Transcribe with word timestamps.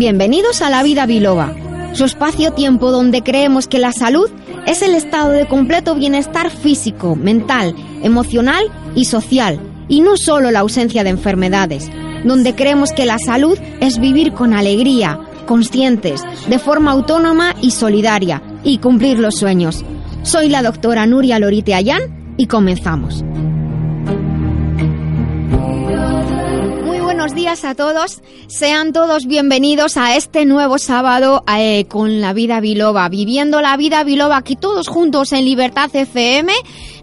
Bienvenidos 0.00 0.62
a 0.62 0.70
La 0.70 0.82
Vida 0.82 1.06
Biloba, 1.06 1.54
su 1.92 2.06
espacio-tiempo 2.06 2.90
donde 2.90 3.22
creemos 3.22 3.68
que 3.68 3.78
la 3.78 3.92
salud 3.92 4.30
es 4.66 4.82
el 4.82 4.94
estado 4.94 5.30
de 5.30 5.46
completo 5.46 5.94
bienestar 5.94 6.50
físico, 6.50 7.16
mental, 7.16 7.76
emocional 8.02 8.64
y 8.94 9.04
social, 9.04 9.60
y 9.88 10.00
no 10.00 10.16
solo 10.16 10.50
la 10.50 10.60
ausencia 10.60 11.04
de 11.04 11.10
enfermedades, 11.10 11.90
donde 12.24 12.54
creemos 12.54 12.92
que 12.92 13.04
la 13.04 13.18
salud 13.18 13.58
es 13.80 13.98
vivir 13.98 14.32
con 14.32 14.54
alegría, 14.54 15.20
conscientes, 15.46 16.22
de 16.48 16.58
forma 16.58 16.92
autónoma 16.92 17.54
y 17.60 17.72
solidaria, 17.72 18.42
y 18.64 18.78
cumplir 18.78 19.18
los 19.18 19.36
sueños. 19.36 19.84
Soy 20.22 20.48
la 20.48 20.62
doctora 20.62 21.06
Nuria 21.06 21.38
Lorite 21.38 21.74
Ayán 21.74 22.34
y 22.36 22.46
comenzamos. 22.46 23.24
buenos 27.20 27.34
días 27.34 27.64
a 27.66 27.74
todos. 27.74 28.22
Sean 28.48 28.94
todos 28.94 29.26
bienvenidos 29.26 29.98
a 29.98 30.16
este 30.16 30.46
nuevo 30.46 30.78
sábado 30.78 31.44
eh, 31.54 31.84
con 31.84 32.22
la 32.22 32.32
vida 32.32 32.60
biloba, 32.60 33.08
viviendo 33.10 33.60
la 33.60 33.76
vida 33.76 34.02
biloba 34.04 34.38
aquí 34.38 34.56
todos 34.56 34.88
juntos 34.88 35.32
en 35.32 35.44
Libertad 35.44 35.94
FM. 35.94 36.50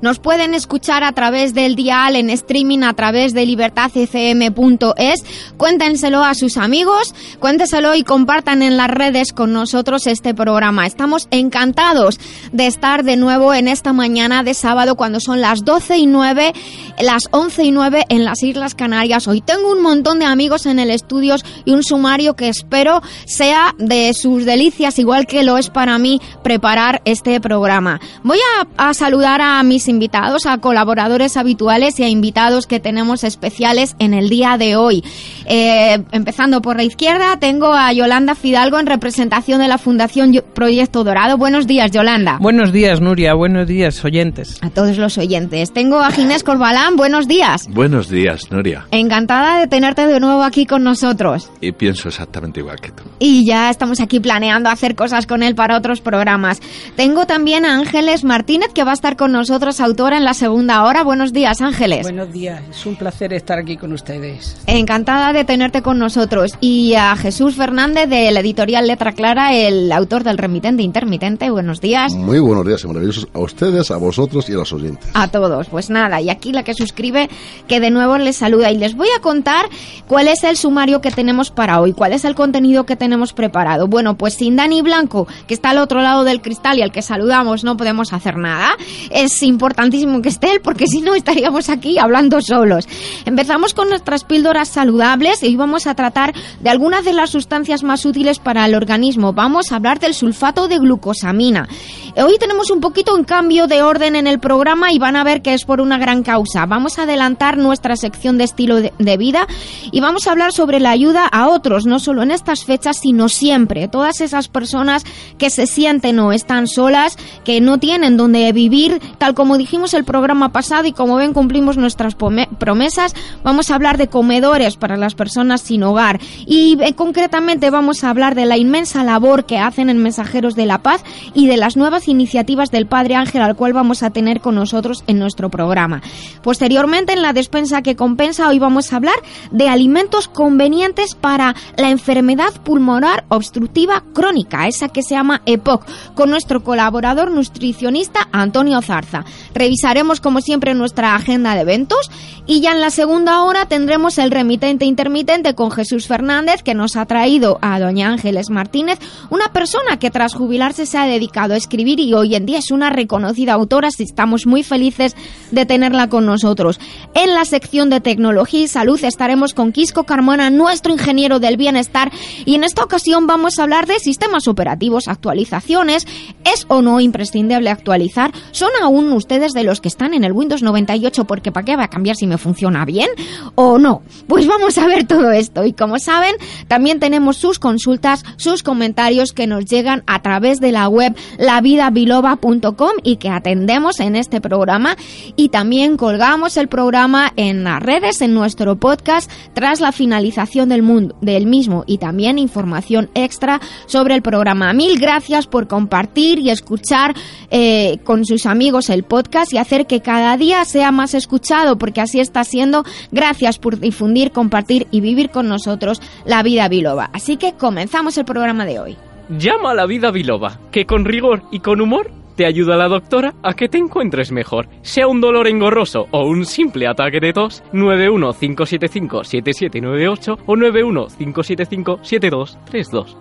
Nos 0.01 0.19
pueden 0.19 0.53
escuchar 0.53 1.03
a 1.03 1.11
través 1.11 1.53
del 1.53 1.75
dial 1.75 2.15
en 2.15 2.29
streaming 2.29 2.83
a 2.83 2.93
través 2.93 3.33
de 3.33 3.45
libertadfm.es. 3.45 5.23
Cuéntenselo 5.57 6.23
a 6.23 6.33
sus 6.33 6.57
amigos, 6.57 7.13
cuéntenselo 7.39 7.95
y 7.95 8.03
compartan 8.03 8.61
en 8.61 8.77
las 8.77 8.89
redes 8.89 9.33
con 9.33 9.53
nosotros 9.53 10.07
este 10.07 10.33
programa. 10.33 10.85
Estamos 10.85 11.27
encantados 11.31 12.19
de 12.51 12.67
estar 12.67 13.03
de 13.03 13.17
nuevo 13.17 13.53
en 13.53 13.67
esta 13.67 13.93
mañana 13.93 14.43
de 14.43 14.53
sábado 14.53 14.95
cuando 14.95 15.19
son 15.19 15.41
las 15.41 15.63
12 15.63 15.97
y 15.97 16.05
9, 16.07 16.53
las 16.99 17.27
11 17.31 17.63
y 17.63 17.71
9 17.71 18.05
en 18.09 18.25
las 18.25 18.43
Islas 18.43 18.75
Canarias. 18.75 19.27
Hoy 19.27 19.41
tengo 19.41 19.71
un 19.71 19.81
montón 19.81 20.19
de 20.19 20.25
amigos 20.25 20.65
en 20.65 20.79
el 20.79 20.89
estudio 20.89 21.35
y 21.65 21.71
un 21.71 21.83
sumario 21.83 22.35
que 22.35 22.49
espero 22.49 23.01
sea 23.25 23.75
de 23.77 24.13
sus 24.13 24.45
delicias, 24.45 24.99
igual 24.99 25.27
que 25.27 25.43
lo 25.43 25.57
es 25.57 25.69
para 25.69 25.97
mí 25.97 26.21
preparar 26.43 27.01
este 27.05 27.39
programa. 27.39 27.99
Voy 28.23 28.39
a, 28.77 28.93
saludar 28.93 29.41
a 29.41 29.61
mis 29.63 29.86
invitados, 29.87 30.45
a 30.45 30.57
colaboradores 30.57 31.37
habituales 31.37 31.99
y 31.99 32.03
a 32.03 32.09
invitados 32.09 32.67
que 32.67 32.79
tenemos 32.79 33.23
especiales 33.23 33.95
en 33.99 34.13
el 34.13 34.29
día 34.29 34.57
de 34.57 34.75
hoy. 34.75 35.03
Eh, 35.45 36.03
empezando 36.11 36.61
por 36.61 36.77
la 36.77 36.83
izquierda, 36.83 37.37
tengo 37.39 37.73
a 37.73 37.91
Yolanda 37.93 38.35
Fidalgo 38.35 38.79
en 38.79 38.85
representación 38.85 39.59
de 39.61 39.67
la 39.67 39.77
Fundación 39.77 40.33
Proyecto 40.53 41.03
Dorado. 41.03 41.37
Buenos 41.37 41.67
días, 41.67 41.91
Yolanda. 41.91 42.37
Buenos 42.41 42.71
días, 42.71 43.01
Nuria. 43.01 43.33
Buenos 43.33 43.67
días, 43.67 44.03
oyentes. 44.03 44.59
A 44.61 44.69
todos 44.69 44.97
los 44.97 45.17
oyentes. 45.17 45.71
Tengo 45.73 45.99
a 45.99 46.11
Ginés 46.11 46.43
Corbalán. 46.43 46.95
Buenos 46.95 47.27
días. 47.27 47.67
Buenos 47.69 48.09
días, 48.09 48.51
Nuria. 48.51 48.85
Encantada 48.91 49.59
de 49.59 49.67
tenerte 49.67 50.07
de 50.07 50.19
nuevo 50.19 50.43
aquí 50.43 50.65
con 50.65 50.83
nosotros. 50.83 51.49
Y 51.61 51.71
pienso 51.71 52.09
exactamente 52.09 52.59
igual 52.59 52.79
que 52.79 52.91
tú. 52.91 53.03
Y 53.19 53.45
ya 53.45 53.69
estamos 53.69 53.99
aquí 53.99 54.19
planeando 54.19 54.69
hacer 54.69 54.95
cosas 54.95 55.27
con 55.27 55.43
él 55.43 55.55
para 55.55 55.77
otros 55.77 56.01
programas. 56.01 56.61
Tengo 56.95 57.25
también 57.25 57.65
a 57.65 57.75
Ángeles 57.75 58.23
Martínez, 58.23 58.73
que 58.73 58.83
va 58.83 58.91
a 58.91 58.93
estar 58.93 59.15
con 59.15 59.31
nosotros, 59.31 59.76
autora 59.81 60.17
en 60.17 60.23
la 60.23 60.33
segunda 60.33 60.83
hora. 60.83 61.03
Buenos 61.03 61.33
días, 61.33 61.61
Ángeles. 61.61 62.03
Buenos 62.03 62.31
días, 62.31 62.61
es 62.69 62.85
un 62.85 62.95
placer 62.95 63.33
estar 63.33 63.59
aquí 63.59 63.77
con 63.77 63.93
ustedes. 63.93 64.57
Encantada 64.67 65.33
de 65.33 65.43
tenerte 65.43 65.81
con 65.81 65.99
nosotros. 65.99 66.51
Y 66.61 66.95
a 66.95 67.15
Jesús 67.15 67.55
Fernández, 67.55 68.09
de 68.09 68.31
la 68.31 68.39
editorial 68.39 68.87
Letra 68.87 69.11
Clara, 69.11 69.53
el 69.53 69.91
autor 69.91 70.23
del 70.23 70.37
Remitente 70.37 70.83
Intermitente. 70.83 71.49
Buenos 71.49 71.81
días. 71.81 72.13
Muy 72.13 72.39
buenos 72.39 72.65
días 72.65 72.83
y 72.83 72.87
maravillosos 72.87 73.27
a 73.33 73.39
ustedes, 73.39 73.91
a 73.91 73.97
vosotros 73.97 74.49
y 74.49 74.53
a 74.53 74.57
los 74.57 74.73
oyentes. 74.73 75.09
A 75.13 75.27
todos. 75.27 75.67
Pues 75.69 75.89
nada, 75.89 76.21
y 76.21 76.29
aquí 76.29 76.51
la 76.51 76.63
que 76.63 76.73
suscribe, 76.73 77.29
que 77.67 77.79
de 77.79 77.89
nuevo 77.89 78.17
les 78.17 78.37
saluda. 78.37 78.71
Y 78.71 78.77
les 78.77 78.95
voy 78.95 79.09
a 79.15 79.21
contar 79.21 79.67
¿Cuál 80.07 80.27
es 80.29 80.43
el 80.43 80.55
sumario 80.57 81.01
que 81.01 81.11
tenemos 81.11 81.51
para 81.51 81.81
hoy? 81.81 81.93
¿Cuál 81.93 82.13
es 82.13 82.23
el 82.23 82.35
contenido 82.35 82.85
que 82.85 82.95
tenemos 82.95 83.33
preparado? 83.33 83.87
Bueno, 83.87 84.17
pues 84.17 84.35
sin 84.35 84.55
Dani 84.55 84.81
Blanco, 84.81 85.27
que 85.47 85.53
está 85.53 85.71
al 85.71 85.79
otro 85.79 86.01
lado 86.01 86.23
del 86.23 86.41
cristal 86.41 86.77
y 86.77 86.81
al 86.81 86.91
que 86.91 87.01
saludamos, 87.01 87.63
no 87.63 87.75
podemos 87.77 88.13
hacer 88.13 88.37
nada. 88.37 88.69
Es 89.09 89.33
importantísimo 89.67 90.21
que 90.21 90.29
esté 90.29 90.53
él 90.53 90.61
porque 90.61 90.87
si 90.87 91.01
no 91.01 91.13
estaríamos 91.13 91.67
aquí 91.69 91.99
hablando 91.99 92.41
solos. 92.41 92.87
Empezamos 93.25 93.73
con 93.73 93.89
nuestras 93.89 94.23
píldoras 94.23 94.69
saludables 94.69 95.43
y 95.43 95.57
vamos 95.57 95.87
a 95.87 95.95
tratar 95.95 96.33
de 96.61 96.69
algunas 96.69 97.03
de 97.03 97.11
las 97.11 97.31
sustancias 97.31 97.83
más 97.83 98.05
útiles 98.05 98.39
para 98.39 98.65
el 98.65 98.75
organismo. 98.75 99.33
Vamos 99.33 99.71
a 99.71 99.75
hablar 99.75 99.99
del 99.99 100.13
sulfato 100.13 100.69
de 100.69 100.79
glucosamina. 100.79 101.67
Hoy 102.15 102.37
tenemos 102.39 102.71
un 102.71 102.79
poquito 102.79 103.15
en 103.15 103.25
cambio 103.25 103.67
de 103.67 103.83
orden 103.83 104.15
en 104.15 104.25
el 104.25 104.39
programa 104.39 104.91
y 104.91 104.97
van 104.97 105.17
a 105.17 105.23
ver 105.23 105.41
que 105.41 105.53
es 105.53 105.65
por 105.65 105.81
una 105.81 105.99
gran 105.99 106.23
causa. 106.23 106.65
Vamos 106.65 106.97
a 106.97 107.03
adelantar 107.03 107.57
nuestra 107.57 107.95
sección 107.95 108.37
de 108.37 108.45
estilo 108.45 108.77
de 108.77 109.17
vida 109.17 109.47
y 109.91 109.99
vamos 109.99 110.25
a 110.25 110.31
hablar 110.31 110.53
sobre 110.53 110.79
la 110.79 110.91
ayuda 110.91 111.27
a 111.27 111.49
otros, 111.49 111.85
no 111.85 111.99
solo 111.99 112.23
en 112.23 112.31
estas 112.31 112.63
fechas, 112.63 112.97
sino 113.01 113.29
siempre. 113.29 113.87
Todas 113.87 114.21
esas 114.21 114.47
personas 114.47 115.03
que 115.37 115.49
se 115.49 115.67
sienten 115.67 116.17
o 116.19 116.31
están 116.31 116.67
solas, 116.67 117.17
que 117.43 117.61
no 117.61 117.77
tienen 117.77 118.17
donde 118.17 118.51
vivir, 118.51 118.99
tal 119.17 119.33
como 119.33 119.56
dijimos 119.57 119.93
el 119.93 120.03
programa 120.03 120.51
pasado 120.51 120.87
y 120.87 120.91
como 120.91 121.15
ven 121.15 121.33
cumplimos 121.33 121.77
nuestras 121.77 122.15
promesas, 122.15 123.15
vamos 123.43 123.69
a 123.69 123.75
hablar 123.75 123.97
de 123.97 124.07
comedores 124.07 124.77
para 124.77 124.97
las 124.97 125.15
personas 125.15 125.61
sin 125.61 125.83
hogar 125.83 126.19
y 126.45 126.77
eh, 126.81 126.93
concretamente 126.93 127.69
vamos 127.69 128.03
a 128.03 128.09
hablar 128.09 128.35
de 128.35 128.45
la 128.45 128.57
inmensa 128.57 129.03
labor 129.03 129.45
que 129.45 129.57
hacen 129.57 129.89
en 129.89 129.97
Mensajeros 129.97 130.55
de 130.55 130.65
la 130.65 130.77
Paz 130.77 131.03
y 131.33 131.47
de 131.47 131.57
las 131.57 131.75
nuevas 131.75 132.07
iniciativas 132.07 132.71
del 132.71 132.85
Padre 132.85 133.15
Ángel 133.15 133.41
al 133.41 133.55
cual 133.55 133.73
vamos 133.73 134.03
a 134.03 134.11
tener 134.11 134.41
con 134.41 134.55
nosotros 134.55 135.03
en 135.07 135.19
nuestro 135.19 135.49
programa. 135.49 136.01
Posteriormente 136.43 137.13
en 137.13 137.21
la 137.21 137.33
despensa 137.33 137.81
que 137.81 137.95
compensa 137.95 138.47
hoy 138.47 138.59
vamos 138.59 138.93
a 138.93 138.97
hablar 138.97 139.15
de 139.51 139.67
alimentos 139.67 139.87
alimentos 139.87 140.27
convenientes 140.27 141.15
para 141.15 141.55
la 141.77 141.89
enfermedad 141.89 142.53
pulmonar 142.63 143.23
obstructiva 143.29 144.03
crónica, 144.13 144.67
esa 144.67 144.89
que 144.89 145.01
se 145.01 145.15
llama 145.15 145.41
EPOC, 145.45 145.85
con 146.13 146.29
nuestro 146.29 146.61
colaborador 146.61 147.31
nutricionista 147.31 148.27
Antonio 148.33 148.81
Zarza. 148.81 149.23
Revisaremos 149.53 150.21
como 150.21 150.41
siempre 150.41 150.73
nuestra 150.73 151.15
agenda 151.15 151.55
de 151.55 151.61
eventos 151.61 152.09
y 152.45 152.61
ya 152.61 152.71
en 152.71 152.81
la 152.81 152.89
segunda 152.89 153.43
hora 153.43 153.67
tendremos 153.67 154.17
el 154.17 154.31
remitente 154.31 154.85
intermitente 154.85 155.53
con 155.53 155.71
Jesús 155.71 156.07
Fernández 156.07 156.63
que 156.63 156.73
nos 156.73 156.95
ha 156.95 157.05
traído 157.05 157.59
a 157.61 157.79
doña 157.79 158.09
Ángeles 158.09 158.49
Martínez, 158.49 158.99
una 159.29 159.51
persona 159.51 159.99
que 159.99 160.11
tras 160.11 160.33
jubilarse 160.33 160.85
se 160.85 160.97
ha 160.97 161.05
dedicado 161.05 161.53
a 161.53 161.57
escribir 161.57 161.99
y 161.99 162.13
hoy 162.13 162.35
en 162.35 162.45
día 162.45 162.59
es 162.59 162.71
una 162.71 162.89
reconocida 162.89 163.53
autora, 163.53 163.89
estamos 163.97 164.45
muy 164.45 164.63
felices 164.63 165.15
de 165.51 165.65
tenerla 165.65 166.09
con 166.09 166.25
nosotros. 166.25 166.79
En 167.13 167.33
la 167.33 167.45
sección 167.45 167.89
de 167.89 168.01
tecnología 168.01 168.61
y 168.61 168.67
salud 168.67 169.03
estaremos 169.03 169.53
con 169.53 169.71
Quisco 169.71 170.03
Carmona, 170.03 170.49
nuestro 170.49 170.93
ingeniero 170.93 171.39
del 171.39 171.57
bienestar, 171.57 172.11
y 172.45 172.55
en 172.55 172.63
esta 172.63 172.83
ocasión 172.83 173.27
vamos 173.27 173.59
a 173.59 173.63
hablar 173.63 173.87
de 173.87 173.99
sistemas 173.99 174.47
operativos, 174.47 175.07
actualizaciones. 175.07 176.07
¿Es 176.43 176.65
o 176.67 176.81
no 176.81 176.99
imprescindible 176.99 177.69
actualizar? 177.69 178.31
¿Son 178.51 178.69
aún 178.81 179.11
ustedes 179.11 179.36
de 179.37 179.63
los 179.63 179.81
que 179.81 179.87
están 179.87 180.13
en 180.13 180.23
el 180.23 180.31
Windows 180.31 180.63
98 180.63 181.25
porque 181.25 181.51
para 181.51 181.65
qué 181.65 181.75
va 181.75 181.85
a 181.85 181.89
cambiar 181.89 182.15
si 182.15 182.27
me 182.27 182.37
funciona 182.37 182.85
bien 182.85 183.09
o 183.55 183.77
no? 183.77 184.01
Pues 184.27 184.47
vamos 184.47 184.77
a 184.77 184.87
ver 184.87 185.05
todo 185.05 185.31
esto 185.31 185.65
y 185.65 185.73
como 185.73 185.99
saben, 185.99 186.35
también 186.67 186.99
tenemos 186.99 187.37
sus 187.37 187.59
consultas, 187.59 188.23
sus 188.37 188.63
comentarios 188.63 189.31
que 189.31 189.47
nos 189.47 189.65
llegan 189.65 190.03
a 190.07 190.21
través 190.21 190.59
de 190.59 190.71
la 190.71 190.87
web 190.87 191.15
lavidabiloba.com 191.37 192.91
y 193.03 193.17
que 193.17 193.29
atendemos 193.29 193.99
en 193.99 194.15
este 194.15 194.41
programa 194.41 194.97
y 195.35 195.49
también 195.49 195.97
colgamos 195.97 196.57
el 196.57 196.67
programa 196.67 197.31
en 197.35 197.63
las 197.63 197.81
redes, 197.81 198.21
en 198.21 198.33
nuestro 198.33 198.77
podcast 198.77 199.29
tras 199.53 199.81
la 199.81 199.91
finalización 199.91 200.69
del, 200.69 200.81
mundo, 200.81 201.15
del 201.21 201.45
mismo 201.45 201.83
y 201.87 201.97
también 201.97 202.39
información 202.39 203.09
extra 203.13 203.61
sobre 203.85 204.15
el 204.15 204.21
programa. 204.21 204.73
Mil 204.73 204.99
gracias 204.99 205.47
por 205.47 205.67
compartir 205.67 206.39
y 206.39 206.49
escuchar 206.49 207.15
eh, 207.51 207.99
con 208.03 208.25
sus 208.25 208.45
amigos 208.45 208.89
el 208.89 209.03
podcast 209.03 209.26
y 209.51 209.57
hacer 209.57 209.85
que 209.85 210.01
cada 210.01 210.35
día 210.37 210.63
sea 210.65 210.91
más 210.91 211.13
escuchado, 211.13 211.77
porque 211.77 212.01
así 212.01 212.19
está 212.19 212.43
siendo. 212.43 212.83
Gracias 213.11 213.59
por 213.59 213.79
difundir, 213.79 214.31
compartir 214.31 214.87
y 214.91 215.01
vivir 215.01 215.29
con 215.29 215.47
nosotros 215.47 216.01
la 216.25 216.41
vida 216.43 216.67
biloba. 216.67 217.09
Así 217.13 217.37
que 217.37 217.53
comenzamos 217.53 218.17
el 218.17 218.25
programa 218.25 218.65
de 218.65 218.79
hoy. 218.79 218.97
Llama 219.29 219.71
a 219.71 219.75
la 219.75 219.85
vida 219.85 220.11
biloba, 220.11 220.59
que 220.71 220.85
con 220.85 221.05
rigor 221.05 221.43
y 221.51 221.59
con 221.59 221.81
humor 221.81 222.11
te 222.35 222.45
ayuda 222.45 222.77
la 222.77 222.87
doctora 222.87 223.33
a 223.43 223.53
que 223.53 223.67
te 223.67 223.77
encuentres 223.77 224.31
mejor. 224.31 224.69
Sea 224.81 225.07
un 225.07 225.19
dolor 225.19 225.47
engorroso 225.47 226.07
o 226.11 226.25
un 226.27 226.45
simple 226.45 226.87
ataque 226.87 227.19
de 227.19 227.33
tos, 227.33 227.61
915757798 227.73 230.37
o 230.45 230.55
915757232. 230.55 233.17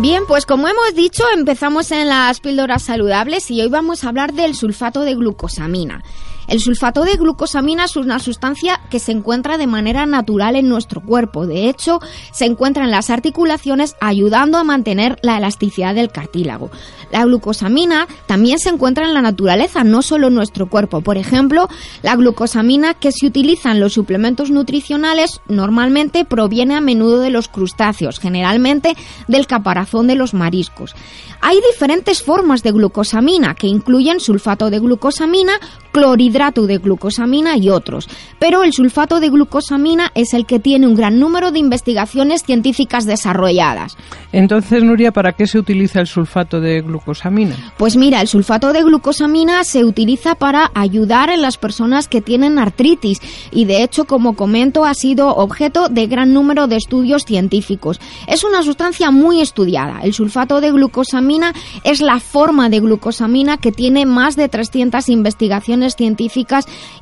Bien, 0.00 0.22
pues 0.28 0.46
como 0.46 0.68
hemos 0.68 0.94
dicho, 0.94 1.24
empezamos 1.34 1.90
en 1.90 2.06
las 2.06 2.38
píldoras 2.38 2.84
saludables 2.84 3.50
y 3.50 3.60
hoy 3.60 3.68
vamos 3.68 4.04
a 4.04 4.10
hablar 4.10 4.32
del 4.32 4.54
sulfato 4.54 5.00
de 5.02 5.16
glucosamina. 5.16 6.04
El 6.48 6.60
sulfato 6.60 7.04
de 7.04 7.16
glucosamina 7.16 7.84
es 7.84 7.96
una 7.96 8.18
sustancia 8.18 8.80
que 8.88 9.00
se 9.00 9.12
encuentra 9.12 9.58
de 9.58 9.66
manera 9.66 10.06
natural 10.06 10.56
en 10.56 10.66
nuestro 10.66 11.02
cuerpo. 11.02 11.46
De 11.46 11.68
hecho, 11.68 12.00
se 12.32 12.46
encuentra 12.46 12.84
en 12.84 12.90
las 12.90 13.10
articulaciones 13.10 13.96
ayudando 14.00 14.56
a 14.56 14.64
mantener 14.64 15.18
la 15.20 15.36
elasticidad 15.36 15.94
del 15.94 16.10
cartílago. 16.10 16.70
La 17.12 17.24
glucosamina 17.24 18.08
también 18.26 18.58
se 18.58 18.70
encuentra 18.70 19.06
en 19.06 19.12
la 19.12 19.20
naturaleza, 19.20 19.84
no 19.84 20.00
solo 20.00 20.28
en 20.28 20.34
nuestro 20.34 20.70
cuerpo. 20.70 21.02
Por 21.02 21.18
ejemplo, 21.18 21.68
la 22.02 22.16
glucosamina 22.16 22.94
que 22.94 23.12
se 23.12 23.26
utiliza 23.26 23.70
en 23.70 23.80
los 23.80 23.92
suplementos 23.92 24.50
nutricionales 24.50 25.42
normalmente 25.48 26.24
proviene 26.24 26.76
a 26.76 26.80
menudo 26.80 27.20
de 27.20 27.28
los 27.28 27.48
crustáceos, 27.48 28.20
generalmente 28.20 28.96
del 29.26 29.46
caparazón 29.46 30.06
de 30.06 30.14
los 30.14 30.32
mariscos. 30.32 30.94
Hay 31.40 31.60
diferentes 31.72 32.22
formas 32.22 32.62
de 32.62 32.72
glucosamina 32.72 33.54
que 33.54 33.66
incluyen 33.66 34.18
sulfato 34.18 34.70
de 34.70 34.80
glucosamina, 34.80 35.52
clorhidrato 35.92 36.37
de 36.38 36.78
glucosamina 36.78 37.56
y 37.56 37.68
otros. 37.68 38.08
Pero 38.38 38.62
el 38.62 38.72
sulfato 38.72 39.18
de 39.18 39.28
glucosamina 39.28 40.12
es 40.14 40.34
el 40.34 40.46
que 40.46 40.60
tiene 40.60 40.86
un 40.86 40.94
gran 40.94 41.18
número 41.18 41.50
de 41.50 41.58
investigaciones 41.58 42.44
científicas 42.44 43.06
desarrolladas. 43.06 43.96
Entonces, 44.32 44.84
Nuria, 44.84 45.10
¿para 45.10 45.32
qué 45.32 45.48
se 45.48 45.58
utiliza 45.58 46.00
el 46.00 46.06
sulfato 46.06 46.60
de 46.60 46.80
glucosamina? 46.80 47.56
Pues 47.76 47.96
mira, 47.96 48.20
el 48.20 48.28
sulfato 48.28 48.72
de 48.72 48.84
glucosamina 48.84 49.64
se 49.64 49.84
utiliza 49.84 50.36
para 50.36 50.70
ayudar 50.74 51.30
en 51.30 51.42
las 51.42 51.56
personas 51.56 52.06
que 52.06 52.20
tienen 52.20 52.58
artritis 52.58 53.20
y 53.50 53.64
de 53.64 53.82
hecho, 53.82 54.04
como 54.04 54.36
comento, 54.36 54.84
ha 54.84 54.94
sido 54.94 55.34
objeto 55.34 55.88
de 55.88 56.06
gran 56.06 56.32
número 56.32 56.68
de 56.68 56.76
estudios 56.76 57.24
científicos. 57.24 58.00
Es 58.28 58.44
una 58.44 58.62
sustancia 58.62 59.10
muy 59.10 59.40
estudiada. 59.40 60.00
El 60.02 60.14
sulfato 60.14 60.60
de 60.60 60.70
glucosamina 60.70 61.52
es 61.82 62.00
la 62.00 62.20
forma 62.20 62.68
de 62.68 62.78
glucosamina 62.78 63.56
que 63.56 63.72
tiene 63.72 64.06
más 64.06 64.36
de 64.36 64.48
300 64.48 65.08
investigaciones 65.08 65.96
científicas 65.96 66.27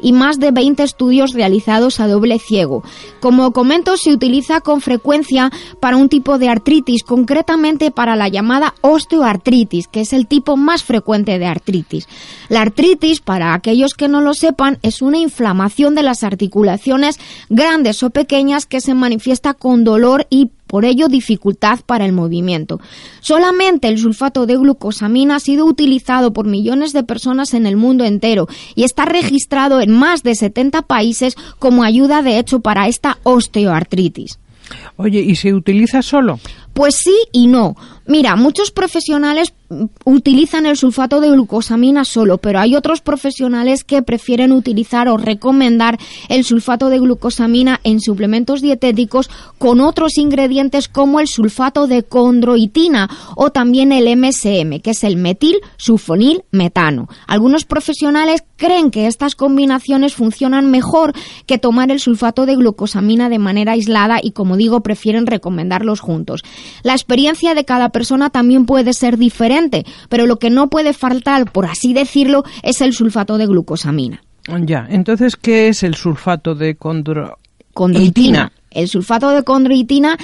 y 0.01 0.13
más 0.13 0.39
de 0.39 0.51
20 0.51 0.83
estudios 0.83 1.33
realizados 1.33 2.01
a 2.01 2.07
doble 2.07 2.39
ciego. 2.39 2.83
Como 3.21 3.53
comento, 3.53 3.97
se 3.97 4.13
utiliza 4.13 4.61
con 4.61 4.81
frecuencia 4.81 5.51
para 5.81 5.97
un 5.97 6.09
tipo 6.09 6.39
de 6.39 6.49
artritis, 6.49 7.03
concretamente 7.03 7.91
para 7.91 8.17
la 8.17 8.29
llamada 8.29 8.75
osteoartritis, 8.81 9.89
que 9.89 10.01
es 10.01 10.13
el 10.13 10.27
tipo 10.27 10.57
más 10.57 10.83
frecuente 10.83 11.39
de 11.39 11.47
artritis. 11.47 12.09
La 12.49 12.63
artritis, 12.63 13.21
para 13.21 13.55
aquellos 13.55 13.95
que 13.95 14.09
no 14.09 14.21
lo 14.21 14.35
sepan, 14.35 14.79
es 14.83 15.03
una 15.03 15.19
inflamación 15.19 15.95
de 15.95 16.03
las 16.03 16.23
articulaciones 16.23 17.19
grandes 17.49 18.03
o 18.03 18.11
pequeñas 18.11 18.67
que 18.67 18.81
se 18.81 18.95
manifiesta 18.95 19.55
con 19.55 19.85
dolor 19.85 20.27
y 20.31 20.51
por 20.67 20.85
ello 20.85 21.09
dificultad 21.09 21.81
para 21.87 22.05
el 22.05 22.13
movimiento. 22.13 22.81
Solamente 23.21 23.89
el 23.89 23.99
sulfato 23.99 24.47
de 24.47 24.57
glucosamina 24.57 25.37
ha 25.37 25.41
sido 25.41 25.67
utilizado 25.67 26.33
por 26.33 26.47
millones 26.47 26.93
de 26.93 27.05
personas 27.05 27.55
en 27.55 27.67
el 27.67 27.77
mundo 27.77 28.05
entero 28.05 28.49
y 28.75 28.85
está 28.85 29.05
registrado 29.05 29.81
en 29.81 29.93
más 29.93 30.23
de 30.23 30.35
70 30.35 30.83
países 30.83 31.37
como 31.59 31.85
ayuda 31.85 32.23
de 32.23 32.39
hecho 32.39 32.61
para 32.61 32.89
esta 32.89 33.19
osteoartritis. 33.23 34.39
Oye, 34.97 35.21
¿y 35.21 35.37
se 35.37 35.55
utiliza 35.55 36.03
solo? 36.03 36.41
Pues 36.73 36.97
sí 36.97 37.17
y 37.33 37.47
no. 37.47 37.77
Mira, 38.07 38.37
muchos 38.37 38.71
profesionales 38.71 39.53
utilizan 40.05 40.67
el 40.67 40.77
sulfato 40.77 41.21
de 41.21 41.31
glucosamina 41.31 42.05
solo, 42.05 42.39
pero 42.39 42.61
hay 42.61 42.77
otros 42.77 43.01
profesionales 43.01 43.85
que 43.85 44.03
prefieren 44.03 44.53
utilizar 44.53 45.09
o 45.09 45.17
recomendar 45.17 45.99
el 46.29 46.45
sulfato 46.45 46.89
de 46.89 46.99
glucosamina 46.99 47.81
en 47.85 48.01
suplementos 48.01 48.61
dietéticos 48.61 49.31
con 49.59 49.81
otros 49.81 50.19
ingredientes 50.19 50.89
como 50.89 51.21
el 51.21 51.29
sulfato 51.29 51.87
de 51.87 52.03
condroitina 52.03 53.11
o 53.35 53.51
también 53.51 53.93
el 53.93 54.17
MSM, 54.17 54.81
que 54.81 54.91
es 54.91 55.05
el 55.05 55.17
metil 55.17 55.57
sulfonil 55.77 56.45
metano. 56.51 57.09
Algunos 57.27 57.65
profesionales 57.65 58.45
creen 58.57 58.91
que 58.91 59.07
estas 59.07 59.35
combinaciones 59.35 60.15
funcionan 60.15 60.71
mejor 60.71 61.13
que 61.47 61.59
tomar 61.59 61.91
el 61.91 62.01
sulfato 62.01 62.47
de 62.47 62.57
glucosamina 62.57 63.29
de 63.29 63.39
manera 63.39 63.73
aislada 63.73 64.19
y 64.23 64.33
como 64.33 64.57
digo 64.57 64.81
prefieren 64.81 65.27
recomendarlos 65.27 66.01
juntos. 66.01 66.43
La 66.83 66.93
experiencia 66.93 67.55
de 67.55 67.65
cada 67.65 67.91
persona 67.91 68.31
también 68.31 68.67
puede 68.67 68.93
ser 68.93 69.19
diferente, 69.19 69.56
pero 70.09 70.27
lo 70.27 70.37
que 70.37 70.51
no 70.51 70.69
puede 70.69 70.93
faltar, 70.93 71.51
por 71.51 71.67
así 71.67 71.93
decirlo, 71.93 72.45
es 72.63 72.81
el 72.81 72.93
sulfato 72.93 73.39
de 73.39 73.47
glucosamina. 73.47 74.23
Ya, 74.65 74.87
entonces, 74.89 75.37
¿qué 75.37 75.69
es 75.69 75.83
el 75.83 75.95
sulfato 75.95 76.55
de 76.55 76.77
condro... 76.77 77.39
Condroitina. 77.75 78.53
El 78.77 78.89
sulfato 78.89 79.31
de 79.31 79.43
condroitina 79.43 80.19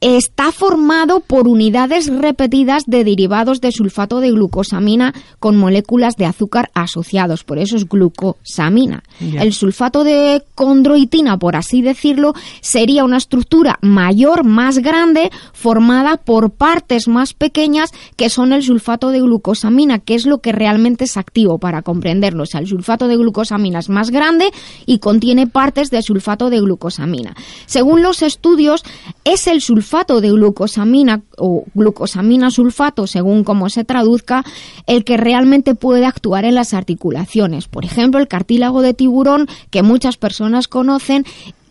está 0.00 0.50
formado 0.50 1.20
por 1.20 1.46
unidades 1.46 2.08
repetidas 2.08 2.82
de 2.86 3.04
derivados 3.04 3.60
de 3.60 3.70
sulfato 3.70 4.20
de 4.20 4.32
glucosamina 4.32 5.14
con 5.38 5.56
moléculas 5.56 6.16
de 6.16 6.26
azúcar 6.26 6.70
asociados, 6.74 7.44
por 7.44 7.58
eso 7.58 7.76
es 7.76 7.88
glucosamina. 7.88 9.04
El 9.20 9.52
sulfato 9.52 10.02
de 10.02 10.42
condroitina, 10.56 11.38
por 11.38 11.54
así 11.54 11.82
decirlo, 11.82 12.34
sería 12.60 13.04
una 13.04 13.18
estructura 13.18 13.78
mayor, 13.82 14.44
más 14.44 14.78
grande, 14.78 15.30
formada 15.52 16.16
por 16.16 16.50
partes 16.50 17.06
más 17.06 17.34
pequeñas 17.34 17.90
que 18.16 18.28
son 18.28 18.52
el 18.52 18.62
sulfato 18.62 19.10
de 19.10 19.20
glucosamina, 19.20 20.00
que 20.00 20.14
es 20.16 20.26
lo 20.26 20.40
que 20.40 20.50
realmente 20.50 21.04
es 21.04 21.16
activo 21.16 21.58
para 21.58 21.82
comprenderlo. 21.82 22.42
O 22.42 22.46
sea, 22.46 22.60
el 22.60 22.66
sulfato 22.66 23.06
de 23.06 23.16
glucosamina 23.16 23.78
es 23.78 23.88
más 23.88 24.10
grande 24.10 24.50
y 24.86 24.98
contiene 24.98 25.46
partes 25.46 25.90
de 25.90 26.02
sulfato 26.02 26.50
de 26.50 26.60
glucosamina. 26.60 27.36
Según 27.66 27.91
los 28.00 28.22
estudios, 28.22 28.84
es 29.24 29.46
el 29.46 29.60
sulfato 29.60 30.20
de 30.20 30.30
glucosamina 30.30 31.22
o 31.36 31.64
glucosamina 31.74 32.50
sulfato, 32.50 33.06
según 33.06 33.44
cómo 33.44 33.68
se 33.68 33.84
traduzca, 33.84 34.44
el 34.86 35.04
que 35.04 35.16
realmente 35.16 35.74
puede 35.74 36.06
actuar 36.06 36.44
en 36.44 36.54
las 36.54 36.74
articulaciones. 36.74 37.68
Por 37.68 37.84
ejemplo, 37.84 38.20
el 38.20 38.28
cartílago 38.28 38.82
de 38.82 38.94
tiburón, 38.94 39.48
que 39.70 39.82
muchas 39.82 40.16
personas 40.16 40.68
conocen, 40.68 41.24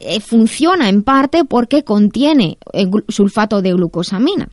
eh, 0.03 0.19
funciona 0.19 0.89
en 0.89 1.03
parte 1.03 1.45
porque 1.45 1.83
contiene 1.83 2.57
eh, 2.73 2.89
sulfato 3.07 3.61
de 3.61 3.73
glucosamina. 3.73 4.49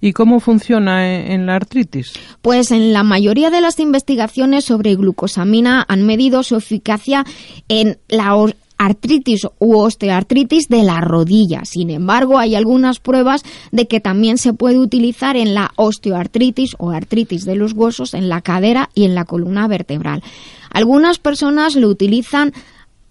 ¿Y 0.00 0.12
cómo 0.12 0.40
funciona 0.40 1.14
en, 1.14 1.32
en 1.32 1.46
la 1.46 1.56
artritis? 1.56 2.12
Pues 2.42 2.70
en 2.70 2.92
la 2.92 3.02
mayoría 3.02 3.50
de 3.50 3.60
las 3.60 3.78
investigaciones 3.78 4.64
sobre 4.64 4.96
glucosamina 4.96 5.86
han 5.88 6.04
medido 6.04 6.42
su 6.42 6.56
eficacia 6.56 7.24
en 7.68 7.98
la 8.08 8.34
artritis 8.80 9.46
u 9.58 9.76
osteoartritis 9.76 10.68
de 10.68 10.82
la 10.84 11.02
rodilla. 11.02 11.66
Sin 11.66 11.90
embargo, 11.90 12.38
hay 12.38 12.54
algunas 12.54 12.98
pruebas 12.98 13.42
de 13.72 13.86
que 13.86 14.00
también 14.00 14.38
se 14.38 14.54
puede 14.54 14.78
utilizar 14.78 15.36
en 15.36 15.52
la 15.54 15.72
osteoartritis 15.76 16.76
o 16.78 16.90
artritis 16.90 17.44
de 17.44 17.56
los 17.56 17.74
huesos 17.74 18.14
en 18.14 18.30
la 18.30 18.40
cadera 18.40 18.88
y 18.94 19.04
en 19.04 19.14
la 19.14 19.26
columna 19.26 19.68
vertebral. 19.68 20.22
Algunas 20.70 21.18
personas 21.18 21.76
lo 21.76 21.88
utilizan 21.88 22.54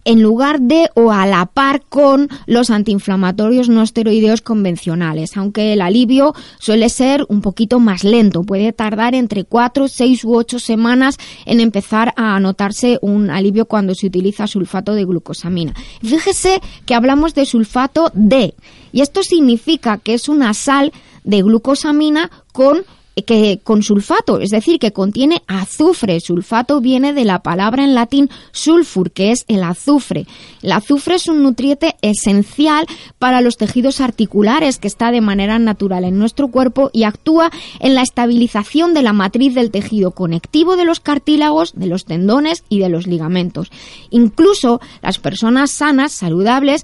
en 0.05 0.21
lugar 0.21 0.61
de 0.61 0.89
o 0.95 1.11
a 1.11 1.25
la 1.25 1.45
par 1.45 1.83
con 1.87 2.29
los 2.45 2.69
antiinflamatorios 2.69 3.69
no 3.69 3.83
esteroideos 3.83 4.41
convencionales, 4.41 5.37
aunque 5.37 5.73
el 5.73 5.81
alivio 5.81 6.33
suele 6.59 6.89
ser 6.89 7.25
un 7.29 7.41
poquito 7.41 7.79
más 7.79 8.03
lento, 8.03 8.43
puede 8.43 8.73
tardar 8.73 9.15
entre 9.15 9.43
4, 9.43 9.87
6 9.87 10.23
u 10.23 10.35
8 10.35 10.59
semanas 10.59 11.17
en 11.45 11.59
empezar 11.59 12.13
a 12.15 12.39
notarse 12.39 12.97
un 13.01 13.29
alivio 13.29 13.65
cuando 13.65 13.95
se 13.95 14.07
utiliza 14.07 14.47
sulfato 14.47 14.93
de 14.93 15.05
glucosamina. 15.05 15.73
Fíjese 16.01 16.61
que 16.85 16.95
hablamos 16.95 17.33
de 17.33 17.45
sulfato 17.45 18.11
D 18.13 18.55
y 18.91 19.01
esto 19.01 19.23
significa 19.23 19.97
que 19.97 20.13
es 20.13 20.29
una 20.29 20.53
sal 20.53 20.91
de 21.23 21.41
glucosamina 21.41 22.31
con 22.51 22.79
que 23.23 23.59
con 23.63 23.83
sulfato, 23.83 24.39
es 24.39 24.49
decir, 24.49 24.79
que 24.79 24.91
contiene 24.91 25.43
azufre. 25.47 26.19
Sulfato 26.19 26.81
viene 26.81 27.13
de 27.13 27.25
la 27.25 27.39
palabra 27.39 27.83
en 27.83 27.95
latín 27.95 28.29
sulfur, 28.51 29.11
que 29.11 29.31
es 29.31 29.45
el 29.47 29.63
azufre. 29.63 30.25
El 30.61 30.71
azufre 30.71 31.15
es 31.15 31.27
un 31.27 31.43
nutriente 31.43 31.95
esencial 32.01 32.85
para 33.17 33.41
los 33.41 33.57
tejidos 33.57 34.01
articulares 34.01 34.77
que 34.77 34.87
está 34.87 35.11
de 35.11 35.21
manera 35.21 35.59
natural 35.59 36.03
en 36.03 36.19
nuestro 36.19 36.49
cuerpo 36.49 36.89
y 36.93 37.03
actúa 37.03 37.51
en 37.79 37.95
la 37.95 38.01
estabilización 38.01 38.93
de 38.93 39.03
la 39.03 39.13
matriz 39.13 39.55
del 39.55 39.71
tejido 39.71 40.11
conectivo 40.11 40.75
de 40.75 40.85
los 40.85 40.99
cartílagos, 40.99 41.73
de 41.75 41.87
los 41.87 42.05
tendones 42.05 42.63
y 42.69 42.79
de 42.79 42.89
los 42.89 43.07
ligamentos. 43.07 43.71
Incluso 44.09 44.81
las 45.01 45.19
personas 45.19 45.71
sanas, 45.71 46.11
saludables, 46.11 46.83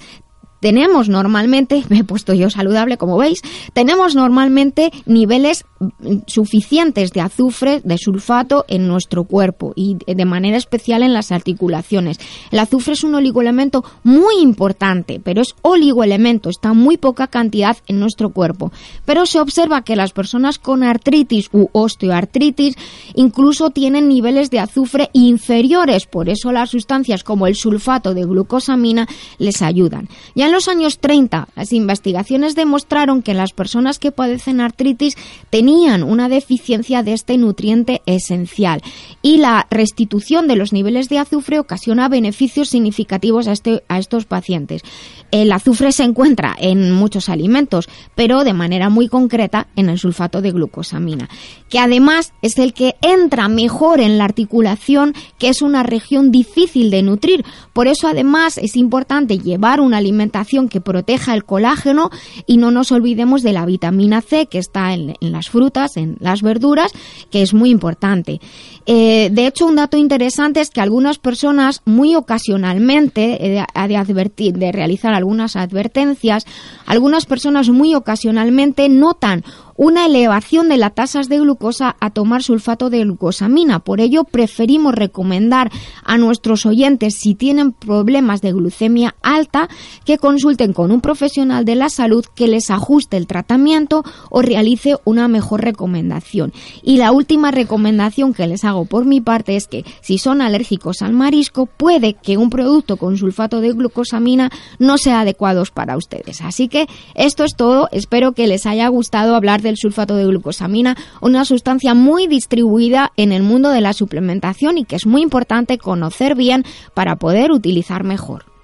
tenemos 0.59 1.09
normalmente, 1.09 1.83
me 1.89 2.00
he 2.00 2.03
puesto 2.03 2.33
yo 2.33 2.50
saludable 2.50 2.97
como 2.97 3.17
veis, 3.17 3.41
tenemos 3.74 4.15
normalmente 4.15 4.91
niveles 5.05 5.65
mm, 5.79 6.17
suficientes 6.27 7.12
de 7.12 7.21
azufre, 7.21 7.81
de 7.83 7.97
sulfato 7.97 8.65
en 8.67 8.88
nuestro 8.88 9.25
cuerpo 9.25 9.74
y 9.75 9.97
de 10.05 10.25
manera 10.25 10.57
especial 10.57 11.03
en 11.03 11.13
las 11.13 11.31
articulaciones. 11.31 12.19
El 12.51 12.59
azufre 12.59 12.93
es 12.93 13.03
un 13.03 13.15
oligoelemento 13.15 13.83
muy 14.03 14.39
importante, 14.41 15.19
pero 15.24 15.41
es 15.41 15.55
oligoelemento, 15.62 16.50
está 16.50 16.74
muy 16.74 16.97
poca 16.97 17.27
cantidad 17.27 17.77
en 17.88 18.00
nuestro 18.00 18.29
cuerpo. 18.29 18.71
Pero 19.05 19.25
se 19.25 19.39
observa 19.39 19.83
que 19.83 19.95
las 19.95 20.12
personas 20.12 20.59
con 20.59 20.83
artritis 20.83 21.50
u 21.51 21.69
osteoartritis 21.71 22.75
incluso 23.15 23.69
tienen 23.69 24.07
niveles 24.07 24.50
de 24.50 24.59
azufre 24.59 25.09
inferiores, 25.13 26.05
por 26.05 26.29
eso 26.29 26.51
las 26.51 26.69
sustancias 26.69 27.24
como 27.24 27.47
el 27.47 27.55
sulfato 27.55 28.13
de 28.13 28.25
glucosamina 28.25 29.07
les 29.38 29.62
ayudan. 29.62 30.09
En 30.45 30.51
los 30.51 30.67
años 30.67 30.99
30, 30.99 31.47
las 31.55 31.73
investigaciones 31.73 32.53
demostraron 32.53 33.23
que 33.23 33.33
las 33.33 33.51
personas 33.51 33.97
que 33.97 34.11
padecen 34.11 34.61
artritis 34.61 35.15
tenían 35.49 36.03
una 36.03 36.29
deficiencia 36.29 37.01
de 37.01 37.13
este 37.13 37.39
nutriente 37.39 38.03
esencial 38.05 38.83
y 39.23 39.37
la 39.37 39.65
restitución 39.71 40.47
de 40.47 40.55
los 40.55 40.71
niveles 40.71 41.09
de 41.09 41.17
azufre 41.17 41.57
ocasiona 41.57 42.09
beneficios 42.09 42.69
significativos 42.69 43.47
a, 43.47 43.53
este, 43.53 43.83
a 43.87 43.97
estos 43.97 44.25
pacientes. 44.25 44.83
El 45.31 45.51
azufre 45.51 45.91
se 45.91 46.03
encuentra 46.03 46.55
en 46.59 46.91
muchos 46.91 47.27
alimentos, 47.27 47.89
pero 48.13 48.43
de 48.43 48.53
manera 48.53 48.91
muy 48.91 49.07
concreta 49.07 49.65
en 49.75 49.89
el 49.89 49.97
sulfato 49.97 50.43
de 50.43 50.51
glucosamina, 50.51 51.27
que 51.69 51.79
además 51.79 52.33
es 52.43 52.59
el 52.59 52.75
que 52.75 52.97
entra 53.01 53.47
mejor 53.47 53.99
en 53.99 54.19
la 54.19 54.25
articulación, 54.25 55.15
que 55.39 55.49
es 55.49 55.63
una 55.63 55.81
región 55.81 56.29
difícil 56.29 56.91
de 56.91 57.01
nutrir. 57.01 57.43
Por 57.73 57.87
eso 57.87 58.07
además 58.07 58.59
es 58.59 58.75
importante 58.75 59.39
llevar 59.39 59.81
una 59.81 60.01
que 60.69 60.81
proteja 60.81 61.33
el 61.33 61.45
colágeno 61.45 62.09
y 62.45 62.57
no 62.57 62.69
nos 62.69 62.91
olvidemos 62.91 63.41
de 63.41 63.53
la 63.53 63.65
vitamina 63.65 64.21
C 64.21 64.47
que 64.47 64.57
está 64.57 64.93
en, 64.93 65.15
las 65.21 65.49
frutas, 65.49 65.95
en 65.95 66.17
las 66.19 66.41
verduras, 66.41 66.91
que 67.31 67.41
es 67.41 67.53
muy 67.53 67.69
importante. 67.69 68.41
Eh, 68.85 69.29
de 69.31 69.47
hecho, 69.47 69.65
un 69.65 69.75
dato 69.75 69.97
interesante 69.97 70.61
es 70.61 70.69
que 70.69 70.81
algunas 70.81 71.17
personas 71.17 71.81
muy 71.85 72.15
ocasionalmente, 72.15 73.57
eh, 73.57 73.65
de 73.87 73.97
advertir, 73.97 74.57
de 74.57 74.71
realizar 74.71 75.13
algunas 75.13 75.55
advertencias, 75.55 76.45
algunas 76.85 77.25
personas 77.25 77.69
muy 77.69 77.95
ocasionalmente 77.95 78.87
notan 78.89 79.43
una 79.77 80.05
elevación 80.05 80.69
de 80.69 80.77
las 80.77 80.95
tasas 80.95 81.27
de 81.27 81.39
glucosa 81.39 81.95
a 81.99 82.09
tomar 82.09 82.43
sulfato 82.43 82.89
de 82.89 82.99
glucosamina. 82.99 83.79
Por 83.79 83.99
ello, 83.99 84.23
preferimos 84.23 84.95
recomendar 84.95 85.69
a 86.03 86.17
nuestros 86.17 86.65
oyentes, 86.65 87.15
si 87.15 87.35
tienen 87.35 87.73
problemas 87.73 88.41
de 88.41 88.53
glucemia 88.53 89.15
alta, 89.21 89.67
que 90.05 90.17
consulten 90.17 90.73
con 90.73 90.91
un 90.91 91.01
profesional 91.01 91.65
de 91.65 91.75
la 91.75 91.89
salud 91.89 92.25
que 92.35 92.47
les 92.47 92.71
ajuste 92.71 93.17
el 93.17 93.27
tratamiento 93.27 94.03
o 94.29 94.41
realice 94.41 94.95
una 95.03 95.27
mejor 95.27 95.61
recomendación. 95.61 96.53
Y 96.81 96.97
la 96.97 97.11
última 97.11 97.51
recomendación 97.51 98.33
que 98.33 98.47
les 98.47 98.63
hago 98.63 98.75
por 98.84 99.05
mi 99.05 99.22
parte 99.22 99.55
es 99.55 99.67
que 99.67 99.86
si 100.01 100.17
son 100.17 100.41
alérgicos 100.41 101.01
al 101.01 101.13
marisco, 101.13 101.67
puede 101.67 102.15
que 102.15 102.36
un 102.36 102.50
producto 102.50 102.98
con 102.98 103.15
sulfato 103.15 103.62
de 103.62 103.72
glucosamina 103.72 104.50
no 104.79 104.98
sea 104.98 105.22
adecuado 105.22 105.55
para 105.74 105.96
ustedes. 105.96 106.41
Así 106.41 106.67
que 106.67 106.88
esto 107.13 107.44
es 107.44 107.55
todo. 107.55 107.88
Espero 107.91 108.34
que 108.34 108.48
les 108.48 108.65
haya 108.65 108.88
gustado 108.89 109.36
hablar 109.36 109.62
del 109.62 109.77
sulfato 109.77 110.15
de 110.15 110.25
glucosamina, 110.25 110.98
una 111.22 111.46
sustancia 111.46 111.94
muy 111.94 112.27
distribuida 112.27 113.12
en 113.15 113.32
el 113.32 113.44
mundo 113.44 113.70
de 113.70 113.82
la 113.82 113.94
suplementación 113.94 114.77
y 114.77 114.86
que 114.86 114.96
es 114.96 115.05
muy 115.05 115.22
importante 115.22 115.77
conocer 115.77 116.36
bien 116.36 116.65
para 116.94 117.15
poder 117.15 117.51
utilizar 117.51 118.03
mejor. 118.03 118.54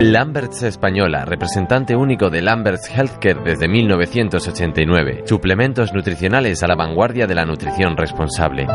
Lamberts 0.00 0.62
Española, 0.64 1.24
representante 1.24 1.94
único 1.94 2.28
de 2.28 2.42
Lamberts 2.42 2.90
Healthcare 2.90 3.42
desde 3.44 3.68
1989. 3.68 5.22
Suplementos 5.24 5.92
nutricionales 5.92 6.62
a 6.64 6.66
la 6.66 6.74
vanguardia 6.74 7.28
de 7.28 7.34
la 7.36 7.44
nutrición 7.44 7.96
responsable. 7.96 8.66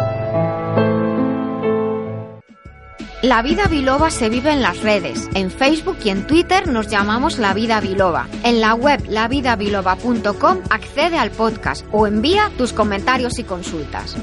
La 3.22 3.42
vida 3.42 3.66
biloba 3.70 4.12
se 4.12 4.30
vive 4.30 4.54
en 4.54 4.62
las 4.62 4.82
redes. 4.82 5.30
En 5.36 5.52
Facebook 5.52 5.98
y 6.06 6.10
en 6.10 6.26
Twitter 6.26 6.70
nos 6.70 6.88
llamamos 6.88 7.38
La 7.38 7.54
Vida 7.54 7.82
Biloba. 7.82 8.28
En 8.46 8.62
la 8.62 8.74
web 8.74 9.02
lavidabiloba.com 9.10 10.60
accede 10.70 11.18
al 11.18 11.32
podcast 11.32 11.86
o 11.92 12.08
envía 12.08 12.50
tus 12.58 12.72
comentarios 12.72 13.40
y 13.40 13.44
consultas. 13.44 14.16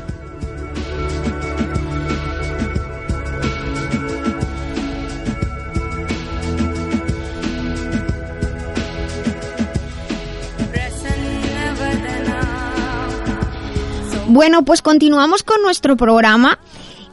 Bueno, 14.29 14.65
pues 14.65 14.83
continuamos 14.83 15.45
con 15.45 15.63
nuestro 15.63 15.97
programa 15.97 16.59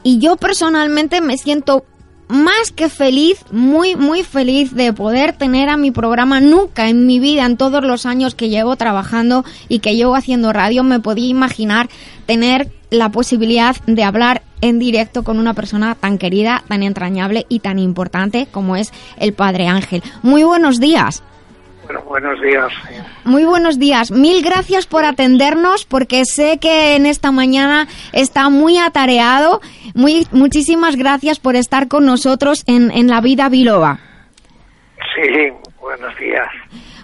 y 0.02 0.18
yo 0.18 0.36
personalmente 0.36 1.20
me 1.20 1.38
siento 1.38 1.84
más 2.26 2.72
que 2.74 2.88
feliz, 2.88 3.44
muy, 3.52 3.94
muy 3.94 4.24
feliz 4.24 4.74
de 4.74 4.92
poder 4.92 5.32
tener 5.32 5.68
a 5.68 5.76
mi 5.76 5.92
programa. 5.92 6.40
Nunca 6.40 6.88
en 6.88 7.06
mi 7.06 7.20
vida, 7.20 7.46
en 7.46 7.56
todos 7.56 7.84
los 7.84 8.04
años 8.04 8.34
que 8.34 8.48
llevo 8.48 8.74
trabajando 8.74 9.44
y 9.68 9.78
que 9.78 9.94
llevo 9.94 10.16
haciendo 10.16 10.52
radio, 10.52 10.82
me 10.82 10.98
podía 10.98 11.28
imaginar 11.28 11.88
tener 12.26 12.72
la 12.90 13.10
posibilidad 13.10 13.76
de 13.86 14.02
hablar 14.02 14.42
en 14.60 14.80
directo 14.80 15.22
con 15.22 15.38
una 15.38 15.54
persona 15.54 15.94
tan 15.94 16.18
querida, 16.18 16.64
tan 16.66 16.82
entrañable 16.82 17.46
y 17.48 17.60
tan 17.60 17.78
importante 17.78 18.48
como 18.50 18.74
es 18.74 18.92
el 19.18 19.34
Padre 19.34 19.68
Ángel. 19.68 20.02
Muy 20.22 20.42
buenos 20.42 20.80
días. 20.80 21.22
Bueno, 21.84 22.02
buenos 22.02 22.40
días. 22.40 22.72
Muy 23.24 23.44
buenos 23.44 23.78
días. 23.78 24.10
Mil 24.10 24.42
gracias 24.42 24.86
por 24.86 25.04
atendernos 25.04 25.84
porque 25.84 26.24
sé 26.24 26.58
que 26.58 26.96
en 26.96 27.06
esta 27.06 27.30
mañana 27.30 27.88
está 28.12 28.48
muy 28.48 28.78
atareado. 28.78 29.60
Muy, 29.94 30.26
muchísimas 30.30 30.96
gracias 30.96 31.38
por 31.38 31.56
estar 31.56 31.88
con 31.88 32.06
nosotros 32.06 32.64
en, 32.66 32.90
en 32.90 33.08
La 33.08 33.20
Vida 33.20 33.48
Biloba. 33.48 33.98
Sí, 35.14 35.52
buenos 35.80 36.16
días. 36.18 36.48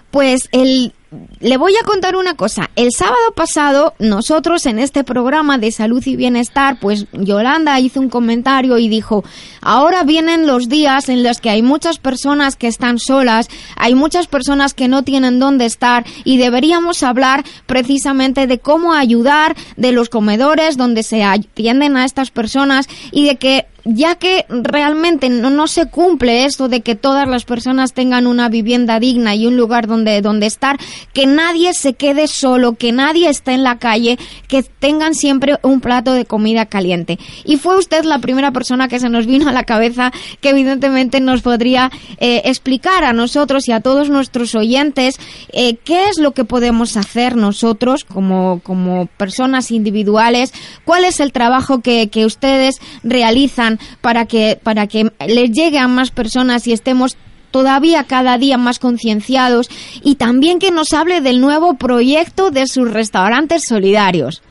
Pues 0.09 0.49
el 0.51 0.93
le 1.39 1.57
voy 1.57 1.73
a 1.75 1.85
contar 1.85 2.15
una 2.15 2.35
cosa. 2.35 2.69
El 2.77 2.91
sábado 2.91 3.33
pasado, 3.35 3.93
nosotros 3.99 4.65
en 4.65 4.79
este 4.79 5.03
programa 5.03 5.57
de 5.57 5.71
salud 5.71 6.01
y 6.05 6.15
bienestar, 6.15 6.79
pues 6.79 7.05
Yolanda 7.11 7.79
hizo 7.81 7.99
un 7.99 8.09
comentario 8.09 8.77
y 8.77 8.87
dijo, 8.87 9.23
ahora 9.61 10.03
vienen 10.03 10.47
los 10.47 10.69
días 10.69 11.09
en 11.09 11.23
los 11.23 11.41
que 11.41 11.49
hay 11.49 11.63
muchas 11.63 11.99
personas 11.99 12.55
que 12.55 12.67
están 12.67 12.97
solas, 12.97 13.49
hay 13.75 13.93
muchas 13.93 14.27
personas 14.27 14.73
que 14.73 14.87
no 14.87 15.03
tienen 15.03 15.39
dónde 15.39 15.65
estar 15.65 16.05
y 16.23 16.37
deberíamos 16.37 17.03
hablar 17.03 17.43
precisamente 17.65 18.47
de 18.47 18.59
cómo 18.59 18.93
ayudar 18.93 19.55
de 19.75 19.91
los 19.91 20.07
comedores 20.07 20.77
donde 20.77 21.03
se 21.03 21.23
atienden 21.23 21.97
a 21.97 22.05
estas 22.05 22.31
personas 22.31 22.87
y 23.11 23.25
de 23.25 23.35
que 23.35 23.65
ya 23.85 24.15
que 24.15 24.45
realmente 24.49 25.29
no, 25.29 25.49
no, 25.49 25.67
se 25.67 25.87
cumple 25.87 26.45
esto 26.45 26.69
de 26.69 26.81
que 26.81 26.95
todas 26.95 27.27
las 27.27 27.45
personas 27.45 27.93
tengan 27.93 28.27
una 28.27 28.49
vivienda 28.49 28.99
digna 28.99 29.35
y 29.35 29.47
un 29.47 29.57
lugar 29.57 29.87
donde, 29.87 30.21
donde 30.21 30.45
estar, 30.45 30.77
que 31.13 31.25
nadie 31.25 31.73
se 31.73 31.93
quede 31.93 32.27
solo, 32.27 32.75
que 32.75 32.91
nadie 32.91 33.29
esté 33.29 33.51
en 33.53 33.63
la 33.63 33.79
calle, 33.79 34.17
que 34.47 34.63
tengan 34.63 35.15
siempre 35.15 35.57
un 35.63 35.81
plato 35.81 36.13
de 36.13 36.25
comida 36.25 36.65
caliente. 36.65 37.19
Y 37.45 37.57
fue 37.57 37.77
usted 37.77 38.03
la 38.03 38.19
primera 38.19 38.51
persona 38.51 38.87
que 38.87 38.99
se 38.99 39.09
nos 39.09 39.25
vino 39.25 39.49
a 39.49 39.53
la 39.53 39.63
cabeza 39.63 40.11
que 40.39 40.49
evidentemente 40.49 41.19
nos 41.19 41.41
podría 41.41 41.91
eh, 42.19 42.41
explicar 42.45 43.03
a 43.03 43.13
nosotros 43.13 43.67
y 43.67 43.71
a 43.71 43.81
todos 43.81 44.09
nuestros 44.09 44.55
oyentes 44.55 45.19
eh, 45.53 45.75
qué 45.83 46.09
es 46.09 46.17
lo 46.17 46.31
que 46.31 46.45
podemos 46.45 46.97
hacer 46.97 47.35
nosotros 47.35 48.03
como, 48.03 48.61
como 48.63 49.07
personas 49.17 49.71
individuales, 49.71 50.53
cuál 50.85 51.03
es 51.03 51.19
el 51.19 51.31
trabajo 51.31 51.81
que, 51.81 52.09
que 52.09 52.25
ustedes 52.25 52.79
realizan 53.03 53.79
para 54.01 54.25
que, 54.25 54.59
para 54.61 54.87
que 54.87 55.11
les 55.27 55.51
llegue 55.51 55.79
a 55.79 55.87
más 55.87 56.11
personas 56.11 56.67
y 56.67 56.73
estemos 56.73 57.17
todavía 57.51 58.05
cada 58.05 58.37
día 58.37 58.57
más 58.57 58.79
concienciados 58.79 59.69
y 60.03 60.15
también 60.15 60.59
que 60.59 60.71
nos 60.71 60.93
hable 60.93 61.21
del 61.21 61.41
nuevo 61.41 61.75
proyecto 61.75 62.49
de 62.49 62.65
sus 62.67 62.91
restaurantes 62.91 63.65
solidarios. 63.67 64.41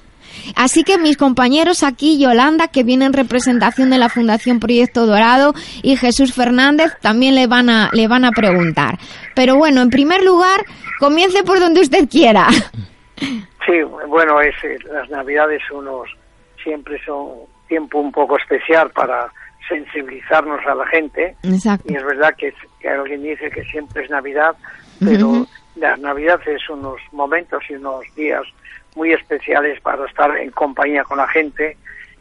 Así 0.56 0.84
que 0.84 0.98
mis 0.98 1.16
compañeros 1.16 1.82
aquí, 1.82 2.18
Yolanda, 2.18 2.68
que 2.68 2.82
viene 2.82 3.04
en 3.04 3.12
representación 3.12 3.90
de 3.90 3.98
la 3.98 4.08
Fundación 4.08 4.60
Proyecto 4.60 5.06
Dorado, 5.06 5.54
y 5.82 5.96
Jesús 5.96 6.34
Fernández 6.34 6.92
también 7.00 7.34
le 7.34 7.46
van 7.46 7.68
a, 7.68 7.90
le 7.92 8.08
van 8.08 8.24
a 8.24 8.32
preguntar. 8.32 8.98
Pero 9.34 9.56
bueno, 9.56 9.82
en 9.82 9.90
primer 9.90 10.22
lugar, 10.22 10.60
comience 10.98 11.42
por 11.42 11.60
donde 11.60 11.80
usted 11.80 12.08
quiera. 12.08 12.48
Sí, 13.66 13.82
bueno, 14.08 14.40
es, 14.40 14.54
eh, 14.64 14.78
las 14.90 15.08
Navidades 15.10 15.62
unos 15.70 16.08
siempre 16.62 16.98
son 17.04 17.28
tiempo 17.68 17.98
un 17.98 18.10
poco 18.10 18.36
especial 18.38 18.90
para 18.90 19.30
sensibilizarnos 19.68 20.60
a 20.66 20.74
la 20.74 20.86
gente. 20.86 21.36
Y 21.42 21.54
es 21.94 22.04
verdad 22.04 22.34
que, 22.36 22.52
alguien 22.88 23.22
dice 23.22 23.50
que 23.50 23.64
siempre 23.64 24.04
es 24.04 24.10
Navidad, 24.10 24.56
pero 24.98 25.46
la 25.76 25.96
Navidad 25.96 26.40
es 26.46 26.68
unos 26.68 27.00
momentos 27.12 27.62
y 27.68 27.74
unos 27.74 28.04
días 28.14 28.42
muy 28.96 29.12
especiales 29.12 29.80
para 29.80 30.04
estar 30.06 30.36
en 30.36 30.50
compañía 30.50 31.04
con 31.04 31.18
la 31.18 31.28
gente 31.28 31.76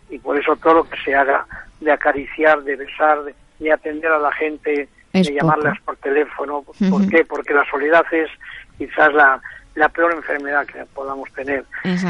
y 0.10 0.18
por 0.20 0.40
eso 0.40 0.56
todo 0.58 0.76
lo 0.76 0.90
que 0.90 0.98
se 1.04 1.16
haga 1.16 1.46
de 1.80 1.92
acariciar, 1.92 2.64
de 2.64 2.76
besar, 2.76 3.20
de, 3.60 3.72
atender 3.72 4.12
a 4.12 4.20
la 4.20 4.32
gente, 4.34 4.88
de 5.14 5.24
llamarlas 5.24 5.80
por 5.82 5.98
teléfono. 5.98 6.64
¿Por 6.64 7.10
qué? 7.10 7.26
Porque 7.26 7.54
la 7.54 7.66
soledad 7.70 8.06
es 8.12 8.30
quizás 8.78 9.14
la, 9.14 9.42
la 9.80 9.88
peor 9.88 10.14
enfermedad 10.14 10.66
que 10.66 10.84
podamos 10.94 11.32
tener. 11.32 11.64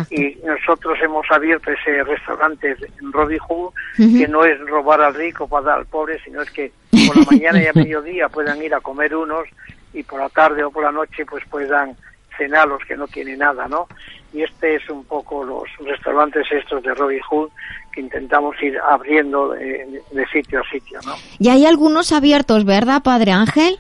Y 0.09 0.35
nosotros 0.43 0.97
hemos 1.03 1.23
abierto 1.29 1.69
ese 1.69 2.03
restaurante 2.03 2.75
en 2.99 3.13
Robin 3.13 3.37
Hood, 3.37 3.73
que 3.95 4.27
no 4.27 4.43
es 4.43 4.59
robar 4.61 5.01
al 5.01 5.13
rico 5.13 5.47
para 5.47 5.65
dar 5.65 5.79
al 5.79 5.85
pobre, 5.85 6.19
sino 6.23 6.41
es 6.41 6.49
que 6.49 6.71
por 7.07 7.15
la 7.15 7.25
mañana 7.29 7.61
y 7.61 7.67
a 7.67 7.73
mediodía 7.75 8.27
puedan 8.27 8.59
ir 8.63 8.73
a 8.73 8.81
comer 8.81 9.15
unos 9.15 9.47
y 9.93 10.01
por 10.01 10.19
la 10.19 10.29
tarde 10.29 10.63
o 10.63 10.71
por 10.71 10.83
la 10.83 10.91
noche 10.91 11.25
pues 11.27 11.43
puedan 11.47 11.95
cenar 12.35 12.67
los 12.67 12.83
que 12.85 12.97
no 12.97 13.07
tienen 13.07 13.37
nada, 13.37 13.67
¿no? 13.67 13.87
Y 14.33 14.41
este 14.41 14.75
es 14.75 14.89
un 14.89 15.05
poco 15.05 15.43
los 15.43 15.65
restaurantes 15.87 16.47
estos 16.51 16.81
de 16.81 16.95
Robin 16.95 17.21
Hood 17.29 17.51
que 17.93 18.01
intentamos 18.01 18.55
ir 18.63 18.79
abriendo 18.79 19.49
de, 19.49 20.01
de 20.11 20.27
sitio 20.27 20.61
a 20.61 20.69
sitio, 20.71 20.99
¿no? 21.05 21.13
Y 21.37 21.49
hay 21.49 21.67
algunos 21.67 22.11
abiertos, 22.13 22.65
¿verdad, 22.65 23.03
Padre 23.03 23.31
Ángel? 23.31 23.79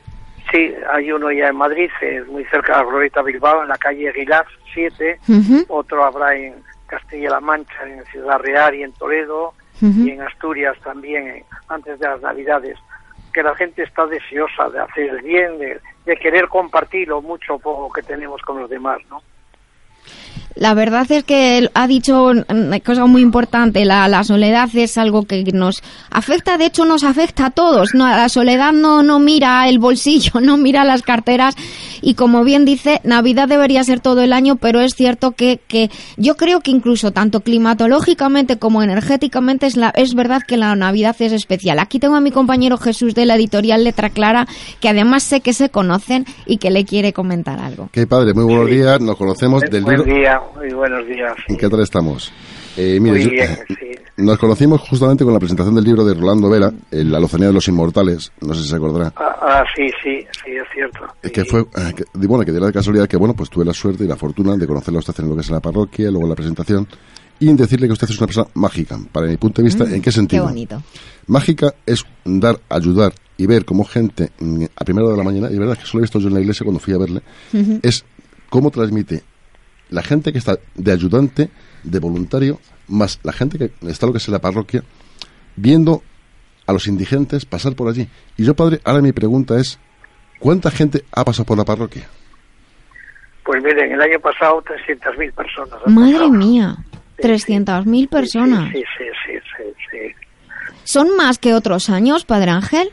Sí, 0.51 0.73
hay 0.91 1.11
uno 1.11 1.31
ya 1.31 1.49
en 1.49 1.55
Madrid, 1.55 1.89
muy 2.27 2.43
cerca 2.45 2.79
de 2.79 2.85
Glorieta 2.85 3.21
Bilbao, 3.21 3.61
en 3.61 3.69
la 3.69 3.77
calle 3.77 4.09
Aguilar 4.09 4.45
7. 4.73 5.19
Otro 5.67 6.03
habrá 6.03 6.35
en 6.35 6.55
Castilla-La 6.87 7.39
Mancha, 7.39 7.87
en 7.87 8.03
Ciudad 8.05 8.39
Real 8.39 8.73
y 8.75 8.83
en 8.83 8.91
Toledo. 8.93 9.53
Y 9.81 10.09
en 10.09 10.21
Asturias 10.21 10.77
también, 10.83 11.45
antes 11.69 11.99
de 11.99 12.07
las 12.07 12.21
Navidades. 12.21 12.77
Que 13.31 13.43
la 13.43 13.55
gente 13.55 13.83
está 13.83 14.05
deseosa 14.07 14.69
de 14.69 14.79
hacer 14.79 15.09
el 15.09 15.21
bien, 15.21 15.57
de, 15.57 15.79
de 16.05 16.17
querer 16.17 16.47
compartir 16.49 17.07
lo 17.07 17.21
mucho 17.21 17.55
o 17.55 17.59
poco 17.59 17.93
que 17.93 18.01
tenemos 18.01 18.41
con 18.41 18.59
los 18.59 18.69
demás, 18.69 18.99
¿no? 19.09 19.21
La 20.55 20.73
verdad 20.73 21.09
es 21.11 21.23
que 21.23 21.69
ha 21.73 21.87
dicho 21.87 22.25
una 22.25 22.79
cosa 22.81 23.05
muy 23.05 23.21
importante, 23.21 23.85
la, 23.85 24.23
soledad 24.23 24.69
es 24.73 24.97
algo 24.97 25.25
que 25.25 25.43
nos 25.53 25.81
afecta, 26.11 26.57
de 26.57 26.65
hecho 26.65 26.85
nos 26.85 27.03
afecta 27.03 27.47
a 27.47 27.51
todos, 27.51 27.93
no, 27.93 28.07
la 28.07 28.27
soledad 28.29 28.73
no, 28.73 29.01
no 29.03 29.19
mira 29.19 29.67
el 29.69 29.79
bolsillo, 29.79 30.33
no 30.41 30.57
mira 30.57 30.83
las 30.83 31.01
carteras 31.01 31.55
y 32.01 32.13
como 32.13 32.43
bien 32.43 32.65
dice, 32.65 33.01
Navidad 33.03 33.47
debería 33.47 33.83
ser 33.83 33.99
todo 33.99 34.21
el 34.21 34.33
año, 34.33 34.55
pero 34.57 34.81
es 34.81 34.95
cierto 34.95 35.31
que, 35.31 35.59
que 35.67 35.89
yo 36.17 36.35
creo 36.35 36.61
que 36.61 36.71
incluso 36.71 37.11
tanto 37.11 37.41
climatológicamente 37.41 38.57
como 38.57 38.83
energéticamente 38.83 39.65
es, 39.67 39.77
la, 39.77 39.89
es 39.95 40.13
verdad 40.13 40.41
que 40.47 40.57
la 40.57 40.75
Navidad 40.75 41.15
es 41.19 41.31
especial. 41.31 41.79
Aquí 41.79 41.99
tengo 41.99 42.15
a 42.15 42.21
mi 42.21 42.31
compañero 42.31 42.77
Jesús 42.77 43.15
de 43.15 43.25
la 43.25 43.35
editorial 43.35 43.83
Letra 43.83 44.09
Clara, 44.09 44.47
que 44.79 44.89
además 44.89 45.23
sé 45.23 45.41
que 45.41 45.53
se 45.53 45.69
conocen 45.69 46.25
y 46.45 46.57
que 46.57 46.71
le 46.71 46.85
quiere 46.85 47.13
comentar 47.13 47.59
algo. 47.59 47.89
Qué 47.91 48.07
padre, 48.07 48.33
muy 48.33 48.45
buenos 48.45 48.69
días, 48.69 49.01
nos 49.01 49.17
conocemos 49.17 49.61
del 49.69 49.83
Buen 49.83 50.03
día, 50.29 50.41
muy 50.55 50.73
buenos 50.73 51.07
días. 51.07 51.33
¿En 51.47 51.57
qué 51.57 51.69
tal 51.69 51.81
estamos? 51.81 52.31
Eh, 52.77 52.99
muy 52.99 53.27
bien, 53.27 53.57
sí. 53.67 53.75
Nos 54.17 54.37
conocimos 54.37 54.81
justamente 54.81 55.23
con 55.23 55.33
la 55.33 55.39
presentación 55.39 55.75
del 55.75 55.85
libro 55.85 56.03
de 56.03 56.13
Rolando 56.13 56.49
Vera, 56.49 56.71
La 56.91 57.19
lozanía 57.19 57.47
de 57.47 57.53
los 57.53 57.67
inmortales, 57.67 58.31
no 58.41 58.53
sé 58.53 58.63
si 58.63 58.69
se 58.69 58.75
acordará. 58.75 59.13
Ah, 59.15 59.35
ah 59.41 59.63
sí, 59.75 59.87
sí, 60.03 60.25
sí, 60.43 60.51
es 60.51 60.67
cierto. 60.73 60.99
Que 61.21 61.45
fue, 61.45 61.61
eh, 61.61 61.93
que, 61.95 62.03
bueno, 62.27 62.43
que 62.43 62.51
de 62.51 62.59
la 62.59 62.71
casualidad 62.71 63.07
que, 63.07 63.17
bueno, 63.17 63.33
pues 63.33 63.49
tuve 63.49 63.65
la 63.65 63.73
suerte 63.73 64.03
y 64.03 64.07
la 64.07 64.17
fortuna 64.17 64.55
de 64.55 64.67
conocerlo 64.67 64.99
a 64.99 64.99
usted 64.99 65.13
en 65.19 65.29
lo 65.29 65.35
que 65.35 65.41
es 65.41 65.49
en 65.49 65.55
la 65.55 65.61
parroquia, 65.61 66.09
luego 66.11 66.23
en 66.23 66.29
la 66.29 66.35
presentación, 66.35 66.87
y 67.39 67.53
decirle 67.53 67.87
que 67.87 67.93
usted 67.93 68.09
es 68.09 68.17
una 68.17 68.27
persona 68.27 68.47
mágica, 68.55 68.97
para 69.11 69.27
mi 69.27 69.37
punto 69.37 69.61
de 69.61 69.65
vista, 69.67 69.85
mm, 69.85 69.93
¿en 69.93 70.01
qué 70.01 70.11
sentido? 70.11 70.43
Qué 70.43 70.49
bonito. 70.49 70.83
Mágica 71.27 71.73
es 71.85 72.05
dar, 72.25 72.59
ayudar 72.69 73.13
y 73.37 73.47
ver 73.47 73.63
cómo 73.63 73.85
gente, 73.85 74.31
mm, 74.39 74.65
a 74.75 74.83
primera 74.83 75.07
hora 75.07 75.13
de 75.13 75.23
la 75.23 75.23
mañana, 75.23 75.49
y 75.49 75.57
verdad 75.57 75.77
que 75.77 75.85
solo 75.85 76.01
he 76.01 76.03
visto 76.03 76.19
yo 76.19 76.27
en 76.27 76.33
la 76.33 76.41
iglesia 76.41 76.65
cuando 76.65 76.79
fui 76.79 76.93
a 76.93 76.97
verle, 76.97 77.21
es 77.81 78.03
cómo 78.49 78.69
transmite 78.69 79.23
la 79.89 80.03
gente 80.03 80.31
que 80.31 80.37
está 80.37 80.57
de 80.75 80.91
ayudante, 80.91 81.49
de 81.83 81.99
voluntario, 81.99 82.59
más 82.87 83.19
la 83.23 83.33
gente 83.33 83.57
que 83.57 83.71
está 83.87 84.05
lo 84.05 84.11
que 84.11 84.17
es 84.17 84.27
en 84.27 84.33
la 84.33 84.39
parroquia, 84.39 84.83
viendo 85.55 86.01
a 86.67 86.73
los 86.73 86.87
indigentes 86.87 87.45
pasar 87.45 87.75
por 87.75 87.89
allí. 87.89 88.07
Y 88.37 88.45
yo, 88.45 88.55
padre, 88.55 88.79
ahora 88.83 89.01
mi 89.01 89.11
pregunta 89.11 89.59
es, 89.59 89.79
¿cuánta 90.39 90.69
gente 90.71 91.03
ha 91.11 91.25
pasado 91.25 91.45
por 91.45 91.57
la 91.57 91.65
parroquia? 91.65 92.07
Pues 93.43 93.63
miren, 93.63 93.91
el 93.91 94.01
año 94.01 94.19
pasado 94.19 94.63
300.000 94.63 95.33
personas. 95.33 95.79
Madre 95.87 96.29
mía, 96.29 96.75
300.000 97.17 98.09
personas. 98.09 98.71
Sí 98.71 98.83
sí, 98.97 99.05
sí, 99.25 99.63
sí, 99.89 100.15
¿Son 100.83 101.15
más 101.17 101.39
que 101.39 101.53
otros 101.53 101.89
años, 101.89 102.25
Padre 102.25 102.51
Ángel? 102.51 102.91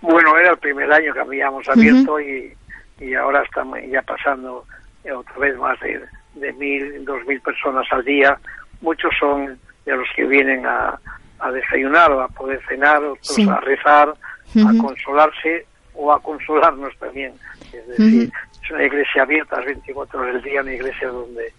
Bueno, 0.00 0.36
era 0.38 0.52
el 0.52 0.58
primer 0.58 0.90
año 0.90 1.12
que 1.12 1.20
habíamos 1.20 1.68
abierto 1.68 2.20
y, 2.20 2.54
y 3.00 3.14
ahora 3.14 3.42
estamos 3.42 3.78
ya 3.90 4.00
pasando 4.02 4.64
otra 5.12 5.38
vez 5.38 5.56
más 5.56 5.78
de, 5.80 6.00
de 6.34 6.52
mil, 6.54 7.04
dos 7.04 7.24
mil 7.26 7.40
personas 7.40 7.86
al 7.90 8.04
día. 8.04 8.38
Muchos 8.80 9.12
son 9.18 9.58
de 9.84 9.96
los 9.96 10.08
que 10.14 10.24
vienen 10.24 10.66
a, 10.66 10.98
a 11.38 11.50
desayunar 11.50 12.12
o 12.12 12.20
a 12.20 12.28
poder 12.28 12.60
cenar, 12.68 13.02
otros 13.02 13.38
a 13.48 13.60
rezar, 13.60 14.08
a 14.10 14.82
consolarse 14.82 15.66
o 15.94 16.12
a 16.12 16.20
consolarnos 16.20 16.96
también. 16.98 17.32
Es 17.72 17.86
decir, 17.88 18.32
es 18.62 18.70
una 18.70 18.84
iglesia 18.84 19.22
abierta 19.22 19.56
las 19.56 19.66
24 19.66 20.20
horas 20.20 20.34
del 20.34 20.42
día, 20.42 20.62
una 20.62 20.74
iglesia 20.74 21.08
donde 21.08 21.52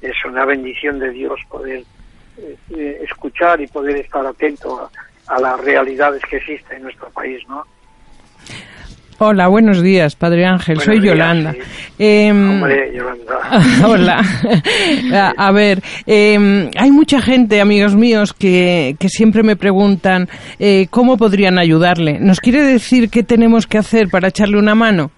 es 0.00 0.24
una 0.24 0.44
bendición 0.44 0.98
de 0.98 1.10
Dios 1.10 1.40
poder 1.48 1.84
eh, 2.38 2.98
escuchar 3.02 3.60
y 3.60 3.66
poder 3.66 3.96
estar 3.96 4.26
atento 4.26 4.80
a, 4.80 5.34
a, 5.34 5.40
las 5.40 5.60
realidades 5.60 6.22
que 6.24 6.36
existen 6.38 6.78
en 6.78 6.82
nuestro 6.84 7.10
país, 7.10 7.46
¿no? 7.48 7.66
Hola, 9.24 9.46
buenos 9.46 9.80
días, 9.80 10.16
Padre 10.16 10.44
Ángel. 10.44 10.80
Soy 10.80 11.00
Yolanda. 11.00 11.54
Em, 11.96 12.60
Yolanda. 12.92 13.38
Hola. 13.86 14.20
a, 15.36 15.52
ver, 15.52 15.78
em, 16.06 16.68
hay 16.76 16.90
mucha 16.90 17.20
gente, 17.20 17.60
amigos 17.60 17.94
míos, 17.94 18.34
que, 18.34 18.96
que 18.98 19.08
siempre 19.08 19.44
me 19.44 19.54
preguntan 19.54 20.26
eh, 20.58 20.88
cómo 20.90 21.16
podrían 21.16 21.60
ayudarle. 21.60 22.18
¿Nos 22.18 22.40
quiere 22.40 22.62
decir 22.62 23.10
qué 23.10 23.22
tenemos 23.22 23.68
que 23.68 23.78
hacer 23.78 24.08
para 24.10 24.26
echarle 24.26 24.58
una 24.58 24.74
mano? 24.74 25.12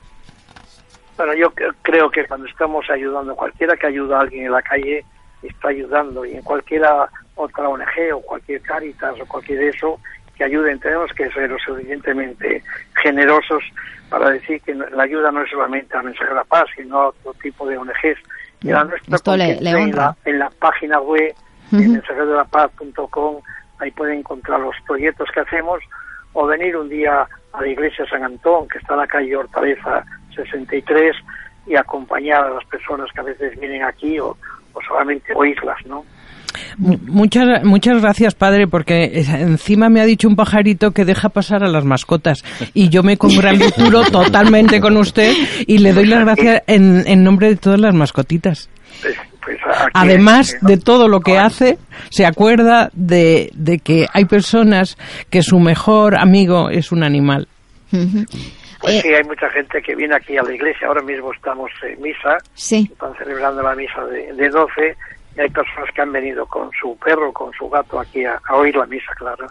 Bueno, 1.17 1.33
yo 1.33 1.51
creo 1.81 2.11
que 2.11 2.27
cuando 2.27 2.47
estamos 2.47 2.85
ayudando, 2.91 3.35
cualquiera 3.35 3.75
que 3.75 3.87
ayuda 3.87 4.19
a 4.19 4.21
alguien 4.21 4.45
en 4.45 4.53
la 4.53 4.61
calle 4.61 5.03
está 5.43 5.69
ayudando 5.69 6.27
y 6.27 6.35
en 6.35 6.43
cualquiera 6.43 7.09
otra 7.37 7.71
ONG 7.71 8.15
o 8.15 8.21
cualquier 8.21 8.61
Caritas 8.61 9.19
o 9.19 9.25
cualquier 9.25 9.63
eso 9.63 9.99
que 10.37 10.45
ayuden. 10.45 10.79
Tenemos 10.81 11.11
que 11.13 11.31
ser 11.31 11.51
lo 11.51 11.59
suficientemente 11.59 12.63
generosos 13.03 13.63
para 14.09 14.31
decir 14.31 14.61
que 14.63 14.75
la 14.75 15.03
ayuda 15.03 15.31
no 15.31 15.43
es 15.43 15.51
solamente 15.51 15.97
a 15.97 16.03
Mensaje 16.03 16.29
de 16.29 16.35
la 16.35 16.45
Paz, 16.45 16.67
sino 16.77 17.01
a 17.01 17.09
otro 17.09 17.35
tipo 17.35 17.67
de 17.67 17.77
ONGs. 17.77 18.19
Y 18.63 18.71
a 18.71 18.85
nuestra 18.85 19.35
en, 19.35 19.95
la, 19.95 20.17
en 20.25 20.39
la 20.39 20.51
página 20.51 21.01
web, 21.01 21.35
uh 21.73 21.77
en 21.77 21.93
mensajedelapaz.com, 21.93 23.41
ahí 23.79 23.91
pueden 23.91 24.21
encontrar 24.21 24.61
los 24.61 24.77
proyectos 24.87 25.29
que 25.33 25.41
hacemos, 25.41 25.81
o 26.33 26.47
venir 26.47 26.77
un 26.77 26.89
día 26.89 27.27
a 27.53 27.61
la 27.61 27.69
iglesia 27.69 28.07
San 28.07 28.25
Antón, 28.25 28.69
que 28.69 28.79
está 28.79 28.95
en 28.95 29.01
la 29.01 29.07
calle 29.07 29.37
Hortaleza 29.37 30.05
63, 30.35 31.17
y 31.67 31.77
acompañar 31.77 32.45
a 32.45 32.51
las 32.51 32.65
personas 32.67 33.11
que 33.13 33.21
a 33.21 33.25
veces 33.25 33.59
vienen 33.59 33.83
aquí 33.83 34.19
o, 34.19 34.37
o 34.73 34.83
solamente 34.87 35.33
oírlas, 35.35 35.85
¿no? 35.87 36.05
Muchas, 36.79 37.65
muchas 37.65 38.01
gracias, 38.01 38.35
padre, 38.35 38.67
porque 38.67 39.25
encima 39.41 39.89
me 39.89 40.01
ha 40.01 40.05
dicho 40.05 40.29
un 40.29 40.37
pajarito 40.37 40.93
que 40.93 41.05
deja 41.05 41.29
pasar 41.29 41.65
a 41.65 41.69
las 41.69 41.85
mascotas 41.85 42.45
y 42.75 42.89
yo 42.89 43.03
me 43.03 43.17
congraturo 43.17 44.03
totalmente 44.13 44.81
con 44.81 44.97
usted 44.97 45.33
y 45.67 45.79
le 45.79 45.93
doy 45.93 46.07
las 46.07 46.25
gracias 46.25 46.63
en, 46.67 47.05
en 47.07 47.25
nombre 47.25 47.49
de 47.49 47.57
todas 47.57 47.81
las 47.81 47.95
mascotitas. 47.95 48.69
Pues, 49.03 49.17
pues, 49.45 49.59
Además 49.93 50.57
de 50.63 50.79
todo 50.79 51.09
lo 51.09 51.21
que 51.21 51.39
hace, 51.39 51.79
se 52.11 52.25
acuerda 52.25 52.91
de, 52.95 53.51
de 53.55 53.79
que 53.79 54.07
hay 54.13 54.25
personas 54.25 54.97
que 55.31 55.43
su 55.43 55.59
mejor 55.59 56.17
amigo 56.17 56.71
es 56.71 56.93
un 56.93 57.03
animal. 57.03 57.49
Pues 58.81 59.01
sí, 59.01 59.09
hay 59.09 59.25
mucha 59.25 59.49
gente 59.51 59.81
que 59.81 59.95
viene 59.95 60.15
aquí 60.15 60.37
a 60.37 60.43
la 60.43 60.55
iglesia. 60.55 60.89
Ahora 60.89 61.03
mismo 61.03 61.33
estamos 61.33 61.71
en 61.83 62.03
misa. 62.03 62.37
Sí. 62.55 62.89
Están 62.93 63.15
celebrando 63.17 63.63
la 63.63 63.75
misa 63.75 64.05
de, 64.05 64.33
de 64.35 64.49
12 64.49 64.97
hay 65.37 65.51
personas 65.51 65.91
que 65.95 66.03
han 66.03 66.13
venido 66.13 66.47
con 66.47 66.71
su 66.81 66.97
perro, 66.97 67.33
con 67.33 67.53
su 67.53 67.69
gato 67.69 68.01
aquí 68.01 68.25
a, 68.25 68.41
oír 68.53 68.77
la 68.77 68.87
misa, 68.87 69.13
claro. 69.17 69.47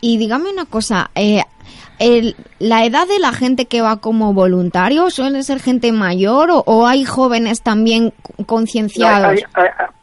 Y 0.00 0.18
dígame 0.18 0.50
una 0.50 0.66
cosa, 0.66 1.10
eh, 1.14 1.42
¿la 2.58 2.84
edad 2.84 3.06
de 3.06 3.18
la 3.20 3.32
gente 3.32 3.66
que 3.66 3.80
va 3.80 4.00
como 4.00 4.34
voluntario 4.34 5.10
suele 5.10 5.42
ser 5.42 5.60
gente 5.60 5.92
mayor 5.92 6.48
o, 6.50 6.86
hay 6.86 7.04
jóvenes 7.04 7.62
también 7.62 8.12
concienciados? 8.46 9.42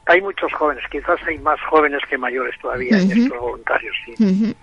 hay, 0.05 0.21
muchos 0.21 0.51
jóvenes, 0.53 0.83
quizás 0.91 1.19
hay 1.27 1.37
más 1.39 1.59
jóvenes 1.69 2.01
que 2.09 2.17
mayores 2.17 2.55
todavía 2.61 2.97
en 2.97 3.11
estos 3.11 3.39
voluntarios, 3.39 3.95
sí. 4.05 4.55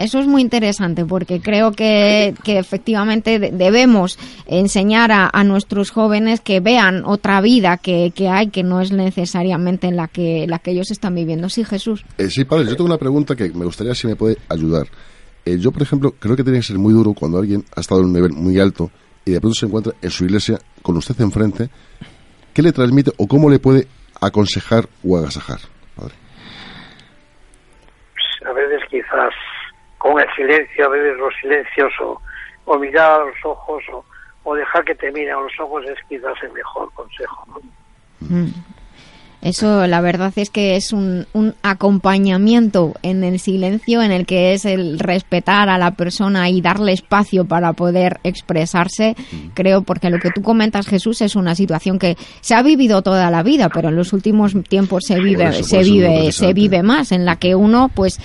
Eso 0.00 0.18
es 0.18 0.26
muy 0.26 0.40
interesante 0.40 1.04
porque 1.04 1.42
creo 1.42 1.72
que, 1.72 2.32
efectivamente 2.46 3.38
debemos 3.38 4.18
enseñar 4.46 5.10
a, 5.12 5.44
nuestros 5.44 5.90
jóvenes 5.90 6.40
que 6.40 6.60
vean 6.60 7.02
otra 7.04 7.42
vida 7.42 7.76
que, 7.76 8.10
hay, 8.30 8.48
que 8.48 8.62
no 8.62 8.80
es 8.80 8.92
necesariamente 8.92 9.88
en 9.88 9.96
la 9.96 10.08
que, 10.08 10.46
la 10.48 10.58
que 10.58 10.70
ellos 10.70 10.90
están 10.90 11.14
viviendo. 11.14 11.50
Sí, 11.50 11.64
Jesús. 11.64 12.02
Eh, 12.16 12.30
sí, 12.30 12.46
padre, 12.46 12.64
yo 12.64 12.76
tengo 12.76 12.86
una 12.86 12.96
pregunta 12.96 13.36
que 13.36 13.50
me 13.50 13.66
gustaría 13.66 13.94
si 13.94 14.06
me 14.06 14.16
puede 14.16 14.38
ayudar. 14.48 14.86
Eh, 15.44 15.58
yo, 15.58 15.70
por 15.70 15.82
ejemplo, 15.82 16.14
creo 16.18 16.34
que 16.34 16.44
tiene 16.44 16.60
que 16.60 16.64
ser 16.64 16.78
muy 16.78 16.94
duro 16.94 17.12
cuando 17.12 17.38
alguien 17.38 17.62
ha 17.76 17.80
estado 17.80 18.00
en 18.00 18.06
un 18.06 18.14
nivel 18.14 18.32
muy 18.32 18.58
alto 18.58 18.90
y 19.26 19.32
de 19.32 19.40
pronto 19.40 19.54
se 19.54 19.66
encuentra 19.66 19.92
en 20.00 20.10
su 20.10 20.24
iglesia 20.24 20.58
con 20.80 20.96
usted 20.96 21.20
enfrente. 21.20 21.68
¿Qué 22.54 22.62
le 22.62 22.72
transmite 22.72 23.10
o 23.18 23.26
cómo 23.26 23.50
le 23.50 23.58
puede 23.58 23.86
aconsejar 24.18 24.86
o 25.06 25.18
agasajar, 25.18 25.58
padre? 25.94 26.14
Pues, 28.14 28.50
a 28.50 28.52
veces 28.54 28.80
quizás 28.90 29.34
con 30.00 30.18
el 30.18 30.26
silencio, 30.34 30.86
a 30.86 30.88
veces 30.88 31.18
los 31.18 31.34
silencios 31.42 31.92
o, 32.00 32.78
mirar 32.78 33.20
a 33.20 33.24
los 33.26 33.36
ojos 33.44 33.84
o, 34.44 34.54
dejar 34.54 34.82
que 34.84 34.94
te 34.94 35.12
miren 35.12 35.34
a 35.34 35.40
los 35.40 35.52
ojos 35.60 35.84
es 35.84 35.98
quizás 36.08 36.32
el 36.42 36.52
mejor 36.52 36.90
consejo. 36.94 37.60
Mm. 38.20 38.48
Eso, 39.42 39.86
la 39.86 40.00
verdad 40.00 40.32
es 40.36 40.50
que 40.50 40.76
es 40.76 40.92
un, 40.92 41.26
un, 41.32 41.54
acompañamiento 41.62 42.94
en 43.02 43.24
el 43.24 43.38
silencio, 43.38 44.02
en 44.02 44.10
el 44.10 44.26
que 44.26 44.52
es 44.54 44.64
el 44.64 44.98
respetar 44.98 45.68
a 45.68 45.78
la 45.78 45.92
persona 45.92 46.50
y 46.50 46.60
darle 46.60 46.92
espacio 46.92 47.46
para 47.46 47.74
poder 47.74 48.20
expresarse. 48.24 49.14
Mm. 49.30 49.48
Creo, 49.54 49.82
porque 49.82 50.10
lo 50.10 50.18
que 50.18 50.30
tú 50.30 50.42
comentas, 50.42 50.86
Jesús, 50.86 51.20
es 51.20 51.36
una 51.36 51.54
situación 51.54 51.98
que 51.98 52.16
se 52.40 52.54
ha 52.54 52.62
vivido 52.62 53.02
toda 53.02 53.30
la 53.30 53.42
vida, 53.42 53.68
pero 53.68 53.90
en 53.90 53.96
los 53.96 54.12
últimos 54.14 54.54
tiempos 54.68 55.04
se 55.06 55.20
vive, 55.20 55.62
se 55.62 55.82
vive, 55.82 56.32
se 56.32 56.52
vive 56.54 56.82
más, 56.82 57.12
en 57.12 57.26
la 57.26 57.36
que 57.36 57.54
uno, 57.54 57.90
pues, 57.94 58.18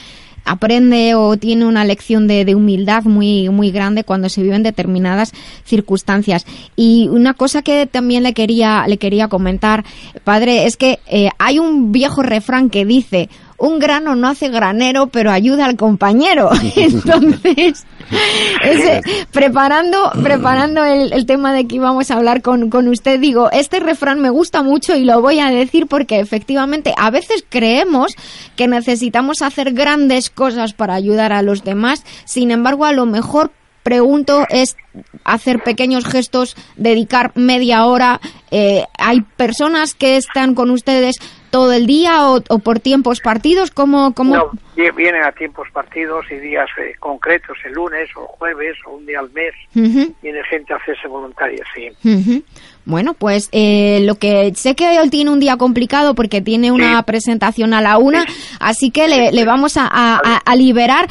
aprende 0.45 1.15
o 1.15 1.35
tiene 1.37 1.65
una 1.65 1.83
lección 1.83 2.27
de, 2.27 2.55
humildad 2.55 3.03
muy, 3.03 3.49
muy 3.49 3.71
grande 3.71 4.03
cuando 4.03 4.29
se 4.29 4.41
viven 4.41 4.63
determinadas 4.63 5.33
circunstancias. 5.65 6.45
Y 6.75 7.09
una 7.09 7.33
cosa 7.33 7.61
que 7.61 7.87
también 7.87 8.23
le 8.23 8.33
quería, 8.33 8.85
le 8.87 8.97
quería 8.97 9.27
comentar, 9.27 9.83
padre, 10.23 10.65
es 10.65 10.77
que 10.77 10.99
eh, 11.07 11.29
hay 11.39 11.59
un 11.59 11.91
viejo 11.91 12.21
refrán 12.21 12.69
que 12.69 12.85
dice, 12.85 13.29
un 13.57 13.79
grano 13.79 14.15
no 14.15 14.27
hace 14.27 14.49
granero, 14.49 15.07
pero 15.07 15.31
ayuda 15.31 15.65
al 15.65 15.75
compañero. 15.75 16.49
Entonces, 16.75 17.85
preparando, 19.31 20.11
preparando 20.21 20.83
el, 20.83 21.25
tema 21.25 21.53
de 21.53 21.65
que 21.65 21.75
íbamos 21.75 22.11
a 22.11 22.15
hablar 22.15 22.41
con, 22.41 22.69
con 22.69 22.87
usted, 22.87 23.19
digo, 23.19 23.49
este 23.51 23.79
refrán 23.79 24.19
me 24.19 24.29
gusta 24.29 24.63
mucho 24.63 24.95
y 24.95 25.05
lo 25.05 25.21
voy 25.21 25.39
a 25.39 25.49
decir 25.49 25.87
porque 25.87 26.19
efectivamente 26.19 26.93
a 26.97 27.09
veces 27.09 27.43
creemos 27.47 28.13
que 28.55 28.67
necesitamos 28.67 29.41
hacer 29.41 29.73
grandes 29.73 30.29
cosas 30.29 30.73
para 30.73 30.93
ayudar 30.93 31.33
a 31.33 31.41
los 31.41 31.63
demás, 31.63 32.03
sin 32.25 32.51
embargo, 32.51 32.85
a 32.85 32.93
lo 32.93 33.05
mejor 33.05 33.51
pregunto 33.85 34.47
es 34.49 34.75
hacer 35.23 35.61
pequeños 35.61 36.05
gestos, 36.05 36.55
dedicar 36.75 37.31
media 37.35 37.85
hora. 37.85 38.19
Eh, 38.49 38.83
hay 38.97 39.21
personas 39.21 39.93
que 39.93 40.17
están 40.17 40.55
con 40.55 40.71
ustedes 40.71 41.17
todo 41.55 41.71
el 41.71 41.87
día 41.87 42.27
o, 42.27 42.41
por 42.59 42.81
tiempos 42.81 43.21
partidos? 43.21 43.71
¿Cómo, 43.71 44.13
cómo... 44.13 44.35
No, 44.35 44.51
vienen 44.75 45.23
a 45.23 45.31
tiempos 45.31 45.69
partidos 45.71 46.25
y 46.29 46.35
días 46.35 46.67
eh, 46.77 46.95
concretos, 46.99 47.57
el 47.63 47.71
lunes 47.71 48.09
o 48.17 48.27
jueves 48.27 48.75
o 48.85 48.97
un 48.97 49.05
día 49.05 49.21
al 49.21 49.31
mes. 49.31 49.53
Viene 49.73 50.43
gente 50.49 50.73
a 50.73 50.75
hacerse 50.75 51.07
voluntaria, 51.07 51.63
sí. 51.73 52.43
Bueno, 52.83 53.13
pues 53.13 53.47
eh, 53.53 54.01
lo 54.01 54.15
que 54.15 54.51
sé 54.55 54.75
que 54.75 54.97
él 54.97 55.09
tiene 55.09 55.31
un 55.31 55.39
día 55.39 55.55
complicado 55.55 56.13
porque 56.13 56.41
tiene 56.41 56.73
una 56.73 57.01
presentación 57.03 57.73
a 57.73 57.81
la 57.81 57.99
una, 57.99 58.25
así 58.59 58.91
que 58.91 59.07
le, 59.07 59.45
vamos 59.45 59.75
a, 59.77 60.19
liberar. 60.57 61.07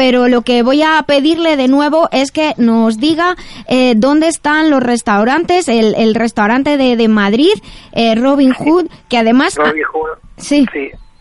Pero 0.00 0.28
lo 0.28 0.40
que 0.40 0.62
voy 0.62 0.80
a 0.82 1.04
pedirle 1.06 1.58
de 1.58 1.68
nuevo 1.68 2.08
es 2.10 2.32
que 2.32 2.54
nos 2.56 2.98
diga 2.98 3.36
eh, 3.68 3.92
dónde 3.94 4.28
están 4.28 4.70
los 4.70 4.82
restaurantes, 4.82 5.68
el, 5.68 6.14
restaurante 6.14 6.78
de, 6.78 6.96
de 6.96 7.06
Madrid, 7.06 7.52
eh, 7.92 8.14
Robin 8.14 8.54
Hood, 8.54 8.86
que 9.10 9.18
además... 9.18 9.56
Robin 9.56 9.84
Hood, 9.92 10.18
sí, 10.38 10.66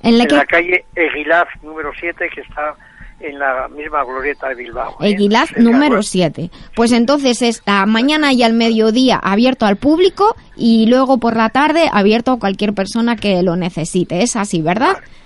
En 0.02 0.18
la, 0.18 0.26
calle 0.46 0.86
Egilaz 0.96 1.50
número 1.62 1.92
7, 2.00 2.30
que 2.34 2.40
está 2.40 2.74
en 3.20 3.38
la 3.38 3.68
misma 3.68 4.06
glorieta 4.06 4.48
de 4.48 4.56
Bilbao. 4.56 4.96
¿eh? 5.02 5.10
Eguilaz 5.10 5.58
número 5.58 6.02
7. 6.02 6.50
Pues 6.74 6.94
entonces 6.94 7.42
es 7.42 7.62
mañana 7.86 8.32
y 8.32 8.44
al 8.44 8.54
mediodía 8.54 9.20
abierto 9.22 9.66
al 9.66 9.76
público 9.76 10.38
y 10.56 10.86
luego 10.86 11.18
por 11.18 11.36
la 11.36 11.50
tarde 11.50 11.90
abierto 11.92 12.32
a 12.32 12.40
cualquier 12.40 12.74
persona 12.74 13.18
que 13.18 13.44
lo 13.44 13.58
necesite. 13.58 14.24
Es 14.24 14.38
así, 14.38 14.62
¿verdad? 14.62 14.94
Vale. 14.94 15.20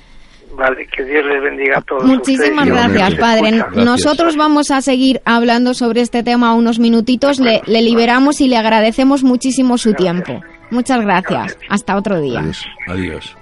Que 0.92 1.04
Dios 1.04 1.26
les 1.26 1.42
bendiga 1.42 1.78
a 1.80 1.82
todos. 1.82 2.04
Muchísimas 2.04 2.68
gracias, 2.68 3.16
padre. 3.16 3.63
Nosotros 3.76 4.36
vamos 4.36 4.72
a 4.72 4.82
seguir 4.82 5.22
hablando 5.26 5.74
sobre 5.74 6.02
este 6.02 6.24
tema 6.24 6.54
unos 6.54 6.80
minutitos. 6.80 7.39
Le, 7.39 7.62
liberamos 7.66 8.42
y 8.42 8.48
le 8.48 8.58
agradecemos 8.58 9.24
muchísimo 9.24 9.78
su 9.78 9.94
tiempo. 9.94 10.42
Muchas 10.72 11.02
gracias. 11.02 11.58
Hasta 11.70 11.96
otro 11.96 12.20
día. 12.20 12.44
Adiós. 12.88 13.36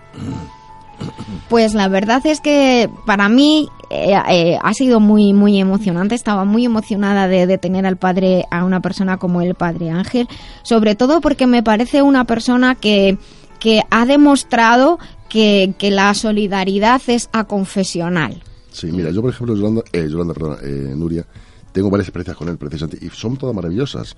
Pues 1.49 1.73
la 1.73 1.87
verdad 1.87 2.25
es 2.25 2.41
que 2.41 2.89
para 3.05 3.27
mí 3.27 3.67
eh, 3.89 4.13
eh, 4.29 4.57
ha 4.61 4.73
sido 4.73 4.99
muy 4.99 5.33
muy 5.33 5.59
emocionante. 5.59 6.15
Estaba 6.15 6.45
muy 6.45 6.65
emocionada 6.65 7.27
de, 7.27 7.57
tener 7.57 7.85
al 7.85 7.97
padre, 7.97 8.45
a 8.51 8.63
una 8.63 8.79
persona 8.81 9.17
como 9.17 9.41
el 9.41 9.55
padre 9.55 9.89
Ángel, 9.89 10.27
sobre 10.61 10.95
todo 10.95 11.21
porque 11.21 11.47
me 11.47 11.63
parece 11.63 12.01
una 12.01 12.25
persona 12.25 12.75
que, 12.75 13.17
que 13.59 13.81
ha 13.89 14.05
demostrado 14.05 14.99
que, 15.31 15.73
que 15.77 15.91
la 15.91 16.13
solidaridad 16.13 17.01
es 17.07 17.29
aconfesional. 17.31 18.43
Sí, 18.69 18.87
mira, 18.91 19.11
yo 19.11 19.21
por 19.21 19.31
ejemplo, 19.31 19.55
Yolanda, 19.55 19.81
eh, 19.93 20.07
Yolanda 20.09 20.33
perdón, 20.33 20.57
eh, 20.61 20.93
Nuria, 20.93 21.25
tengo 21.71 21.89
varias 21.89 22.09
experiencias 22.09 22.35
con 22.35 22.49
él 22.49 22.57
precisamente 22.57 23.03
y 23.05 23.09
son 23.09 23.37
todas 23.37 23.55
maravillosas. 23.55 24.17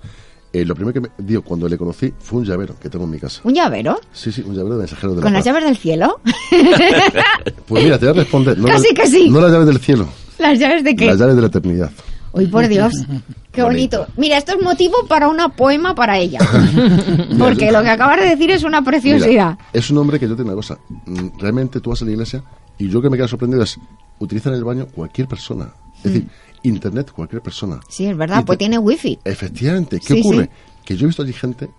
Eh, 0.52 0.64
lo 0.64 0.74
primero 0.74 0.92
que 0.92 1.00
me 1.00 1.08
dio 1.18 1.42
cuando 1.42 1.68
le 1.68 1.78
conocí 1.78 2.12
fue 2.18 2.40
un 2.40 2.44
llavero 2.44 2.76
que 2.80 2.90
tengo 2.90 3.04
en 3.04 3.12
mi 3.12 3.18
casa. 3.20 3.40
¿Un 3.44 3.54
llavero? 3.54 4.00
Sí, 4.12 4.32
sí, 4.32 4.42
un 4.44 4.56
llavero 4.56 4.74
de 4.74 4.80
mensajero 4.80 5.14
de 5.14 5.22
¿Con 5.22 5.32
las 5.32 5.44
llaves 5.44 5.64
del 5.64 5.76
cielo? 5.76 6.20
pues 7.68 7.84
mira, 7.84 7.98
te 7.98 8.06
voy 8.06 8.14
a 8.16 8.20
responder. 8.20 8.58
No 8.58 8.66
Casi 8.68 8.92
que 8.92 9.06
sí. 9.06 9.30
No 9.30 9.40
las 9.40 9.52
llaves 9.52 9.66
del 9.66 9.78
cielo. 9.78 10.08
¿Las 10.38 10.58
llaves 10.58 10.82
de 10.82 10.96
qué? 10.96 11.06
Las 11.06 11.18
llaves 11.18 11.36
de 11.36 11.40
la 11.42 11.46
eternidad. 11.48 11.90
Uy, 12.32 12.46
por 12.46 12.66
Dios, 12.66 12.92
qué 13.54 13.62
bonito. 13.62 14.06
Mira, 14.16 14.38
esto 14.38 14.52
es 14.52 14.62
motivo 14.62 15.06
para 15.08 15.28
una 15.28 15.48
poema 15.50 15.94
para 15.94 16.18
ella. 16.18 16.40
Porque 17.38 17.72
lo 17.72 17.82
que 17.82 17.88
acabas 17.88 18.20
de 18.20 18.28
decir 18.28 18.50
es 18.50 18.64
una 18.64 18.82
preciosidad. 18.82 19.58
es 19.72 19.90
un 19.90 19.98
hombre 19.98 20.18
que 20.18 20.28
yo 20.28 20.36
tengo 20.36 20.50
una 20.50 20.56
cosa. 20.56 20.78
Mm, 21.06 21.38
realmente 21.38 21.80
tú 21.80 21.90
vas 21.90 22.02
a 22.02 22.04
la 22.04 22.12
iglesia 22.12 22.42
y 22.78 22.88
yo 22.88 23.00
que 23.00 23.08
me 23.08 23.16
quedo 23.16 23.28
sorprendido 23.28 23.62
es, 23.62 23.78
utiliza 24.18 24.50
en 24.50 24.56
el 24.56 24.64
baño 24.64 24.86
cualquier 24.86 25.28
persona. 25.28 25.72
Es 25.98 26.04
decir, 26.04 26.24
mm. 26.24 26.68
internet 26.68 27.10
cualquier 27.12 27.42
persona. 27.42 27.80
Sí, 27.88 28.06
es 28.06 28.16
verdad, 28.16 28.44
pues 28.44 28.58
tiene 28.58 28.78
wifi. 28.78 29.18
Efectivamente, 29.24 30.00
¿qué 30.00 30.20
ocurre? 30.20 30.50
que 30.84 30.96
yo 30.96 31.04
he 31.04 31.06
visto 31.06 31.22
allí 31.22 31.32
gente, 31.32 31.70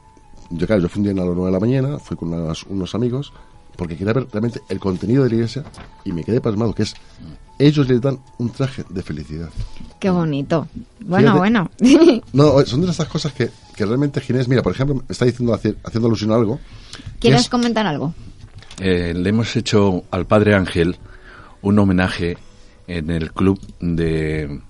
yo 0.50 0.66
claro, 0.68 0.82
yo 0.82 0.90
fui 0.90 1.00
un 1.00 1.04
día 1.04 1.24
a 1.24 1.26
las 1.26 1.36
9 1.36 1.46
de 1.46 1.52
la 1.52 1.60
mañana, 1.60 2.00
fui 2.00 2.18
con 2.18 2.34
unos 2.34 2.96
amigos, 2.96 3.34
porque 3.76 3.96
quería 3.96 4.14
ver 4.14 4.28
realmente 4.32 4.62
el 4.70 4.80
contenido 4.80 5.24
de 5.24 5.30
la 5.30 5.36
iglesia 5.36 5.64
y 6.04 6.12
me 6.12 6.24
quedé 6.24 6.42
pasmado, 6.42 6.74
que 6.74 6.84
es, 6.84 6.96
ellos 7.60 7.88
les 7.88 8.02
dan 8.02 8.20
un 8.38 8.50
traje 8.50 8.84
de 8.90 9.02
felicidad. 9.02 9.50
Qué 10.00 10.10
bonito. 10.10 10.68
Bueno, 11.00 11.38
bueno. 11.38 11.70
no, 12.34 12.66
son 12.66 12.82
de 12.82 12.92
esas 12.92 13.08
cosas 13.08 13.34
que, 13.34 13.50
que 13.76 13.86
realmente 13.86 14.22
Ginés, 14.22 14.48
mira, 14.48 14.62
por 14.62 14.74
ejemplo, 14.74 14.96
me 14.96 15.04
está 15.10 15.26
diciendo, 15.26 15.54
haciendo 15.54 16.08
alusión 16.08 16.32
a 16.32 16.36
algo. 16.36 16.60
¿Quieres 17.20 17.50
comentar 17.50 17.86
algo? 17.88 18.14
Eh, 18.80 19.14
le 19.16 19.30
hemos 19.30 19.56
hecho 19.56 20.04
al 20.12 20.26
Padre 20.26 20.54
Ángel 20.54 20.98
un 21.62 21.80
homenaje 21.80 22.38
en 22.88 23.10
el 23.10 23.32
club 23.32 23.60
de 23.80 24.62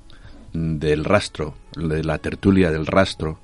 del 0.56 1.04
rastro, 1.04 1.56
de 1.76 2.04
la 2.04 2.17
tertulia 2.17 2.71
del 2.71 2.86
rastro, 2.86 3.39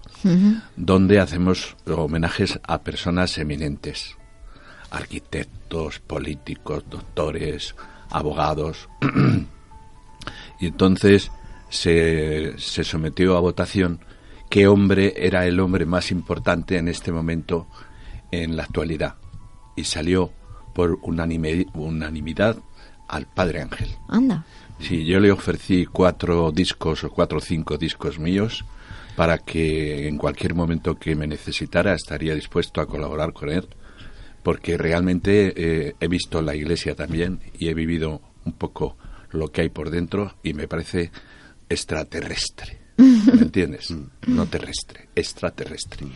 donde 0.78 1.20
hacemos 1.20 1.76
homenajes 1.86 2.60
a 2.64 2.82
personas 2.84 3.38
eminentes, 3.38 4.16
arquitectos, 4.92 6.00
políticos, 6.00 6.86
doctores, 6.90 7.76
abogados. 8.12 8.90
y 10.60 10.68
entonces 10.68 11.32
se, 11.70 12.54
se 12.58 12.84
sometió 12.84 13.38
a 13.38 13.42
votación 13.42 14.00
qué 14.50 14.68
hombre 14.68 15.14
era 15.16 15.46
el 15.46 15.60
hombre 15.60 15.86
más 15.86 16.12
importante 16.12 16.78
en 16.78 16.88
este 16.88 17.12
momento 17.12 17.68
en 18.32 18.58
la 18.58 18.64
actualidad. 18.64 19.16
Y 19.76 19.86
salió 19.86 20.32
por 20.74 21.00
unanimidad 21.02 22.58
al 23.08 23.28
Padre 23.28 23.62
Ángel. 23.62 23.90
Anda. 24.08 24.46
Sí, 24.80 25.06
yo 25.06 25.20
le 25.20 25.32
ofrecí 25.32 25.86
cuatro 25.86 26.52
discos 26.52 27.04
o 27.04 27.12
cuatro 27.12 27.38
o 27.38 27.42
cinco 27.42 27.78
discos 27.78 28.18
míos 28.20 28.66
para 29.16 29.38
que 29.38 30.08
en 30.08 30.18
cualquier 30.18 30.56
momento 30.56 30.98
que 30.98 31.16
me 31.16 31.28
necesitara 31.28 31.94
estaría 31.94 32.34
dispuesto 32.34 32.82
a 32.82 32.88
colaborar 32.88 33.34
con 33.34 33.50
él, 33.50 33.68
porque 34.44 34.78
realmente 34.78 35.54
eh, 35.56 35.96
he 36.00 36.08
visto 36.08 36.42
la 36.42 36.56
iglesia 36.56 36.96
también 36.96 37.40
y 37.58 37.70
he 37.70 37.74
vivido 37.74 38.22
un 38.46 38.54
poco 38.54 38.98
lo 39.32 39.50
que 39.50 39.62
hay 39.62 39.70
por 39.70 39.90
dentro 39.90 40.36
y 40.44 40.54
me 40.54 40.68
parece 40.68 41.12
extraterrestre. 41.70 42.80
¿Me 42.98 43.06
entiendes? 43.42 43.94
No 44.28 44.46
terrestre, 44.48 45.10
extraterrestre. 45.16 46.08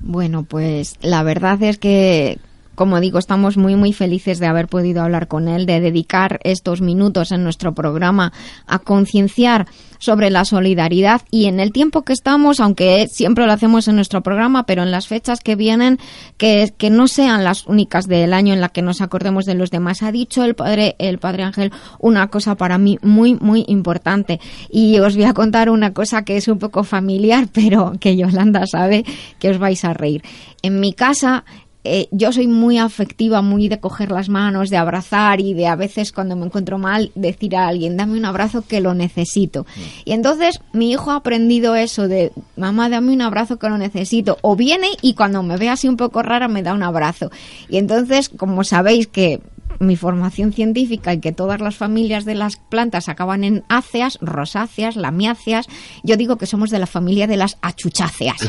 Bueno, 0.00 0.44
pues 0.44 0.96
la 1.00 1.22
verdad 1.22 1.62
es 1.62 1.78
que 1.78 2.38
como 2.76 3.00
digo, 3.00 3.18
estamos 3.18 3.56
muy, 3.56 3.74
muy 3.74 3.92
felices 3.92 4.38
de 4.38 4.46
haber 4.46 4.68
podido 4.68 5.02
hablar 5.02 5.26
con 5.26 5.48
él, 5.48 5.66
de 5.66 5.80
dedicar 5.80 6.38
estos 6.44 6.80
minutos 6.80 7.32
en 7.32 7.42
nuestro 7.42 7.74
programa 7.74 8.32
a 8.66 8.78
concienciar 8.78 9.66
sobre 9.98 10.30
la 10.30 10.44
solidaridad 10.44 11.22
y 11.30 11.46
en 11.46 11.58
el 11.58 11.72
tiempo 11.72 12.02
que 12.02 12.12
estamos, 12.12 12.60
aunque 12.60 13.08
siempre 13.08 13.46
lo 13.46 13.52
hacemos 13.52 13.88
en 13.88 13.96
nuestro 13.96 14.22
programa, 14.22 14.64
pero 14.64 14.82
en 14.82 14.90
las 14.90 15.06
fechas 15.08 15.40
que 15.40 15.56
vienen, 15.56 15.98
que, 16.36 16.72
que 16.76 16.90
no 16.90 17.08
sean 17.08 17.44
las 17.44 17.66
únicas 17.66 18.06
del 18.06 18.32
año 18.32 18.52
en 18.52 18.60
la 18.60 18.68
que 18.68 18.82
nos 18.82 19.00
acordemos 19.00 19.46
de 19.46 19.54
los 19.54 19.70
demás. 19.70 20.02
Ha 20.02 20.12
dicho 20.12 20.44
el 20.44 20.54
padre, 20.54 20.96
el 20.98 21.18
padre 21.18 21.44
Ángel 21.44 21.72
una 21.98 22.28
cosa 22.28 22.56
para 22.56 22.78
mí 22.78 22.98
muy, 23.02 23.34
muy 23.36 23.64
importante. 23.68 24.38
Y 24.70 24.98
os 24.98 25.16
voy 25.16 25.24
a 25.24 25.34
contar 25.34 25.70
una 25.70 25.92
cosa 25.92 26.24
que 26.24 26.36
es 26.36 26.46
un 26.48 26.58
poco 26.58 26.84
familiar, 26.84 27.48
pero 27.52 27.92
que 27.98 28.16
Yolanda 28.16 28.66
sabe 28.66 29.04
que 29.38 29.50
os 29.50 29.58
vais 29.58 29.84
a 29.84 29.94
reír. 29.94 30.22
En 30.62 30.80
mi 30.80 30.92
casa 30.92 31.44
eh, 31.86 32.08
yo 32.10 32.32
soy 32.32 32.46
muy 32.46 32.78
afectiva, 32.78 33.42
muy 33.42 33.68
de 33.68 33.80
coger 33.80 34.10
las 34.10 34.28
manos, 34.28 34.70
de 34.70 34.76
abrazar 34.76 35.40
y 35.40 35.54
de 35.54 35.66
a 35.66 35.76
veces 35.76 36.12
cuando 36.12 36.36
me 36.36 36.46
encuentro 36.46 36.78
mal 36.78 37.12
decir 37.14 37.56
a 37.56 37.68
alguien, 37.68 37.96
dame 37.96 38.18
un 38.18 38.24
abrazo 38.24 38.62
que 38.66 38.80
lo 38.80 38.94
necesito. 38.94 39.62
Mm. 39.62 39.80
Y 40.04 40.12
entonces 40.12 40.60
mi 40.72 40.90
hijo 40.90 41.10
ha 41.12 41.16
aprendido 41.16 41.76
eso 41.76 42.08
de, 42.08 42.32
mamá, 42.56 42.88
dame 42.88 43.12
un 43.12 43.22
abrazo 43.22 43.58
que 43.58 43.68
lo 43.68 43.78
necesito. 43.78 44.38
O 44.42 44.56
viene 44.56 44.88
y 45.02 45.14
cuando 45.14 45.42
me 45.42 45.56
ve 45.56 45.68
así 45.68 45.88
un 45.88 45.96
poco 45.96 46.22
rara 46.22 46.48
me 46.48 46.62
da 46.62 46.74
un 46.74 46.82
abrazo. 46.82 47.30
Y 47.68 47.78
entonces, 47.78 48.28
como 48.28 48.64
sabéis 48.64 49.06
que 49.06 49.40
mi 49.78 49.96
formación 49.96 50.52
científica 50.52 51.14
y 51.14 51.20
que 51.20 51.32
todas 51.32 51.60
las 51.60 51.76
familias 51.76 52.24
de 52.24 52.34
las 52.34 52.56
plantas 52.56 53.08
acaban 53.08 53.44
en 53.44 53.64
áceas, 53.68 54.18
rosáceas, 54.20 54.96
lamiáceas, 54.96 55.66
yo 56.02 56.16
digo 56.16 56.36
que 56.36 56.46
somos 56.46 56.70
de 56.70 56.78
la 56.78 56.86
familia 56.86 57.26
de 57.26 57.36
las 57.36 57.58
achucháceas. 57.62 58.36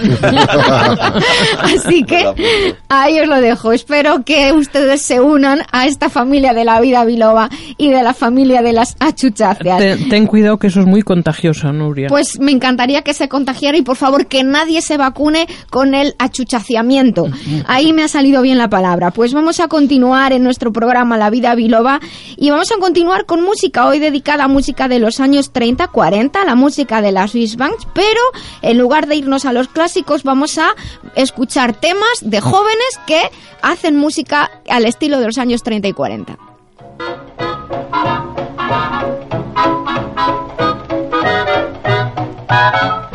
Así 1.60 2.04
que 2.04 2.76
ahí 2.90 3.20
os 3.20 3.28
lo 3.28 3.40
dejo. 3.42 3.72
Espero 3.72 4.24
que 4.24 4.52
ustedes 4.52 5.02
se 5.02 5.20
unan 5.20 5.62
a 5.72 5.86
esta 5.86 6.10
familia 6.10 6.54
de 6.54 6.66
la 6.66 6.80
vida 6.82 7.06
biloba 7.06 7.50
y 7.78 7.90
de 7.90 8.04
la 8.04 8.14
familia 8.14 8.62
de 8.62 8.74
las 8.74 8.96
achucháceas. 9.00 9.80
Ten, 9.80 10.10
ten 10.10 10.28
cuidado 10.28 10.58
que 10.58 10.68
eso 10.68 10.82
es 10.82 10.86
muy 10.86 11.02
contagioso, 11.02 11.72
Nuria. 11.72 12.08
Pues 12.08 12.40
me 12.40 12.52
encantaría 12.52 13.02
que 13.02 13.14
se 13.14 13.28
contagiara 13.28 13.78
y 13.78 13.82
por 13.82 13.96
favor 13.96 14.28
que 14.28 14.44
nadie 14.44 14.82
se 14.82 14.98
vacune 14.98 15.48
con 15.70 15.94
el 15.94 16.16
achuchaciamiento. 16.20 17.28
Ahí 17.66 17.94
me 17.94 18.04
ha 18.04 18.08
salido 18.08 18.42
bien 18.42 18.58
la 18.58 18.70
palabra. 18.70 19.12
Pues 19.12 19.34
vamos 19.34 19.60
a 19.60 19.68
continuar 19.68 20.34
en 20.34 20.44
nuestro 20.44 20.72
programa 20.72 21.17
La 21.18 21.30
Vida 21.30 21.56
Biloba 21.56 22.00
y 22.36 22.50
vamos 22.50 22.72
a 22.72 22.78
continuar 22.78 23.26
con 23.26 23.42
música 23.42 23.88
hoy 23.88 24.00
dedicada 24.00 24.46
a 24.46 24.48
música 24.48 24.88
de 24.88 25.00
los 25.00 25.20
años 25.20 25.52
30, 25.52 25.88
40, 25.88 26.46
la 26.46 26.56
música 26.56 27.02
de 27.02 27.12
las 27.12 27.32
Swiss 27.32 27.58
Banks, 27.58 27.88
pero 27.94 28.22
en 28.62 28.78
lugar 28.78 29.08
de 29.08 29.16
irnos 29.16 29.46
a 29.46 29.54
los 29.54 29.68
clásicos 29.68 30.24
vamos 30.24 30.58
a 30.58 30.76
escuchar 31.16 31.74
temas 31.74 32.20
de 32.22 32.42
jóvenes 32.42 33.00
que 33.06 33.22
hacen 33.62 33.98
música 33.98 34.52
al 34.70 34.86
estilo 34.86 35.20
de 35.20 35.26
los 35.26 35.38
años 35.38 35.64
30 35.64 35.88
y 35.88 35.94
40. 35.94 36.38
Espejito, 42.48 43.07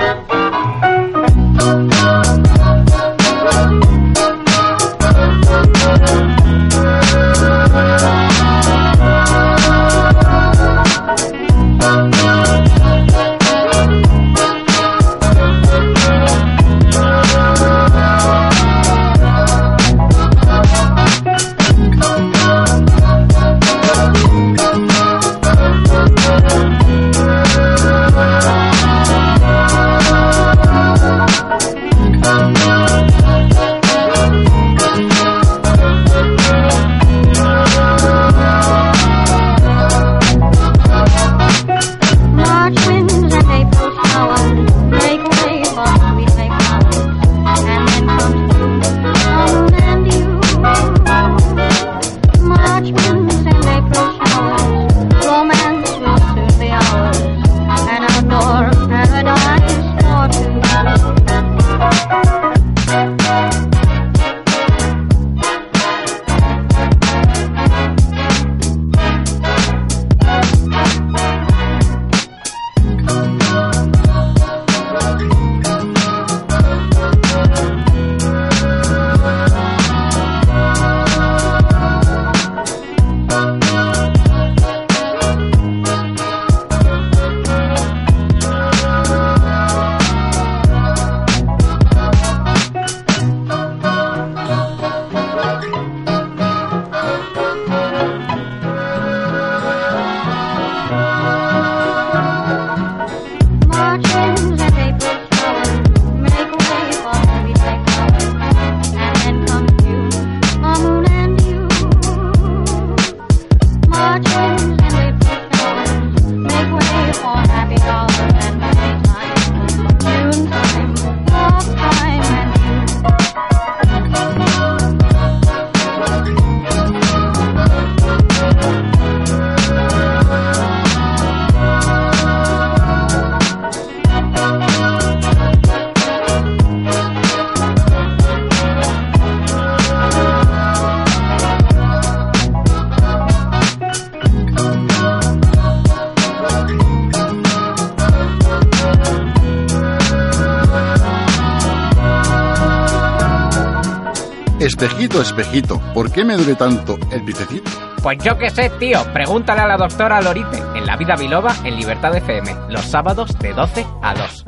espejito, 155.33 155.81
¿por 155.95 156.13
qué 156.13 156.25
me 156.25 156.37
duele 156.37 156.55
tanto 156.55 156.99
el 157.11 157.25
picecito? 157.25 157.71
Pues 158.03 158.19
yo 158.23 158.37
qué 158.37 158.51
sé, 158.51 158.71
tío. 158.79 159.01
Pregúntale 159.13 159.63
a 159.63 159.67
la 159.67 159.77
doctora 159.77 160.21
Lorite 160.21 160.59
en 160.75 160.87
La 160.87 160.97
Vida 160.97 161.17
Biloba 161.17 161.55
en 161.65 161.77
Libertad 161.77 162.15
FM, 162.15 162.55
los 162.69 162.83
sábados 162.83 163.39
de 163.39 163.53
12 163.53 163.87
a 164.03 164.15
2. 164.15 164.45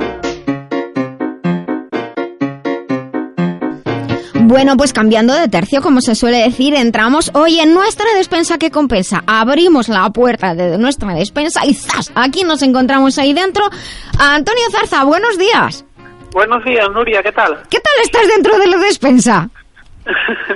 Bueno, 4.47 4.77
pues 4.77 4.93
cambiando 4.93 5.33
de 5.33 5.49
tercio, 5.49 5.81
como 5.81 6.03
se 6.03 6.15
suele 6.15 6.39
decir, 6.39 6.75
entramos 6.75 7.31
hoy 7.33 7.61
en 7.61 7.73
nuestra 7.73 8.07
despensa 8.15 8.59
que 8.59 8.71
compensa. 8.71 9.25
Abrimos 9.27 9.89
la 9.89 10.11
puerta 10.11 10.55
de 10.55 10.77
nuestra 10.77 11.15
despensa 11.15 11.65
y 11.65 11.73
¡zas! 11.73 12.13
Aquí 12.15 12.45
nos 12.45 12.63
encontramos 12.63 13.17
ahí 13.19 13.33
dentro. 13.33 13.65
Antonio 14.19 14.65
Zarza, 14.71 15.03
buenos 15.05 15.39
días. 15.39 15.87
Buenos 16.33 16.63
días, 16.65 16.87
Nuria, 16.93 17.23
¿qué 17.23 17.33
tal? 17.33 17.63
¿Qué 17.71 17.79
tal 17.79 17.95
estás 18.03 18.29
dentro 18.29 18.59
de 18.59 18.67
la 18.67 18.77
despensa? 18.77 19.49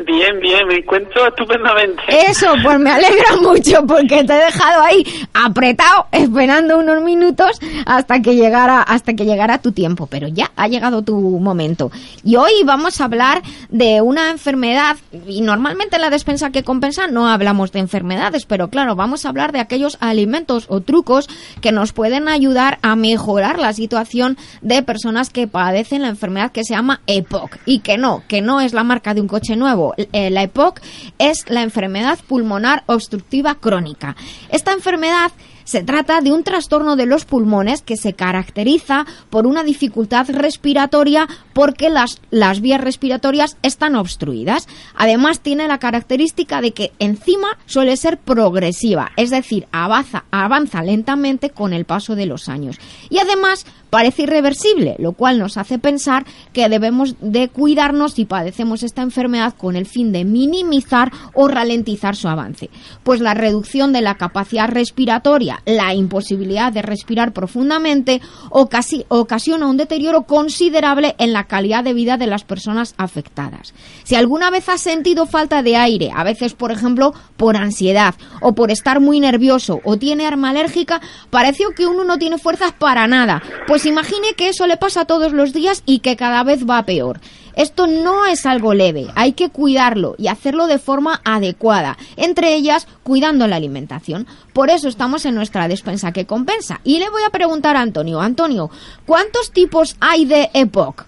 Bien, 0.08 0.40
bien, 0.40 0.66
me 0.66 0.76
encuentro 0.76 1.28
estupendamente. 1.28 2.02
Eso, 2.08 2.46
pues 2.62 2.78
me 2.78 2.90
alegra 2.90 3.36
mucho 3.42 3.86
porque 3.86 4.24
te 4.24 4.32
he 4.32 4.44
dejado 4.46 4.82
ahí 4.82 5.04
apretado 5.34 6.06
esperando 6.28 6.78
unos 6.78 7.02
minutos 7.02 7.58
hasta 7.86 8.20
que 8.20 8.36
llegara 8.36 8.82
hasta 8.82 9.14
que 9.14 9.24
llegara 9.24 9.58
tu 9.58 9.72
tiempo, 9.72 10.06
pero 10.06 10.28
ya 10.28 10.52
ha 10.56 10.68
llegado 10.68 11.02
tu 11.02 11.16
momento. 11.18 11.90
Y 12.22 12.36
hoy 12.36 12.52
vamos 12.64 13.00
a 13.00 13.04
hablar 13.04 13.42
de 13.70 14.02
una 14.02 14.30
enfermedad 14.30 14.96
y 15.26 15.40
normalmente 15.40 15.96
en 15.96 16.02
la 16.02 16.10
despensa 16.10 16.50
que 16.50 16.62
compensa 16.62 17.06
no 17.06 17.28
hablamos 17.28 17.72
de 17.72 17.80
enfermedades, 17.80 18.44
pero 18.44 18.68
claro, 18.68 18.94
vamos 18.94 19.24
a 19.24 19.30
hablar 19.30 19.52
de 19.52 19.60
aquellos 19.60 19.96
alimentos 20.00 20.66
o 20.68 20.80
trucos 20.80 21.28
que 21.60 21.72
nos 21.72 21.92
pueden 21.92 22.28
ayudar 22.28 22.78
a 22.82 22.94
mejorar 22.94 23.58
la 23.58 23.72
situación 23.72 24.36
de 24.60 24.82
personas 24.82 25.30
que 25.30 25.48
padecen 25.48 26.02
la 26.02 26.08
enfermedad 26.08 26.52
que 26.52 26.64
se 26.64 26.74
llama 26.74 27.00
EPOC 27.06 27.56
y 27.64 27.80
que 27.80 27.96
no, 27.96 28.22
que 28.28 28.42
no 28.42 28.60
es 28.60 28.72
la 28.74 28.84
marca 28.84 29.14
de 29.14 29.20
un 29.20 29.28
coche 29.28 29.56
nuevo. 29.56 29.94
Eh, 30.12 30.30
la 30.30 30.42
EPOC 30.42 30.80
es 31.18 31.48
la 31.48 31.62
enfermedad 31.62 32.18
pulmonar 32.26 32.82
obstructiva 32.86 33.54
crónica. 33.54 34.14
Esta 34.50 34.72
enfermedad 34.72 35.32
se 35.68 35.82
trata 35.82 36.22
de 36.22 36.32
un 36.32 36.44
trastorno 36.44 36.96
de 36.96 37.04
los 37.04 37.26
pulmones 37.26 37.82
que 37.82 37.98
se 37.98 38.14
caracteriza 38.14 39.04
por 39.28 39.46
una 39.46 39.62
dificultad 39.62 40.26
respiratoria 40.30 41.28
porque 41.58 41.90
las, 41.90 42.20
las 42.30 42.60
vías 42.60 42.80
respiratorias 42.80 43.56
están 43.64 43.96
obstruidas. 43.96 44.68
Además, 44.94 45.40
tiene 45.40 45.66
la 45.66 45.78
característica 45.78 46.60
de 46.60 46.70
que 46.70 46.92
encima 47.00 47.48
suele 47.66 47.96
ser 47.96 48.16
progresiva, 48.16 49.10
es 49.16 49.30
decir, 49.30 49.66
avanza, 49.72 50.22
avanza 50.30 50.84
lentamente 50.84 51.50
con 51.50 51.72
el 51.72 51.84
paso 51.84 52.14
de 52.14 52.26
los 52.26 52.48
años. 52.48 52.78
Y 53.10 53.18
además, 53.18 53.66
parece 53.90 54.22
irreversible, 54.22 54.94
lo 54.98 55.12
cual 55.12 55.40
nos 55.40 55.56
hace 55.56 55.80
pensar 55.80 56.26
que 56.52 56.68
debemos 56.68 57.16
de 57.20 57.48
cuidarnos 57.48 58.14
si 58.14 58.24
padecemos 58.24 58.84
esta 58.84 59.02
enfermedad 59.02 59.54
con 59.56 59.74
el 59.74 59.86
fin 59.86 60.12
de 60.12 60.24
minimizar 60.24 61.10
o 61.34 61.48
ralentizar 61.48 62.14
su 62.14 62.28
avance. 62.28 62.70
Pues 63.02 63.20
la 63.20 63.34
reducción 63.34 63.92
de 63.92 64.02
la 64.02 64.16
capacidad 64.16 64.68
respiratoria, 64.68 65.60
la 65.64 65.94
imposibilidad 65.94 66.72
de 66.72 66.82
respirar 66.82 67.32
profundamente, 67.32 68.20
ocasiona 68.50 69.66
un 69.66 69.76
deterioro 69.76 70.22
considerable 70.22 71.16
en 71.18 71.32
la 71.32 71.47
calidad 71.48 71.82
de 71.82 71.94
vida 71.94 72.16
de 72.16 72.28
las 72.28 72.44
personas 72.44 72.94
afectadas. 72.96 73.74
Si 74.04 74.14
alguna 74.14 74.50
vez 74.50 74.68
has 74.68 74.80
sentido 74.80 75.26
falta 75.26 75.62
de 75.62 75.76
aire, 75.76 76.10
a 76.14 76.22
veces 76.22 76.54
por 76.54 76.70
ejemplo 76.70 77.12
por 77.36 77.56
ansiedad 77.56 78.14
o 78.40 78.54
por 78.54 78.70
estar 78.70 79.00
muy 79.00 79.18
nervioso 79.18 79.80
o 79.84 79.96
tiene 79.96 80.26
arma 80.26 80.50
alérgica, 80.50 81.00
pareció 81.30 81.70
que 81.70 81.86
uno 81.86 82.04
no 82.04 82.18
tiene 82.18 82.38
fuerzas 82.38 82.72
para 82.72 83.06
nada. 83.08 83.42
Pues 83.66 83.86
imagine 83.86 84.34
que 84.36 84.48
eso 84.48 84.66
le 84.66 84.76
pasa 84.76 85.06
todos 85.06 85.32
los 85.32 85.52
días 85.52 85.82
y 85.86 85.98
que 85.98 86.16
cada 86.16 86.44
vez 86.44 86.68
va 86.68 86.84
peor. 86.84 87.20
Esto 87.58 87.88
no 87.88 88.24
es 88.24 88.46
algo 88.46 88.72
leve, 88.72 89.08
hay 89.16 89.32
que 89.32 89.48
cuidarlo 89.48 90.14
y 90.16 90.28
hacerlo 90.28 90.68
de 90.68 90.78
forma 90.78 91.20
adecuada, 91.24 91.98
entre 92.16 92.54
ellas 92.54 92.86
cuidando 93.02 93.48
la 93.48 93.56
alimentación. 93.56 94.28
Por 94.52 94.70
eso 94.70 94.86
estamos 94.86 95.26
en 95.26 95.34
nuestra 95.34 95.66
despensa 95.66 96.12
que 96.12 96.24
compensa. 96.24 96.80
Y 96.84 97.00
le 97.00 97.10
voy 97.10 97.22
a 97.26 97.30
preguntar 97.30 97.74
a 97.74 97.80
Antonio, 97.80 98.20
Antonio, 98.20 98.70
¿cuántos 99.06 99.50
tipos 99.50 99.96
hay 99.98 100.24
de 100.24 100.50
EPOC? 100.54 101.06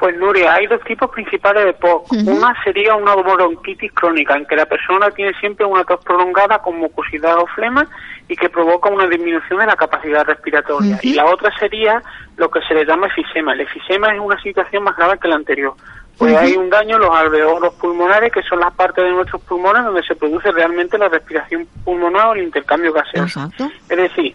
Pues 0.00 0.16
Nuria, 0.16 0.54
hay 0.54 0.66
dos 0.66 0.82
tipos 0.84 1.10
principales 1.10 1.62
de 1.62 1.70
EPOC. 1.70 2.12
Una 2.26 2.56
sería 2.64 2.94
una 2.94 3.14
bronquitis 3.14 3.92
crónica, 3.92 4.34
en 4.34 4.46
que 4.46 4.56
la 4.56 4.64
persona 4.64 5.10
tiene 5.10 5.34
siempre 5.34 5.66
una 5.66 5.84
tos 5.84 6.02
prolongada 6.02 6.58
con 6.60 6.78
mucosidad 6.78 7.36
o 7.36 7.46
flema 7.48 7.86
y 8.26 8.34
que 8.34 8.48
provoca 8.48 8.88
una 8.88 9.06
disminución 9.06 9.58
de 9.58 9.66
la 9.66 9.76
capacidad 9.76 10.24
respiratoria. 10.24 10.98
Y 11.02 11.12
la 11.12 11.26
otra 11.26 11.54
sería 11.58 12.02
lo 12.38 12.50
que 12.50 12.62
se 12.62 12.72
le 12.72 12.86
llama 12.86 13.08
efisema. 13.08 13.52
El 13.52 13.60
efisema 13.60 14.14
es 14.14 14.18
una 14.18 14.40
situación 14.40 14.84
más 14.84 14.96
grave 14.96 15.18
que 15.18 15.28
la 15.28 15.36
anterior. 15.36 15.74
Pues 16.16 16.34
hay 16.34 16.54
un 16.54 16.70
daño 16.70 16.96
en 16.96 17.02
los 17.02 17.14
alveolos 17.14 17.74
pulmonares, 17.74 18.32
que 18.32 18.42
son 18.42 18.60
las 18.60 18.72
partes 18.72 19.04
de 19.04 19.10
nuestros 19.10 19.42
pulmones 19.42 19.84
donde 19.84 20.02
se 20.02 20.14
produce 20.14 20.50
realmente 20.50 20.96
la 20.96 21.10
respiración 21.10 21.68
pulmonar 21.84 22.28
o 22.28 22.32
el 22.32 22.44
intercambio 22.44 22.94
gaseoso. 22.94 23.50
Es 23.90 23.96
decir, 23.98 24.34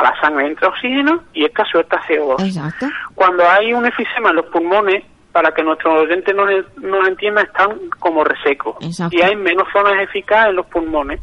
a 0.00 0.02
la 0.02 0.20
sangre 0.20 0.46
entra 0.46 0.68
oxígeno 0.68 1.22
y 1.32 1.44
esta 1.44 1.64
suelta 1.64 2.00
CO2. 2.08 2.82
Cuando 3.14 3.48
hay 3.48 3.72
un 3.72 3.86
efisema 3.86 4.30
en 4.30 4.36
los 4.36 4.46
pulmones, 4.46 5.04
para 5.32 5.52
que 5.52 5.62
nuestros 5.62 6.02
oyentes 6.02 6.34
nos, 6.34 6.48
nos 6.78 7.06
entiendan, 7.06 7.46
están 7.46 7.70
como 7.98 8.24
resecos. 8.24 8.76
Y 9.10 9.22
hay 9.22 9.36
menos 9.36 9.68
zonas 9.72 9.94
eficaces 10.00 10.50
en 10.50 10.56
los 10.56 10.66
pulmones. 10.66 11.20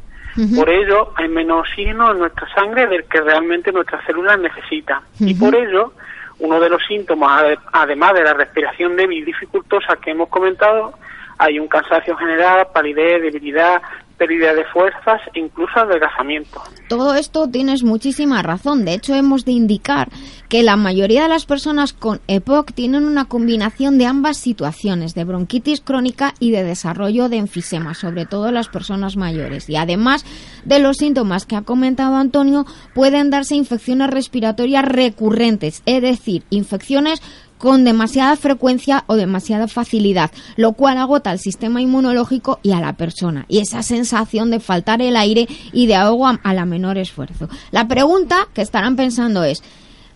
Por 0.55 0.69
ello, 0.69 1.13
hay 1.15 1.27
menos 1.27 1.61
oxígeno 1.61 2.11
en 2.11 2.19
nuestra 2.19 2.47
sangre 2.53 2.85
del 2.85 3.05
que 3.05 3.19
realmente 3.21 3.71
nuestras 3.71 4.05
células 4.05 4.39
necesitan. 4.39 5.01
Y 5.19 5.33
por 5.33 5.55
ello, 5.55 5.93
uno 6.39 6.59
de 6.59 6.69
los 6.69 6.85
síntomas, 6.85 7.57
además 7.73 8.13
de 8.13 8.23
la 8.23 8.33
respiración 8.33 8.95
débil 8.95 9.23
y 9.23 9.25
dificultosa 9.25 9.95
que 9.97 10.11
hemos 10.11 10.29
comentado, 10.29 10.93
hay 11.39 11.59
un 11.59 11.67
cansancio 11.67 12.15
general, 12.15 12.67
palidez, 12.71 13.21
debilidad, 13.21 13.81
pérdida 14.17 14.53
de 14.53 14.65
fuerzas 14.65 15.21
incluso 15.33 15.79
adelgazamiento. 15.79 16.61
Todo 16.89 17.15
esto 17.15 17.47
tienes 17.49 17.83
muchísima 17.83 18.41
razón. 18.41 18.85
De 18.85 18.93
hecho, 18.93 19.13
hemos 19.15 19.45
de 19.45 19.51
indicar 19.51 20.09
que 20.49 20.63
la 20.63 20.75
mayoría 20.75 21.23
de 21.23 21.29
las 21.29 21.45
personas 21.45 21.93
con 21.93 22.21
EPOC 22.27 22.71
tienen 22.73 23.05
una 23.05 23.25
combinación 23.25 23.97
de 23.97 24.05
ambas 24.05 24.37
situaciones, 24.37 25.13
de 25.13 25.25
bronquitis 25.25 25.81
crónica 25.81 26.33
y 26.39 26.51
de 26.51 26.63
desarrollo 26.63 27.29
de 27.29 27.37
enfisema, 27.37 27.93
sobre 27.93 28.25
todo 28.25 28.51
las 28.51 28.69
personas 28.69 29.17
mayores. 29.17 29.69
Y 29.69 29.75
además 29.75 30.25
de 30.65 30.79
los 30.79 30.97
síntomas 30.97 31.45
que 31.45 31.55
ha 31.55 31.61
comentado 31.61 32.15
Antonio, 32.15 32.65
pueden 32.93 33.29
darse 33.29 33.55
infecciones 33.55 34.09
respiratorias 34.09 34.85
recurrentes, 34.85 35.83
es 35.85 36.01
decir, 36.01 36.43
infecciones 36.49 37.21
con 37.57 37.83
demasiada 37.83 38.35
frecuencia 38.35 39.03
o 39.07 39.15
demasiada 39.15 39.67
facilidad, 39.67 40.31
lo 40.55 40.73
cual 40.73 40.97
agota 40.97 41.31
al 41.31 41.39
sistema 41.39 41.81
inmunológico 41.81 42.59
y 42.63 42.71
a 42.71 42.79
la 42.79 42.93
persona. 42.93 43.45
Y 43.47 43.59
esa 43.59 43.83
sensación 43.83 44.51
de 44.51 44.59
faltar 44.59 45.01
el 45.01 45.15
aire 45.15 45.47
y 45.73 45.87
de 45.87 45.95
agua 45.95 46.39
a 46.43 46.53
la 46.53 46.65
menor 46.65 46.97
esfuerzo. 46.97 47.49
La 47.71 47.87
pregunta 47.87 48.47
que 48.53 48.61
estarán 48.61 48.95
pensando 48.95 49.43
es, 49.43 49.63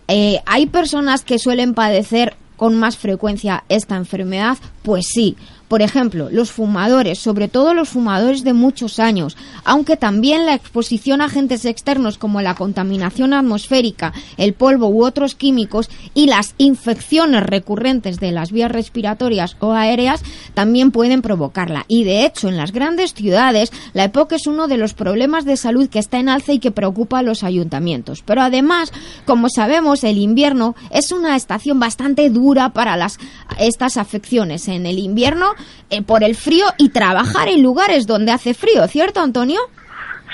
eh, 0.08 0.40
¿hay 0.46 0.66
personas 0.66 1.24
que 1.24 1.38
suelen 1.38 1.74
padecer 1.74 2.36
con 2.56 2.78
más 2.78 2.96
frecuencia 2.96 3.64
esta 3.68 3.96
enfermedad? 3.96 4.58
Pues 4.82 5.06
sí, 5.12 5.36
por 5.72 5.80
ejemplo, 5.80 6.28
los 6.30 6.52
fumadores, 6.52 7.18
sobre 7.18 7.48
todo 7.48 7.72
los 7.72 7.88
fumadores 7.88 8.44
de 8.44 8.52
muchos 8.52 8.98
años, 8.98 9.38
aunque 9.64 9.96
también 9.96 10.44
la 10.44 10.52
exposición 10.52 11.22
a 11.22 11.24
agentes 11.24 11.64
externos 11.64 12.18
como 12.18 12.42
la 12.42 12.56
contaminación 12.56 13.32
atmosférica, 13.32 14.12
el 14.36 14.52
polvo 14.52 14.88
u 14.88 15.02
otros 15.02 15.34
químicos 15.34 15.88
y 16.12 16.26
las 16.26 16.54
infecciones 16.58 17.42
recurrentes 17.42 18.20
de 18.20 18.32
las 18.32 18.52
vías 18.52 18.70
respiratorias 18.70 19.56
o 19.60 19.72
aéreas 19.72 20.22
también 20.52 20.90
pueden 20.90 21.22
provocarla. 21.22 21.86
Y 21.88 22.04
de 22.04 22.26
hecho, 22.26 22.50
en 22.50 22.58
las 22.58 22.72
grandes 22.72 23.14
ciudades, 23.14 23.72
la 23.94 24.04
EPOC 24.04 24.32
es 24.32 24.46
uno 24.46 24.68
de 24.68 24.76
los 24.76 24.92
problemas 24.92 25.46
de 25.46 25.56
salud 25.56 25.88
que 25.88 26.00
está 26.00 26.18
en 26.18 26.28
alza 26.28 26.52
y 26.52 26.58
que 26.58 26.70
preocupa 26.70 27.20
a 27.20 27.22
los 27.22 27.44
ayuntamientos. 27.44 28.22
Pero 28.26 28.42
además, 28.42 28.92
como 29.24 29.48
sabemos, 29.48 30.04
el 30.04 30.18
invierno 30.18 30.76
es 30.90 31.12
una 31.12 31.34
estación 31.34 31.80
bastante 31.80 32.28
dura 32.28 32.74
para 32.74 32.98
las, 32.98 33.16
estas 33.58 33.96
afecciones. 33.96 34.68
En 34.68 34.84
el 34.84 34.98
invierno 34.98 35.54
eh, 35.90 36.02
por 36.02 36.24
el 36.24 36.34
frío 36.34 36.66
y 36.78 36.90
trabajar 36.90 37.48
en 37.48 37.62
lugares 37.62 38.06
donde 38.06 38.32
hace 38.32 38.54
frío, 38.54 38.86
¿cierto, 38.88 39.20
Antonio? 39.20 39.60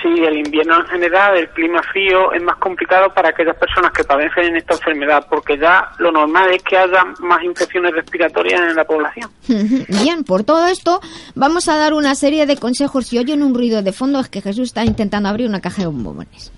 Sí, 0.03 0.09
el 0.09 0.37
invierno 0.37 0.81
en 0.81 0.87
general, 0.87 1.37
el 1.37 1.49
clima 1.49 1.83
frío 1.83 2.33
es 2.33 2.41
más 2.43 2.57
complicado 2.59 3.13
para 3.13 3.31
aquellas 3.31 3.57
personas 3.57 3.91
que 3.91 4.05
padecen 4.05 4.55
esta 4.55 4.75
enfermedad, 4.75 5.27
porque 5.29 5.59
ya 5.59 5.91
lo 5.99 6.13
normal 6.13 6.51
es 6.53 6.63
que 6.63 6.77
haya 6.77 7.05
más 7.19 7.43
infecciones 7.43 7.93
respiratorias 7.93 8.61
en 8.61 8.77
la 8.77 8.85
población. 8.85 9.31
Bien, 10.03 10.23
por 10.23 10.45
todo 10.45 10.69
esto 10.69 11.01
vamos 11.35 11.69
a 11.69 11.77
dar 11.77 11.95
una 11.95 12.15
serie 12.15 12.47
de 12.47 12.57
consejos. 12.57 13.07
Si 13.07 13.19
oyen 13.19 13.43
un 13.43 13.55
ruido 13.55 13.83
de 13.83 13.93
fondo 13.93 14.21
es 14.21 14.29
que 14.29 14.41
Jesús 14.41 14.69
está 14.69 14.85
intentando 14.85 15.29
abrir 15.29 15.49
una 15.49 15.61
caja 15.61 15.83
de 15.83 15.89
bombones. 15.89 16.53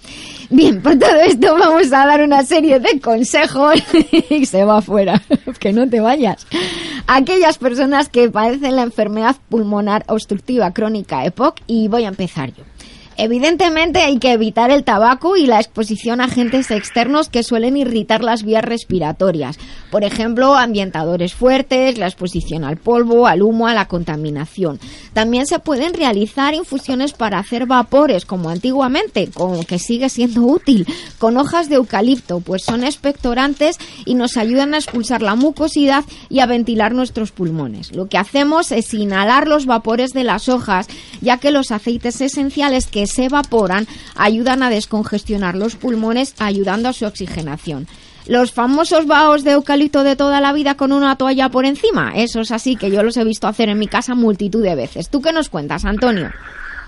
Bien, 0.50 0.82
por 0.82 0.98
todo 0.98 1.14
esto 1.14 1.56
vamos 1.56 1.86
a 1.92 2.06
dar 2.06 2.22
una 2.22 2.42
serie 2.42 2.78
de 2.78 3.00
consejos 3.00 3.82
y 4.30 4.44
se 4.44 4.64
va 4.64 4.78
afuera, 4.78 5.22
que 5.60 5.72
no 5.72 5.88
te 5.88 6.00
vayas. 6.00 6.46
Aquellas 7.12 7.58
personas 7.58 8.08
que 8.08 8.30
padecen 8.30 8.76
la 8.76 8.82
enfermedad 8.82 9.34
pulmonar 9.48 10.04
obstructiva 10.06 10.72
crónica 10.72 11.24
EPOC 11.24 11.56
y 11.66 11.88
voy 11.88 12.04
a 12.04 12.08
empezar 12.08 12.54
yo. 12.54 12.62
Evidentemente 13.16 14.00
hay 14.00 14.18
que 14.18 14.32
evitar 14.32 14.70
el 14.70 14.84
tabaco 14.84 15.36
y 15.36 15.46
la 15.46 15.58
exposición 15.58 16.20
a 16.20 16.24
agentes 16.24 16.70
externos 16.70 17.28
que 17.28 17.42
suelen 17.42 17.76
irritar 17.76 18.22
las 18.22 18.44
vías 18.44 18.64
respiratorias. 18.64 19.58
Por 19.90 20.04
ejemplo, 20.04 20.54
ambientadores 20.54 21.34
fuertes, 21.34 21.98
la 21.98 22.06
exposición 22.06 22.64
al 22.64 22.76
polvo, 22.76 23.26
al 23.26 23.42
humo, 23.42 23.66
a 23.66 23.74
la 23.74 23.88
contaminación. 23.88 24.80
También 25.12 25.46
se 25.46 25.58
pueden 25.58 25.92
realizar 25.92 26.54
infusiones 26.54 27.12
para 27.12 27.38
hacer 27.38 27.66
vapores, 27.66 28.24
como 28.24 28.48
antiguamente, 28.48 29.28
con, 29.28 29.64
que 29.64 29.78
sigue 29.78 30.08
siendo 30.08 30.42
útil, 30.42 30.86
con 31.18 31.36
hojas 31.36 31.68
de 31.68 31.76
eucalipto, 31.76 32.40
pues 32.40 32.62
son 32.62 32.84
expectorantes 32.84 33.76
y 34.06 34.14
nos 34.14 34.36
ayudan 34.36 34.74
a 34.74 34.78
expulsar 34.78 35.22
la 35.22 35.34
mucosidad 35.34 36.04
y 36.28 36.40
a 36.40 36.46
ventilar 36.46 36.94
nuestros 36.94 37.32
pulmones. 37.32 37.94
Lo 37.94 38.06
que 38.06 38.18
hacemos 38.18 38.72
es 38.72 38.94
inhalar 38.94 39.48
los 39.48 39.66
vapores 39.66 40.12
de 40.12 40.24
las 40.24 40.48
hojas, 40.48 40.86
ya 41.20 41.38
que 41.38 41.50
los 41.50 41.70
aceites 41.70 42.20
esenciales 42.20 42.86
que 42.86 42.99
se 43.06 43.26
evaporan 43.26 43.86
ayudan 44.16 44.62
a 44.62 44.70
descongestionar 44.70 45.54
los 45.54 45.76
pulmones, 45.76 46.34
ayudando 46.40 46.88
a 46.88 46.92
su 46.92 47.06
oxigenación. 47.06 47.86
Los 48.26 48.52
famosos 48.52 49.06
vaos 49.06 49.44
de 49.44 49.52
eucalipto 49.52 50.04
de 50.04 50.14
toda 50.14 50.40
la 50.40 50.52
vida 50.52 50.76
con 50.76 50.92
una 50.92 51.16
toalla 51.16 51.48
por 51.48 51.64
encima, 51.64 52.12
eso 52.14 52.40
es 52.40 52.52
así 52.52 52.76
que 52.76 52.90
yo 52.90 53.02
los 53.02 53.16
he 53.16 53.24
visto 53.24 53.48
hacer 53.48 53.68
en 53.68 53.78
mi 53.78 53.88
casa 53.88 54.14
multitud 54.14 54.62
de 54.62 54.74
veces. 54.74 55.10
¿Tú 55.10 55.20
qué 55.22 55.32
nos 55.32 55.48
cuentas, 55.48 55.84
Antonio? 55.84 56.30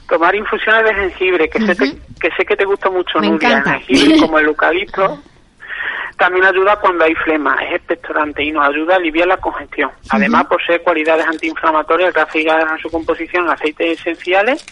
Tomar 0.09 0.35
infusiones 0.35 0.85
de 0.85 0.95
jengibre, 0.95 1.49
que, 1.49 1.61
sé, 1.67 1.75
que 2.21 2.29
sé 2.37 2.45
que 2.47 2.55
te 2.55 2.65
gusta 2.65 2.91
mucho, 2.91 3.19
Me 3.19 3.29
encanta. 3.29 3.79
jengibre 3.81 4.21
como 4.21 4.39
el 4.39 4.47
eucalipto, 4.49 5.19
también 6.19 6.45
ayuda 6.45 6.77
cuando 6.77 7.05
hay 7.05 7.15
flema, 7.15 7.57
es 7.65 7.77
expectorante 7.77 8.45
y 8.45 8.53
nos 8.53 8.69
ayuda 8.69 8.95
a 8.95 8.97
aliviar 8.99 9.27
la 9.27 9.39
congestión. 9.39 9.91
Además, 10.11 10.45
posee 10.47 10.81
cualidades 10.81 11.27
antiinflamatorias 11.27 12.13
gracias 12.13 12.47
a 12.47 12.79
su 12.79 12.91
composición 12.91 13.47
en 13.47 13.51
aceites 13.51 13.99
esenciales, 13.99 14.65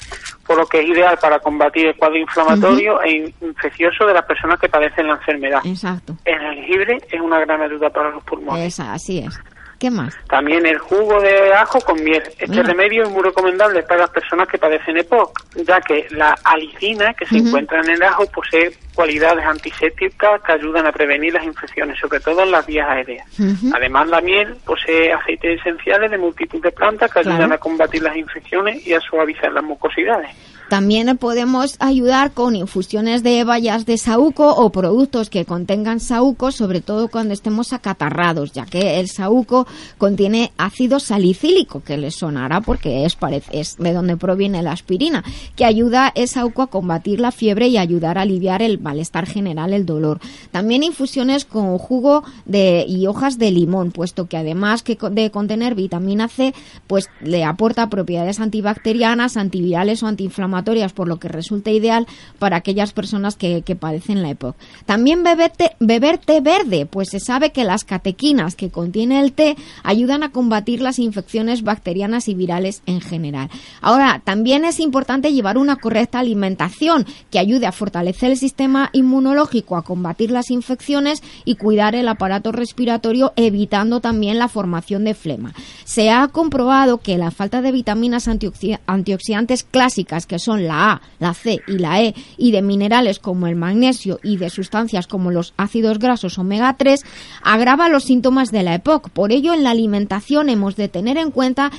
por 0.50 0.58
lo 0.58 0.66
que 0.66 0.80
es 0.80 0.88
ideal 0.88 1.16
para 1.22 1.38
combatir 1.38 1.86
el 1.86 1.94
cuadro 1.94 2.18
inflamatorio 2.18 3.00
e 3.02 3.32
infeccioso 3.40 4.04
de 4.04 4.14
las 4.14 4.24
personas 4.24 4.58
que 4.58 4.68
padecen 4.68 5.06
la 5.06 5.12
enfermedad. 5.12 5.60
Exacto. 5.64 6.16
El 6.24 6.40
jengibre 6.40 6.98
es 7.08 7.20
una 7.20 7.38
gran 7.38 7.62
ayuda 7.62 7.88
para 7.88 8.10
los 8.10 8.24
pulmones. 8.24 8.66
Esa, 8.66 8.92
así 8.92 9.20
es. 9.20 9.38
¿Qué 9.80 9.90
más? 9.90 10.14
También 10.28 10.66
el 10.66 10.76
jugo 10.76 11.22
de 11.22 11.54
ajo 11.54 11.80
con 11.80 12.04
miel. 12.04 12.22
Este 12.38 12.62
remedio 12.62 13.04
es 13.04 13.10
muy 13.10 13.22
recomendable 13.22 13.82
para 13.82 14.00
las 14.00 14.10
personas 14.10 14.46
que 14.46 14.58
padecen 14.58 14.98
EPOC, 14.98 15.56
ya 15.66 15.80
que 15.80 16.06
la 16.10 16.36
alicina 16.44 17.14
que 17.14 17.24
se 17.24 17.38
encuentra 17.38 17.80
en 17.80 17.88
el 17.88 18.02
ajo 18.02 18.26
posee 18.26 18.76
cualidades 18.94 19.42
antisépticas 19.42 20.42
que 20.42 20.52
ayudan 20.52 20.86
a 20.86 20.92
prevenir 20.92 21.32
las 21.32 21.44
infecciones, 21.44 21.98
sobre 21.98 22.20
todo 22.20 22.42
en 22.42 22.50
las 22.50 22.66
vías 22.66 22.86
aéreas. 22.90 23.26
Además, 23.72 24.08
la 24.08 24.20
miel 24.20 24.54
posee 24.66 25.14
aceites 25.14 25.58
esenciales 25.60 26.10
de 26.10 26.18
multitud 26.18 26.62
de 26.62 26.72
plantas 26.72 27.10
que 27.10 27.20
ayudan 27.20 27.50
a 27.50 27.56
combatir 27.56 28.02
las 28.02 28.16
infecciones 28.16 28.86
y 28.86 28.92
a 28.92 29.00
suavizar 29.00 29.50
las 29.50 29.64
mucosidades. 29.64 30.28
También 30.70 31.18
podemos 31.18 31.74
ayudar 31.80 32.30
con 32.30 32.54
infusiones 32.54 33.24
de 33.24 33.42
bayas 33.42 33.86
de 33.86 33.98
saúco 33.98 34.54
o 34.54 34.70
productos 34.70 35.28
que 35.28 35.44
contengan 35.44 35.98
saúco, 35.98 36.52
sobre 36.52 36.80
todo 36.80 37.08
cuando 37.08 37.34
estemos 37.34 37.72
acatarrados, 37.72 38.52
ya 38.52 38.66
que 38.66 39.00
el 39.00 39.08
saúco 39.08 39.66
contiene 39.98 40.52
ácido 40.58 41.00
salicílico, 41.00 41.82
que 41.82 41.96
les 41.96 42.14
sonará 42.14 42.60
porque 42.60 43.04
es, 43.04 43.76
de 43.78 43.92
donde 43.92 44.16
proviene 44.16 44.62
la 44.62 44.70
aspirina, 44.70 45.24
que 45.56 45.64
ayuda 45.64 46.12
el 46.14 46.28
saúco 46.28 46.62
a 46.62 46.68
combatir 46.68 47.18
la 47.18 47.32
fiebre 47.32 47.66
y 47.66 47.76
ayudar 47.76 48.16
a 48.16 48.22
aliviar 48.22 48.62
el 48.62 48.78
malestar 48.78 49.26
general, 49.26 49.72
el 49.72 49.84
dolor. 49.84 50.20
También 50.52 50.84
infusiones 50.84 51.46
con 51.46 51.78
jugo 51.78 52.22
de, 52.44 52.84
y 52.86 53.08
hojas 53.08 53.38
de 53.38 53.50
limón, 53.50 53.90
puesto 53.90 54.28
que 54.28 54.36
además 54.36 54.84
que 54.84 54.96
de 55.10 55.32
contener 55.32 55.74
vitamina 55.74 56.28
C, 56.28 56.54
pues 56.86 57.10
le 57.22 57.42
aporta 57.42 57.90
propiedades 57.90 58.38
antibacterianas, 58.38 59.36
antivirales 59.36 60.04
o 60.04 60.06
antiinflamatorias 60.06 60.59
por 60.94 61.08
lo 61.08 61.18
que 61.18 61.28
resulta 61.28 61.70
ideal 61.70 62.06
para 62.38 62.56
aquellas 62.56 62.92
personas 62.92 63.36
que, 63.36 63.62
padecen 63.78 64.22
la 64.22 64.30
EPOC. 64.30 64.56
También 64.84 65.22
beber 65.22 65.52
té, 65.52 65.76
beber 65.78 66.18
té 66.18 66.40
verde, 66.40 66.86
pues 66.86 67.08
se 67.10 67.20
sabe 67.20 67.50
que 67.50 67.64
las 67.64 67.84
catequinas 67.84 68.56
que 68.56 68.70
contiene 68.70 69.20
el 69.20 69.32
té 69.32 69.56
ayudan 69.84 70.22
a 70.22 70.32
combatir 70.32 70.80
las 70.80 70.98
infecciones 70.98 71.62
bacterianas 71.62 72.28
y 72.28 72.34
virales 72.34 72.82
en 72.86 73.00
general. 73.00 73.48
Ahora, 73.80 74.20
también 74.24 74.64
es 74.64 74.80
importante 74.80 75.32
llevar 75.32 75.56
una 75.56 75.76
correcta 75.76 76.18
alimentación 76.18 77.06
que 77.30 77.38
ayude 77.38 77.66
a 77.66 77.72
fortalecer 77.72 78.32
el 78.32 78.36
sistema 78.36 78.90
inmunológico, 78.92 79.76
a 79.76 79.82
combatir 79.82 80.30
las 80.30 80.50
infecciones 80.50 81.22
y 81.44 81.54
cuidar 81.54 81.94
el 81.94 82.08
aparato 82.08 82.52
respiratorio, 82.52 83.32
evitando 83.36 84.00
también 84.00 84.38
la 84.38 84.48
formación 84.48 85.04
de 85.04 85.14
flema. 85.14 85.54
Se 85.84 86.10
ha 86.10 86.26
comprobado 86.28 86.98
que 86.98 87.18
la 87.18 87.30
falta 87.30 87.62
de 87.62 87.72
vitaminas 87.72 88.28
antioxidantes 88.28 89.64
clásicas, 89.64 90.26
que 90.26 90.38
son 90.38 90.49
son 90.50 90.66
la 90.66 90.90
A, 90.90 91.02
la 91.20 91.32
C 91.32 91.60
y 91.68 91.78
la 91.78 92.02
E, 92.02 92.12
y 92.36 92.50
de 92.50 92.60
minerales 92.60 93.20
como 93.20 93.46
el 93.46 93.54
magnesio 93.54 94.18
y 94.24 94.36
de 94.36 94.50
sustancias 94.50 95.06
como 95.06 95.30
los 95.30 95.54
ácidos 95.56 96.00
grasos 96.00 96.38
omega 96.38 96.74
3, 96.76 97.04
agrava 97.44 97.88
los 97.88 98.02
síntomas 98.02 98.50
de 98.50 98.64
la 98.64 98.74
EPOC. 98.74 99.10
Por 99.10 99.30
ello, 99.30 99.54
en 99.54 99.62
la 99.62 99.70
alimentación 99.70 100.48
hemos 100.48 100.74
de 100.74 100.88
tener 100.88 101.18
en 101.18 101.30
cuenta 101.30 101.70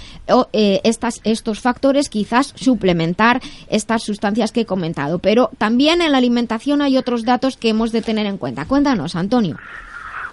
eh, 0.53 0.79
estas, 0.85 1.19
estos 1.25 1.59
factores, 1.59 2.07
quizás 2.07 2.53
suplementar 2.55 3.41
estas 3.67 4.03
sustancias 4.03 4.53
que 4.53 4.61
he 4.61 4.65
comentado. 4.65 5.19
Pero 5.19 5.49
también 5.57 6.01
en 6.01 6.13
la 6.13 6.19
alimentación 6.19 6.81
hay 6.81 6.95
otros 6.95 7.25
datos 7.25 7.57
que 7.57 7.69
hemos 7.69 7.91
de 7.91 8.01
tener 8.01 8.25
en 8.25 8.37
cuenta. 8.37 8.63
Cuéntanos, 8.63 9.17
Antonio 9.17 9.57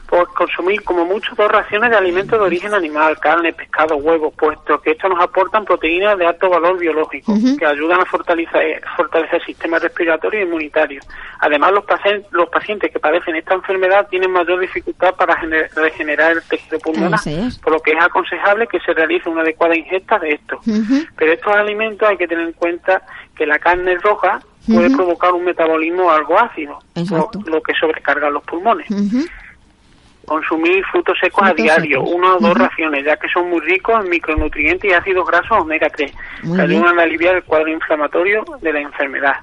por 0.08 0.32
consumir 0.32 0.82
como 0.84 1.04
mucho 1.04 1.34
dos 1.36 1.50
raciones 1.50 1.90
de 1.90 1.96
alimentos 1.96 2.38
de 2.38 2.46
origen 2.46 2.72
animal, 2.72 3.18
carne, 3.18 3.52
pescado, 3.52 3.96
huevos, 3.96 4.32
puesto 4.34 4.80
que 4.80 4.92
estos 4.92 5.10
nos 5.10 5.22
aportan 5.22 5.66
proteínas 5.66 6.16
de 6.16 6.26
alto 6.26 6.48
valor 6.48 6.78
biológico, 6.78 7.34
que 7.58 7.66
ayudan 7.66 8.00
a 8.00 8.06
fortalecer, 8.06 8.82
fortalecer 8.96 9.34
el 9.40 9.46
sistema 9.46 9.78
respiratorio 9.78 10.40
e 10.40 10.44
inmunitario. 10.44 11.02
Además, 11.40 11.72
los, 11.72 11.84
pacientes, 11.84 12.32
los 12.32 12.48
pacientes 12.48 12.90
que 12.90 12.98
padecen 12.98 13.36
esta 13.36 13.54
enfermedad 13.54 14.08
tienen 14.08 14.30
mayor 14.30 14.58
dificultad 14.60 15.14
para 15.14 15.34
regenerar 15.76 16.32
el 16.32 16.42
tejido 16.44 16.78
pulmonar, 16.78 17.20
por 17.62 17.74
lo 17.74 17.80
que 17.80 17.92
es 17.92 18.02
aconsejable 18.02 18.66
que 18.66 18.80
se 18.80 18.94
realice 18.94 19.28
una 19.28 19.42
adecuada 19.42 19.76
ingesta 19.76 20.18
de 20.18 20.32
estos. 20.32 20.60
Pero 21.18 21.32
estos 21.32 21.54
alimentos 21.54 22.08
hay 22.08 22.16
que 22.16 22.26
tener 22.26 22.46
en 22.46 22.54
cuenta 22.54 23.02
que 23.36 23.44
la 23.44 23.58
carne 23.58 23.94
roja 23.98 24.40
puede 24.66 24.90
provocar 24.94 25.32
un 25.32 25.44
metabolismo 25.44 26.10
algo 26.10 26.38
ácido, 26.38 26.78
lo, 26.94 27.62
que 27.62 27.74
sobrecarga 27.74 28.30
los 28.30 28.42
pulmones 28.44 28.86
consumir 30.28 30.84
frutos 30.92 31.16
secos 31.20 31.48
a 31.48 31.54
diario, 31.54 32.02
una 32.02 32.36
o 32.36 32.38
dos 32.38 32.56
raciones, 32.56 33.04
ya 33.04 33.16
que 33.16 33.28
son 33.28 33.50
muy 33.50 33.60
ricos 33.60 34.04
en 34.04 34.10
micronutrientes 34.10 34.90
y 34.90 34.94
ácidos 34.94 35.26
grasos 35.26 35.58
omega 35.58 35.88
3, 35.88 36.12
que 36.54 36.60
ayudan 36.60 36.98
a 36.98 37.02
aliviar 37.02 37.36
el 37.36 37.42
cuadro 37.44 37.68
inflamatorio 37.68 38.44
de 38.60 38.72
la 38.72 38.80
enfermedad. 38.80 39.36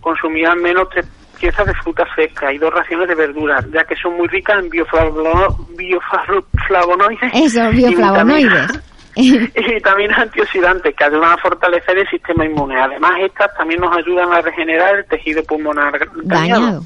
Consumir 0.00 0.46
al 0.46 0.60
menos 0.60 0.88
tres 0.90 1.06
piezas 1.40 1.66
de 1.66 1.74
fruta 1.74 2.04
fresca 2.14 2.52
y 2.52 2.58
dos 2.58 2.72
raciones 2.72 3.08
de 3.08 3.14
verduras, 3.14 3.64
ya 3.72 3.84
que 3.84 3.96
son 3.96 4.16
muy 4.16 4.28
ricas 4.28 4.62
en 4.62 4.68
bioflavonoides. 4.68 7.30
Eso, 7.32 7.70
bioflavonoides. 7.70 8.80
y 9.16 9.80
también 9.80 10.12
antioxidantes 10.12 10.94
que 10.94 11.04
ayudan 11.04 11.32
a 11.32 11.38
fortalecer 11.38 11.98
el 11.98 12.08
sistema 12.08 12.44
inmune. 12.44 12.80
Además, 12.80 13.12
estas 13.20 13.52
también 13.56 13.80
nos 13.80 13.96
ayudan 13.96 14.32
a 14.32 14.40
regenerar 14.40 14.98
el 14.98 15.04
tejido 15.06 15.42
pulmonar 15.44 15.98
dañado. 16.22 16.82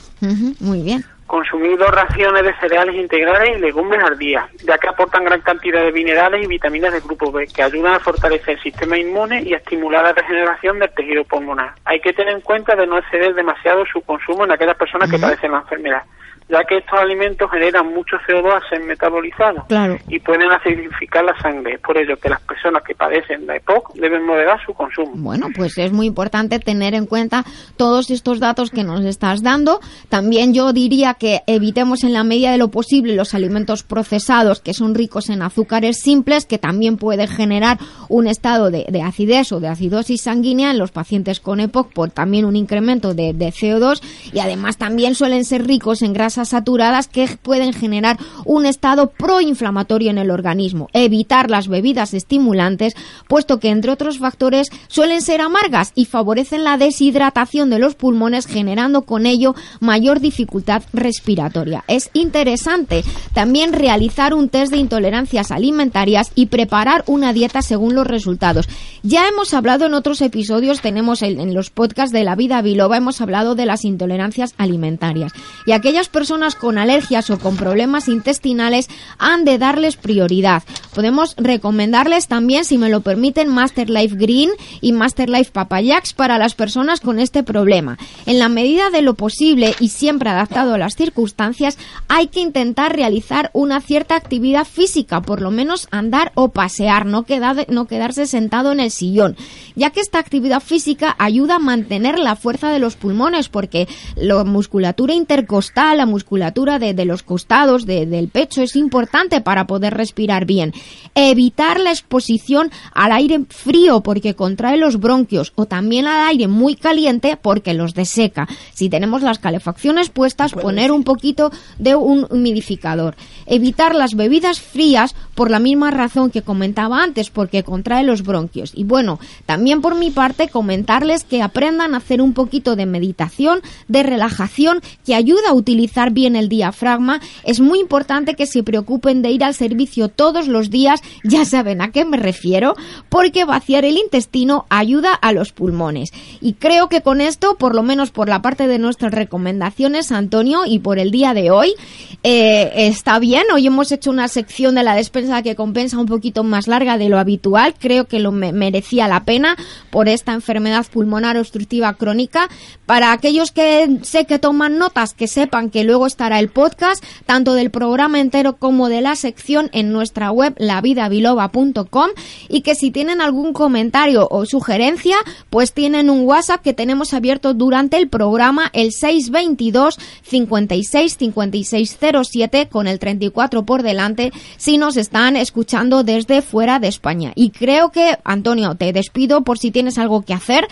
Muy 0.61 0.83
bien 0.83 1.05
consumir 1.27 1.77
dos 1.79 1.91
raciones 1.91 2.45
de 2.45 2.55
cereales 2.55 2.95
integrales 2.95 3.57
y 3.57 3.61
legumbres 3.61 4.03
al 4.03 4.19
día, 4.19 4.49
ya 4.65 4.79
que 4.79 4.89
aportan 4.89 5.25
gran 5.25 5.41
cantidad 5.41 5.83
de 5.83 5.93
minerales 5.93 6.45
y 6.45 6.49
vitaminas 6.49 6.93
del 6.93 7.03
grupo 7.03 7.33
B, 7.33 7.47
que 7.47 7.63
ayudan 7.63 7.95
a 7.95 8.01
fortalecer 8.01 8.57
el 8.57 8.63
sistema 8.63 8.99
inmune 8.99 9.43
y 9.43 9.55
a 9.55 9.59
estimular 9.59 10.05
la 10.05 10.13
regeneración 10.13 10.79
del 10.79 10.91
tejido 10.91 11.25
pulmonar. 11.25 11.73
Hay 11.85 12.01
que 12.01 12.13
tener 12.13 12.35
en 12.35 12.41
cuenta 12.41 12.77
de 12.77 12.87
no 12.87 12.99
exceder 12.99 13.35
demasiado 13.35 13.85
su 13.87 14.01
consumo 14.03 14.45
en 14.45 14.53
aquellas 14.53 14.77
personas 14.77 15.11
que 15.11 15.19
padecen 15.19 15.53
la 15.53 15.59
enfermedad 15.59 16.03
ya 16.49 16.63
que 16.65 16.77
estos 16.77 16.99
alimentos 16.99 17.51
generan 17.51 17.93
mucho 17.95 18.17
CO2 18.29 18.55
a 18.55 18.69
ser 18.69 18.81
metabolizados 18.81 19.65
y 20.09 20.19
pueden 20.19 20.51
acidificar 20.51 21.25
la 21.25 21.39
sangre. 21.41 21.79
por 21.79 21.97
ello 21.97 22.17
que 22.19 22.29
las 22.29 22.41
personas 22.43 22.83
que 22.83 22.95
padecen 22.95 23.47
la 23.47 23.57
EPOC 23.57 23.95
deben 23.95 24.27
moderar 24.27 24.59
su 24.65 24.75
consumo. 24.75 25.13
Bueno, 25.15 25.49
pues 25.55 25.79
es 25.79 25.93
muy 25.93 26.07
importante 26.07 26.59
tener 26.59 26.95
en 26.95 27.07
cuenta 27.07 27.45
todos 27.77 28.11
estos 28.11 28.41
datos 28.41 28.71
que 28.71 28.85
nos 28.85 29.05
estás 29.05 29.43
dando. 29.43 29.81
También 30.09 30.53
yo 30.53 30.73
diría 30.73 31.15
que 31.15 31.41
evitemos 31.47 32.05
en 32.05 32.13
la 32.13 32.25
medida 32.25 32.53
de 32.53 32.59
lo 32.59 32.69
posible 32.69 33.17
los 33.17 33.35
alimentos 33.35 33.83
procesados 33.83 34.61
que 34.61 34.75
son 34.75 34.95
ricos 34.95 35.31
en 35.31 35.41
azúcares 35.41 36.01
simples, 36.01 36.45
que 36.45 36.59
también 36.59 36.99
puede 36.99 37.27
generar 37.27 37.79
un 38.09 38.27
estado 38.27 38.71
de, 38.71 38.85
acidez 39.03 39.51
o 39.53 39.61
de 39.61 39.69
acidosis 39.69 40.23
sanguínea 40.23 40.71
en 40.71 40.79
los 40.79 40.93
pacientes 40.93 41.41
con 41.41 41.61
EPOC 41.61 41.93
por 41.93 42.11
también 42.11 42.45
un 42.45 42.57
incremento 42.57 43.15
de, 43.15 43.33
de 43.33 43.47
CO2 43.47 44.03
y 44.33 44.41
además 44.41 44.77
también 44.77 45.15
suelen 45.15 45.45
ser 45.45 45.67
ricos 45.67 46.03
en 46.03 46.13
grasas 46.13 46.34
saturadas 46.35 47.09
que 47.09 47.29
pueden 47.41 47.73
generar 47.73 48.19
un 48.45 48.67
estado 48.67 49.11
proinflamatorio 49.11 50.11
en 50.11 50.19
el 50.19 50.31
organismo. 50.31 50.89
Evitar 50.93 51.51
las 51.51 51.69
bebidas 51.69 52.15
estimulantes, 52.15 52.95
puesto 53.29 53.61
que 53.61 53.71
entre 53.71 53.93
otros 53.93 54.19
factores 54.19 54.71
suelen 54.89 55.23
ser 55.23 55.41
amargas 55.41 55.93
y 55.95 56.05
favorecen 56.05 56.65
la 56.65 56.77
deshidratación 56.77 57.71
de 57.71 57.79
los 57.79 57.95
pulmones, 57.95 58.47
generando 58.47 59.03
con 59.03 59.27
ello 59.27 59.55
mayor 59.81 60.21
dificultad 60.21 60.83
respiratoria. 60.93 61.85
Es 61.89 62.11
interesante 62.13 63.05
también 63.33 63.73
realizar 63.73 64.35
un 64.35 64.49
test 64.49 64.73
de 64.73 64.79
intolerancias 64.79 65.51
alimentarias 65.51 66.33
y 66.35 66.47
preparar 66.47 67.05
una 67.07 67.33
dieta 67.33 67.63
según 67.63 67.95
los 67.95 68.07
resultados. 68.07 68.69
Ya 69.03 69.29
hemos 69.29 69.55
hablado 69.55 69.87
en 69.87 69.95
otros 69.95 70.21
episodios, 70.21 70.81
tenemos 70.81 71.23
en 71.23 71.55
los 71.55 71.71
podcasts 71.71 72.13
de 72.13 72.25
la 72.25 72.37
vida 72.37 72.63
biloba, 72.63 72.97
hemos 72.97 73.21
hablado 73.21 73.55
de 73.55 73.67
las 73.67 73.85
intolerancias 73.85 74.55
alimentarias. 74.57 75.33
Y 75.67 75.73
aquellas 75.73 76.09
personas 76.09 76.24
personas 76.25 76.55
con 76.55 76.79
alergias 76.79 77.29
o 77.29 77.39
con 77.39 77.59
problemas 77.59 78.09
intestinales 78.09 78.89
han 79.19 79.45
de 79.45 79.59
darles 79.59 79.97
prioridad. 79.97 80.63
Podemos 80.95 81.35
recomendarles 81.37 82.29
también, 82.29 82.65
si 82.65 82.79
me 82.79 82.89
lo 82.89 83.03
permiten, 83.03 83.49
Master 83.49 83.91
Life 83.91 84.17
Green 84.17 84.49
y 84.81 84.93
Master 84.93 85.29
Life 85.29 85.51
Papayax 85.53 86.15
para 86.15 86.39
las 86.39 86.55
personas 86.55 87.01
con 87.01 87.19
este 87.19 87.43
problema. 87.43 87.99
En 88.25 88.39
la 88.39 88.49
medida 88.49 88.89
de 88.89 89.03
lo 89.03 89.13
posible 89.13 89.75
y 89.81 89.91
siempre 89.91 90.31
adaptado 90.31 90.73
a 90.73 90.79
las 90.79 90.95
circunstancias, 90.95 91.77
hay 92.09 92.29
que 92.29 92.41
intentar 92.41 92.97
realizar 92.97 93.51
una 93.53 93.83
cierta 93.83 94.17
actividad 94.17 94.65
física, 94.65 95.21
por 95.21 95.43
lo 95.43 95.51
menos 95.51 95.89
andar 95.91 96.33
o 96.37 96.53
pasear, 96.53 97.05
no, 97.05 97.27
no 97.69 97.87
quedarse 97.87 98.27
sentado 98.27 98.73
en 98.73 98.81
el 98.81 98.91
sillón, 98.91 99.37
ya 99.75 99.91
que 99.91 100.01
esta 100.01 100.21
actividad 100.21 100.61
física 100.61 101.17
ayuda 101.19 101.57
a 101.57 101.59
mantener 101.59 102.19
la 102.19 102.35
fuerza 102.35 102.71
de 102.71 102.79
los 102.79 102.97
pulmones, 102.97 103.51
porque 103.51 103.89
la 104.17 104.45
musculatura 104.45 105.13
intercostal, 105.13 105.99
la 105.99 106.07
musculatura 106.15 106.79
de, 106.79 107.05
los 107.05 107.25
costados, 107.25 107.87
del 107.87 108.29
pecho, 108.29 108.63
es 108.63 108.77
importante 108.77 109.41
para 109.41 109.67
poder 109.67 109.95
respirar 109.95 110.47
bien. 110.47 110.73
evitar 111.17 111.81
la 111.81 111.91
exposición 111.91 112.71
al 112.93 113.11
aire 113.11 113.41
frío 113.49 114.01
porque 114.01 114.35
contrae 114.35 114.77
los 114.77 115.01
bronquios 115.01 115.53
o 115.57 115.67
también 115.67 116.07
al 116.07 116.29
aire 116.29 116.47
muy 116.47 116.77
caliente 116.77 117.37
porque 117.41 117.75
los 117.75 117.95
deseca. 117.95 118.47
Si 118.73 118.89
tenemos 118.89 119.23
las 119.23 119.41
calefacciones 119.41 120.09
puestas, 120.09 120.53
poner 120.53 120.93
un 120.93 121.03
poquito 121.03 121.51
de 121.79 121.97
un 121.97 122.27
humidificador. 122.31 123.17
Evitar 123.47 123.95
las 123.95 124.15
bebidas 124.15 124.61
frías 124.61 125.17
por 125.35 125.51
la 125.51 125.59
misma 125.59 125.91
razón 125.91 126.31
que 126.31 126.43
comentaba 126.43 127.03
antes, 127.03 127.31
porque 127.31 127.65
contrae 127.65 128.05
los 128.05 128.23
bronquios. 128.23 128.73
Y 128.75 128.85
bueno, 128.85 129.19
también 129.47 129.81
por 129.81 129.97
mi 129.97 130.11
parte 130.11 130.49
comentarles 130.49 131.25
que 131.25 131.43
aprendan 131.43 131.95
a 131.95 131.99
hacer 131.99 132.23
un 132.23 132.35
poquito 132.35 132.77
de 132.77 132.87
meditación, 132.87 133.61
de 133.89 134.05
relajación, 134.05 134.81
que 135.05 135.15
ayuda 135.15 135.51
a 135.51 135.55
utilizar 135.55 136.04
bien 136.11 136.37
el 136.37 136.49
diafragma. 136.49 137.21
Es 137.45 137.61
muy 137.61 137.81
importante 137.81 138.35
que 138.35 138.47
se 138.47 138.63
preocupen 138.63 139.23
de 139.23 139.31
ir 139.31 139.45
al 139.45 139.55
servicio 139.55 140.09
todos 140.09 140.49
los 140.49 140.71
días, 140.71 141.01
ya 141.23 141.45
saben 141.45 141.81
a 141.81 141.91
qué 141.91 142.05
me 142.05 142.17
refiero, 142.17 142.75
porque 143.09 143.45
vaciar 143.45 143.85
el 143.85 143.97
intestino 143.97 144.67
ayuda 144.69 145.15
a 145.15 145.33
los 145.33 145.53
pulmones. 145.53 146.11
Y 146.41 146.55
creo 146.55 146.89
que 146.89 147.03
con 147.03 147.21
esto, 147.21 147.57
por 147.57 147.75
lo 147.75 147.83
menos 147.83 148.11
por 148.11 148.29
la 148.29 148.43
parte 148.43 148.67
de 148.67 148.79
nuestras 148.79 149.13
recomendaciones, 149.13 150.13
Antonio, 150.13 150.63
y 150.67 150.81
por 150.81 150.99
el 150.99 151.11
día 151.11 151.35
de 151.35 151.51
hoy, 151.51 151.75
eh, 152.23 152.73
está 152.89 153.19
bien. 153.19 153.45
Hoy 153.53 153.67
hemos 153.67 153.93
hecho 153.93 154.11
una 154.11 154.29
sección 154.29 154.75
de 154.75 154.83
la 154.83 154.95
despensa 154.95 155.43
que 155.43 155.55
compensa 155.55 155.99
un 155.99 156.07
poquito 156.07 156.43
más 156.43 156.69
larga 156.69 156.99
de 156.99 157.09
lo 157.09 157.19
habitual. 157.19 157.75
Creo 157.79 158.07
que 158.07 158.19
lo 158.19 158.33
merecía 158.33 159.09
la 159.09 159.25
pena 159.25 159.57
por 159.91 160.09
esta 160.09 160.33
enfermedad 160.33 160.87
pulmonar 160.91 161.37
obstructiva 161.37 161.95
crónica. 161.95 162.49
Para 162.87 163.13
aquellos 163.13 163.51
que 163.51 163.99
sé 164.03 164.25
que 164.25 164.39
toman 164.39 164.79
notas, 164.79 165.15
que 165.15 165.29
sepan 165.29 165.71
que 165.71 165.85
luego 165.85 165.94
estará 166.07 166.41
el 166.41 166.49
podcast, 166.49 167.03
tanto 167.27 167.55
del 167.55 167.71
programa 167.71 168.21
entero 168.21 168.57
como 168.57 168.89
de 168.89 169.01
la 169.01 169.17
sección 169.17 169.71
en 169.73 169.93
nuestra 169.93 170.31
web 170.31 170.55
lavidabiloba.com 170.59 172.11
y 172.49 172.61
que 172.63 172.75
si 172.75 172.91
tienen 172.91 173.21
algún 173.21 173.53
comentario 173.53 174.29
o 174.31 174.47
sugerencia, 174.47 175.17
pues 175.51 175.73
tienen 175.73 176.11
un 176.11 176.27
WhatsApp 176.27 176.63
que 176.63 176.75
tenemos 176.75 177.15
abierto 177.15 177.55
durante 177.55 177.97
el 177.97 178.09
programa, 178.09 178.71
el 178.73 178.93
622 178.93 179.99
56 180.23 181.17
56 181.17 181.99
07 182.23 182.69
con 182.69 182.87
el 182.87 182.99
34 182.99 183.65
por 183.65 183.83
delante 183.83 184.33
si 184.57 184.79
nos 184.79 184.97
están 184.97 185.37
escuchando 185.37 186.05
desde 186.05 186.43
fuera 186.43 186.79
de 186.79 186.89
España. 186.89 187.33
Y 187.35 187.51
creo 187.51 187.91
que, 187.91 188.19
Antonio, 188.25 188.75
te 188.75 188.93
despido 188.93 189.43
por 189.43 189.59
si 189.59 189.71
tienes 189.71 189.99
algo 189.99 190.23
que 190.23 190.35
hacer, 190.35 190.67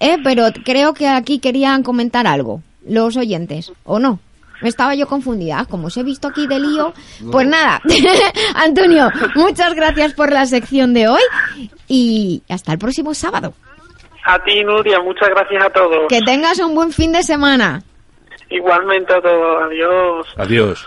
eh, 0.00 0.16
pero 0.22 0.46
creo 0.64 0.94
que 0.94 1.08
aquí 1.08 1.38
querían 1.38 1.82
comentar 1.82 2.26
algo 2.26 2.62
los 2.86 3.16
oyentes, 3.16 3.72
¿o 3.84 3.98
no? 3.98 4.18
Estaba 4.62 4.94
yo 4.94 5.06
confundida, 5.08 5.66
como 5.68 5.88
os 5.88 5.96
he 5.96 6.02
visto 6.02 6.28
aquí 6.28 6.46
de 6.46 6.60
lío. 6.60 6.92
Pues 7.30 7.46
nada, 7.46 7.80
Antonio, 8.54 9.10
muchas 9.34 9.74
gracias 9.74 10.14
por 10.14 10.32
la 10.32 10.46
sección 10.46 10.94
de 10.94 11.08
hoy 11.08 11.22
y 11.88 12.42
hasta 12.48 12.72
el 12.72 12.78
próximo 12.78 13.12
sábado. 13.14 13.54
A 14.24 14.38
ti, 14.44 14.62
Nuria, 14.62 15.00
muchas 15.00 15.30
gracias 15.30 15.64
a 15.64 15.70
todos. 15.70 16.06
Que 16.08 16.20
tengas 16.20 16.60
un 16.60 16.74
buen 16.76 16.92
fin 16.92 17.10
de 17.10 17.24
semana. 17.24 17.82
Igualmente 18.50 19.12
a 19.12 19.20
todos, 19.20 19.62
adiós. 19.64 20.26
Adiós. 20.36 20.86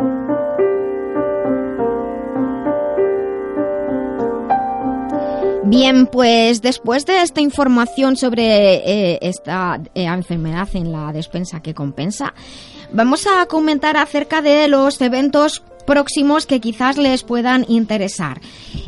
Bien, 5.71 6.05
pues 6.05 6.61
después 6.61 7.05
de 7.05 7.21
esta 7.21 7.39
información 7.39 8.17
sobre 8.17 8.43
eh, 8.43 9.19
esta 9.21 9.79
eh, 9.95 10.03
enfermedad 10.03 10.67
en 10.73 10.91
la 10.91 11.13
despensa 11.13 11.61
que 11.61 11.73
compensa, 11.73 12.33
vamos 12.91 13.25
a 13.25 13.45
comentar 13.45 13.95
acerca 13.95 14.41
de 14.41 14.67
los 14.67 14.99
eventos 14.99 15.63
próximos 15.81 16.45
que 16.45 16.59
quizás 16.59 16.97
les 16.97 17.23
puedan 17.23 17.65
interesar. 17.67 18.41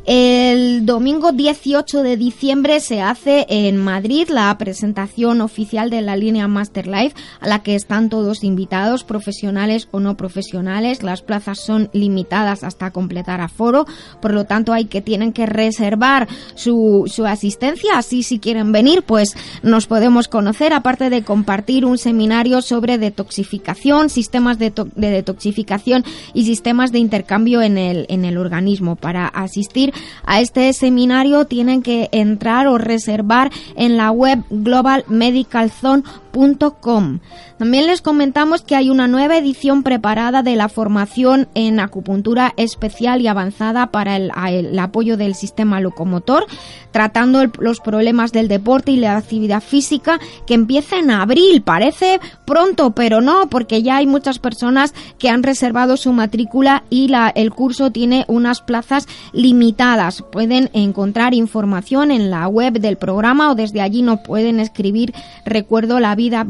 El 0.05 0.85
domingo 0.85 1.31
18 1.31 2.03
de 2.03 2.17
diciembre 2.17 2.81
se 2.81 3.01
hace 3.01 3.45
en 3.47 3.77
Madrid 3.77 4.27
la 4.29 4.57
presentación 4.57 5.39
oficial 5.39 5.89
de 5.89 6.01
la 6.01 6.17
línea 6.17 6.47
Master 6.47 6.87
Life 6.87 7.15
a 7.39 7.47
la 7.47 7.63
que 7.63 7.75
están 7.75 8.09
todos 8.09 8.43
invitados, 8.43 9.03
profesionales 9.03 9.87
o 9.91 10.01
no 10.01 10.17
profesionales. 10.17 11.03
Las 11.03 11.21
plazas 11.21 11.59
son 11.59 11.89
limitadas 11.93 12.65
hasta 12.65 12.91
completar 12.91 13.39
aforo, 13.39 13.85
por 14.21 14.33
lo 14.33 14.43
tanto 14.43 14.73
hay 14.73 14.85
que 14.85 15.01
tienen 15.01 15.31
que 15.31 15.45
reservar 15.45 16.27
su, 16.55 17.05
su 17.07 17.25
asistencia. 17.25 17.97
Así 17.97 18.23
si 18.23 18.39
quieren 18.39 18.71
venir, 18.71 19.03
pues 19.03 19.35
nos 19.61 19.87
podemos 19.87 20.27
conocer, 20.27 20.73
aparte 20.73 21.09
de 21.09 21.23
compartir 21.23 21.85
un 21.85 21.97
seminario 21.97 22.61
sobre 22.61 22.97
detoxificación, 22.97 24.09
sistemas 24.09 24.59
de, 24.59 24.71
de 24.71 25.09
detoxificación 25.09 26.03
y 26.33 26.45
sistemas 26.45 26.82
de 26.91 26.99
intercambio 26.99 27.61
en 27.61 27.77
el, 27.77 28.05
en 28.09 28.25
el 28.25 28.37
organismo. 28.37 28.95
Para 28.95 29.27
asistir 29.27 29.93
a 30.25 30.41
este 30.41 30.73
seminario 30.73 31.45
tienen 31.45 31.81
que 31.81 32.09
entrar 32.11 32.67
o 32.67 32.77
reservar 32.77 33.51
en 33.75 33.97
la 33.97 34.11
web 34.11 34.43
globalmedicalzone.com. 34.49 37.19
También 37.57 37.87
les 37.87 38.01
comentamos 38.01 38.61
que 38.61 38.75
hay 38.75 38.89
una 38.89 39.07
nueva 39.07 39.37
edición 39.37 39.83
preparada 39.83 40.43
de 40.43 40.55
la 40.55 40.67
formación 40.67 41.47
en 41.53 41.79
acupuntura 41.79 42.53
especial 42.57 43.21
y 43.21 43.27
avanzada 43.27 43.87
para 43.87 44.17
el, 44.17 44.79
apoyo 44.79 45.15
del 45.15 45.35
sistema 45.35 45.79
locomotor, 45.79 46.45
tratando 46.91 47.45
los 47.59 47.79
problemas 47.79 48.31
del 48.31 48.47
deporte 48.47 48.91
y 48.91 48.97
la 48.97 49.15
actividad 49.15 49.61
física 49.61 50.19
que 50.45 50.55
empieza 50.55 50.97
en 50.97 51.11
abril. 51.11 51.61
Parece 51.61 52.19
pronto, 52.45 52.91
pero 52.91 53.21
no, 53.21 53.47
porque 53.49 53.83
ya 53.83 53.97
hay 53.97 54.07
muchas 54.07 54.39
personas 54.39 54.93
que 55.17 55.29
han 55.29 55.43
reservado 55.43 55.95
su 55.95 56.11
matrícula 56.11 56.72
y 56.89 57.11
el 57.35 57.51
curso 57.51 57.91
tiene 57.91 58.25
unas 58.27 58.61
plazas 58.61 59.07
limitadas. 59.33 60.23
Pueden 60.31 60.69
encontrar 60.73 61.33
información 61.33 62.09
en 62.09 62.31
la 62.31 62.47
web 62.47 62.79
del 62.79 62.97
programa 62.97 63.51
o 63.51 63.55
desde 63.55 63.81
allí 63.81 64.01
nos 64.01 64.21
pueden 64.21 64.59
escribir 64.59 65.13
recuerdo 65.45 65.99
la 65.99 66.15
vida 66.15 66.43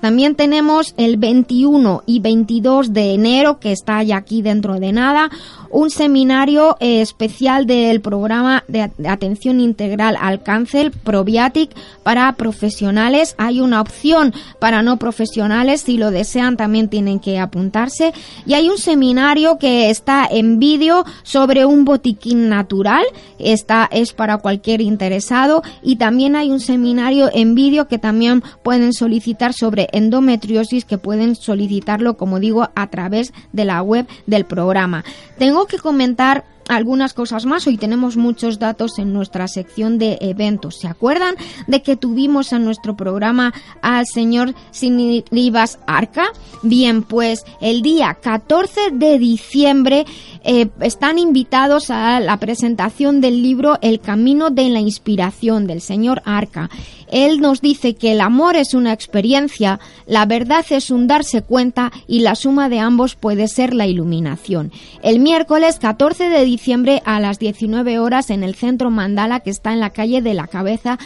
también 0.00 0.34
tenemos 0.34 0.94
el 0.96 1.16
21 1.16 2.02
y 2.06 2.20
22 2.20 2.92
de 2.92 3.14
enero, 3.14 3.58
que 3.58 3.72
está 3.72 4.02
ya 4.02 4.16
aquí 4.16 4.42
dentro 4.42 4.80
de 4.80 4.92
nada, 4.92 5.30
un 5.74 5.90
seminario 5.90 6.76
eh, 6.78 7.00
especial 7.00 7.66
del 7.66 8.00
programa 8.00 8.62
de, 8.68 8.92
atención 9.08 9.58
integral 9.58 10.16
al 10.20 10.40
cáncer 10.42 10.92
Probiatic 10.92 11.74
para 12.04 12.32
profesionales. 12.34 13.34
Hay 13.38 13.60
una 13.60 13.80
opción 13.80 14.32
para 14.60 14.82
no 14.82 14.98
profesionales, 14.98 15.80
si 15.80 15.98
lo 15.98 16.12
desean 16.12 16.56
también 16.56 16.88
tienen 16.88 17.18
que 17.18 17.40
apuntarse. 17.40 18.12
Y 18.46 18.54
hay 18.54 18.70
un 18.70 18.78
seminario 18.78 19.58
que 19.58 19.90
está 19.90 20.28
en 20.30 20.60
vídeo 20.60 21.04
sobre 21.24 21.64
un 21.66 21.84
botiquín 21.84 22.48
natural, 22.48 23.04
esta 23.40 23.88
es 23.90 24.12
para 24.12 24.38
cualquier 24.38 24.80
interesado. 24.80 25.64
Y 25.82 25.96
también 25.96 26.36
hay 26.36 26.52
un 26.52 26.60
seminario 26.60 27.30
en 27.32 27.56
vídeo 27.56 27.88
que 27.88 27.98
también 27.98 28.44
pueden 28.62 28.92
solicitar 28.92 29.52
sobre 29.52 29.88
endometriosis, 29.90 30.84
que 30.84 30.98
pueden 30.98 31.34
solicitarlo, 31.34 32.16
como 32.16 32.38
digo, 32.38 32.68
a 32.76 32.86
través 32.90 33.32
de 33.52 33.64
la 33.64 33.82
web 33.82 34.06
del 34.26 34.44
programa. 34.44 35.04
Tengo 35.36 35.63
que 35.66 35.78
comentar 35.78 36.44
algunas 36.68 37.12
cosas 37.12 37.46
más. 37.46 37.66
Hoy 37.66 37.76
tenemos 37.76 38.16
muchos 38.16 38.58
datos 38.58 38.98
en 38.98 39.12
nuestra 39.12 39.48
sección 39.48 39.98
de 39.98 40.18
eventos. 40.20 40.78
¿Se 40.78 40.88
acuerdan 40.88 41.34
de 41.66 41.82
que 41.82 41.96
tuvimos 41.96 42.52
en 42.52 42.64
nuestro 42.64 42.96
programa 42.96 43.52
al 43.82 44.06
señor 44.06 44.54
Siniribas 44.70 45.78
Arca? 45.86 46.26
Bien, 46.62 47.02
pues 47.02 47.44
el 47.60 47.82
día 47.82 48.14
14 48.20 48.90
de 48.92 49.18
diciembre 49.18 50.06
eh, 50.42 50.68
están 50.80 51.18
invitados 51.18 51.90
a 51.90 52.20
la 52.20 52.38
presentación 52.38 53.20
del 53.20 53.42
libro 53.42 53.78
El 53.80 54.00
Camino 54.00 54.50
de 54.50 54.68
la 54.70 54.80
Inspiración 54.80 55.66
del 55.66 55.80
señor 55.80 56.22
Arca. 56.24 56.70
Él 57.10 57.40
nos 57.40 57.60
dice 57.60 57.94
que 57.94 58.12
el 58.12 58.20
amor 58.20 58.56
es 58.56 58.74
una 58.74 58.92
experiencia, 58.92 59.80
la 60.06 60.26
verdad 60.26 60.64
es 60.70 60.90
un 60.90 61.06
darse 61.06 61.42
cuenta 61.42 61.92
y 62.06 62.20
la 62.20 62.34
suma 62.34 62.68
de 62.68 62.80
ambos 62.80 63.14
puede 63.14 63.48
ser 63.48 63.74
la 63.74 63.86
iluminación. 63.86 64.72
El 65.02 65.20
miércoles 65.20 65.78
14 65.78 66.28
de 66.28 66.44
diciembre 66.44 67.02
a 67.04 67.20
las 67.20 67.38
19 67.38 67.98
horas 67.98 68.30
en 68.30 68.42
el 68.42 68.54
centro 68.54 68.90
Mandala 68.90 69.40
que 69.40 69.50
está 69.50 69.72
en 69.72 69.80
la 69.80 69.90
calle 69.90 70.22
de 70.22 70.34
la 70.34 70.46
Cabeza 70.46 70.98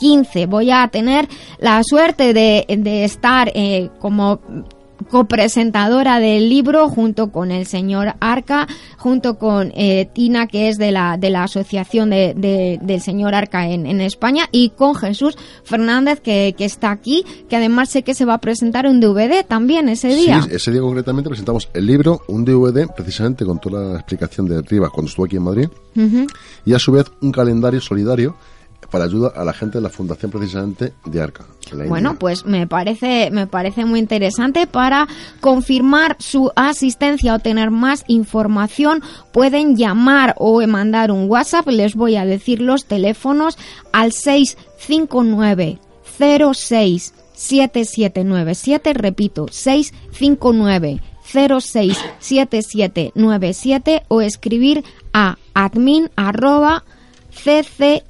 15. 0.00 0.46
Voy 0.46 0.70
a 0.70 0.88
tener 0.88 1.28
la 1.58 1.82
suerte 1.84 2.32
de, 2.32 2.64
estar 3.04 3.52
eh, 3.54 3.90
como 3.98 4.40
copresentadora 5.08 6.20
del 6.20 6.48
libro 6.48 6.88
junto 6.88 7.30
con 7.30 7.50
el 7.50 7.66
señor 7.66 8.14
Arca, 8.20 8.66
junto 8.96 9.38
con 9.38 9.72
eh, 9.74 10.08
Tina, 10.12 10.46
que 10.46 10.68
es 10.68 10.78
de 10.78 10.92
la, 10.92 11.16
de 11.16 11.30
la 11.30 11.44
asociación 11.44 12.10
de, 12.10 12.78
del 12.80 13.00
señor 13.00 13.34
Arca 13.34 13.68
en, 13.68 13.86
en, 13.86 14.00
España, 14.00 14.48
y 14.52 14.70
con 14.70 14.94
Jesús 14.94 15.36
Fernández, 15.64 16.20
que, 16.20 16.54
que, 16.56 16.64
está 16.64 16.90
aquí, 16.90 17.24
que 17.48 17.56
además 17.56 17.90
sé 17.90 18.02
que 18.02 18.14
se 18.14 18.24
va 18.24 18.34
a 18.34 18.38
presentar 18.38 18.86
un 18.86 19.00
DVD 19.00 19.44
también 19.46 19.88
ese 19.88 20.14
día. 20.14 20.42
Sí, 20.42 20.50
ese 20.52 20.70
día 20.72 20.80
concretamente 20.80 21.28
presentamos 21.28 21.68
el 21.72 21.86
libro, 21.86 22.22
un 22.28 22.44
DVD, 22.44 22.86
precisamente 22.94 23.44
con 23.44 23.58
toda 23.58 23.92
la 23.92 23.94
explicación 23.96 24.46
de 24.46 24.58
arriba 24.58 24.90
cuando 24.90 25.08
estuvo 25.08 25.26
aquí 25.26 25.36
en 25.36 25.42
Madrid, 25.42 25.68
y 26.64 26.72
a 26.72 26.78
su 26.78 26.92
vez 26.92 27.06
un 27.20 27.32
calendario 27.32 27.80
solidario 27.80 28.36
para 28.90 29.04
ayuda 29.04 29.32
a 29.34 29.44
la 29.44 29.52
gente 29.52 29.78
de 29.78 29.82
la 29.82 29.88
fundación 29.88 30.30
precisamente 30.30 30.92
de 31.04 31.20
Arca. 31.20 31.46
Bueno, 31.88 32.18
pues 32.18 32.44
me 32.44 32.66
parece 32.66 33.30
me 33.30 33.46
parece 33.46 33.84
muy 33.84 34.00
interesante. 34.00 34.66
Para 34.66 35.06
confirmar 35.40 36.16
su 36.18 36.50
asistencia 36.56 37.34
o 37.34 37.38
tener 37.38 37.70
más 37.70 38.04
información 38.08 39.02
pueden 39.32 39.76
llamar 39.76 40.34
o 40.38 40.66
mandar 40.66 41.12
un 41.12 41.30
WhatsApp, 41.30 41.68
les 41.68 41.94
voy 41.94 42.16
a 42.16 42.24
decir 42.24 42.60
los 42.60 42.86
teléfonos 42.86 43.56
al 43.92 44.12
659 44.12 45.78
06 46.18 47.14
7797, 47.40 48.92
repito, 48.92 49.46
659 49.50 51.00
067797 51.32 54.02
o 54.08 54.20
escribir 54.20 54.84
a 55.12 55.38
admin 55.54 56.10
arroba 56.16 56.82
cc 57.30 58.02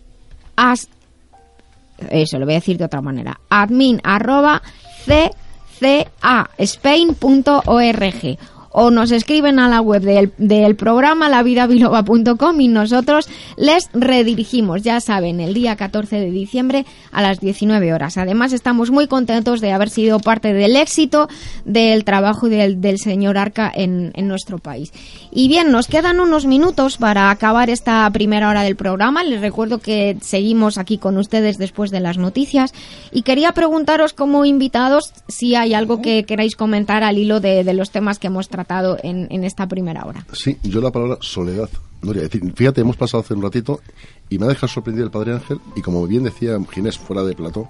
eso 2.10 2.38
lo 2.38 2.44
voy 2.44 2.54
a 2.54 2.58
decir 2.58 2.78
de 2.78 2.84
otra 2.84 3.00
manera, 3.00 3.40
admin 3.48 4.00
arroba 4.04 4.62
cca.spain.org 5.04 6.20
o 8.70 8.90
nos 8.90 9.10
escriben 9.10 9.58
a 9.58 9.68
la 9.68 9.80
web 9.80 10.02
del, 10.02 10.32
del 10.38 10.76
programa 10.76 11.28
lavidabiloba.com 11.28 12.60
y 12.60 12.68
nosotros 12.68 13.28
les 13.56 13.88
redirigimos, 13.92 14.82
ya 14.82 15.00
saben, 15.00 15.40
el 15.40 15.54
día 15.54 15.76
14 15.76 16.20
de 16.20 16.30
diciembre 16.30 16.86
a 17.10 17.20
las 17.20 17.40
19 17.40 17.92
horas. 17.92 18.16
Además, 18.16 18.52
estamos 18.52 18.90
muy 18.90 19.08
contentos 19.08 19.60
de 19.60 19.72
haber 19.72 19.90
sido 19.90 20.20
parte 20.20 20.52
del 20.52 20.76
éxito 20.76 21.28
del 21.64 22.04
trabajo 22.04 22.48
del, 22.48 22.80
del 22.80 22.98
señor 22.98 23.38
Arca 23.38 23.70
en, 23.74 24.12
en 24.14 24.28
nuestro 24.28 24.58
país. 24.58 24.92
Y 25.32 25.48
bien, 25.48 25.72
nos 25.72 25.88
quedan 25.88 26.20
unos 26.20 26.46
minutos 26.46 26.96
para 26.96 27.30
acabar 27.30 27.70
esta 27.70 28.08
primera 28.10 28.48
hora 28.48 28.62
del 28.62 28.76
programa. 28.76 29.24
Les 29.24 29.40
recuerdo 29.40 29.78
que 29.78 30.16
seguimos 30.20 30.78
aquí 30.78 30.98
con 30.98 31.16
ustedes 31.16 31.58
después 31.58 31.90
de 31.90 32.00
las 32.00 32.18
noticias 32.18 32.72
y 33.10 33.22
quería 33.22 33.52
preguntaros 33.52 34.12
como 34.12 34.44
invitados 34.44 35.12
si 35.28 35.56
hay 35.56 35.74
algo 35.74 36.00
que 36.00 36.24
queráis 36.24 36.54
comentar 36.54 37.02
al 37.02 37.18
hilo 37.18 37.40
de, 37.40 37.64
de 37.64 37.74
los 37.74 37.90
temas 37.90 38.18
que 38.18 38.28
hemos 38.28 38.48
tratado 38.48 38.59
en, 39.02 39.44
esta 39.44 39.66
primera 39.66 40.04
hora. 40.04 40.24
Sí, 40.32 40.58
yo 40.62 40.80
la 40.80 40.90
palabra 40.90 41.18
soledad. 41.20 41.68
Nuria, 42.02 42.22
decir, 42.22 42.42
fíjate, 42.54 42.80
hemos 42.80 42.96
pasado 42.96 43.22
hace 43.22 43.34
un 43.34 43.42
ratito 43.42 43.80
y 44.30 44.38
me 44.38 44.46
ha 44.46 44.48
dejado 44.48 44.68
sorprendido 44.68 45.04
el 45.04 45.10
Padre 45.10 45.34
Ángel 45.34 45.60
y 45.76 45.82
como 45.82 46.06
bien 46.06 46.22
decía 46.22 46.58
Ginés 46.70 46.98
fuera 46.98 47.22
de 47.22 47.34
plató, 47.34 47.68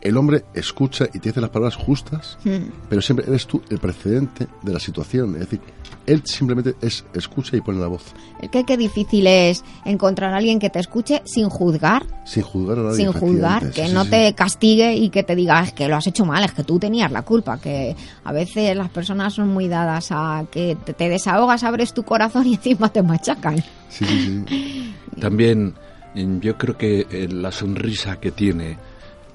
el 0.00 0.16
hombre 0.16 0.44
escucha 0.54 1.06
y 1.12 1.18
te 1.18 1.30
dice 1.30 1.40
las 1.40 1.50
palabras 1.50 1.76
justas, 1.76 2.38
mm. 2.44 2.88
pero 2.88 3.02
siempre 3.02 3.26
eres 3.26 3.46
tú 3.46 3.62
el 3.70 3.78
precedente 3.78 4.46
de 4.62 4.72
la 4.72 4.78
situación. 4.78 5.34
Es 5.34 5.40
decir, 5.40 5.60
él 6.06 6.22
simplemente 6.24 6.74
es 6.80 7.04
escucha 7.14 7.56
y 7.56 7.60
pone 7.60 7.80
la 7.80 7.88
voz. 7.88 8.04
Es 8.40 8.50
que 8.50 8.64
qué 8.64 8.76
difícil 8.76 9.26
es 9.26 9.64
encontrar 9.84 10.32
a 10.32 10.36
alguien 10.36 10.58
que 10.58 10.70
te 10.70 10.78
escuche 10.78 11.22
sin 11.24 11.48
juzgar. 11.48 12.06
Sin 12.24 12.42
juzgar 12.42 12.78
a 12.78 12.82
nadie. 12.82 12.96
Sin 12.96 13.12
juzgar, 13.12 13.70
que 13.72 13.88
sí, 13.88 13.92
no 13.92 14.04
sí. 14.04 14.10
te 14.10 14.34
castigue 14.34 14.94
y 14.94 15.08
que 15.10 15.22
te 15.22 15.34
diga 15.34 15.62
es 15.62 15.72
que 15.72 15.88
lo 15.88 15.96
has 15.96 16.06
hecho 16.06 16.24
mal, 16.24 16.44
es 16.44 16.52
que 16.52 16.62
tú 16.62 16.78
tenías 16.78 17.10
la 17.10 17.22
culpa. 17.22 17.58
Que 17.58 17.96
a 18.24 18.32
veces 18.32 18.76
las 18.76 18.90
personas 18.90 19.34
son 19.34 19.48
muy 19.48 19.66
dadas 19.66 20.08
a 20.10 20.44
que 20.50 20.76
te, 20.84 20.92
te 20.92 21.08
desahogas, 21.08 21.64
abres 21.64 21.92
tu 21.92 22.04
corazón 22.04 22.46
y 22.46 22.54
encima 22.56 22.90
te 22.90 23.02
machacan. 23.02 23.56
Sí, 23.88 24.04
sí, 24.04 24.44
sí. 24.48 24.94
También 25.20 25.74
yo 26.14 26.56
creo 26.56 26.76
que 26.76 27.06
eh, 27.10 27.28
la 27.28 27.52
sonrisa 27.52 28.18
que 28.20 28.30
tiene 28.30 28.78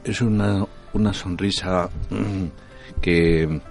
es 0.04 0.22
una, 0.22 0.66
una 0.94 1.14
sonrisa 1.14 1.90
mm, 2.10 2.46
que, 3.02 3.62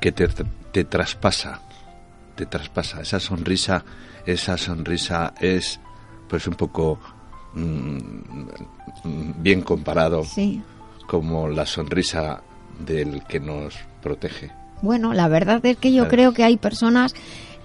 que 0.00 0.12
te, 0.12 0.28
te 0.72 0.84
traspasa, 0.84 1.60
te 2.34 2.46
traspasa. 2.46 3.00
Esa 3.00 3.20
sonrisa, 3.20 3.84
esa 4.26 4.56
sonrisa 4.56 5.34
es 5.40 5.80
pues 6.28 6.46
un 6.46 6.54
poco 6.54 6.98
mm, 7.54 9.32
bien 9.38 9.62
comparado 9.62 10.24
sí. 10.24 10.62
como 11.06 11.48
la 11.48 11.66
sonrisa 11.66 12.42
del 12.78 13.24
que 13.24 13.40
nos 13.40 13.74
protege. 14.02 14.50
Bueno, 14.82 15.12
la 15.12 15.28
verdad 15.28 15.64
es 15.64 15.76
que 15.76 15.92
yo 15.92 16.04
claro. 16.04 16.10
creo 16.10 16.32
que 16.34 16.44
hay 16.44 16.56
personas 16.56 17.14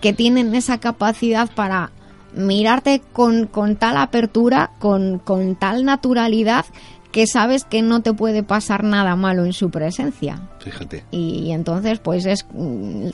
que 0.01 0.13
tienen 0.13 0.55
esa 0.55 0.79
capacidad 0.79 1.49
para 1.53 1.91
mirarte 2.33 3.01
con, 3.13 3.45
con 3.45 3.75
tal 3.75 3.97
apertura, 3.97 4.71
con, 4.79 5.19
con 5.19 5.55
tal 5.55 5.85
naturalidad 5.85 6.65
que 7.13 7.27
sabes 7.27 7.63
que 7.63 7.83
no 7.83 8.01
te 8.01 8.11
puede 8.11 8.41
pasar 8.41 8.83
nada 8.83 9.15
malo 9.15 9.45
en 9.45 9.53
su 9.53 9.69
presencia. 9.69 10.41
Fíjate. 10.59 11.05
Y, 11.11 11.43
y, 11.45 11.51
entonces, 11.51 11.99
pues 11.99 12.25
es 12.25 12.45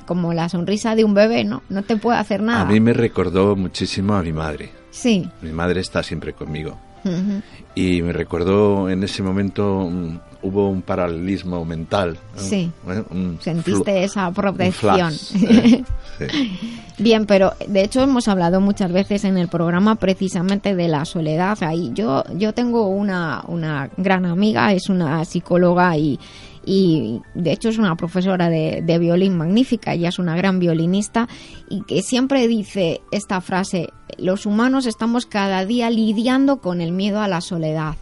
como 0.05 0.33
la 0.33 0.47
sonrisa 0.47 0.95
de 0.95 1.03
un 1.03 1.13
bebé, 1.13 1.43
¿no? 1.43 1.61
No 1.69 1.83
te 1.83 1.97
puede 1.97 2.17
hacer 2.17 2.41
nada. 2.41 2.61
A 2.61 2.65
mí 2.65 2.79
me 2.79 2.93
recordó 2.93 3.57
muchísimo 3.57 4.15
a 4.15 4.23
mi 4.23 4.31
madre. 4.31 4.71
Sí. 4.89 5.29
Mi 5.41 5.51
madre 5.51 5.81
está 5.81 6.01
siempre 6.01 6.31
conmigo. 6.31 6.77
Uh 7.03 7.09
-huh. 7.09 7.41
Y 7.75 8.01
me 8.01 8.13
recordó 8.13 8.89
en 8.89 9.03
ese 9.03 9.21
momento 9.21 9.79
um, 9.79 10.19
hubo 10.41 10.69
un 10.69 10.81
paralelismo 10.81 11.65
mental. 11.65 12.17
¿no? 12.35 12.41
Sí. 12.41 12.71
¿Eh? 12.87 13.03
Un 13.09 13.39
Sentiste 13.41 14.03
esa 14.03 14.31
protección. 14.31 15.11
Flash, 15.11 15.35
¿eh? 15.43 15.83
sí. 16.17 16.57
Bien, 16.97 17.25
pero 17.25 17.53
de 17.67 17.83
hecho 17.83 18.01
hemos 18.01 18.27
hablado 18.27 18.59
muchas 18.59 18.91
veces 18.91 19.23
en 19.23 19.37
el 19.37 19.47
programa 19.47 19.95
precisamente 19.95 20.75
de 20.75 20.87
la 20.87 21.05
soledad. 21.05 21.57
Ahí 21.61 21.91
yo 21.93 22.23
yo 22.35 22.53
tengo 22.53 22.87
una 22.87 23.43
una 23.47 23.89
gran 23.97 24.25
amiga, 24.25 24.73
es 24.73 24.89
una 24.89 25.23
psicóloga 25.23 25.95
y 25.97 26.19
y 26.65 27.21
de 27.33 27.53
hecho 27.53 27.69
es 27.69 27.77
una 27.77 27.95
profesora 27.95 28.49
de, 28.49 28.83
de, 28.83 28.99
violín 28.99 29.37
magnífica, 29.37 29.93
ella 29.93 30.09
es 30.09 30.19
una 30.19 30.35
gran 30.35 30.59
violinista 30.59 31.27
y 31.69 31.81
que 31.83 32.01
siempre 32.01 32.47
dice 32.47 33.01
esta 33.11 33.41
frase, 33.41 33.89
los 34.17 34.45
humanos 34.45 34.85
estamos 34.85 35.25
cada 35.25 35.65
día 35.65 35.89
lidiando 35.89 36.59
con 36.59 36.81
el 36.81 36.91
miedo 36.91 37.21
a 37.21 37.27
la 37.27 37.41
soledad, 37.41 37.95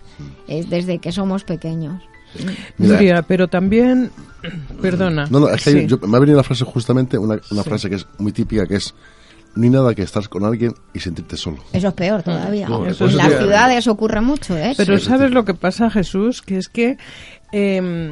es 0.47 0.69
desde 0.69 0.97
que 0.97 1.11
somos 1.11 1.43
pequeños. 1.43 2.03
Mira, 2.77 3.21
pero 3.23 3.47
también, 3.47 4.11
perdona. 4.81 5.27
No, 5.29 5.39
no, 5.39 5.49
es 5.49 5.63
que 5.63 5.71
sí. 5.71 5.87
yo, 5.87 5.97
me 5.99 6.17
ha 6.17 6.19
venido 6.19 6.37
la 6.37 6.43
frase 6.43 6.65
justamente, 6.65 7.17
una, 7.17 7.39
una 7.51 7.63
sí. 7.63 7.69
frase 7.69 7.89
que 7.89 7.95
es 7.95 8.07
muy 8.17 8.31
típica, 8.31 8.65
que 8.65 8.75
es, 8.75 8.93
no 9.55 9.63
hay 9.63 9.69
nada 9.69 9.95
que 9.95 10.03
estar 10.03 10.27
con 10.29 10.43
alguien 10.43 10.73
y 10.93 10.99
sentirte 10.99 11.37
solo. 11.37 11.57
Eso 11.73 11.87
es 11.87 11.93
peor 11.93 12.23
todavía. 12.23 12.67
No, 12.67 12.85
en 12.85 13.17
las 13.17 13.37
ciudades 13.37 13.87
ocurre 13.87 14.21
mucho, 14.21 14.57
¿eh? 14.57 14.73
Pero 14.77 14.99
¿sabes 14.99 15.31
lo 15.31 15.45
que 15.45 15.53
pasa, 15.53 15.89
Jesús? 15.89 16.41
Que 16.41 16.57
es 16.57 16.67
que... 16.67 16.97
Eh, 17.51 18.11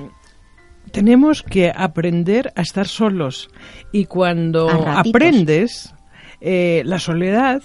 tenemos 0.92 1.44
que 1.44 1.72
aprender 1.76 2.54
a 2.56 2.62
estar 2.62 2.88
solos 2.88 3.50
y 3.92 4.06
cuando 4.06 4.70
aprendes 4.70 5.94
eh, 6.40 6.84
la 6.86 7.00
soledad 7.00 7.64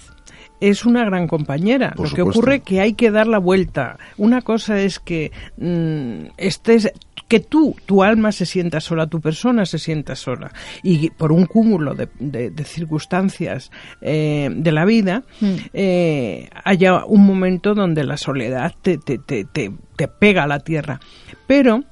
es 0.61 0.85
una 0.85 1.03
gran 1.03 1.27
compañera. 1.27 1.91
Por 1.91 2.09
Lo 2.09 2.15
que 2.15 2.21
ocurre 2.21 2.55
es 2.55 2.61
que 2.63 2.79
hay 2.79 2.93
que 2.93 3.11
dar 3.11 3.27
la 3.27 3.39
vuelta. 3.39 3.97
Una 4.17 4.41
cosa 4.41 4.79
es 4.79 4.99
que 4.99 5.31
mmm, 5.57 6.31
estés 6.37 6.93
que 7.27 7.39
tú, 7.39 7.77
tu 7.85 8.03
alma 8.03 8.33
se 8.33 8.45
sienta 8.45 8.81
sola, 8.81 9.07
tu 9.07 9.21
persona 9.21 9.65
se 9.65 9.79
sienta 9.79 10.17
sola. 10.17 10.51
Y 10.83 11.11
por 11.11 11.31
un 11.31 11.45
cúmulo 11.45 11.95
de, 11.95 12.09
de, 12.19 12.49
de 12.49 12.63
circunstancias 12.65 13.71
eh, 14.01 14.49
de 14.53 14.71
la 14.73 14.83
vida, 14.83 15.23
mm. 15.39 15.55
eh, 15.73 16.49
haya 16.65 17.05
un 17.05 17.25
momento 17.25 17.73
donde 17.73 18.03
la 18.03 18.17
soledad 18.17 18.75
te, 18.81 18.97
te, 18.97 19.17
te, 19.17 19.45
te, 19.45 19.71
pega 20.19 20.43
a 20.43 20.47
la 20.47 20.59
tierra. 20.59 20.99
Pero 21.47 21.85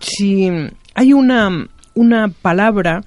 si 0.00 0.50
hay 0.94 1.12
una, 1.12 1.68
una 1.92 2.28
palabra 2.28 3.02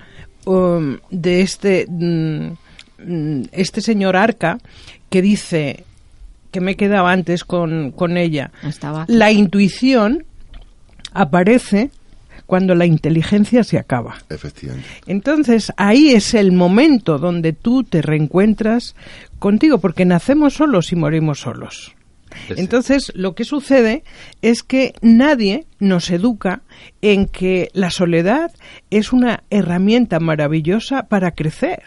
um, 0.46 0.98
de 1.10 1.42
este, 1.42 1.88
um, 1.90 2.56
este 3.52 3.82
señor 3.82 4.16
Arca 4.16 4.60
que 5.10 5.22
dice 5.22 5.86
que 6.52 6.62
me 6.62 6.72
he 6.72 6.76
quedado 6.76 7.08
antes 7.08 7.44
con, 7.44 7.92
con 7.92 8.18
ella. 8.18 8.52
Estaba 8.64 9.06
la 9.08 9.32
intuición 9.32 10.26
aparece 11.14 11.92
cuando 12.46 12.74
la 12.74 12.88
inteligencia 12.88 13.64
se 13.64 13.78
acaba. 13.78 14.18
Efectivamente. 14.30 14.88
Entonces, 15.06 15.72
ahí 15.78 16.10
es 16.10 16.34
el 16.34 16.52
momento 16.52 17.20
donde 17.20 17.54
tú 17.54 17.84
te 17.84 18.02
reencuentras 18.02 18.96
contigo, 19.38 19.78
porque 19.78 20.06
nacemos 20.06 20.56
solos 20.56 20.92
y 20.92 20.96
morimos 20.96 21.42
solos. 21.42 21.96
Entonces, 22.50 23.12
lo 23.16 23.36
que 23.36 23.44
sucede 23.44 24.04
es 24.42 24.64
que 24.64 24.94
nadie 25.02 25.66
nos 25.80 26.10
educa 26.10 26.62
en 27.02 27.28
que 27.28 27.70
la 27.74 27.92
soledad 27.92 28.52
es 28.90 29.14
una 29.14 29.44
herramienta 29.50 30.20
maravillosa 30.20 31.04
para 31.04 31.32
crecer. 31.32 31.84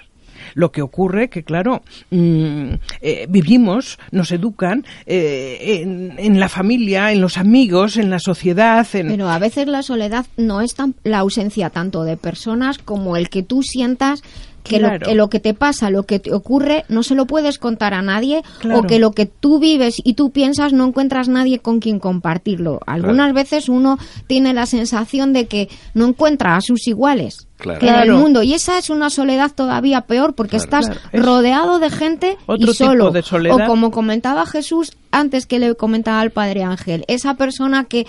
Lo 0.54 0.72
que 0.72 0.82
ocurre 0.82 1.28
que, 1.28 1.42
claro, 1.42 1.82
mm, 2.10 2.74
eh, 3.00 3.26
vivimos, 3.28 3.98
nos 4.10 4.32
educan 4.32 4.84
eh, 5.06 5.82
en, 6.18 6.40
la 6.40 6.48
familia, 6.48 7.12
en 7.12 7.20
los 7.20 7.38
amigos, 7.38 7.96
en 7.96 8.10
la 8.10 8.18
sociedad. 8.18 8.86
Pero 8.90 9.28
a 9.28 9.38
veces 9.38 9.66
la 9.66 9.82
soledad 9.82 10.26
no 10.36 10.60
es 10.60 10.74
tan, 10.74 10.94
la 11.04 11.18
ausencia 11.18 11.70
tanto 11.70 12.04
de 12.04 12.16
personas 12.16 12.78
como 12.78 13.16
el 13.16 13.28
que 13.28 13.42
tú 13.42 13.62
sientas 13.62 14.22
que, 14.62 14.78
lo, 15.14 15.28
que 15.28 15.40
te 15.40 15.54
pasa, 15.54 15.90
lo 15.90 16.04
que 16.04 16.18
te 16.18 16.32
ocurre, 16.32 16.84
no 16.88 17.02
se 17.02 17.14
lo 17.14 17.26
puedes 17.26 17.58
contar 17.58 17.94
a 17.94 18.02
nadie 18.02 18.42
o 18.72 18.82
que 18.82 18.98
lo 18.98 19.12
que 19.12 19.26
tú 19.26 19.58
vives 19.58 19.96
y 20.02 20.14
tú 20.14 20.30
piensas 20.30 20.72
no 20.72 20.86
encuentras 20.86 21.28
nadie 21.28 21.58
con 21.58 21.80
quien 21.80 21.98
compartirlo. 21.98 22.80
Algunas 22.86 23.32
veces 23.34 23.68
uno 23.68 23.98
tiene 24.26 24.54
la 24.54 24.66
sensación 24.66 25.32
de 25.32 25.46
que 25.46 25.68
no 25.94 26.06
encuentra 26.06 26.56
a 26.56 26.60
sus 26.60 26.86
iguales 26.86 27.48
en 27.64 27.94
el 27.94 28.12
mundo 28.12 28.42
y 28.42 28.54
esa 28.54 28.78
es 28.78 28.90
una 28.90 29.10
soledad 29.10 29.52
todavía 29.54 30.02
peor 30.02 30.34
porque 30.34 30.56
estás 30.56 30.90
rodeado 31.12 31.78
de 31.78 31.90
gente 31.90 32.36
y 32.58 32.66
solo. 32.74 33.12
O 33.50 33.66
como 33.66 33.90
comentaba 33.90 34.46
Jesús 34.46 34.92
antes 35.10 35.46
que 35.46 35.58
le 35.58 35.74
comentaba 35.74 36.20
al 36.20 36.30
Padre 36.30 36.62
Ángel, 36.64 37.04
esa 37.08 37.34
persona 37.34 37.84
que 37.84 38.06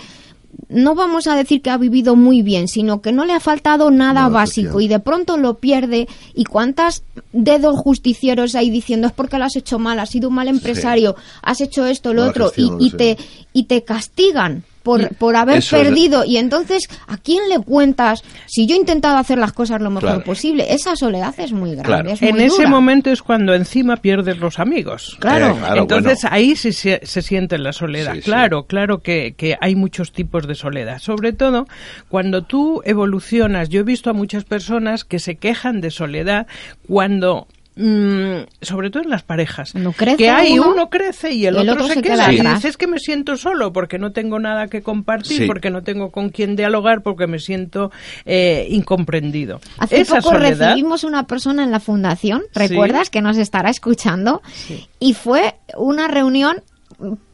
no 0.68 0.94
vamos 0.94 1.26
a 1.26 1.36
decir 1.36 1.62
que 1.62 1.70
ha 1.70 1.78
vivido 1.78 2.16
muy 2.16 2.42
bien, 2.42 2.68
sino 2.68 3.00
que 3.00 3.12
no 3.12 3.24
le 3.24 3.32
ha 3.32 3.40
faltado 3.40 3.90
nada 3.90 4.28
básico 4.28 4.80
y 4.80 4.88
de 4.88 5.00
pronto 5.00 5.36
lo 5.36 5.54
pierde. 5.54 6.08
¿Y 6.34 6.44
cuántas 6.44 7.04
dedos 7.32 7.78
justicieros 7.78 8.54
hay 8.54 8.70
diciendo 8.70 9.06
es 9.06 9.12
porque 9.12 9.38
lo 9.38 9.44
has 9.44 9.56
hecho 9.56 9.78
mal, 9.78 9.98
has 9.98 10.10
sido 10.10 10.28
un 10.28 10.34
mal 10.34 10.48
empresario, 10.48 11.16
has 11.42 11.60
hecho 11.60 11.86
esto, 11.86 12.12
lo 12.14 12.24
otro, 12.24 12.52
y, 12.56 12.90
te, 12.90 13.16
y 13.52 13.64
te 13.64 13.84
castigan? 13.84 14.64
Por, 14.84 15.12
por 15.16 15.34
haber 15.34 15.64
perdido. 15.68 16.24
Y 16.24 16.36
entonces, 16.36 16.84
¿a 17.08 17.16
quién 17.16 17.48
le 17.48 17.58
cuentas? 17.58 18.22
Si 18.46 18.68
yo 18.68 18.76
he 18.76 18.78
intentado 18.78 19.16
hacer 19.16 19.38
las 19.38 19.52
cosas 19.52 19.80
lo 19.80 19.90
mejor 19.90 20.22
posible, 20.22 20.72
esa 20.72 20.94
soledad 20.94 21.34
es 21.38 21.52
muy 21.52 21.74
grande. 21.74 22.16
en 22.20 22.40
ese 22.40 22.68
momento 22.68 23.10
es 23.10 23.22
cuando 23.22 23.54
encima 23.54 23.96
pierdes 23.96 24.38
los 24.38 24.60
amigos. 24.60 25.16
Claro. 25.18 25.56
Eh, 25.56 25.78
entonces 25.78 26.24
ahí 26.30 26.54
se, 26.54 26.72
se, 26.72 27.22
siente 27.22 27.58
la 27.58 27.72
soledad. 27.72 28.14
claro, 28.22 28.64
claro 28.66 28.98
que, 28.98 29.34
que 29.36 29.56
hay 29.60 29.74
muchos 29.74 30.12
tipos 30.12 30.46
de 30.46 30.54
soledad. 30.54 30.98
Sobre 30.98 31.32
todo 31.32 31.66
cuando 32.08 32.42
tú 32.42 32.82
evolucionas. 32.84 33.70
Yo 33.70 33.80
he 33.80 33.84
visto 33.84 34.10
a 34.10 34.12
muchas 34.12 34.44
personas 34.44 35.04
que 35.04 35.18
se 35.18 35.36
quejan 35.36 35.80
de 35.80 35.90
soledad 35.90 36.46
cuando 36.86 37.48
Mm, 37.76 38.46
sobre 38.62 38.90
todo 38.90 39.02
en 39.02 39.10
las 39.10 39.24
parejas, 39.24 39.72
que 40.16 40.30
hay 40.30 40.60
uno, 40.60 40.88
crece 40.88 41.32
y 41.32 41.46
el, 41.46 41.56
otro, 41.56 41.88
se, 41.88 42.00
queda. 42.00 42.32
Y 42.32 42.38
es 42.38 42.76
que 42.76 42.86
me 42.86 43.00
siento 43.00 43.36
solo 43.36 43.72
porque 43.72 43.98
no 43.98 44.12
tengo 44.12 44.38
nada 44.38 44.68
que 44.68 44.80
compartir, 44.80 45.48
porque 45.48 45.70
no 45.70 45.82
tengo 45.82 46.12
con 46.12 46.28
quién 46.28 46.54
dialogar, 46.54 47.02
porque 47.02 47.26
me 47.26 47.40
siento 47.40 47.90
eh, 48.26 48.68
incomprendido. 48.70 49.60
Hace 49.78 50.04
poco 50.04 50.34
recibimos 50.34 51.02
una 51.02 51.26
persona 51.26 51.64
en 51.64 51.72
la 51.72 51.80
fundación, 51.80 52.42
¿recuerdas? 52.54 53.10
Que 53.10 53.20
nos 53.22 53.38
estará 53.38 53.70
escuchando. 53.70 54.40
Y 55.00 55.14
fue 55.14 55.56
una 55.76 56.06
reunión 56.06 56.62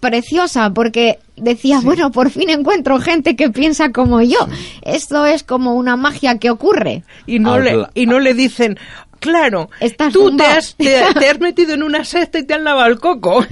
preciosa 0.01 0.71
porque 0.73 1.19
decía, 1.37 1.81
bueno, 1.81 2.11
por 2.11 2.31
fin 2.31 2.49
encuentro 2.49 2.99
gente 2.99 3.37
que 3.37 3.51
piensa 3.51 3.93
como 3.93 4.23
yo. 4.23 4.39
Esto 4.83 5.27
es 5.27 5.43
como 5.43 5.75
una 5.75 5.97
magia 5.97 6.39
que 6.39 6.51
ocurre. 6.51 7.05
Y 7.27 7.39
no, 7.39 7.59
le, 7.59 7.87
y 7.95 8.07
no 8.07 8.21
le 8.21 8.35
dicen, 8.35 8.79
Claro, 9.21 9.69
tú 10.13 10.35
te 10.37 10.45
has, 10.45 10.77
metido 11.41 11.75
en 11.75 11.83
una 11.83 12.05
cesta 12.05 12.39
y 12.39 12.45
te 12.45 12.55
han 12.55 12.65
lavado 12.65 12.89
el 12.89 12.99
coco. 12.99 13.45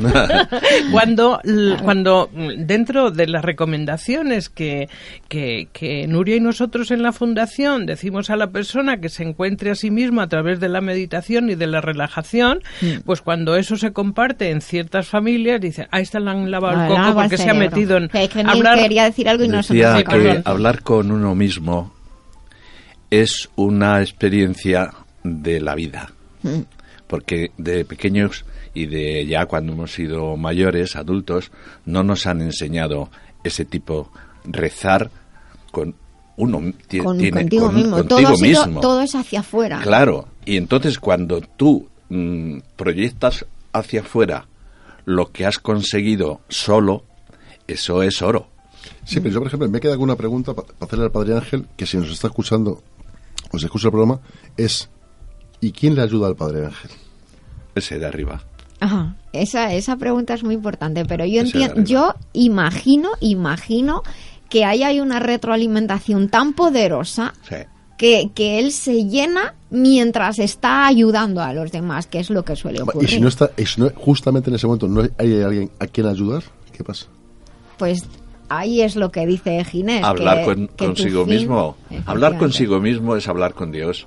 cuando, 0.93 1.41
cuando 1.83 2.31
dentro 2.57 3.11
de 3.11 3.27
las 3.27 3.45
recomendaciones 3.45 4.49
que, 4.49 4.89
que, 5.29 5.69
que, 5.73 6.07
Nuria 6.07 6.37
y 6.37 6.41
nosotros 6.41 6.91
en 6.91 7.03
la 7.03 7.13
Fundación 7.13 7.85
decimos 7.85 8.31
a 8.31 8.37
la 8.37 8.51
persona 8.51 8.99
que 9.01 9.11
se 9.11 9.25
encuentre 9.25 9.71
a 9.71 9.75
sí 9.75 9.91
misma 9.91 10.23
a 10.25 10.29
través 10.29 10.59
de 10.59 10.71
la 10.71 10.81
meditación 10.81 11.51
y 11.51 11.55
de 11.55 11.67
la 11.67 11.83
relajación, 11.83 12.63
mm. 12.81 13.01
pues 13.05 13.21
cuando 13.21 13.55
eso 13.55 13.77
se 13.77 13.93
comparte 13.93 14.51
en 14.51 14.63
ciertas 14.63 15.07
familias, 15.07 15.61
dicen, 15.61 15.87
ahí 15.91 16.03
está, 16.03 16.19
le 16.19 16.31
han 16.31 16.51
lavado 16.51 16.83
el 16.83 16.89
coco 16.89 17.15
porque 17.15 17.37
se 17.37 17.51
ha 17.51 17.55
metido 17.55 17.99
en... 17.99 18.11
hablar... 18.47 18.79
quería 18.79 19.05
decir 19.05 19.29
algo 19.29 19.45
y 19.45 19.49
no 19.49 19.63
se 19.63 19.75
que 19.75 20.43
hablar 20.45 20.83
con 20.83 21.13
uno 21.13 21.35
mismo 21.35 21.93
es 23.11 23.49
una 23.57 24.01
experiencia 24.01 24.91
de 25.29 25.61
la 25.61 25.75
vida. 25.75 26.13
Mm. 26.43 26.63
Porque 27.07 27.53
de 27.57 27.85
pequeños 27.85 28.45
y 28.75 28.87
de 28.87 29.27
ya 29.27 29.47
cuando 29.47 29.73
hemos 29.73 29.93
sido 29.93 30.37
mayores, 30.37 30.97
adultos, 30.97 31.51
no 31.87 32.03
nos 32.03 32.27
han 32.27 32.43
enseñado 32.43 33.11
ese 33.45 33.65
tipo 33.65 34.11
rezar 34.45 35.11
con 35.71 35.95
uno 36.37 36.73
tiene 36.87 37.05
contigo 37.33 37.73
mismo. 37.73 38.05
todo, 38.05 38.39
mismo. 38.39 38.81
todo 38.81 39.03
es 39.03 39.15
hacia 39.15 39.41
afuera. 39.41 39.81
Claro, 39.83 40.29
y 40.45 40.57
entonces 40.57 40.99
cuando 40.99 41.41
tú 41.41 41.89
mm, 42.09 42.59
proyectas 42.77 43.45
hacia 43.73 44.01
afuera 44.01 44.47
lo 45.05 45.33
que 45.33 45.47
has 45.47 45.59
conseguido 45.59 46.41
solo, 46.49 47.03
eso 47.67 48.03
es 48.03 48.23
oro. 48.23 48.49
Sí, 49.05 49.21
pero 49.21 49.35
yo, 49.35 49.41
por 49.41 49.49
ejemplo, 49.49 49.69
me 49.69 49.81
queda 49.81 49.93
alguna 49.93 50.17
pregunta 50.17 50.55
para 50.55 50.69
hacerle 50.81 51.07
al 51.07 51.11
Padre 51.11 51.35
Ángel, 51.35 51.67
que 51.77 51.87
si 51.87 51.97
nos 51.97 52.11
está 52.11 52.29
escuchando, 52.29 52.83
o 53.51 53.59
se 53.59 53.67
escucha 53.67 53.89
el 53.89 53.93
programa, 53.93 54.21
es 54.57 54.89
¿Y 55.61 55.73
quién 55.73 55.95
le 55.95 56.03
ayuda 56.03 56.29
al 56.29 56.37
Padre 56.37 56.67
Ángel? 56.67 56.91
Ese 57.75 57.99
de 57.99 58.07
arriba. 58.07 58.43
Ajá. 58.81 59.17
Esa, 59.33 59.75
esa 59.75 59.97
pregunta 59.97 60.35
es 60.35 60.45
muy 60.45 60.55
importante, 60.55 61.05
pero 61.05 61.25
yo 61.25 61.41
entiendo, 61.41 61.83
yo 61.83 62.15
imagino, 62.33 63.11
imagino 63.21 64.03
que 64.49 64.65
ahí 64.65 64.83
hay 64.83 65.01
una 65.01 65.19
retroalimentación 65.19 66.29
tan 66.29 66.55
poderosa 66.55 67.35
que, 67.97 68.31
que 68.35 68.59
él 68.59 68.73
se 68.73 69.05
llena 69.05 69.55
mientras 69.71 70.39
está 70.39 70.87
ayudando 70.87 71.43
a 71.43 71.53
los 71.53 71.73
demás, 71.73 72.07
que 72.07 72.21
es 72.21 72.31
lo 72.31 72.45
que 72.45 72.57
suele 72.57 72.81
ocurrir. 72.81 73.09
Y 73.09 73.13
si 73.13 73.21
no 73.21 73.29
está, 73.29 73.51
justamente 73.97 74.51
en 74.51 74.57
ese 74.57 74.67
momento 74.67 74.89
no 74.89 75.03
hay 75.19 75.43
alguien 75.43 75.71
a 75.79 75.87
quien 75.87 76.07
ayudar, 76.07 76.45
¿qué 76.73 76.85
pasa? 76.85 77.07
Pues 77.77 78.05
ahí 78.49 78.81
es 78.81 78.97
lo 78.97 79.11
que 79.11 79.27
dice 79.27 79.63
Ginés. 79.65 80.05
Hablar 80.05 80.45
con, 80.45 80.69
consigo 80.69 81.27
mismo. 81.27 81.77
Hablar 82.07 82.39
consigo 82.39 82.81
mismo 82.81 83.17
es 83.17 83.29
hablar 83.29 83.55
con 83.55 83.73
Dios 83.73 84.07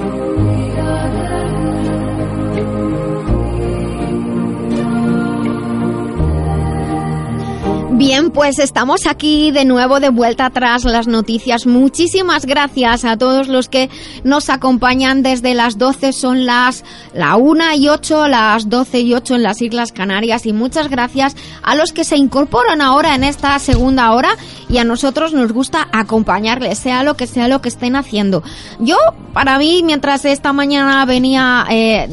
Bien, 7.97 8.29
pues 8.29 8.59
estamos 8.59 9.07
aquí 9.07 9.51
de 9.51 9.63
nuevo 9.63 10.01
de 10.01 10.09
vuelta 10.09 10.47
atrás 10.47 10.83
las 10.83 11.07
noticias. 11.07 11.65
Muchísimas 11.65 12.45
gracias 12.45 13.05
a 13.05 13.15
todos 13.15 13.47
los 13.47 13.69
que 13.69 13.89
nos 14.25 14.49
acompañan 14.49 15.23
desde 15.23 15.53
las 15.53 15.77
12 15.77 16.11
son 16.11 16.45
las 16.45 16.83
la 17.13 17.37
1 17.37 17.75
y 17.77 17.87
8, 17.87 18.27
las 18.27 18.67
12 18.67 18.99
y 18.99 19.13
8 19.13 19.35
en 19.35 19.43
las 19.43 19.61
Islas 19.61 19.93
Canarias 19.93 20.45
y 20.45 20.51
muchas 20.51 20.89
gracias 20.89 21.37
a 21.63 21.75
los 21.75 21.93
que 21.93 22.03
se 22.03 22.17
incorporan 22.17 22.81
ahora 22.81 23.15
en 23.15 23.23
esta 23.23 23.57
segunda 23.59 24.11
hora 24.11 24.35
y 24.67 24.77
a 24.77 24.83
nosotros 24.83 25.31
nos 25.31 25.53
gusta 25.53 25.87
acompañarles, 25.93 26.77
sea 26.77 27.01
lo 27.03 27.15
que 27.15 27.27
sea 27.27 27.47
lo 27.47 27.61
que 27.61 27.69
estén 27.69 27.95
haciendo. 27.95 28.43
Yo, 28.77 28.97
para 29.31 29.57
mí, 29.57 29.83
mientras 29.85 30.25
esta 30.25 30.51
mañana 30.51 31.05
venía 31.05 31.65
eh, 31.69 32.09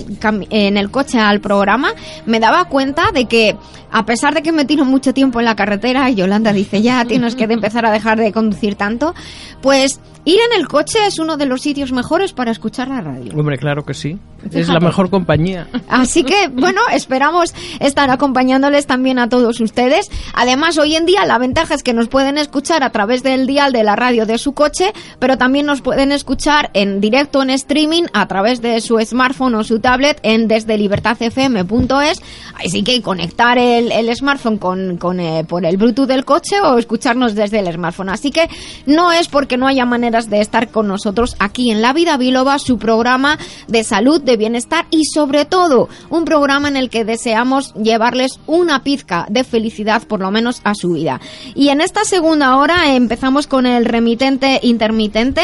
en 0.50 0.76
el 0.76 0.92
coche 0.92 1.18
al 1.18 1.40
programa, 1.40 1.92
me 2.24 2.38
daba 2.38 2.66
cuenta 2.66 3.10
de 3.10 3.24
que 3.24 3.56
a 3.92 4.06
pesar 4.06 4.34
de 4.34 4.42
que 4.42 4.52
me 4.52 4.64
tiro 4.64 4.84
mucho 4.84 5.12
tiempo 5.14 5.38
en 5.38 5.44
la 5.44 5.54
carretera, 5.54 6.08
y 6.10 6.16
Yolanda 6.16 6.52
dice, 6.52 6.82
ya 6.82 7.04
tienes 7.04 7.34
que 7.34 7.44
empezar 7.44 7.86
a 7.86 7.92
dejar 7.92 8.18
de 8.18 8.32
conducir 8.32 8.74
tanto, 8.74 9.14
pues 9.60 10.00
Ir 10.24 10.38
en 10.38 10.60
el 10.60 10.68
coche 10.68 10.98
es 11.06 11.18
uno 11.18 11.36
de 11.36 11.46
los 11.46 11.62
sitios 11.62 11.90
mejores 11.90 12.32
para 12.32 12.52
escuchar 12.52 12.86
la 12.88 13.00
radio. 13.00 13.32
Hombre, 13.36 13.58
claro 13.58 13.84
que 13.84 13.92
sí. 13.92 14.18
Es 14.52 14.68
la 14.68 14.80
mejor 14.80 15.10
compañía. 15.10 15.68
Así 15.88 16.24
que, 16.24 16.48
bueno, 16.48 16.80
esperamos 16.92 17.54
estar 17.80 18.10
acompañándoles 18.10 18.86
también 18.86 19.18
a 19.18 19.28
todos 19.28 19.60
ustedes. 19.60 20.10
Además, 20.34 20.78
hoy 20.78 20.96
en 20.96 21.06
día 21.06 21.24
la 21.26 21.38
ventaja 21.38 21.74
es 21.74 21.82
que 21.82 21.92
nos 21.92 22.08
pueden 22.08 22.38
escuchar 22.38 22.82
a 22.82 22.90
través 22.90 23.22
del 23.22 23.46
dial 23.46 23.72
de 23.72 23.84
la 23.84 23.96
radio 23.96 24.26
de 24.26 24.38
su 24.38 24.52
coche, 24.52 24.92
pero 25.18 25.38
también 25.38 25.66
nos 25.66 25.80
pueden 25.80 26.12
escuchar 26.12 26.70
en 26.74 27.00
directo 27.00 27.42
en 27.42 27.50
streaming 27.50 28.04
a 28.12 28.26
través 28.26 28.62
de 28.62 28.80
su 28.80 28.98
smartphone 29.00 29.54
o 29.54 29.64
su 29.64 29.80
tablet 29.80 30.18
en 30.22 30.48
desde 30.48 30.76
libertadfm.es. 30.76 32.22
Así 32.54 32.82
que 32.82 33.00
conectar 33.02 33.58
el, 33.58 34.14
smartphone 34.14 34.58
con, 34.58 34.96
con 34.98 35.20
eh, 35.20 35.44
por 35.48 35.64
el 35.64 35.76
Bluetooth 35.76 36.06
del 36.06 36.24
coche 36.24 36.60
o 36.60 36.78
escucharnos 36.78 37.34
desde 37.34 37.60
el 37.60 37.72
smartphone. 37.72 38.08
Así 38.08 38.30
que 38.30 38.48
no 38.86 39.12
es 39.12 39.28
porque 39.28 39.56
no 39.56 39.66
haya 39.66 39.84
de 40.12 40.42
estar 40.42 40.68
con 40.68 40.88
nosotros 40.88 41.36
aquí 41.38 41.70
en 41.70 41.80
La 41.80 41.94
Vida 41.94 42.18
Biloba, 42.18 42.58
su 42.58 42.78
programa 42.78 43.38
de 43.66 43.82
salud, 43.82 44.20
de 44.20 44.36
bienestar 44.36 44.84
y 44.90 45.06
sobre 45.06 45.46
todo 45.46 45.88
un 46.10 46.26
programa 46.26 46.68
en 46.68 46.76
el 46.76 46.90
que 46.90 47.06
deseamos 47.06 47.72
llevarles 47.74 48.38
una 48.46 48.82
pizca 48.82 49.24
de 49.30 49.42
felicidad 49.42 50.02
por 50.06 50.20
lo 50.20 50.30
menos 50.30 50.60
a 50.64 50.74
su 50.74 50.92
vida. 50.92 51.18
Y 51.54 51.70
en 51.70 51.80
esta 51.80 52.04
segunda 52.04 52.58
hora 52.58 52.94
empezamos 52.94 53.46
con 53.46 53.64
el 53.64 53.86
remitente 53.86 54.60
intermitente 54.62 55.42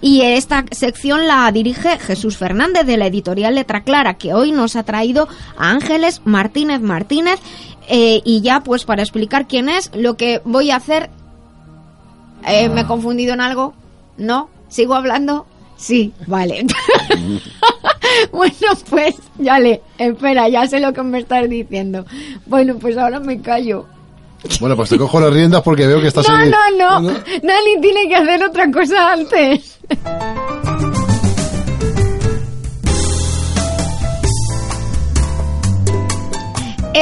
y 0.00 0.22
esta 0.22 0.64
sección 0.72 1.28
la 1.28 1.50
dirige 1.52 1.98
Jesús 1.98 2.36
Fernández 2.36 2.86
de 2.86 2.96
la 2.96 3.06
editorial 3.06 3.54
Letra 3.54 3.84
Clara 3.84 4.14
que 4.14 4.34
hoy 4.34 4.50
nos 4.50 4.74
ha 4.74 4.82
traído 4.82 5.28
a 5.56 5.70
Ángeles 5.70 6.22
Martínez 6.24 6.80
Martínez 6.80 7.38
eh, 7.88 8.20
y 8.24 8.40
ya 8.40 8.64
pues 8.64 8.84
para 8.84 9.02
explicar 9.02 9.46
quién 9.46 9.68
es 9.68 9.92
lo 9.94 10.16
que 10.16 10.42
voy 10.44 10.72
a 10.72 10.76
hacer 10.76 11.10
eh, 12.46 12.68
¿Me 12.68 12.82
he 12.82 12.86
confundido 12.86 13.34
en 13.34 13.40
algo? 13.40 13.74
¿No? 14.18 14.50
¿Sigo 14.68 14.94
hablando? 14.94 15.46
Sí, 15.76 16.12
vale. 16.26 16.66
bueno, 18.32 18.54
pues, 18.90 19.14
ya 19.38 19.58
le, 19.60 19.80
espera, 19.96 20.48
ya 20.48 20.66
sé 20.66 20.80
lo 20.80 20.92
que 20.92 21.02
me 21.02 21.20
estás 21.20 21.48
diciendo. 21.48 22.04
Bueno, 22.46 22.76
pues 22.78 22.98
ahora 22.98 23.20
me 23.20 23.40
callo. 23.40 23.86
Bueno, 24.60 24.76
pues 24.76 24.90
te 24.90 24.98
cojo 24.98 25.20
las 25.20 25.32
riendas 25.32 25.62
porque 25.62 25.86
veo 25.86 26.00
que 26.00 26.08
estás... 26.08 26.28
No, 26.28 26.38
no, 26.38 27.00
no, 27.00 27.00
Nani 27.00 27.80
tiene 27.80 28.08
que 28.08 28.16
hacer 28.16 28.44
otra 28.44 28.70
cosa 28.70 29.12
antes. 29.12 29.78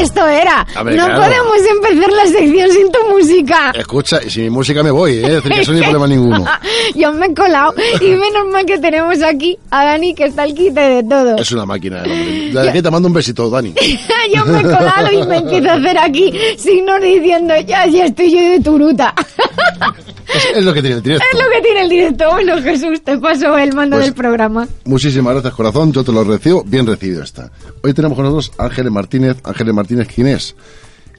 Esto 0.00 0.26
era. 0.26 0.66
no 0.74 1.06
podemos 1.06 1.58
empezar 1.70 2.12
la 2.12 2.26
sección 2.26 2.70
sin 2.70 2.92
tu 2.92 2.98
música. 3.10 3.72
Escucha, 3.74 4.20
y 4.24 4.30
sin 4.30 4.44
mi 4.44 4.50
música 4.50 4.82
me 4.82 4.90
voy, 4.90 5.12
¿eh? 5.12 5.22
Es 5.22 5.32
decir, 5.34 5.52
que 5.52 5.60
eso 5.60 5.72
no 5.72 5.78
hay 5.78 5.84
problema 5.90 6.06
ninguno. 6.06 6.44
Yo 6.94 7.12
me 7.12 7.26
he 7.26 7.34
colado. 7.34 7.74
Y 8.00 8.10
menos 8.10 8.46
mal 8.52 8.64
que 8.66 8.78
tenemos 8.78 9.22
aquí 9.22 9.58
a 9.70 9.84
Dani, 9.84 10.14
que 10.14 10.24
está 10.24 10.44
el 10.44 10.54
quite 10.54 10.80
de 10.80 11.02
todo. 11.02 11.36
Es 11.36 11.50
una 11.52 11.66
máquina, 11.66 12.02
hombre. 12.02 12.72
De 12.76 12.82
te 12.82 12.90
mando 12.90 13.08
un 13.08 13.14
besito, 13.14 13.48
Dani. 13.48 13.74
yo 14.34 14.44
me 14.44 14.60
he 14.60 14.62
colado 14.62 15.12
y 15.12 15.26
me 15.26 15.38
empiezo 15.38 15.70
a 15.70 15.74
hacer 15.74 15.98
aquí 15.98 16.32
signos 16.58 17.00
diciendo, 17.00 17.54
ya, 17.66 17.86
ya 17.86 18.06
estoy 18.06 18.32
yo 18.32 18.40
de 18.40 18.60
turuta. 18.60 19.14
Es, 20.54 20.64
lo 20.64 20.74
que 20.74 20.80
tiene 20.82 20.96
el 20.96 21.02
directo. 21.02 21.24
Es 21.32 21.38
lo 21.38 21.50
que 21.50 21.62
tiene 21.62 21.82
el 21.82 21.88
directo. 21.88 22.30
Bueno, 22.30 22.60
Jesús, 22.60 23.00
te 23.02 23.16
paso 23.18 23.56
el 23.56 23.74
mando 23.74 23.96
pues 23.96 24.06
del 24.06 24.14
programa. 24.14 24.66
Muchísimas 24.84 25.34
gracias, 25.34 25.54
corazón. 25.54 25.92
Yo 25.92 26.04
te 26.04 26.12
lo 26.12 26.24
recibo. 26.24 26.62
Bien 26.64 26.86
recibido 26.86 27.22
está. 27.22 27.50
Hoy 27.82 27.94
tenemos 27.94 28.16
con 28.16 28.24
nosotros 28.24 28.52
Ángeles 28.58 28.92
Martínez. 28.92 29.36
Ángeles 29.44 29.74
Martínez, 29.74 29.85
¿quién 29.86 30.26
es? 30.26 30.54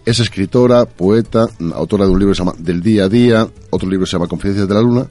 Es 0.05 0.20
escritora, 0.20 0.86
poeta, 0.86 1.45
autora 1.74 2.05
de 2.05 2.11
un 2.11 2.20
libro 2.20 2.32
que 2.32 2.38
se 2.38 2.43
llama 2.43 2.55
Del 2.57 2.82
Día 2.82 3.05
a 3.05 3.09
Día, 3.09 3.47
otro 3.70 3.89
libro 3.89 4.05
se 4.05 4.13
llama 4.13 4.28
Confidencias 4.28 4.68
de 4.68 4.74
la 4.74 4.82
Luna, 4.82 5.07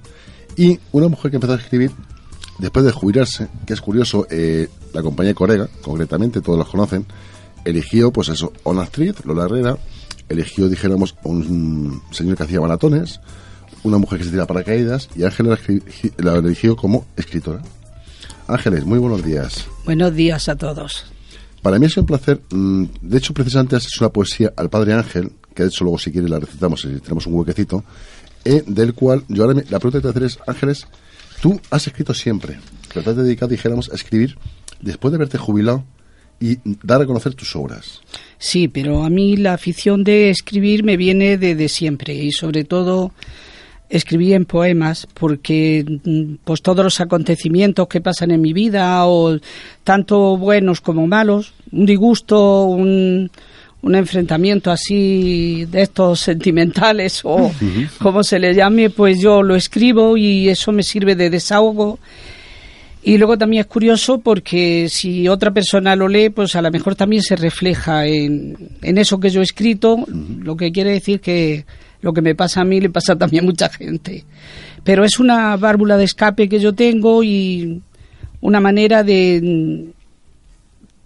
y 0.56 0.78
una 0.92 1.08
mujer 1.08 1.30
que 1.30 1.36
empezó 1.36 1.52
a 1.52 1.56
escribir 1.56 1.90
después 2.58 2.84
de 2.84 2.92
jubilarse, 2.92 3.48
que 3.66 3.74
es 3.74 3.80
curioso, 3.80 4.26
eh, 4.30 4.68
la 4.94 5.02
compañía 5.02 5.34
Corega, 5.34 5.68
concretamente, 5.82 6.40
todos 6.40 6.58
los 6.58 6.68
conocen, 6.68 7.04
eligió, 7.64 8.10
pues 8.10 8.28
eso, 8.30 8.52
una 8.64 8.82
actriz, 8.82 9.24
Lola 9.24 9.44
Herrera, 9.44 9.76
eligió, 10.28 10.68
dijéramos, 10.68 11.14
a 11.24 11.28
un 11.28 12.02
señor 12.10 12.36
que 12.36 12.44
hacía 12.44 12.60
maratones, 12.60 13.20
una 13.82 13.98
mujer 13.98 14.18
que 14.18 14.24
se 14.24 14.30
tira 14.30 14.46
paracaídas 14.46 15.08
y 15.14 15.24
Ángeles 15.24 15.60
la 16.18 16.34
eligió 16.34 16.76
como 16.76 17.06
escritora. 17.16 17.62
Ángeles, 18.48 18.84
muy 18.84 18.98
buenos 18.98 19.24
días. 19.24 19.66
Buenos 19.84 20.14
días 20.14 20.48
a 20.48 20.56
todos. 20.56 21.04
Para 21.66 21.80
mí 21.80 21.86
es 21.86 21.96
un 21.96 22.06
placer. 22.06 22.40
Mm, 22.52 22.84
de 23.00 23.18
hecho, 23.18 23.34
precisamente 23.34 23.76
es 23.76 24.00
una 24.00 24.10
poesía 24.10 24.52
al 24.56 24.70
Padre 24.70 24.92
Ángel, 24.92 25.32
que 25.52 25.64
de 25.64 25.68
hecho 25.68 25.82
luego 25.82 25.98
si 25.98 26.12
quiere 26.12 26.28
la 26.28 26.38
recitamos 26.38 26.82
si 26.82 27.00
tenemos 27.00 27.26
un 27.26 27.34
huequecito, 27.34 27.82
eh, 28.44 28.62
del 28.68 28.94
cual 28.94 29.24
yo 29.26 29.42
ahora 29.42 29.64
la 29.68 29.80
pregunta 29.80 29.98
que 29.98 30.02
te 30.02 30.08
hacer 30.10 30.22
es, 30.22 30.38
Ángeles, 30.46 30.86
tú 31.42 31.60
has 31.70 31.84
escrito 31.84 32.14
siempre, 32.14 32.60
pero 32.86 33.02
te 33.02 33.10
has 33.10 33.16
dedicado, 33.16 33.50
dijéramos, 33.50 33.90
a 33.90 33.96
escribir 33.96 34.38
después 34.80 35.10
de 35.10 35.16
haberte 35.16 35.38
jubilado 35.38 35.84
y 36.38 36.58
dar 36.84 37.02
a 37.02 37.06
conocer 37.06 37.34
tus 37.34 37.56
obras. 37.56 38.00
Sí, 38.38 38.68
pero 38.68 39.02
a 39.02 39.10
mí 39.10 39.36
la 39.36 39.54
afición 39.54 40.04
de 40.04 40.30
escribir 40.30 40.84
me 40.84 40.96
viene 40.96 41.36
de 41.36 41.68
siempre 41.68 42.14
y 42.14 42.30
sobre 42.30 42.62
todo 42.62 43.10
escribí 43.88 44.32
en 44.32 44.44
poemas 44.44 45.06
porque 45.14 45.84
mm, 46.04 46.44
pues 46.44 46.62
todos 46.62 46.84
los 46.84 47.00
acontecimientos 47.00 47.86
que 47.88 48.00
pasan 48.00 48.30
en 48.30 48.40
mi 48.40 48.52
vida 48.52 49.06
o 49.06 49.38
tanto 49.84 50.36
buenos 50.36 50.80
como 50.80 51.06
malos 51.06 51.52
un 51.70 51.86
disgusto 51.86 52.64
un, 52.64 53.30
un 53.82 53.94
enfrentamiento 53.94 54.70
así 54.70 55.64
de 55.70 55.82
estos 55.82 56.20
sentimentales 56.20 57.20
o 57.22 57.52
como 58.02 58.24
se 58.24 58.38
le 58.38 58.54
llame 58.54 58.90
pues 58.90 59.20
yo 59.20 59.42
lo 59.42 59.54
escribo 59.54 60.16
y 60.16 60.48
eso 60.48 60.72
me 60.72 60.82
sirve 60.82 61.14
de 61.14 61.30
desahogo. 61.30 61.98
Y 63.02 63.18
luego 63.18 63.38
también 63.38 63.60
es 63.60 63.66
curioso 63.66 64.18
porque 64.18 64.88
si 64.88 65.28
otra 65.28 65.52
persona 65.52 65.94
lo 65.94 66.08
lee, 66.08 66.30
pues 66.30 66.56
a 66.56 66.62
lo 66.62 66.72
mejor 66.72 66.96
también 66.96 67.22
se 67.22 67.36
refleja 67.36 68.04
en, 68.04 68.56
en 68.82 68.98
eso 68.98 69.20
que 69.20 69.30
yo 69.30 69.40
he 69.40 69.44
escrito, 69.44 70.04
lo 70.08 70.56
que 70.56 70.72
quiere 70.72 70.90
decir 70.90 71.20
que, 71.20 71.64
lo 72.00 72.12
que 72.12 72.22
me 72.22 72.34
pasa 72.34 72.60
a 72.60 72.64
mí 72.64 72.80
le 72.80 72.90
pasa 72.90 73.16
también 73.16 73.44
a 73.44 73.46
mucha 73.46 73.68
gente. 73.68 74.24
Pero 74.84 75.04
es 75.04 75.18
una 75.18 75.56
válvula 75.56 75.96
de 75.96 76.04
escape 76.04 76.48
que 76.48 76.60
yo 76.60 76.74
tengo 76.74 77.22
y 77.22 77.82
una 78.40 78.60
manera 78.60 79.02
de 79.02 79.92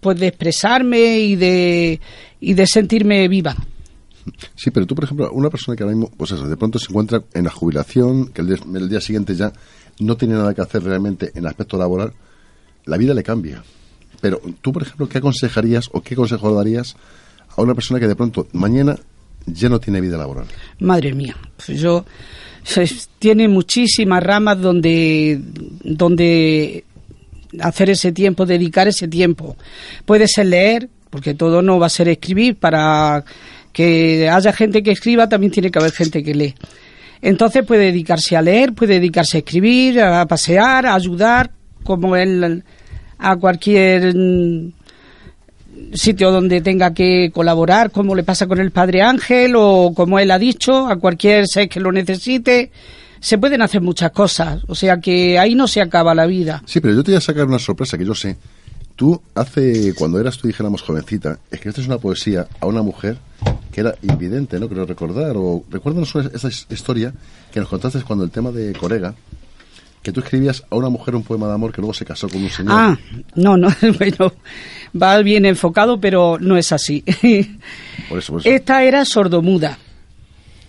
pues 0.01 0.19
de 0.19 0.29
expresarme 0.29 1.21
y 1.21 1.37
de 1.37 2.01
y 2.41 2.55
de 2.55 2.67
sentirme 2.67 3.29
viva. 3.29 3.57
Sí, 4.55 4.71
pero 4.71 4.87
tú, 4.87 4.95
por 4.95 5.05
ejemplo, 5.05 5.31
una 5.33 5.51
persona 5.51 5.77
que 5.77 5.83
ahora 5.83 5.95
mismo, 5.95 6.11
pues 6.17 6.31
eso, 6.33 6.47
de 6.47 6.57
pronto 6.57 6.79
se 6.79 6.87
encuentra 6.91 7.23
en 7.33 7.45
la 7.45 7.51
jubilación, 7.51 8.29
que 8.29 8.43
el 8.43 8.89
día, 8.89 9.01
siguiente 9.01 9.35
ya 9.35 9.53
no 9.99 10.17
tiene 10.17 10.35
nada 10.35 10.55
que 10.55 10.61
hacer 10.61 10.83
realmente 10.83 11.31
en 11.35 11.39
el 11.39 11.47
aspecto 11.47 11.79
laboral, 11.79 12.13
la 12.85 12.97
vida 12.97 13.15
le 13.15 13.23
cambia. 13.23 13.63
Pero 14.21 14.41
tú, 14.61 14.73
por 14.73 14.83
ejemplo, 14.83 15.09
¿qué 15.09 15.19
aconsejarías 15.19 15.89
o 15.93 16.03
qué 16.03 16.15
consejo 16.15 16.55
darías 16.55 16.97
a 17.57 17.63
una 17.63 17.75
persona 17.75 17.99
que 17.99 18.09
de 18.09 18.17
pronto 18.17 18.47
mañana 18.53 18.97
ya 19.47 19.69
no 19.69 19.81
tiene 19.81 20.01
vida 20.01 20.17
laboral. 20.17 20.47
Madre 20.79 21.13
mía, 21.13 21.37
pues 21.57 21.81
yo 21.81 22.05
tiene 23.19 23.49
muchísimas 23.49 24.23
ramas 24.23 24.61
donde 24.61 25.41
donde 25.83 26.85
hacer 27.59 27.91
ese 27.91 28.13
tiempo, 28.13 28.47
dedicar 28.47 28.89
ese 28.89 29.09
tiempo. 29.09 29.57
Puede 30.05 30.29
ser 30.29 30.47
leer, 30.47 30.89
porque 31.11 31.35
todo 31.35 31.63
no 31.63 31.79
va 31.79 31.87
a 31.87 31.91
ser 31.91 32.09
escribir. 32.09 32.57
Para 32.57 33.25
que 33.73 34.29
haya 34.29 34.53
gente 34.53 34.83
que 34.83 34.93
escriba, 34.93 35.29
también 35.29 35.53
tiene 35.53 35.71
que 35.71 35.79
haber 35.79 35.93
gente 35.93 36.23
que 36.23 36.35
lee. 36.35 36.55
Entonces 37.23 37.65
puede 37.65 37.87
dedicarse 37.87 38.37
a 38.37 38.43
leer, 38.43 38.73
puede 38.73 38.95
dedicarse 38.95 39.39
a 39.39 39.41
escribir, 39.41 40.01
a 40.01 40.27
pasear, 40.27 40.87
a 40.87 40.95
ayudar, 40.95 41.51
como 41.85 42.17
él 42.17 42.65
a 43.19 43.37
cualquier 43.37 44.15
sitio 45.93 46.31
donde 46.31 46.61
tenga 46.61 46.95
que 46.95 47.31
colaborar, 47.33 47.91
como 47.91 48.15
le 48.15 48.23
pasa 48.23 48.47
con 48.47 48.59
el 48.59 48.71
Padre 48.71 49.03
Ángel 49.03 49.55
o 49.57 49.93
como 49.95 50.19
él 50.19 50.31
ha 50.31 50.39
dicho, 50.39 50.87
a 50.87 50.97
cualquier 50.97 51.47
ser 51.47 51.69
que 51.69 51.81
lo 51.81 51.93
necesite. 51.93 52.71
Se 53.21 53.39
pueden 53.39 53.63
hacer 53.63 53.81
muchas 53.83 54.13
cosas, 54.13 54.63
o 54.67 54.75
sea 54.75 54.99
que 55.01 55.39
ahí 55.39 55.55
no 55.55 55.69
se 55.69 55.81
acaba 55.81 56.15
la 56.15 56.27
vida. 56.27 56.63
Sí, 56.67 56.81
pero 56.81 56.95
yo 56.95 57.05
te 57.05 57.11
voy 57.11 57.19
a 57.19 57.21
sacar 57.21 57.47
una 57.47 57.59
sorpresa 57.59 57.99
que 57.99 58.07
yo 58.07 58.15
sé. 58.15 58.37
Tú, 58.97 59.21
hace, 59.35 59.95
cuando 59.95 60.21
eras 60.21 60.37
tú, 60.39 60.47
dijéramos, 60.47 60.83
jovencita, 60.83 61.39
escribiste 61.51 61.83
una 61.83 61.99
poesía 61.99 62.47
a 62.61 62.67
una 62.67 62.83
mujer 62.83 63.19
que 63.73 63.81
era 63.81 63.95
invidente, 64.03 64.59
¿no? 64.59 64.69
Creo 64.69 64.85
recordar, 64.85 65.37
o 65.37 65.65
recuérdanos 65.71 66.15
esa 66.15 66.49
historia 66.49 67.13
que 67.53 67.61
nos 67.61 67.69
contaste 67.69 68.03
cuando 68.03 68.25
el 68.25 68.31
tema 68.31 68.51
de 68.51 68.73
Corega, 68.73 69.15
que 70.03 70.13
tú 70.13 70.21
escribías 70.21 70.65
a 70.71 70.77
una 70.77 70.89
mujer 70.89 71.15
un 71.15 71.23
poema 71.23 71.47
de 71.47 71.55
amor 71.55 71.73
que 71.73 71.81
luego 71.81 71.95
se 71.95 72.05
casó 72.05 72.29
con 72.29 72.43
un 72.43 72.51
señor. 72.51 72.73
Ah, 72.75 72.99
no, 73.35 73.57
no, 73.57 73.69
bueno, 73.99 74.33
va 75.01 75.19
bien 75.19 75.45
enfocado, 75.45 76.01
pero 76.01 76.39
no 76.41 76.57
es 76.57 76.73
así. 76.73 77.05
Por 78.09 78.19
eso, 78.19 78.39
Esta 78.45 78.83
era 78.83 79.05
sordomuda. 79.05 79.79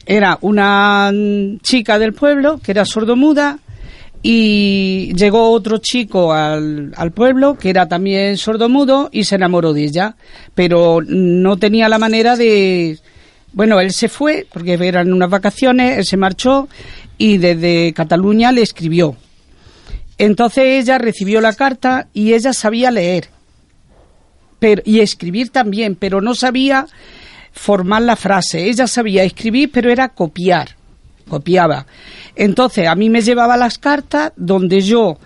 Era 0.06 0.38
una 0.42 1.12
chica 1.62 2.00
del 2.00 2.14
pueblo 2.14 2.60
que 2.62 2.72
era 2.72 2.86
sordomuda 2.86 3.60
y 4.24 5.14
llegó 5.16 5.52
otro 5.52 5.78
chico 5.78 6.34
al, 6.34 6.94
al 6.96 7.12
pueblo 7.12 7.58
que 7.58 7.70
era 7.70 7.88
también 7.88 8.38
sordomudo 8.38 9.10
y 9.12 9.24
se 9.24 9.36
enamoró 9.36 9.74
de 9.74 9.86
ella, 9.86 10.16
pero 10.54 11.00
no 11.06 11.58
tenía 11.58 11.88
la 11.88 12.00
manera 12.00 12.36
de, 12.36 13.00
bueno, 13.54 13.80
él 13.80 13.92
se 13.92 14.10
fue 14.10 14.46
porque 14.52 14.74
eran 14.74 15.12
unas 15.12 15.30
vacaciones, 15.30 15.98
él 15.98 16.06
se 16.06 16.18
marchó 16.18 16.70
y 17.18 17.38
desde 17.38 17.94
Cataluña 17.94 18.52
le 18.52 18.62
escribió. 18.62 19.16
Entonces 20.18 20.84
ella 20.84 20.98
recibió 20.98 21.42
la 21.42 21.54
carta 21.54 22.08
y 22.14 22.34
ella 22.34 22.54
sabía 22.54 22.92
leer 22.92 23.30
pero, 24.62 24.84
y 24.86 25.00
escribir 25.00 25.50
también, 25.50 25.96
pero 25.96 26.22
no 26.22 26.36
sabía 26.36 26.86
formar 27.52 28.04
la 28.04 28.16
frase. 28.16 28.70
Ella 28.70 28.86
sabía 28.86 29.24
escribir, 29.24 29.72
pero 29.74 29.92
era 29.92 30.10
copiar, 30.10 30.76
copiaba. 31.28 31.88
Entonces 32.36 32.88
a 32.88 32.94
mí 32.94 33.10
me 33.10 33.22
llevaba 33.22 33.58
las 33.58 33.80
cartas 33.80 34.34
donde 34.36 34.82
yo 34.82 35.18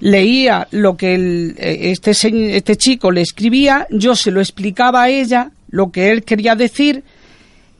leía 0.00 0.66
lo 0.70 0.96
que 0.96 1.14
el, 1.14 1.54
eh, 1.58 1.92
este, 1.92 2.12
este 2.56 2.76
chico 2.76 3.10
le 3.10 3.20
escribía, 3.20 3.86
yo 3.90 4.16
se 4.16 4.30
lo 4.30 4.40
explicaba 4.40 5.02
a 5.02 5.08
ella, 5.10 5.50
lo 5.68 5.92
que 5.92 6.10
él 6.10 6.24
quería 6.24 6.54
decir, 6.54 7.04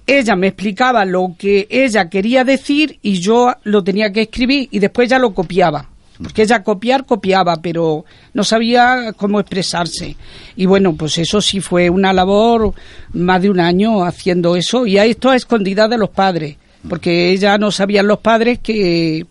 ella 0.07 0.37
me 0.37 0.49
explicaba 0.49 1.05
lo 1.05 1.35
que 1.39 1.67
ella 1.71 2.09
quería 2.09 2.45
decir 2.45 2.99
y 3.03 3.21
yo 3.21 3.55
lo 3.65 3.83
tenía 3.83 4.13
que 4.13 4.23
escribir 4.23 4.69
y 4.71 4.79
después 4.79 5.09
ya 5.09 5.19
lo 5.19 5.35
copiaba. 5.35 5.89
Porque 6.23 6.43
ella 6.43 6.63
copiar, 6.63 7.07
copiaba, 7.07 7.57
pero 7.61 8.05
no 8.35 8.45
sabía 8.45 9.13
cómo 9.17 9.41
expresarse. 9.41 10.17
Y 10.55 10.67
bueno, 10.67 10.95
pues 10.95 11.19
eso 11.19 11.41
sí 11.41 11.61
fue 11.61 11.91
una 11.91 12.13
labor 12.13 12.73
más 13.13 13.43
de 13.43 13.51
un 13.51 13.59
año 13.59 14.05
haciendo 14.05 14.55
eso. 14.55 14.87
Y 14.87 14.97
esto 14.97 15.31
a 15.31 15.37
escondida 15.37 15.89
de 15.89 15.99
los 15.99 16.11
padres, 16.11 16.57
porque 16.89 17.31
ella 17.31 17.59
no 17.59 17.73
sabían 17.73 18.07
los 18.07 18.21
padres 18.21 18.61
que, 18.61 19.27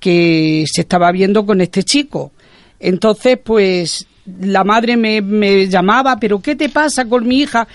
que 0.00 0.64
se 0.66 0.80
estaba 0.80 1.12
viendo 1.12 1.46
con 1.46 1.60
este 1.60 1.84
chico. 1.84 2.32
Entonces, 2.80 3.38
pues 3.38 4.06
la 4.40 4.64
madre 4.64 4.96
me, 4.96 5.20
me, 5.20 5.68
llamaba, 5.68 6.18
pero 6.18 6.40
¿qué 6.40 6.56
te 6.56 6.68
pasa 6.68 7.04
con 7.04 7.26
mi 7.26 7.40
hija? 7.42 7.68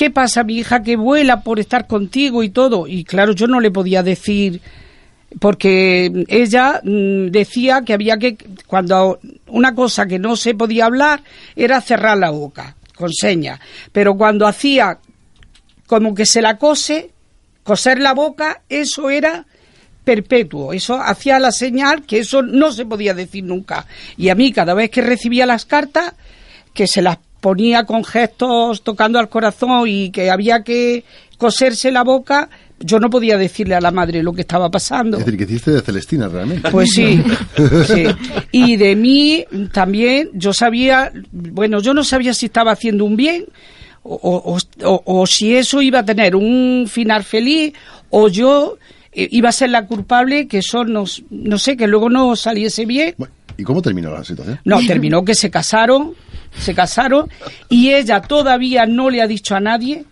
¿Qué 0.00 0.10
pasa 0.10 0.44
mi 0.44 0.56
hija 0.56 0.82
que 0.82 0.96
vuela 0.96 1.42
por 1.42 1.60
estar 1.60 1.86
contigo 1.86 2.42
y 2.42 2.48
todo? 2.48 2.86
Y 2.86 3.04
claro, 3.04 3.34
yo 3.34 3.46
no 3.46 3.60
le 3.60 3.70
podía 3.70 4.02
decir, 4.02 4.62
porque 5.38 6.24
ella 6.26 6.80
mm, 6.82 7.26
decía 7.26 7.82
que 7.84 7.92
había 7.92 8.16
que, 8.16 8.38
cuando 8.66 9.18
una 9.48 9.74
cosa 9.74 10.06
que 10.06 10.18
no 10.18 10.36
se 10.36 10.54
podía 10.54 10.86
hablar 10.86 11.22
era 11.54 11.82
cerrar 11.82 12.16
la 12.16 12.30
boca, 12.30 12.76
con 12.96 13.12
señas, 13.12 13.60
pero 13.92 14.16
cuando 14.16 14.46
hacía 14.46 15.00
como 15.86 16.14
que 16.14 16.24
se 16.24 16.40
la 16.40 16.56
cose, 16.56 17.10
coser 17.62 18.00
la 18.00 18.14
boca, 18.14 18.62
eso 18.70 19.10
era 19.10 19.44
perpetuo. 20.02 20.72
Eso 20.72 20.94
hacía 20.94 21.38
la 21.38 21.52
señal 21.52 22.06
que 22.06 22.20
eso 22.20 22.40
no 22.40 22.72
se 22.72 22.86
podía 22.86 23.12
decir 23.12 23.44
nunca. 23.44 23.84
Y 24.16 24.30
a 24.30 24.34
mí, 24.34 24.50
cada 24.50 24.72
vez 24.72 24.88
que 24.88 25.02
recibía 25.02 25.44
las 25.44 25.66
cartas, 25.66 26.14
que 26.72 26.86
se 26.86 27.02
las 27.02 27.18
ponía 27.40 27.84
con 27.84 28.04
gestos 28.04 28.82
tocando 28.82 29.18
al 29.18 29.28
corazón 29.28 29.84
y 29.86 30.10
que 30.10 30.30
había 30.30 30.62
que 30.62 31.04
coserse 31.38 31.90
la 31.90 32.04
boca, 32.04 32.50
yo 32.78 32.98
no 32.98 33.10
podía 33.10 33.36
decirle 33.36 33.74
a 33.74 33.80
la 33.80 33.90
madre 33.90 34.22
lo 34.22 34.32
que 34.32 34.42
estaba 34.42 34.70
pasando. 34.70 35.18
Es 35.18 35.24
decir, 35.24 35.38
que 35.38 35.44
hiciste 35.44 35.70
de 35.70 35.80
Celestina 35.80 36.28
realmente. 36.28 36.70
Pues 36.70 36.90
sí, 36.94 37.22
sí. 37.86 38.04
Y 38.52 38.76
de 38.76 38.96
mí 38.96 39.44
también, 39.72 40.30
yo 40.34 40.52
sabía, 40.52 41.12
bueno, 41.32 41.80
yo 41.80 41.94
no 41.94 42.04
sabía 42.04 42.34
si 42.34 42.46
estaba 42.46 42.72
haciendo 42.72 43.04
un 43.04 43.16
bien 43.16 43.46
o, 44.02 44.56
o, 44.84 45.02
o 45.04 45.26
si 45.26 45.54
eso 45.54 45.82
iba 45.82 46.00
a 46.00 46.04
tener 46.04 46.34
un 46.34 46.86
final 46.88 47.22
feliz 47.22 47.74
o 48.08 48.28
yo 48.28 48.78
eh, 49.12 49.28
iba 49.32 49.48
a 49.48 49.52
ser 49.52 49.70
la 49.70 49.86
culpable, 49.86 50.46
que 50.46 50.58
eso 50.58 50.84
no, 50.84 51.04
no 51.30 51.58
sé, 51.58 51.76
que 51.76 51.86
luego 51.86 52.08
no 52.08 52.36
saliese 52.36 52.86
bien. 52.86 53.14
¿Y 53.56 53.64
cómo 53.64 53.82
terminó 53.82 54.10
la 54.10 54.24
situación? 54.24 54.60
No, 54.64 54.78
terminó 54.86 55.24
que 55.24 55.34
se 55.34 55.50
casaron, 55.50 56.14
se 56.56 56.74
casaron, 56.74 57.28
y 57.68 57.92
ella 57.92 58.20
todavía 58.22 58.86
no 58.86 59.10
le 59.10 59.22
ha 59.22 59.26
dicho 59.26 59.54
a 59.54 59.60
nadie 59.60 60.04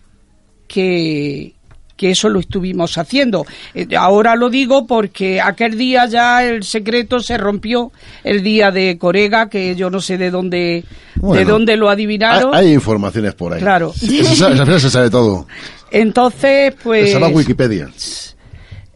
que, 0.67 1.55
que 1.97 2.11
eso 2.11 2.29
lo 2.29 2.41
estuvimos 2.41 2.97
haciendo. 2.99 3.45
Eh, 3.75 3.89
ahora 3.97 4.37
lo 4.37 4.51
digo 4.51 4.87
porque 4.87 5.41
aquel 5.41 5.77
día 5.77 6.07
ya 6.07 6.45
el 6.45 6.63
secreto 6.63 7.21
se 7.21 7.37
rompió, 7.37 7.93
el 8.25 8.43
día 8.43 8.71
de 8.71 8.99
Corega, 8.99 9.49
que 9.49 9.75
yo 9.77 9.91
no 9.91 10.01
sé 10.01 10.17
de 10.17 10.31
dónde, 10.31 10.85
de 11.17 11.45
dónde 11.45 11.77
lo 11.77 11.91
adivinaron. 11.91 12.55
Hay, 12.55 12.73
informaciones 12.73 13.35
por 13.35 13.53
ahí. 13.53 13.61
Claro. 13.61 13.93
Se 13.93 14.25
se 14.25 14.91
sabe 14.91 15.11
todo. 15.11 15.47
Entonces, 15.91 16.75
pues... 16.83 17.13
Se 17.13 17.19
Wikipedia 17.19 17.89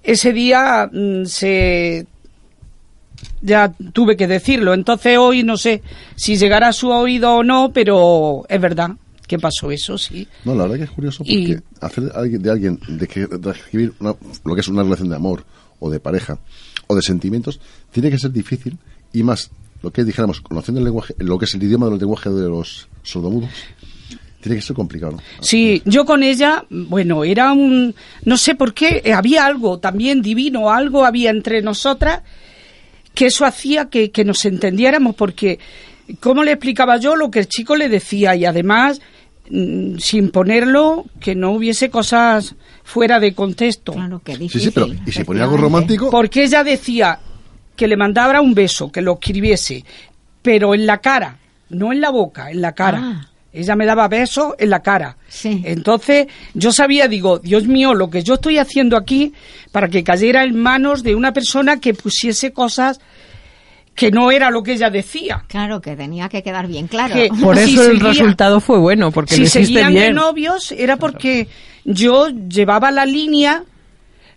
ese 0.03 0.33
día 0.33 0.89
mm, 0.93 1.25
se 1.25 2.07
ya 3.43 3.75
tuve 3.93 4.17
que 4.17 4.27
decirlo. 4.27 4.73
Entonces 4.73 5.19
hoy 5.19 5.43
no 5.43 5.57
sé 5.57 5.83
si 6.17 6.37
llegará 6.37 6.69
a 6.69 6.73
su 6.73 6.89
oído 6.89 7.37
o 7.37 7.45
no, 7.45 7.73
pero 7.73 8.45
es 8.49 8.61
verdad 8.61 8.93
que 9.27 9.39
pasó 9.39 9.71
eso, 9.71 9.99
sí. 9.99 10.27
No, 10.45 10.55
la 10.55 10.65
verdad 10.65 10.77
que 10.77 10.85
es 10.85 10.91
curioso 10.91 11.25
porque 11.25 11.61
hacer 11.81 12.05
de 12.05 12.51
alguien, 12.51 12.79
de, 12.89 13.07
que, 13.07 13.29
escribir 13.51 13.95
lo 14.01 14.55
que 14.55 14.61
es 14.61 14.69
una 14.69 14.83
relación 14.83 15.09
de 15.09 15.17
amor 15.17 15.45
o 15.81 15.91
de 15.91 16.01
pareja 16.01 16.39
o 16.87 16.95
de 16.95 17.03
sentimientos, 17.03 17.61
tiene 17.91 18.11
que 18.11 18.19
ser 18.19 18.33
difícil 18.33 18.79
y 19.13 19.23
más 19.23 19.51
lo 19.83 19.91
que 19.91 20.05
dijéramos, 20.05 20.41
conociendo 20.41 20.81
el 20.81 20.85
lenguaje, 20.85 21.15
lo 21.19 21.39
que 21.39 21.47
es 21.47 21.55
el 21.55 21.63
idioma 21.63 21.89
del 21.89 21.99
lenguaje 21.99 22.31
de 22.31 22.49
los 22.49 22.89
sordomudos, 23.03 23.51
tiene 24.41 24.57
que 24.57 24.63
ser 24.63 24.77
complicado. 24.77 25.19
Sí, 25.41 25.83
yo 25.85 26.05
con 26.05 26.23
ella, 26.23 26.65
bueno, 26.71 27.25
era 27.25 27.53
un, 27.53 27.95
no 28.25 28.37
sé 28.37 28.55
por 28.55 28.75
qué, 28.75 29.03
eh, 29.05 29.13
había 29.13 29.47
algo 29.47 29.79
también 29.79 30.23
divino, 30.23 30.71
algo 30.71 31.05
había 31.05 31.31
entre 31.31 31.63
nosotras 31.63 32.23
que 33.15 33.27
eso 33.27 33.45
hacía 33.45 33.87
que, 33.87 34.11
que 34.11 34.25
nos 34.25 34.45
entendiéramos 34.45 35.15
porque, 35.15 35.59
¿cómo 36.21 36.45
le 36.45 36.53
explicaba 36.53 36.97
yo 36.97 37.17
lo 37.17 37.31
que 37.31 37.41
el 37.41 37.49
chico 37.49 37.77
le 37.77 37.89
decía? 37.89 38.35
Y 38.37 38.45
además, 38.45 39.01
mm, 39.51 39.99
sin 39.99 40.31
ponerlo, 40.31 41.07
que 41.21 41.35
no 41.35 41.53
hubiese 41.53 41.91
cosas 41.91 42.55
fuera 42.85 43.21
de 43.21 43.35
contexto. 43.35 43.93
Claro, 43.93 44.21
que 44.25 44.37
Sí, 44.37 44.61
sí, 44.61 44.71
pero 44.71 44.89
¿y 45.07 45.13
si 45.13 45.25
ponía 45.25 45.45
algo 45.45 45.57
romántico? 45.57 46.11
Porque 46.11 46.45
ella 46.45 46.65
decía 46.65 47.19
que 47.77 47.87
le 47.87 47.97
mandara 47.97 48.41
un 48.41 48.55
beso, 48.55 48.91
que 48.91 49.03
lo 49.03 49.15
escribiese, 49.15 49.85
pero 50.41 50.75
en 50.75 50.87
la 50.87 50.99
cara, 50.99 51.39
no 51.71 51.93
en 51.93 52.01
la 52.01 52.11
boca, 52.11 52.51
en 52.51 52.61
la 52.61 52.73
cara. 52.73 53.01
Ah. 53.03 53.32
Ella 53.53 53.77
me 53.77 53.85
daba 53.85 54.09
besos 54.09 54.55
en 54.59 54.71
la 54.71 54.81
cara. 54.81 55.17
Entonces 55.45 56.27
yo 56.55 56.73
sabía, 56.73 57.07
digo, 57.07 57.39
Dios 57.39 57.67
mío, 57.67 57.93
lo 57.93 58.09
que 58.09 58.23
yo 58.23 58.35
estoy 58.35 58.57
haciendo 58.57 58.97
aquí 58.97 59.35
para 59.71 59.89
que 59.89 60.03
cayera 60.03 60.45
en 60.45 60.59
manos 60.59 61.03
de 61.03 61.15
una 61.15 61.33
persona 61.33 61.79
que 61.79 61.93
pusiese 61.93 62.53
cosas 62.53 62.99
que 63.95 64.11
no 64.11 64.31
era 64.31 64.51
lo 64.51 64.63
que 64.63 64.73
ella 64.73 64.89
decía. 64.89 65.45
Claro, 65.49 65.83
que 65.83 65.97
tenía 65.97 66.31
que 66.31 66.43
quedar 66.43 66.67
bien 66.67 66.89
claro. 66.89 67.15
Por 67.43 67.59
eso 67.59 67.91
el 67.91 68.01
resultado 68.01 68.59
fue 68.61 68.79
bueno, 68.79 69.11
porque 69.11 69.35
si 69.35 69.43
le 69.43 69.49
seguían 69.49 69.93
bien. 69.93 70.05
de 70.05 70.13
novios 70.13 70.73
era 70.73 70.97
porque 70.97 71.47
yo 71.85 72.29
llevaba 72.29 72.91
la 72.91 73.05
línea, 73.05 73.65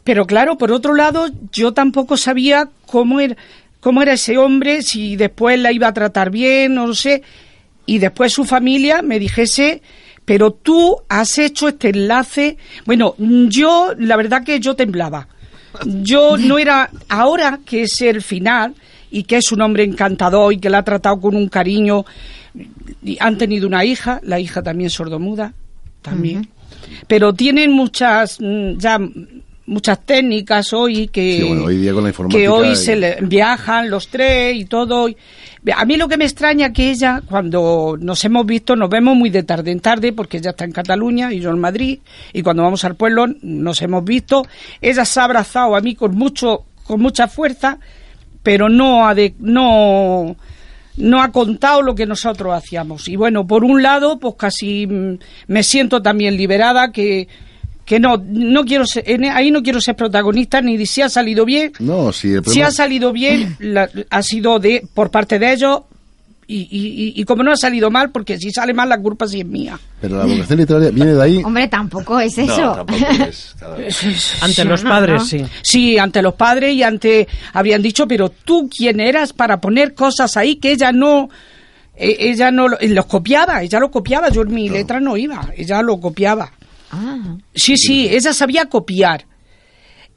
pero 0.03 0.25
claro, 0.25 0.57
por 0.57 0.73
otro 0.73 0.93
lado, 0.93 1.27
yo 1.53 1.73
tampoco 1.73 2.17
sabía 2.17 2.69
cómo 2.85 3.21
era, 3.21 3.37
cómo 3.79 4.01
era 4.01 4.13
ese 4.13 4.37
hombre, 4.37 4.81
si 4.81 5.15
después 5.15 5.57
la 5.57 5.71
iba 5.71 5.87
a 5.87 5.93
tratar 5.93 6.31
bien, 6.31 6.75
no 6.75 6.87
lo 6.87 6.93
sé 6.93 7.23
y 7.85 7.99
después 7.99 8.33
su 8.33 8.45
familia 8.45 9.01
me 9.01 9.19
dijese, 9.19 9.81
pero 10.25 10.51
tú 10.51 10.97
has 11.07 11.37
hecho 11.37 11.67
este 11.67 11.89
enlace. 11.89 12.57
Bueno, 12.85 13.15
yo, 13.17 13.93
la 13.97 14.15
verdad 14.15 14.43
que 14.43 14.59
yo 14.59 14.75
temblaba. 14.75 15.27
Yo 15.85 16.37
no 16.37 16.57
era, 16.57 16.89
ahora 17.09 17.59
que 17.65 17.83
es 17.83 18.01
el 18.01 18.21
final 18.21 18.75
y 19.11 19.23
que 19.23 19.37
es 19.37 19.51
un 19.51 19.61
hombre 19.61 19.83
encantador 19.83 20.53
y 20.53 20.57
que 20.57 20.69
la 20.69 20.79
ha 20.79 20.83
tratado 20.83 21.19
con 21.19 21.35
un 21.35 21.47
cariño, 21.47 22.05
y 23.03 23.17
han 23.19 23.37
tenido 23.37 23.67
una 23.67 23.85
hija, 23.85 24.19
la 24.23 24.39
hija 24.39 24.63
también 24.63 24.89
sordomuda, 24.89 25.53
también. 26.01 26.49
Pero 27.07 27.33
tienen 27.33 27.71
muchas, 27.71 28.39
mm, 28.39 28.77
ya 28.77 28.99
muchas 29.67 29.99
técnicas 30.05 30.73
hoy 30.73 31.07
que, 31.07 31.43
hoy 31.43 32.29
que 32.29 32.47
hoy 32.47 32.75
se 32.75 33.17
viajan 33.21 33.89
los 33.89 34.07
tres 34.07 34.55
y 34.55 34.65
todo. 34.65 35.07
A 35.75 35.85
mí 35.85 35.97
lo 35.97 36.07
que 36.07 36.17
me 36.17 36.25
extraña 36.25 36.71
que 36.71 36.91
ella, 36.91 37.21
cuando 37.27 37.97
nos 37.99 38.23
hemos 38.25 38.45
visto, 38.45 38.75
nos 38.75 38.89
vemos 38.89 39.15
muy 39.15 39.29
de 39.29 39.43
tarde 39.43 39.71
en 39.71 39.79
tarde, 39.79 40.13
porque 40.13 40.37
ella 40.37 40.51
está 40.51 40.65
en 40.65 40.71
Cataluña 40.71 41.33
y 41.33 41.39
yo 41.39 41.49
en 41.49 41.59
Madrid, 41.59 41.99
y 42.33 42.43
cuando 42.43 42.63
vamos 42.63 42.83
al 42.85 42.95
pueblo 42.95 43.25
nos 43.41 43.81
hemos 43.81 44.03
visto, 44.03 44.45
ella 44.81 45.05
se 45.05 45.19
ha 45.19 45.23
abrazado 45.23 45.75
a 45.75 45.81
mí 45.81 45.95
con 45.95 46.15
mucho, 46.15 46.65
con 46.83 47.01
mucha 47.01 47.27
fuerza, 47.27 47.79
pero 48.43 48.69
no 48.69 49.07
ha 49.07 49.15
de, 49.15 49.33
no, 49.39 50.35
no 50.97 51.21
ha 51.23 51.31
contado 51.31 51.81
lo 51.81 51.95
que 51.95 52.05
nosotros 52.05 52.53
hacíamos. 52.53 53.07
Y 53.07 53.15
bueno, 53.15 53.47
por 53.47 53.63
un 53.63 53.81
lado, 53.81 54.19
pues 54.19 54.35
casi 54.37 54.85
mm, 54.85 55.17
me 55.47 55.63
siento 55.63 56.03
también 56.03 56.37
liberada 56.37 56.91
que 56.91 57.27
que 57.85 57.99
no 57.99 58.17
no 58.17 58.65
quiero 58.65 58.85
ser, 58.85 59.05
ahí 59.31 59.51
no 59.51 59.61
quiero 59.61 59.79
ser 59.79 59.95
protagonista 59.95 60.61
ni 60.61 60.83
si 60.85 61.01
ha 61.01 61.09
salido 61.09 61.45
bien 61.45 61.71
no 61.79 62.11
si, 62.11 62.35
si 62.45 62.61
ha 62.61 62.71
salido 62.71 63.13
bien 63.13 63.57
ha 64.09 64.23
sido 64.23 64.59
de 64.59 64.83
por 64.93 65.11
parte 65.11 65.39
de 65.39 65.53
ellos 65.53 65.81
y, 66.47 67.13
y, 67.15 67.23
como 67.23 67.41
no 67.41 67.51
ha 67.51 67.55
salido 67.55 67.89
mal, 67.89 68.11
porque 68.11 68.37
si 68.37 68.51
sale 68.51 68.73
mal 68.73 68.87
la 68.87 68.99
culpa 68.99 69.27
sí 69.27 69.39
es 69.39 69.45
mía. 69.47 69.79
Pero 69.99 70.17
la 70.17 70.25
vocación 70.25 70.59
literaria 70.59 70.91
viene 70.91 71.13
de 71.15 71.23
ahí. 71.23 71.41
Hombre, 71.43 71.67
tampoco 71.67 72.19
es 72.19 72.37
eso. 72.37 72.85
ante 74.41 74.65
los 74.65 74.83
padres, 74.83 75.23
sí. 75.23 75.43
Sí, 75.63 75.97
ante 75.97 76.21
los 76.21 76.35
padres 76.35 76.73
y 76.73 76.83
ante. 76.83 77.27
Habían 77.53 77.81
dicho, 77.81 78.07
pero 78.07 78.29
tú 78.29 78.69
quién 78.69 78.99
eras 78.99 79.33
para 79.33 79.59
poner 79.59 79.95
cosas 79.95 80.37
ahí 80.37 80.57
que 80.57 80.71
ella 80.71 80.91
no. 80.91 81.29
E, 81.95 82.29
ella 82.29 82.51
no 82.51 82.67
los 82.67 83.05
copiaba, 83.05 83.63
ella 83.63 83.79
lo 83.79 83.89
copiaba, 83.89 84.29
yo 84.29 84.41
en 84.41 84.53
mi 84.53 84.69
letra 84.69 84.99
no 84.99 85.17
iba, 85.17 85.49
ella 85.57 85.81
lo 85.81 85.99
copiaba. 85.99 86.51
Ah. 86.97 87.37
Sí, 87.53 87.77
sí, 87.77 88.07
ella 88.09 88.33
sabía 88.33 88.65
copiar. 88.65 89.25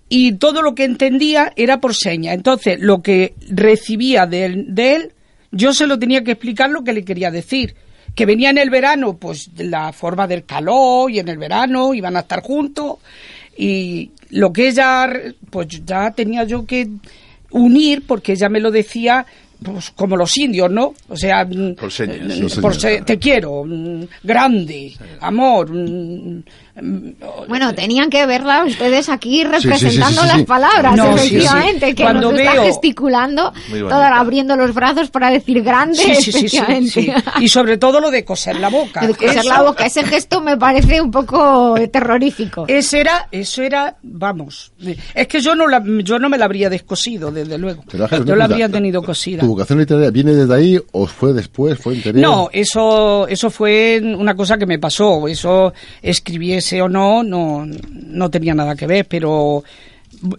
Y 0.09 0.33
todo 0.33 0.62
lo 0.62 0.74
que 0.74 0.85
entendía 0.85 1.53
era 1.57 1.81
por 1.81 1.95
seña. 1.95 2.33
Entonces, 2.33 2.79
lo 2.81 3.03
que 3.03 3.35
recibía 3.51 4.26
de 4.26 4.45
él, 4.47 4.64
de 4.68 4.97
él, 4.97 5.12
yo 5.53 5.72
se 5.74 5.87
lo 5.87 5.99
tenía 5.99 6.24
que 6.24 6.33
explicar 6.33 6.70
lo 6.70 6.83
que 6.85 6.93
le 6.93 7.05
quería 7.05 7.31
decir. 7.31 7.74
Que 8.14 8.24
venía 8.26 8.51
en 8.51 8.59
el 8.59 8.70
verano, 8.70 9.16
pues 9.18 9.51
la 9.59 9.93
forma 9.93 10.26
del 10.26 10.45
calor, 10.45 11.11
y 11.11 11.18
en 11.18 11.29
el 11.29 11.37
verano 11.39 11.93
iban 11.95 12.16
a 12.16 12.20
estar 12.20 12.43
juntos. 12.43 12.97
Y 13.57 14.11
lo 14.31 14.53
que 14.53 14.68
ella, 14.68 15.11
pues 15.51 15.66
ya 15.85 16.11
tenía 16.12 16.45
yo 16.45 16.64
que 16.64 16.89
unir, 17.51 18.05
porque 18.07 18.33
ella 18.33 18.49
me 18.49 18.61
lo 18.61 18.70
decía 18.70 19.26
pues 19.61 19.91
como 19.91 20.16
los 20.16 20.37
indios, 20.39 20.70
¿no? 20.70 20.95
O 21.09 21.16
sea, 21.16 21.45
mm, 21.45 21.74
por 21.74 21.91
señas, 21.91 22.39
mm, 22.57 22.61
por 22.61 22.76
se- 22.76 23.01
te 23.03 23.18
quiero, 23.18 23.64
mm, 23.64 24.05
grande, 24.22 24.93
amor. 25.20 25.68
Mm, 26.81 27.09
Bueno, 27.49 27.74
tenían 27.74 28.11
que 28.11 28.24
verla 28.26 28.64
ustedes 28.64 29.09
aquí 29.09 29.43
sí, 29.43 29.43
sí, 29.43 29.49
representando 29.68 30.22
sí, 30.22 30.29
sí. 30.29 30.37
las 30.37 30.47
palabras, 30.47 30.97
No, 30.97 31.16
efectivamente, 31.16 31.89
sí. 31.89 31.95
que 31.95 32.03
Cuando 32.03 32.31
nos 32.33 32.41
está 32.41 32.53
veo- 32.53 32.64
gesticulando, 32.64 33.53
Muy 33.68 33.81
bonita. 33.83 33.95
toda 33.97 34.18
abriendo 34.18 34.57
los 34.57 34.74
brazos 34.74 35.11
para 35.11 35.31
decir 35.31 35.62
grande, 35.62 35.97
Sí, 35.99 36.14
sí, 36.16 36.22
sí, 36.33 36.33
sí, 36.33 36.39
efectivamente. 36.57 36.91
sí. 36.91 37.12
Y 37.41 37.49
sobre 37.49 37.79
todo 37.79 38.01
lo 38.01 38.11
de 38.11 38.24
coser 38.24 38.57
la 38.61 38.68
boca. 38.68 39.01
El 39.05 39.16
coser 39.16 39.39
Eso- 39.39 39.49
la 39.49 39.62
boca, 39.62 39.87
ese 39.87 40.05
gesto 40.05 40.41
me 40.41 40.57
parece 40.57 41.01
un 41.01 41.11
poco 41.11 41.74
terrorífico. 41.93 42.64
Ese 42.68 43.01
era, 43.01 43.29
eso 43.31 43.62
era, 43.62 43.97
vamos, 44.03 44.72
es 45.14 45.26
que 45.29 45.41
yo 45.41 45.55
no 45.55 45.66
la, 45.66 45.83
yo 46.03 46.18
no 46.18 46.29
me 46.29 46.39
la 46.39 46.45
habría 46.45 46.68
descosido, 46.70 47.31
desde 47.31 47.59
luego. 47.59 47.85
Pero, 47.91 48.09
yo 48.24 48.37
la 48.37 48.45
habría 48.45 48.68
tenido 48.68 49.03
cosida. 49.03 49.41
¿Tu 49.41 49.47
vocación 49.47 49.79
literaria 49.79 50.11
viene 50.11 50.33
desde 50.35 50.55
ahí 50.55 50.81
o 50.93 51.07
fue 51.07 51.33
después, 51.33 51.79
fue 51.79 51.95
interior? 51.97 52.22
No, 52.22 52.49
eso, 52.53 53.26
eso 53.29 53.51
fue 53.51 54.01
una 54.03 54.35
cosa 54.35 54.57
que 54.59 54.66
me 54.66 54.79
pasó. 54.79 55.26
Eso, 55.29 55.72
o 56.81 56.89
no, 56.89 57.23
no, 57.23 57.66
no 57.66 58.31
tenía 58.31 58.55
nada 58.55 58.75
que 58.77 58.87
ver, 58.87 59.07
pero 59.09 59.62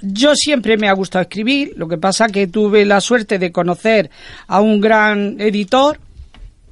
yo 0.01 0.35
siempre 0.35 0.77
me 0.77 0.87
ha 0.89 0.93
gustado 0.93 1.21
escribir. 1.23 1.73
Lo 1.77 1.87
que 1.87 1.97
pasa 1.97 2.27
que 2.27 2.47
tuve 2.47 2.85
la 2.85 2.99
suerte 3.01 3.39
de 3.39 3.51
conocer 3.51 4.09
a 4.47 4.59
un 4.61 4.79
gran 4.81 5.35
editor, 5.39 5.99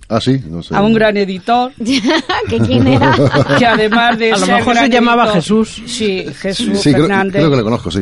Ah, 0.09 0.21
sí, 0.21 0.41
no 0.49 0.63
sé. 0.63 0.73
a 0.73 0.81
un 0.81 0.93
gran 0.93 1.17
editor, 1.17 1.73
¿Que 2.49 2.59
quién 2.65 2.87
era? 2.87 3.13
que 3.59 3.65
además 3.65 4.17
de 4.17 4.31
A 4.31 4.37
lo 4.37 4.47
mejor 4.47 4.77
se 4.77 4.89
llamaba 4.89 5.23
editor- 5.25 5.33
Jesús. 5.35 5.81
Sí, 5.85 6.25
Jesús 6.39 6.79
Sí, 6.79 6.91
Fernández. 6.93 7.33
creo 7.41 7.49
que 7.51 7.57
le 7.57 7.63
conozco, 7.63 7.91
sí. 7.91 7.99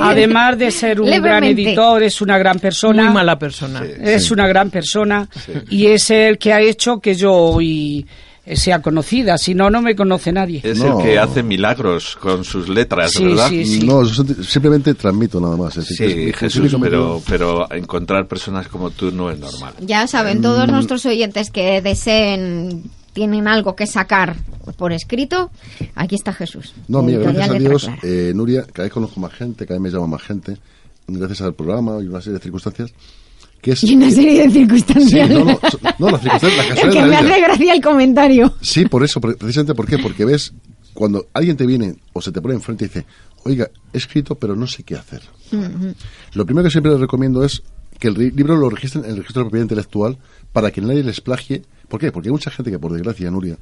Además 0.00 0.56
de 0.56 0.70
ser 0.70 1.00
un 1.00 1.10
gran 1.20 1.42
editor, 1.42 2.00
es 2.04 2.20
una 2.20 2.38
gran 2.38 2.60
persona. 2.60 3.04
Muy 3.06 3.12
mala 3.14 3.36
persona. 3.38 3.82
Es 3.84 4.30
una 4.30 4.46
gran 4.46 4.70
persona 4.70 5.28
y 5.68 5.86
es 5.86 6.08
el 6.10 6.38
que 6.38 6.52
ha 6.52 6.60
hecho 6.60 7.00
que 7.00 7.14
yo 7.16 7.32
hoy 7.32 8.06
sea 8.56 8.80
conocida. 8.82 9.36
Si 9.38 9.54
no, 9.54 9.70
no 9.70 9.82
me 9.82 9.94
conoce 9.96 10.32
nadie. 10.32 10.60
Es 10.64 10.78
No. 10.78 10.98
el 11.00 11.04
que 11.04 11.18
hace 11.18 11.42
milagros 11.42 12.16
con 12.20 12.44
sus 12.44 12.68
letras, 12.68 13.12
Sí, 13.12 13.24
¿verdad? 13.24 13.48
sí, 13.48 13.64
sí. 13.64 13.86
No, 13.86 14.04
simplemente 14.04 14.94
transmito 14.94 15.40
nada 15.40 15.56
más. 15.56 15.76
es 15.76 15.88
decir, 15.88 16.06
que 16.08 16.14
Sí, 16.14 16.28
es- 16.30 16.36
Jesús, 16.36 16.76
pero, 16.80 17.22
pero 17.28 17.72
encontrar 17.72 18.26
personas 18.26 18.68
como 18.68 18.90
tú 18.90 19.10
no 19.12 19.30
es 19.30 19.38
normal. 19.38 19.74
Ya 19.80 20.06
saben, 20.06 20.40
todos 20.42 20.68
nuestros 20.68 21.04
oyentes 21.06 21.50
que 21.50 21.80
deseen, 21.82 22.84
tienen 23.12 23.48
algo 23.48 23.74
que 23.74 23.86
sacar 23.86 24.36
por 24.76 24.92
escrito, 24.92 25.50
aquí 25.94 26.14
está 26.14 26.32
Jesús. 26.32 26.74
No, 26.88 27.02
mira, 27.02 27.18
gracias 27.20 27.50
a 27.50 27.54
Dios, 27.54 27.90
eh, 28.02 28.32
Nuria, 28.34 28.64
cada 28.72 28.84
vez 28.84 28.92
conozco 28.92 29.18
más 29.20 29.32
gente, 29.32 29.66
cada 29.66 29.80
vez 29.80 29.82
me 29.92 29.96
llama 29.96 30.06
más 30.08 30.22
gente, 30.22 30.56
gracias 31.06 31.40
al 31.42 31.54
programa 31.54 31.98
y 32.02 32.06
una 32.06 32.20
serie 32.20 32.38
de 32.38 32.42
circunstancias, 32.42 32.92
que 33.60 33.72
es... 33.72 33.84
Y 33.84 33.94
una 33.96 34.10
serie 34.10 34.42
de 34.42 34.50
Sí, 34.50 34.58
circunstancias. 34.60 35.30
no, 35.30 35.44
no, 35.44 35.58
so- 35.70 35.78
no, 35.98 36.10
las 36.10 36.20
circunstancias, 36.22 36.68
las 36.68 36.78
Es 36.84 36.84
que 36.94 37.00
me 37.02 37.08
vida. 37.08 37.18
hace 37.20 37.40
gracia 37.40 37.72
el 37.74 37.80
comentario. 37.82 38.54
Sí, 38.60 38.84
por 38.86 39.04
eso, 39.04 39.20
pre- 39.20 39.34
precisamente, 39.34 39.74
¿por 39.74 39.86
qué? 39.86 39.98
Porque 39.98 40.24
ves, 40.24 40.52
cuando 40.94 41.26
alguien 41.34 41.56
te 41.56 41.66
viene 41.66 41.96
o 42.12 42.20
se 42.22 42.32
te 42.32 42.40
pone 42.40 42.54
enfrente 42.54 42.84
y 42.84 42.88
dice, 42.88 43.06
oiga, 43.44 43.68
he 43.92 43.98
escrito, 43.98 44.34
pero 44.36 44.54
no 44.56 44.66
sé 44.66 44.82
qué 44.82 44.94
hacer. 44.96 45.22
Lo 46.34 46.44
primero 46.46 46.64
que 46.64 46.70
siempre 46.70 46.92
les 46.92 47.00
recomiendo 47.00 47.44
es 47.44 47.62
que 47.98 48.08
el 48.08 48.14
libro 48.34 48.56
lo 48.56 48.68
registren 48.70 49.04
en 49.04 49.10
el 49.10 49.16
registro 49.18 49.40
de 49.42 49.44
propiedad 49.46 49.64
intelectual 49.64 50.18
para 50.52 50.70
que 50.70 50.80
nadie 50.80 51.02
les 51.02 51.20
plagie. 51.20 51.62
¿Por 51.88 51.98
qué? 52.00 52.12
Porque 52.12 52.28
hay 52.28 52.32
mucha 52.32 52.50
gente 52.50 52.70
que, 52.70 52.78
por 52.78 52.92
desgracia, 52.92 53.30
Nuria, 53.30 53.56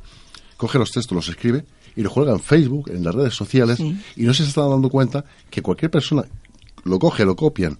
coge 0.57 0.79
los 0.79 0.91
textos, 0.91 1.15
los 1.15 1.29
escribe 1.29 1.65
y 1.95 2.03
los 2.03 2.13
cuelga 2.13 2.33
en 2.33 2.41
Facebook, 2.41 2.91
en 2.91 3.03
las 3.05 3.15
redes 3.15 3.35
sociales, 3.35 3.79
y 3.81 4.23
no 4.25 4.35
se 4.35 4.43
está 4.43 4.63
dando 4.67 4.91
cuenta 4.91 5.25
que 5.49 5.63
cualquier 5.63 5.91
persona 5.91 6.25
lo 6.85 6.99
coge, 6.99 7.25
lo 7.25 7.35
copian, 7.37 7.79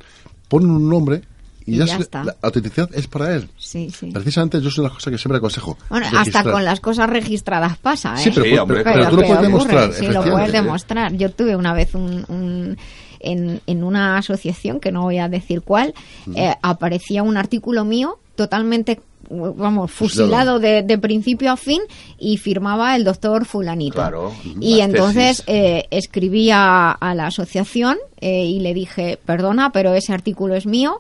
ponen 0.49 0.71
un 0.71 0.89
nombre 0.89 1.23
y, 1.67 1.75
Y 1.75 1.79
ya, 1.79 1.85
ya 1.87 1.97
se- 1.97 2.03
está. 2.03 2.25
la 2.25 2.37
autenticidad 2.43 2.89
es 2.95 3.07
para 3.09 3.35
él. 3.35 3.49
Sí, 3.59 3.91
sí. 3.91 4.11
Precisamente 4.13 4.61
yo 4.61 4.71
soy 4.71 4.85
una 4.85 4.95
cosa 4.95 5.11
que 5.11 5.19
siempre 5.19 5.39
aconsejo. 5.39 5.77
Bueno, 5.91 6.07
hasta 6.17 6.43
con 6.45 6.65
las 6.65 6.81
cosas 6.81 7.11
registradas 7.11 7.77
pasa, 7.79 8.15
¿eh? 8.15 8.19
Sí, 8.19 8.31
pero, 8.33 8.45
Sí, 8.45 8.51
pero- 8.51 8.63
hombre, 8.63 8.83
pero 8.85 8.95
pero 8.95 9.11
tú 9.11 9.17
lo 9.17 9.23
puedes 9.23 9.33
ocurre, 9.35 9.47
demostrar. 9.49 9.93
Sí, 9.93 10.07
lo 10.07 10.23
puedes 10.25 10.53
demostrar. 10.53 11.13
Yo 11.15 11.31
tuve 11.31 11.57
una 11.57 11.73
vez 11.73 11.95
un, 11.95 12.25
un- 12.29 12.79
en, 13.19 13.61
en 13.67 13.83
una 13.83 14.19
asociación, 14.19 14.79
que 14.79 14.93
no 14.93 15.03
voy 15.03 15.19
a 15.19 15.29
decir 15.29 15.63
cuál, 15.63 15.95
eh, 16.37 16.55
aparecía 16.63 17.23
un 17.23 17.37
artículo 17.37 17.85
mío 17.85 18.19
totalmente 18.37 19.01
vamos 19.29 19.91
fusilado 19.91 20.61
de, 20.61 20.83
de 20.85 20.99
principio 20.99 21.51
a 21.51 21.57
fin 21.57 21.81
y 22.17 22.37
firmaba 22.37 22.95
el 22.95 23.03
doctor 23.03 23.45
fulanito 23.45 23.95
Claro, 23.97 24.33
y 24.61 24.79
entonces 24.81 25.43
eh, 25.49 25.87
escribí 25.91 26.51
a, 26.53 26.93
a 26.93 27.13
la 27.17 27.27
asociación 27.27 27.97
eh, 28.21 28.45
y 28.45 28.61
le 28.61 28.73
dije 28.73 29.19
perdona 29.27 29.71
pero 29.73 29.95
ese 29.95 30.13
artículo 30.13 30.55
es 30.55 30.65
mío 30.67 30.99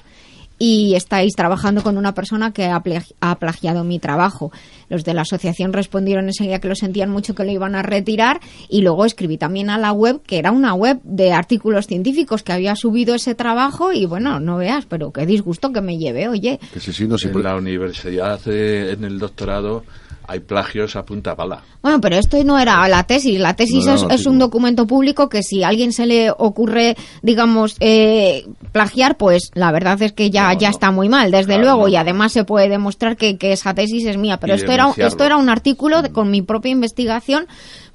y 0.58 0.94
estáis 0.94 1.34
trabajando 1.34 1.82
con 1.82 1.98
una 1.98 2.14
persona 2.14 2.52
que 2.52 2.66
ha, 2.66 2.82
plag- 2.82 3.12
ha 3.20 3.38
plagiado 3.38 3.84
mi 3.84 3.98
trabajo. 3.98 4.50
Los 4.88 5.04
de 5.04 5.12
la 5.14 5.22
asociación 5.22 5.72
respondieron 5.72 6.26
enseguida 6.26 6.60
que 6.60 6.68
lo 6.68 6.74
sentían 6.74 7.10
mucho, 7.10 7.34
que 7.34 7.44
lo 7.44 7.50
iban 7.52 7.74
a 7.74 7.82
retirar 7.82 8.40
y 8.68 8.82
luego 8.82 9.04
escribí 9.04 9.36
también 9.36 9.68
a 9.68 9.78
la 9.78 9.92
web, 9.92 10.22
que 10.26 10.38
era 10.38 10.52
una 10.52 10.72
web 10.74 10.98
de 11.02 11.32
artículos 11.32 11.86
científicos 11.86 12.42
que 12.42 12.52
había 12.52 12.74
subido 12.76 13.14
ese 13.14 13.34
trabajo 13.34 13.92
y 13.92 14.06
bueno, 14.06 14.40
no 14.40 14.56
veas, 14.56 14.86
pero 14.86 15.12
qué 15.12 15.26
disgusto 15.26 15.72
que 15.72 15.80
me 15.80 15.98
lleve, 15.98 16.28
oye. 16.28 16.58
Que 16.72 16.80
sí, 16.80 16.92
sí, 16.92 17.06
no, 17.06 17.18
sí, 17.18 17.28
En 17.28 17.42
la 17.42 17.56
universidad, 17.56 18.40
eh, 18.46 18.92
en 18.92 19.04
el 19.04 19.18
doctorado, 19.18 19.84
hay 20.28 20.40
plagios 20.40 20.96
a 20.96 21.04
punta 21.04 21.34
pala. 21.36 21.62
Bueno, 21.82 22.00
pero 22.00 22.16
esto 22.16 22.42
no 22.44 22.58
era 22.58 22.86
la 22.88 23.04
tesis. 23.04 23.38
La 23.38 23.54
tesis 23.54 23.84
No, 23.84 23.92
no, 23.92 23.96
es, 23.96 24.02
no, 24.02 24.10
es 24.10 24.22
sí, 24.22 24.28
un 24.28 24.38
documento 24.38 24.86
público 24.86 25.28
que 25.28 25.42
si 25.42 25.62
a 25.62 25.68
alguien 25.68 25.92
se 25.92 26.06
le 26.06 26.30
ocurre, 26.30 26.96
digamos, 27.22 27.76
eh, 27.80 28.46
plagiar, 28.72 29.16
pues 29.16 29.50
la 29.54 29.70
verdad 29.72 30.00
es 30.02 30.12
que 30.12 30.30
ya, 30.30 30.52
ya 30.54 30.68
está 30.70 30.90
muy 30.90 31.08
mal, 31.08 31.30
desde 31.30 31.46
Claro, 31.54 31.62
luego, 31.62 31.88
y 31.88 31.96
además 31.96 32.32
se 32.32 32.44
puede 32.44 32.68
demostrar 32.68 33.16
que, 33.16 33.36
que 33.38 33.52
esa 33.52 33.74
tesis 33.74 34.04
es 34.06 34.16
mía. 34.16 34.38
Pero 34.40 34.54
esto 34.54 34.72
era, 34.72 34.90
esto 34.96 35.24
era 35.24 35.36
un 35.36 35.48
artículo 35.48 36.02
de- 36.02 36.10
con 36.10 36.30
mi 36.30 36.42
propia 36.42 36.72
investigación, 36.72 37.46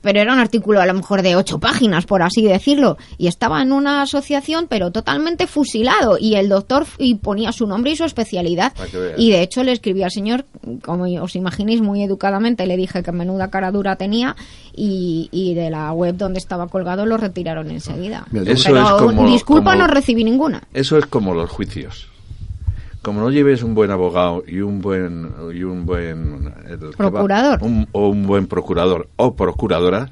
pero 0.02 0.20
era 0.20 0.34
un 0.34 0.40
artículo 0.40 0.82
a 0.82 0.86
lo 0.86 0.94
mejor 0.94 1.22
de 1.22 1.36
ocho 1.36 1.60
páginas, 1.60 2.06
por 2.06 2.22
así 2.24 2.42
decirlo, 2.44 2.98
y 3.18 3.28
estaba 3.28 3.62
en 3.62 3.72
una 3.72 4.02
asociación, 4.02 4.68
pero 4.70 4.92
totalmente 4.92 5.48
fusilado, 5.48 6.18
y 6.20 6.36
el 6.36 6.50
doctor 6.50 6.86
y 6.98 7.16
ponía 7.16 7.52
su 7.52 7.68
nombre 7.68 7.92
y 7.92 7.96
su 7.96 8.04
especialidad. 8.04 8.74
Y 9.18 9.32
de 9.32 9.42
hecho 9.42 9.64
le 9.64 9.72
escribí 9.72 10.04
al 10.04 10.12
señor, 10.12 10.46
como 10.84 11.06
os 11.22 11.36
imaginéis, 11.36 11.82
muy 11.82 12.04
educadamente, 12.04 12.66
le 12.68 12.78
dije 12.78 13.04
que 13.04 13.12
menuda 13.12 13.50
cara 13.50 13.72
dura 13.72 13.96
tenía 13.96 14.36
y, 14.76 15.30
y 15.32 15.54
de 15.54 15.70
la 15.70 15.92
web 15.94 16.16
donde 16.18 16.40
estaba 16.40 16.68
colgado 16.68 17.06
lo 17.06 17.18
retiraron 17.18 17.70
enseguida. 17.72 18.26
Eso 18.46 18.70
Pero 18.70 18.84
es 18.84 18.92
como- 18.92 19.28
disculpa, 19.28 19.72
como- 19.72 19.84
no 19.84 19.88
recibí 19.88 20.24
ninguna. 20.24 20.64
Eso 20.74 20.98
es 20.98 21.06
como 21.06 21.34
los 21.34 21.50
juicios. 21.50 22.08
Como 23.02 23.20
no 23.22 23.32
lleves 23.32 23.64
un 23.64 23.74
buen 23.74 23.90
abogado 23.92 24.44
y 24.48 24.60
un 24.60 24.80
buen 24.82 25.32
y 25.54 25.64
un 25.64 25.86
buen 25.86 26.54
el 26.70 26.78
que 26.80 26.86
va- 26.86 26.92
Procurador. 27.12 27.64
un- 27.64 27.88
o 27.94 28.10
un 28.10 28.28
buen 28.28 28.46
procurador 28.48 29.10
o 29.16 29.36
procuradora 29.36 30.12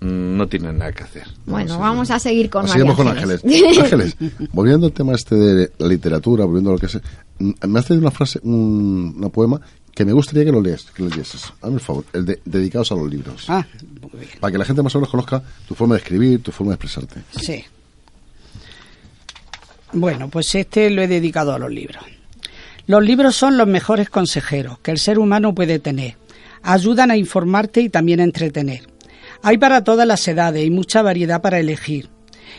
mm, 0.00 0.36
no 0.36 0.46
tienen 0.48 0.78
nada 0.78 0.92
que 0.92 1.02
hacer. 1.02 1.24
Bueno, 1.46 1.78
vamos 1.78 2.10
a 2.10 2.18
seguir 2.18 2.48
con 2.50 2.66
Ángeles. 2.68 3.42
Volviendo 4.52 4.86
al 4.86 4.92
tema 4.92 5.14
este 5.14 5.34
de 5.34 5.72
la 5.78 5.88
literatura, 5.88 6.44
volviendo 6.44 6.70
a 6.70 6.72
lo 6.74 6.78
que 6.78 6.86
es... 6.86 7.00
mm, 7.38 7.50
Me 7.68 7.78
has 7.78 7.86
traído 7.86 8.02
una 8.02 8.10
frase, 8.10 8.38
un, 8.42 9.14
una 9.16 9.28
poema 9.30 9.60
que 9.94 10.04
me 10.04 10.12
gustaría 10.12 10.44
que 10.44 10.52
lo 10.52 10.60
lees, 10.60 10.90
que 10.92 11.02
lo 11.04 11.08
leyeses. 11.08 11.52
Hazme 11.62 11.74
el 11.76 11.80
favor, 11.80 12.04
el 12.12 12.24
de 12.24 12.40
dedicados 12.44 12.90
a 12.92 12.96
los 12.96 13.08
libros. 13.08 13.46
Ah, 13.48 13.64
muy 14.12 14.20
bien. 14.20 14.32
Para 14.40 14.50
que 14.52 14.58
la 14.58 14.64
gente 14.64 14.82
más 14.82 14.94
o 14.94 14.98
menos 14.98 15.10
conozca 15.10 15.42
tu 15.68 15.74
forma 15.74 15.94
de 15.94 16.00
escribir, 16.02 16.42
tu 16.42 16.50
forma 16.52 16.72
de 16.72 16.74
expresarte. 16.76 17.20
Sí. 17.40 17.64
Bueno, 19.94 20.28
pues 20.28 20.52
este 20.56 20.90
lo 20.90 21.02
he 21.02 21.08
dedicado 21.08 21.54
a 21.54 21.58
los 21.58 21.70
libros. 21.70 22.04
Los 22.86 23.02
libros 23.02 23.36
son 23.36 23.56
los 23.56 23.68
mejores 23.68 24.10
consejeros 24.10 24.78
que 24.80 24.90
el 24.90 24.98
ser 24.98 25.20
humano 25.20 25.54
puede 25.54 25.78
tener. 25.78 26.16
Ayudan 26.62 27.12
a 27.12 27.16
informarte 27.16 27.80
y 27.80 27.88
también 27.88 28.18
a 28.18 28.24
entretener. 28.24 28.88
Hay 29.42 29.56
para 29.56 29.84
todas 29.84 30.06
las 30.06 30.26
edades 30.26 30.64
y 30.64 30.70
mucha 30.70 31.02
variedad 31.02 31.40
para 31.40 31.60
elegir. 31.60 32.08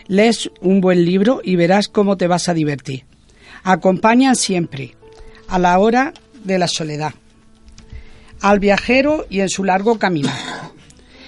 Lees 0.07 0.49
un 0.61 0.79
buen 0.79 1.03
libro 1.03 1.41
y 1.43 1.57
verás 1.57 1.89
cómo 1.89 2.15
te 2.15 2.27
vas 2.27 2.47
a 2.47 2.53
divertir. 2.53 3.03
Acompañan 3.63 4.35
siempre, 4.35 4.95
a 5.49 5.59
la 5.59 5.77
hora 5.77 6.13
de 6.43 6.57
la 6.57 6.67
soledad, 6.67 7.13
al 8.39 8.59
viajero 8.59 9.25
y 9.29 9.41
en 9.41 9.49
su 9.49 9.63
largo 9.63 9.99
caminar. 9.99 10.35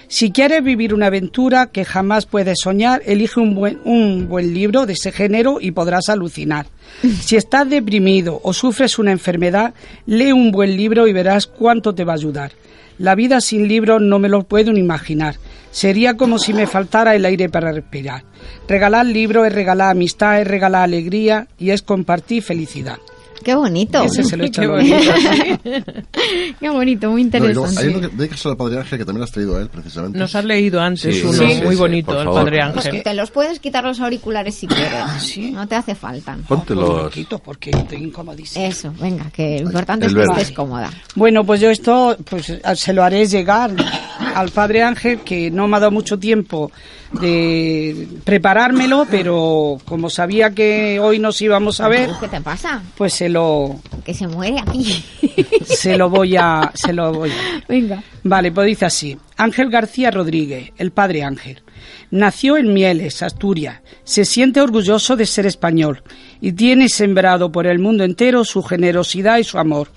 Si 0.10 0.32
quieres 0.32 0.64
vivir 0.64 0.94
una 0.94 1.08
aventura 1.08 1.68
que 1.68 1.84
jamás 1.84 2.26
puedes 2.26 2.60
soñar, 2.64 3.02
elige 3.06 3.42
un 3.42 3.56
buen, 3.56 3.80
un 3.84 4.30
buen 4.30 4.54
libro 4.54 4.86
de 4.86 4.94
ese 4.94 5.12
género 5.12 5.58
y 5.60 5.72
podrás 5.72 6.10
alucinar. 6.10 6.68
Si 7.22 7.36
estás 7.36 7.70
deprimido 7.70 8.40
o 8.44 8.54
sufres 8.54 8.98
una 8.98 9.12
enfermedad, 9.12 9.74
lee 10.06 10.32
un 10.32 10.52
buen 10.52 10.78
libro 10.78 11.08
y 11.08 11.14
verás 11.14 11.46
cuánto 11.46 11.94
te 11.94 12.06
va 12.06 12.14
a 12.14 12.16
ayudar. 12.16 12.54
La 12.98 13.16
vida 13.16 13.42
sin 13.42 13.68
libros 13.68 14.02
no 14.02 14.18
me 14.18 14.30
lo 14.30 14.44
puedo 14.44 14.72
ni 14.72 14.80
imaginar. 14.80 15.36
Sería 15.72 16.16
como 16.16 16.40
si 16.40 16.54
me 16.54 16.66
faltara 16.66 17.14
el 17.16 17.26
aire 17.26 17.50
para 17.50 17.72
respirar. 17.72 18.24
Regalar 18.68 19.06
libro 19.06 19.46
es 19.46 19.54
regalar 19.54 19.92
amistad, 19.92 20.42
es 20.42 20.48
regalar 20.48 20.84
alegría 20.84 21.48
y 21.60 21.72
es 21.72 21.82
compartir 21.82 22.42
felicidad. 22.42 22.98
Qué 23.44 23.56
bonito. 23.56 24.04
Ese 24.04 24.24
se 24.24 24.36
lo 24.38 24.44
he 24.44 24.48
hecho 24.48 24.62
Qué 24.62 24.68
bonito. 24.68 24.98
Qué 26.60 26.70
bonito, 26.70 27.10
muy 27.12 27.22
No, 27.24 27.26
interesante. 27.26 27.82
hay 27.82 27.88
uno 27.88 28.02
que 28.02 28.16
dedicas 28.16 28.46
al 28.46 28.58
Padre 28.58 28.78
Ángel 28.80 29.00
que 29.00 29.06
también 29.06 29.24
has 29.24 29.32
traído 29.32 29.58
a 29.58 29.62
él, 29.62 29.70
precisamente. 29.70 30.18
Nos 30.20 30.36
has 30.36 30.46
leído 30.46 30.82
antes 30.82 31.16
Sí, 31.16 31.22
uno 31.24 31.34
sí, 31.34 31.62
muy 31.64 31.76
sí, 31.76 31.80
bonito, 31.80 32.12
el 32.20 32.26
favor. 32.26 32.44
Padre 32.44 32.60
Pues 32.74 32.86
Ángel. 32.88 33.04
te 33.04 33.14
los 33.14 33.32
puedes 33.32 33.60
quitar 33.60 33.84
los 33.84 34.00
auriculares 34.00 34.56
si 34.56 34.68
Ah, 34.70 35.18
quieres. 35.26 35.54
No 35.54 35.68
te 35.68 35.76
hace 35.76 35.96
falta. 35.96 36.38
Póntelos. 36.48 37.12
porque 37.44 37.70
estoy 37.72 38.04
incomodísimo. 38.04 38.66
Eso, 38.66 38.94
venga, 39.00 39.30
que 39.32 39.60
lo 39.62 39.68
importante 39.68 40.06
El 40.06 40.12
es 40.12 40.16
que 40.16 40.20
verde. 40.20 40.42
estés 40.42 40.56
cómoda. 40.56 40.90
Bueno, 41.16 41.44
pues 41.46 41.62
yo 41.62 41.70
esto 41.70 42.18
pues 42.30 42.54
se 42.76 42.94
lo 42.94 43.04
haré 43.04 43.26
llegar 43.28 43.72
al 44.20 44.50
Padre 44.50 44.84
Ángel, 44.84 45.20
que 45.22 45.52
no 45.52 45.68
me 45.68 45.78
ha 45.78 45.80
dado 45.80 45.92
mucho 45.92 46.18
tiempo 46.20 46.72
de 47.14 48.08
preparármelo, 48.24 49.08
pero 49.10 49.78
como 49.86 50.10
sabía 50.10 50.52
que 50.52 51.00
hoy 51.00 51.20
nos 51.20 51.42
íbamos 51.42 51.80
a 51.80 51.88
ver, 51.88 52.10
¿Qué 52.20 52.28
te 52.28 52.42
pasa? 52.42 52.82
pues 52.98 53.14
se 53.14 53.30
lo 53.30 53.80
Que 54.04 54.14
se 54.14 54.28
muere 54.28 54.60
aquí. 54.60 55.04
se 55.66 55.98
lo 55.98 56.10
voy 56.10 56.36
a 56.36 56.72
se 56.74 56.94
lo 56.94 57.14
voy 57.14 57.32
a 57.32 57.64
Venga. 57.68 58.04
Vale, 58.24 58.52
pues 58.52 58.68
dice 58.68 58.86
así. 58.86 59.18
Ángel 59.38 59.70
García 59.70 60.12
Rodríguez, 60.12 60.72
el 60.78 60.92
padre 60.92 61.24
Ángel. 61.24 61.62
Nació 62.10 62.58
en 62.58 62.74
Mieles, 62.74 63.22
Asturias. 63.22 63.82
Se 64.04 64.26
siente 64.26 64.62
orgulloso 64.62 65.16
de 65.16 65.26
ser 65.26 65.46
español 65.46 66.04
y 66.42 66.54
tiene 66.54 66.90
sembrado 66.90 67.52
por 67.52 67.68
el 67.68 67.80
mundo 67.80 68.04
entero 68.04 68.44
su 68.44 68.64
generosidad 68.64 69.38
y 69.38 69.44
su 69.44 69.58
amor. 69.60 69.90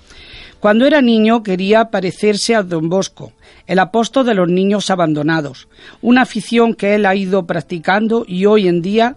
Cuando 0.59 0.85
era 0.85 1.01
niño 1.01 1.41
quería 1.41 1.85
parecerse 1.85 2.53
a 2.53 2.61
Don 2.61 2.87
Bosco, 2.87 3.33
el 3.71 3.79
apóstol 3.79 4.25
de 4.25 4.33
los 4.33 4.49
niños 4.49 4.89
abandonados, 4.89 5.69
una 6.01 6.23
afición 6.23 6.73
que 6.73 6.93
él 6.93 7.05
ha 7.05 7.15
ido 7.15 7.47
practicando 7.47 8.25
y 8.27 8.45
hoy 8.45 8.67
en 8.67 8.81
día 8.81 9.15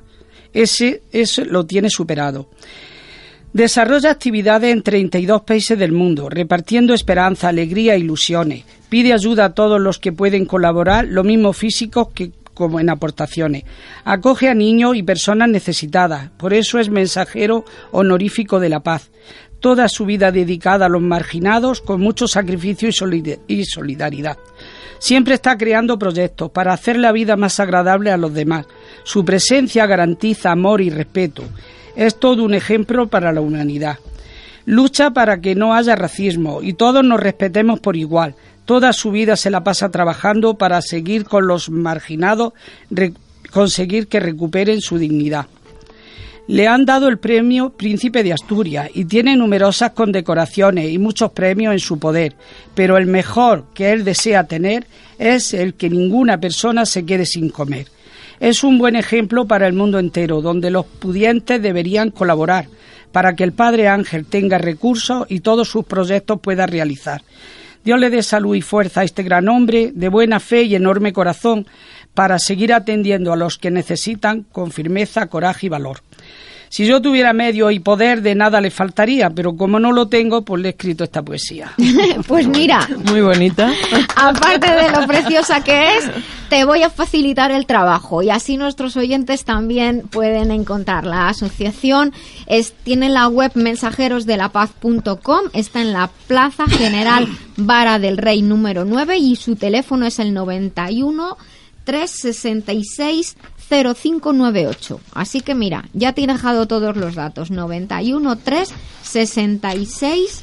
ese, 0.52 1.02
ese 1.10 1.44
lo 1.44 1.66
tiene 1.66 1.90
superado. 1.90 2.46
Desarrolla 3.52 4.12
actividades 4.12 4.72
en 4.72 4.84
32 4.84 5.42
países 5.42 5.76
del 5.76 5.90
mundo, 5.90 6.28
repartiendo 6.28 6.94
esperanza, 6.94 7.48
alegría 7.48 7.96
e 7.96 7.98
ilusiones. 7.98 8.64
Pide 8.88 9.12
ayuda 9.12 9.46
a 9.46 9.54
todos 9.54 9.80
los 9.80 9.98
que 9.98 10.12
pueden 10.12 10.46
colaborar, 10.46 11.08
lo 11.08 11.24
mismo 11.24 11.52
físicos 11.52 12.10
que 12.14 12.30
como 12.54 12.78
en 12.78 12.88
aportaciones. 12.88 13.64
Acoge 14.04 14.48
a 14.48 14.54
niños 14.54 14.94
y 14.94 15.02
personas 15.02 15.48
necesitadas, 15.48 16.30
por 16.36 16.54
eso 16.54 16.78
es 16.78 16.88
mensajero 16.88 17.64
honorífico 17.90 18.60
de 18.60 18.68
la 18.68 18.80
paz. 18.80 19.10
Toda 19.64 19.88
su 19.88 20.04
vida 20.04 20.30
dedicada 20.30 20.84
a 20.84 20.88
los 20.90 21.00
marginados 21.00 21.80
con 21.80 21.98
mucho 21.98 22.28
sacrificio 22.28 22.86
y 22.86 22.92
solid- 22.92 23.38
y 23.48 23.64
solidaridad. 23.64 24.36
Siempre 24.98 25.32
está 25.32 25.56
creando 25.56 25.98
proyectos 25.98 26.50
para 26.50 26.74
hacer 26.74 26.98
la 26.98 27.12
vida 27.12 27.34
más 27.36 27.58
agradable 27.60 28.10
a 28.10 28.18
los 28.18 28.34
demás. 28.34 28.66
Su 29.04 29.24
presencia 29.24 29.86
garantiza 29.86 30.50
amor 30.50 30.82
y 30.82 30.90
respeto. 30.90 31.44
Es 31.96 32.20
todo 32.20 32.44
un 32.44 32.52
ejemplo 32.52 33.06
para 33.08 33.32
la 33.32 33.40
humanidad. 33.40 33.98
Lucha 34.66 35.12
para 35.12 35.40
que 35.40 35.54
no 35.54 35.72
haya 35.72 35.96
racismo 35.96 36.60
y 36.60 36.74
todos 36.74 37.02
nos 37.02 37.18
respetemos 37.18 37.80
por 37.80 37.96
igual. 37.96 38.34
Toda 38.66 38.92
su 38.92 39.12
vida 39.12 39.34
se 39.34 39.48
la 39.48 39.64
pasa 39.64 39.88
trabajando 39.90 40.58
para 40.58 40.82
seguir 40.82 41.24
con 41.24 41.46
los 41.46 41.70
marginados, 41.70 42.52
conseguir 43.50 44.08
que 44.08 44.20
recuperen 44.20 44.82
su 44.82 44.98
dignidad. 44.98 45.46
Le 46.46 46.68
han 46.68 46.84
dado 46.84 47.08
el 47.08 47.18
premio 47.18 47.70
Príncipe 47.70 48.22
de 48.22 48.34
Asturias 48.34 48.90
y 48.92 49.06
tiene 49.06 49.34
numerosas 49.34 49.92
condecoraciones 49.92 50.90
y 50.90 50.98
muchos 50.98 51.32
premios 51.32 51.72
en 51.72 51.78
su 51.78 51.98
poder, 51.98 52.36
pero 52.74 52.98
el 52.98 53.06
mejor 53.06 53.64
que 53.72 53.92
él 53.92 54.04
desea 54.04 54.44
tener 54.44 54.86
es 55.18 55.54
el 55.54 55.72
que 55.72 55.88
ninguna 55.88 56.38
persona 56.38 56.84
se 56.84 57.06
quede 57.06 57.24
sin 57.24 57.48
comer. 57.48 57.86
Es 58.40 58.62
un 58.62 58.76
buen 58.76 58.94
ejemplo 58.94 59.46
para 59.46 59.66
el 59.66 59.72
mundo 59.72 59.98
entero, 59.98 60.42
donde 60.42 60.70
los 60.70 60.84
pudientes 60.84 61.62
deberían 61.62 62.10
colaborar 62.10 62.66
para 63.10 63.34
que 63.34 63.44
el 63.44 63.52
Padre 63.52 63.88
Ángel 63.88 64.26
tenga 64.26 64.58
recursos 64.58 65.24
y 65.30 65.40
todos 65.40 65.68
sus 65.68 65.86
proyectos 65.86 66.40
pueda 66.40 66.66
realizar. 66.66 67.22
Dios 67.84 67.98
le 67.98 68.10
dé 68.10 68.22
salud 68.22 68.54
y 68.54 68.60
fuerza 68.60 69.00
a 69.00 69.04
este 69.04 69.22
gran 69.22 69.48
hombre 69.48 69.92
de 69.94 70.08
buena 70.08 70.40
fe 70.40 70.64
y 70.64 70.74
enorme 70.74 71.12
corazón 71.12 71.66
para 72.12 72.38
seguir 72.38 72.72
atendiendo 72.72 73.32
a 73.32 73.36
los 73.36 73.56
que 73.56 73.70
necesitan 73.70 74.42
con 74.42 74.72
firmeza, 74.72 75.26
coraje 75.28 75.66
y 75.66 75.68
valor. 75.68 76.00
Si 76.74 76.86
yo 76.86 77.00
tuviera 77.00 77.32
medio 77.32 77.70
y 77.70 77.78
poder, 77.78 78.20
de 78.20 78.34
nada 78.34 78.60
le 78.60 78.68
faltaría, 78.72 79.30
pero 79.30 79.56
como 79.56 79.78
no 79.78 79.92
lo 79.92 80.08
tengo, 80.08 80.44
pues 80.44 80.60
le 80.60 80.70
he 80.70 80.70
escrito 80.72 81.04
esta 81.04 81.22
poesía. 81.22 81.72
Pues 82.26 82.48
mira, 82.48 82.88
Muy 83.12 83.20
bonita. 83.20 83.72
aparte 84.16 84.72
de 84.72 84.90
lo 84.90 85.06
preciosa 85.06 85.62
que 85.62 85.96
es, 85.96 86.10
te 86.48 86.64
voy 86.64 86.82
a 86.82 86.90
facilitar 86.90 87.52
el 87.52 87.66
trabajo 87.66 88.22
y 88.22 88.30
así 88.30 88.56
nuestros 88.56 88.96
oyentes 88.96 89.44
también 89.44 90.02
pueden 90.10 90.50
encontrar 90.50 91.06
la 91.06 91.28
asociación. 91.28 92.12
Es, 92.48 92.72
tiene 92.72 93.08
la 93.08 93.28
web 93.28 93.52
mensajerosdelapaz.com, 93.54 95.42
está 95.52 95.80
en 95.80 95.92
la 95.92 96.10
Plaza 96.26 96.66
General 96.66 97.28
Vara 97.56 98.00
del 98.00 98.18
Rey 98.18 98.42
número 98.42 98.84
9 98.84 99.16
y 99.18 99.36
su 99.36 99.54
teléfono 99.54 100.06
es 100.06 100.18
el 100.18 100.34
91 100.34 101.36
366 101.84 103.36
0598. 103.68 105.00
Así 105.14 105.40
que 105.40 105.54
mira, 105.54 105.84
ya 105.92 106.12
te 106.12 106.24
he 106.24 106.26
dejado 106.26 106.66
todos 106.66 106.96
los 106.96 107.14
datos. 107.14 107.50
91 107.50 108.36
366 108.36 110.42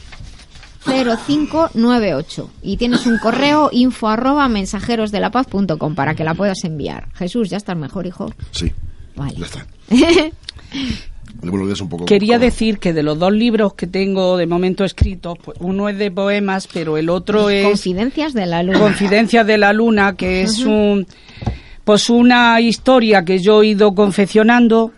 0598 0.85 2.49
y 2.63 2.77
tienes 2.77 3.05
un 3.05 3.19
correo 3.19 3.69
info 3.71 4.07
arroba 4.07 4.47
mensajerosdelapaz.com 4.49 5.95
para 5.95 6.15
que 6.15 6.23
la 6.23 6.33
puedas 6.33 6.63
enviar. 6.63 7.09
Jesús, 7.13 7.49
ya 7.49 7.57
estás 7.57 7.77
mejor, 7.77 8.07
hijo. 8.07 8.33
Sí, 8.51 8.71
Vale. 9.15 9.35
ya 9.37 9.45
está. 9.45 9.67
Un 11.43 11.89
poco. 11.89 12.05
Quería 12.05 12.37
decir 12.37 12.77
que 12.77 12.93
de 12.93 13.03
los 13.03 13.17
dos 13.17 13.31
libros 13.31 13.73
que 13.73 13.87
tengo 13.87 14.37
de 14.37 14.45
momento 14.45 14.83
escritos, 14.83 15.37
pues 15.43 15.57
uno 15.59 15.89
es 15.89 15.97
de 15.97 16.11
poemas, 16.11 16.67
pero 16.71 16.97
el 16.97 17.09
otro 17.09 17.49
es 17.49 17.65
Confidencias 17.65 18.33
de 18.33 18.45
la 18.45 18.61
luna. 18.61 18.79
Confidencias 18.79 19.47
de 19.47 19.57
la 19.57 19.73
Luna, 19.73 20.15
que 20.15 20.43
es 20.43 20.59
un 20.59 21.07
pues 21.91 22.09
una 22.09 22.61
historia 22.61 23.25
que 23.25 23.39
yo 23.39 23.61
he 23.61 23.67
ido 23.67 23.93
confeccionando 23.93 24.93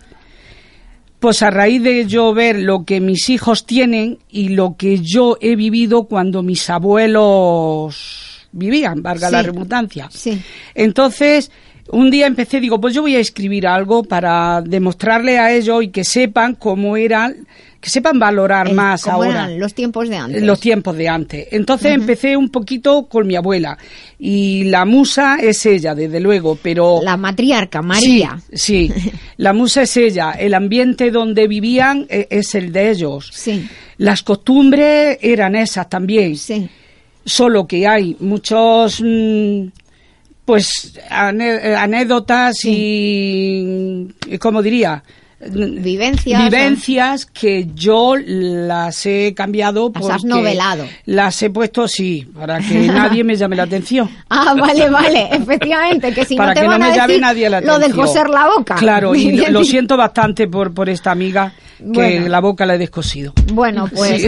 pues 1.18 1.42
a 1.42 1.50
raíz 1.50 1.82
de 1.82 2.06
yo 2.06 2.36
ver 2.36 2.60
lo 2.60 2.86
que 2.86 3.00
mis 3.00 3.32
hijos 3.32 3.66
tienen 3.66 4.20
y 4.30 4.50
lo 4.50 4.76
que 4.78 5.00
yo 5.00 5.40
he 5.42 5.56
vivido 5.56 6.04
cuando 6.04 6.44
mis 6.44 6.70
abuelos 6.70 8.48
vivían, 8.52 9.02
valga 9.02 9.32
la 9.32 9.42
redundancia. 9.42 10.08
Sí. 10.12 10.40
Entonces, 10.76 11.50
un 11.90 12.12
día 12.12 12.28
empecé, 12.28 12.60
digo, 12.60 12.80
pues 12.80 12.94
yo 12.94 13.02
voy 13.02 13.16
a 13.16 13.20
escribir 13.20 13.66
algo 13.66 14.04
para 14.04 14.62
demostrarle 14.62 15.40
a 15.40 15.52
ellos 15.52 15.82
y 15.82 15.88
que 15.88 16.04
sepan 16.04 16.54
cómo 16.54 16.96
eran, 16.96 17.48
que 17.84 17.90
sepan 17.90 18.18
valorar 18.18 18.70
El- 18.70 18.76
más 18.76 19.06
ahora 19.10 19.30
eran 19.30 19.60
los 19.60 19.74
tiempos 19.74 20.08
de 20.08 20.16
antes. 20.16 20.42
los 20.42 20.58
tiempos 20.62 20.96
de 20.96 21.10
antes. 21.10 21.48
Entonces 21.52 21.92
empecé 21.94 22.38
un 22.38 22.48
poquito 22.50 23.08
con 23.08 23.28
mi 23.28 23.36
abuela 23.36 23.78
y 24.18 24.64
la 24.66 24.86
musa 24.86 25.36
es 25.42 25.66
ella, 25.66 25.94
desde 25.94 26.22
luego, 26.22 26.58
pero 26.64 27.02
La 27.04 27.18
matriarca, 27.18 27.82
María. 27.82 28.40
Sí, 28.54 28.90
sí. 28.90 29.12
la 29.36 29.52
musa 29.52 29.82
es 29.82 29.98
ella, 29.98 30.32
el 30.32 30.54
ambiente 30.54 31.12
donde 31.12 31.46
vivían 31.50 32.06
e- 32.10 32.28
es 32.30 32.56
el 32.56 32.72
de 32.72 32.92
ellos. 32.92 33.30
Sí. 33.34 33.68
Las 33.98 34.24
costumbres 34.24 35.18
eran 35.22 35.56
esas 35.58 35.90
también. 35.90 36.38
Sí. 36.38 36.70
Solo 37.26 37.68
que 37.68 37.86
hay 37.86 38.16
muchos 38.22 39.02
mm, 39.06 39.66
pues 40.46 40.98
anécdotas 41.10 42.56
y 42.64 44.08
cómo 44.40 44.62
diría 44.62 45.04
Vivencias. 45.52 46.44
vivencias 46.44 47.26
que 47.26 47.68
yo 47.76 48.16
las 48.18 49.06
he 49.06 49.34
cambiado 49.36 49.92
Las 49.94 50.10
has 50.10 50.24
novelado. 50.24 50.86
las 51.06 51.42
he 51.44 51.50
puesto 51.50 51.88
sí 51.88 52.28
para 52.38 52.60
que 52.60 52.88
nadie 52.88 53.24
me 53.24 53.36
llame 53.36 53.56
la 53.56 53.64
atención 53.64 54.10
Ah, 54.30 54.56
vale, 54.60 54.90
vale, 54.90 55.28
efectivamente, 55.32 56.14
que 56.14 56.26
si 56.26 56.36
para 56.36 56.50
no 56.50 56.54
te 56.56 56.62
que 56.62 56.68
van 56.68 56.80
no 56.80 56.86
me 56.88 56.92
a 56.92 56.96
llame 56.96 57.08
decir 57.14 57.22
nadie 57.22 57.50
la 57.50 57.62
lo 57.62 57.74
atención. 57.74 58.06
coser 58.06 58.30
la 58.30 58.48
boca. 58.48 58.76
claro 58.76 59.16
y 59.16 59.32
lo, 59.32 59.38
bien. 59.38 59.54
lo 59.54 59.64
siento 59.64 59.98
bastante 59.98 60.48
por 60.48 60.74
por 60.74 60.90
esta 60.90 61.12
amiga 61.12 61.54
que 61.78 61.86
Bueno. 61.90 62.28
la 62.30 62.40
boca 62.40 62.66
la 62.66 62.76
he 62.76 62.78
descosido 62.78 63.34
Bueno, 63.54 63.90
pues 63.94 64.22
Sí. 64.22 64.28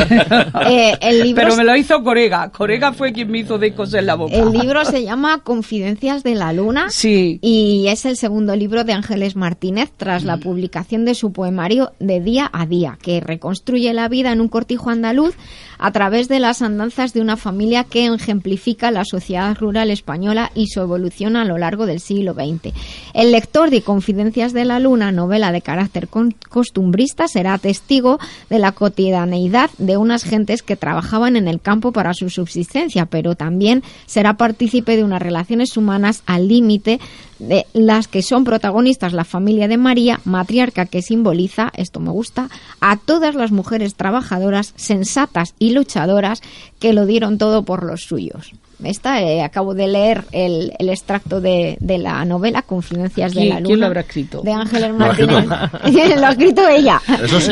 eh, 0.70 0.98
el 1.00 1.24
libro 1.24 1.44
pero 1.44 1.56
me 1.56 1.64
lo 1.64 1.76
hizo 1.78 2.04
Corega 2.04 2.50
Corega 2.50 2.92
fue 2.92 3.14
quien 3.14 3.32
me 3.32 3.40
hizo 3.40 3.58
descoser 3.58 4.04
la 4.04 4.16
boca 4.16 4.36
El 4.36 4.52
libro 4.52 4.84
se 4.84 5.04
llama 5.04 5.40
Confidencias 5.42 6.24
de 6.24 6.36
la 6.36 6.52
Luna 6.52 6.88
sí 6.90 7.40
y 7.42 7.88
es 7.88 8.04
el 8.06 8.18
segundo 8.18 8.56
libro 8.56 8.84
de 8.84 8.94
Ángeles 8.94 9.36
Martínez 9.38 9.90
tras 9.96 10.24
la 10.24 10.38
publicación 10.38 11.05
de 11.06 11.16
su 11.16 11.32
poemario 11.32 11.92
De 12.00 12.20
día 12.20 12.50
a 12.52 12.66
día, 12.66 12.98
que 13.02 13.20
reconstruye 13.22 13.94
la 13.94 14.10
vida 14.10 14.32
en 14.32 14.42
un 14.42 14.50
cortijo 14.50 14.90
andaluz 14.90 15.36
a 15.78 15.92
través 15.92 16.28
de 16.28 16.40
las 16.40 16.62
andanzas 16.62 17.14
de 17.14 17.22
una 17.22 17.38
familia 17.38 17.84
que 17.84 18.06
ejemplifica 18.06 18.92
la 18.92 19.06
sociedad 19.06 19.56
rural 19.58 19.92
española 19.92 20.52
y 20.56 20.68
su 20.68 20.82
evolución 20.82 21.36
a 21.36 21.46
lo 21.46 21.58
largo 21.58 21.86
del 21.86 22.00
siglo 22.00 22.34
XX. 22.34 22.74
El 23.14 23.32
lector 23.32 23.70
de 23.70 23.82
Confidencias 23.82 24.54
de 24.54 24.66
la 24.66 24.80
Luna, 24.80 25.12
novela 25.12 25.52
de 25.52 25.62
carácter 25.62 26.08
costumbrista, 26.50 27.28
será 27.28 27.58
testigo 27.58 28.20
de 28.50 28.60
la 28.60 28.72
cotidianeidad 28.72 29.70
de 29.78 29.98
unas 29.98 30.24
gentes 30.24 30.62
que 30.62 30.76
trabajaban 30.76 31.36
en 31.36 31.48
el 31.48 31.62
campo 31.62 31.92
para 31.92 32.14
su 32.14 32.30
subsistencia, 32.30 33.06
pero 33.06 33.36
también 33.36 33.84
será 34.06 34.38
partícipe 34.38 34.96
de 34.96 35.04
unas 35.04 35.22
relaciones 35.22 35.78
humanas 35.78 36.24
al 36.26 36.48
límite 36.48 37.00
de 37.40 37.66
las 37.74 38.08
que 38.08 38.22
son 38.22 38.44
protagonistas 38.44 39.14
la 39.14 39.26
familia 39.26 39.68
de 39.68 39.78
María, 39.78 40.22
matriarca 40.26 40.86
que 40.86 41.02
simboliza, 41.02 41.72
esto 41.76 42.00
me 42.00 42.12
gusta, 42.12 42.50
a 42.80 42.98
todas 42.98 43.36
las 43.36 43.52
mujeres 43.52 43.96
trabajadoras 43.96 44.74
sensatas 44.76 45.54
y 45.60 45.72
luchadoras 45.72 46.42
que 46.80 46.94
lo 46.94 47.06
dieron 47.06 47.38
todo 47.38 47.64
por 47.64 47.84
los 47.84 48.04
suyos. 48.04 48.54
Esta, 48.84 49.22
eh, 49.22 49.42
acabo 49.42 49.74
de 49.74 49.88
leer 49.88 50.26
el, 50.32 50.74
el 50.78 50.90
extracto 50.90 51.40
de, 51.40 51.78
de, 51.80 51.98
la 51.98 52.26
novela 52.26 52.62
Confidencias 52.62 53.34
de 53.34 53.46
la 53.46 53.56
Luna. 53.56 53.68
¿Quién 53.68 53.80
lo 53.80 53.86
habrá 53.86 54.02
escrito? 54.02 54.42
De 54.42 54.52
Ángeles 54.52 54.94
Martínez. 54.98 55.46
lo 56.20 56.26
ha 56.26 56.32
escrito 56.32 56.68
ella. 56.68 57.02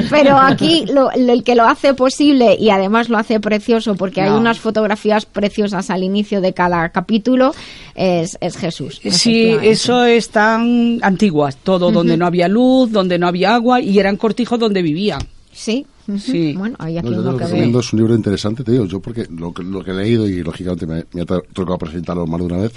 Pero 0.09 0.37
aquí 0.37 0.85
lo, 0.87 1.11
el 1.11 1.43
que 1.43 1.55
lo 1.55 1.65
hace 1.65 1.93
posible 1.93 2.55
y 2.59 2.69
además 2.69 3.09
lo 3.09 3.17
hace 3.17 3.39
precioso 3.39 3.95
porque 3.95 4.21
hay 4.21 4.31
unas 4.31 4.59
fotografías 4.59 5.25
preciosas 5.25 5.89
al 5.89 6.03
inicio 6.03 6.41
de 6.41 6.53
cada 6.53 6.89
capítulo 6.89 7.53
es, 7.95 8.37
es 8.41 8.57
Jesús. 8.57 8.99
Sí, 9.09 9.55
eso 9.61 10.05
es 10.05 10.29
tan 10.29 10.99
antiguas. 11.01 11.57
Todo 11.57 11.91
donde 11.91 12.17
no 12.17 12.25
había 12.25 12.47
luz, 12.47 12.91
donde 12.91 13.17
no 13.17 13.27
había 13.27 13.55
agua 13.55 13.79
y 13.81 13.99
eran 13.99 14.17
cortijos 14.17 14.59
donde 14.59 14.81
vivían. 14.81 15.21
Sí, 15.51 15.85
Sí. 16.19 16.53
Bueno, 16.53 16.75
hay 16.79 16.97
aquí 16.97 17.09
no, 17.09 17.37
que 17.37 17.45
Es 17.45 17.93
un 17.93 17.99
libro 17.99 18.15
interesante, 18.15 18.63
te 18.63 18.71
digo, 18.71 18.85
yo 18.85 18.99
porque 18.99 19.25
lo, 19.29 19.53
lo 19.57 19.83
que 19.83 19.91
he 19.91 19.93
leído 19.93 20.27
y 20.27 20.43
lógicamente 20.43 20.85
me, 20.85 21.05
me 21.13 21.21
ha 21.21 21.25
tocado 21.25 21.77
presentarlo 21.77 22.27
más 22.27 22.39
de 22.39 22.45
una 22.45 22.57
vez, 22.57 22.73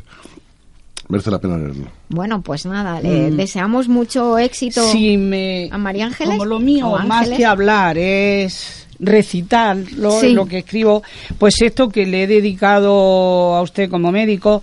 merece 1.09 1.31
la 1.31 1.40
pena 1.40 1.57
leerlo. 1.57 1.89
Bueno, 2.09 2.40
pues 2.40 2.66
nada, 2.66 3.01
le 3.01 3.31
mm. 3.31 3.36
deseamos 3.36 3.89
mucho 3.89 4.39
éxito 4.39 4.82
me, 4.94 5.69
a 5.73 5.78
María 5.78 6.07
Ángeles. 6.07 6.39
Como 6.39 6.44
lo 6.44 6.61
mío, 6.61 6.97
más 7.07 7.28
que 7.28 7.44
hablar, 7.44 7.98
es 7.98 8.86
recitar 8.98 9.77
lo, 9.97 10.23
lo 10.23 10.47
que 10.47 10.59
escribo, 10.59 11.03
pues 11.39 11.61
esto 11.61 11.89
que 11.89 12.07
le 12.07 12.24
he 12.24 12.27
dedicado 12.27 13.55
a 13.55 13.62
usted 13.62 13.90
como 13.90 14.11
médico 14.11 14.62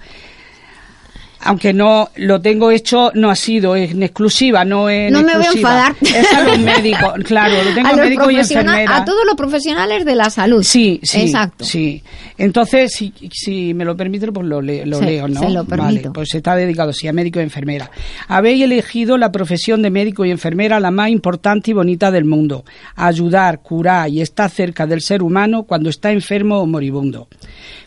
aunque 1.44 1.74
no 1.74 2.10
lo 2.16 2.42
tengo 2.42 2.72
hecho, 2.72 3.12
no 3.14 3.30
ha 3.30 3.36
sido 3.36 3.76
en 3.76 4.02
exclusiva, 4.04 4.64
no 4.64 4.90
en 4.90 5.12
No 5.12 5.22
me 5.22 5.36
voy 5.36 5.46
a 5.46 5.52
enfadar. 5.52 5.96
Es 6.02 6.32
a 6.34 6.44
los 6.44 6.60
médicos, 6.60 7.14
claro, 7.26 7.56
lo 7.64 7.74
tengo 7.74 7.90
a, 7.90 7.96
médico 7.96 8.32
y 8.32 8.38
enfermera. 8.38 8.98
A 8.98 9.06
todos 9.06 9.26
los 9.26 9.36
profesionales 9.36 10.06
de 10.06 10.16
la 10.16 10.30
salud. 10.30 10.64
Sí, 10.64 11.00
sí. 11.04 11.22
Exacto. 11.22 11.66
Sí. 11.66 12.04
Entonces, 12.38 12.94
si, 12.94 13.14
si 13.32 13.74
me 13.74 13.86
lo 13.86 13.96
permite, 13.96 14.32
pues 14.32 14.46
lo, 14.46 14.62
lo 14.62 15.02
leo, 15.02 15.28
¿no? 15.28 15.40
Se 15.40 15.50
lo 15.50 15.66
permito. 15.66 16.10
Vale, 16.10 16.12
pues 16.14 16.34
está 16.34 16.56
dedicado, 16.56 16.94
sí, 16.94 17.08
a 17.08 17.14
médico 17.14 17.40
y 17.40 17.44
enfermera. 17.44 17.90
Habéis 18.28 18.64
elegido 18.64 19.18
la 19.18 19.32
profesión 19.32 19.82
de 19.82 19.90
médico 19.90 20.26
y 20.26 20.32
enfermera 20.32 20.80
la 20.80 20.92
más 20.92 21.10
importante 21.10 21.72
y 21.72 21.74
bonita 21.74 22.12
del 22.12 22.26
mundo. 22.26 22.64
Ayudar, 22.96 23.62
curar 23.62 24.10
y 24.10 24.22
estar 24.22 24.50
cerca 24.50 24.88
del 24.88 25.02
ser 25.02 25.22
humano 25.22 25.64
cuando 25.64 25.90
está 25.90 26.12
enfermo 26.12 26.60
o 26.60 26.66
moribundo. 26.66 27.28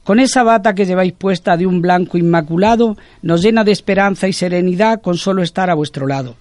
Con 0.07 0.20
esa 0.20 0.45
bata 0.45 0.73
que 0.73 0.87
lleváis 0.87 1.15
puesta 1.15 1.57
de 1.57 1.66
un 1.66 1.83
blanco 1.83 2.16
inmaculado, 2.16 2.97
nos 3.23 3.43
llena 3.43 3.65
de 3.65 3.73
esperanza 3.73 4.28
y 4.28 4.33
serenidad 4.33 5.03
con 5.03 5.16
solo 5.16 5.43
estar 5.43 5.69
a 5.69 5.74
vuestro 5.74 6.07
lado. 6.07 6.37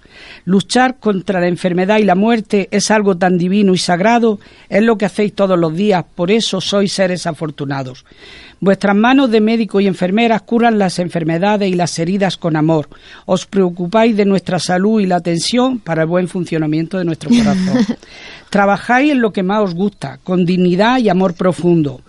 Luchar 0.46 1.00
contra 1.00 1.40
la 1.40 1.48
enfermedad 1.48 1.98
y 1.98 2.04
la 2.04 2.14
muerte 2.14 2.68
es 2.70 2.92
algo 2.92 3.18
tan 3.18 3.40
divino 3.40 3.74
y 3.74 3.80
sagrado, 3.80 4.40
es 4.70 4.84
lo 4.84 5.00
que 5.00 5.06
hacéis 5.06 5.34
todos 5.34 5.58
los 5.58 5.76
días, 5.76 6.06
por 6.14 6.30
eso 6.30 6.62
sois 6.62 6.94
seres 6.94 7.26
afortunados. 7.26 8.06
Vuestras 8.60 8.96
manos 8.96 9.32
de 9.32 9.42
médico 9.42 9.82
y 9.82 9.88
enfermeras 9.88 10.44
curan 10.44 10.78
las 10.78 11.00
enfermedades 11.00 11.68
y 11.68 11.74
las 11.74 11.98
heridas 11.98 12.38
con 12.38 12.56
amor. 12.56 12.88
Os 13.26 13.48
preocupáis 13.48 14.16
de 14.16 14.26
nuestra 14.26 14.60
salud 14.60 15.02
y 15.02 15.08
la 15.08 15.16
atención 15.16 15.80
para 15.80 16.04
el 16.04 16.08
buen 16.08 16.28
funcionamiento 16.28 17.00
de 17.00 17.06
nuestro 17.06 17.30
corazón. 17.36 17.98
Trabajáis 18.52 19.14
en 19.14 19.22
lo 19.22 19.34
que 19.34 19.42
más 19.42 19.64
os 19.64 19.74
gusta, 19.74 20.20
con 20.24 20.46
dignidad 20.46 21.00
y 21.00 21.10
amor 21.10 21.34
profundo. 21.34 22.02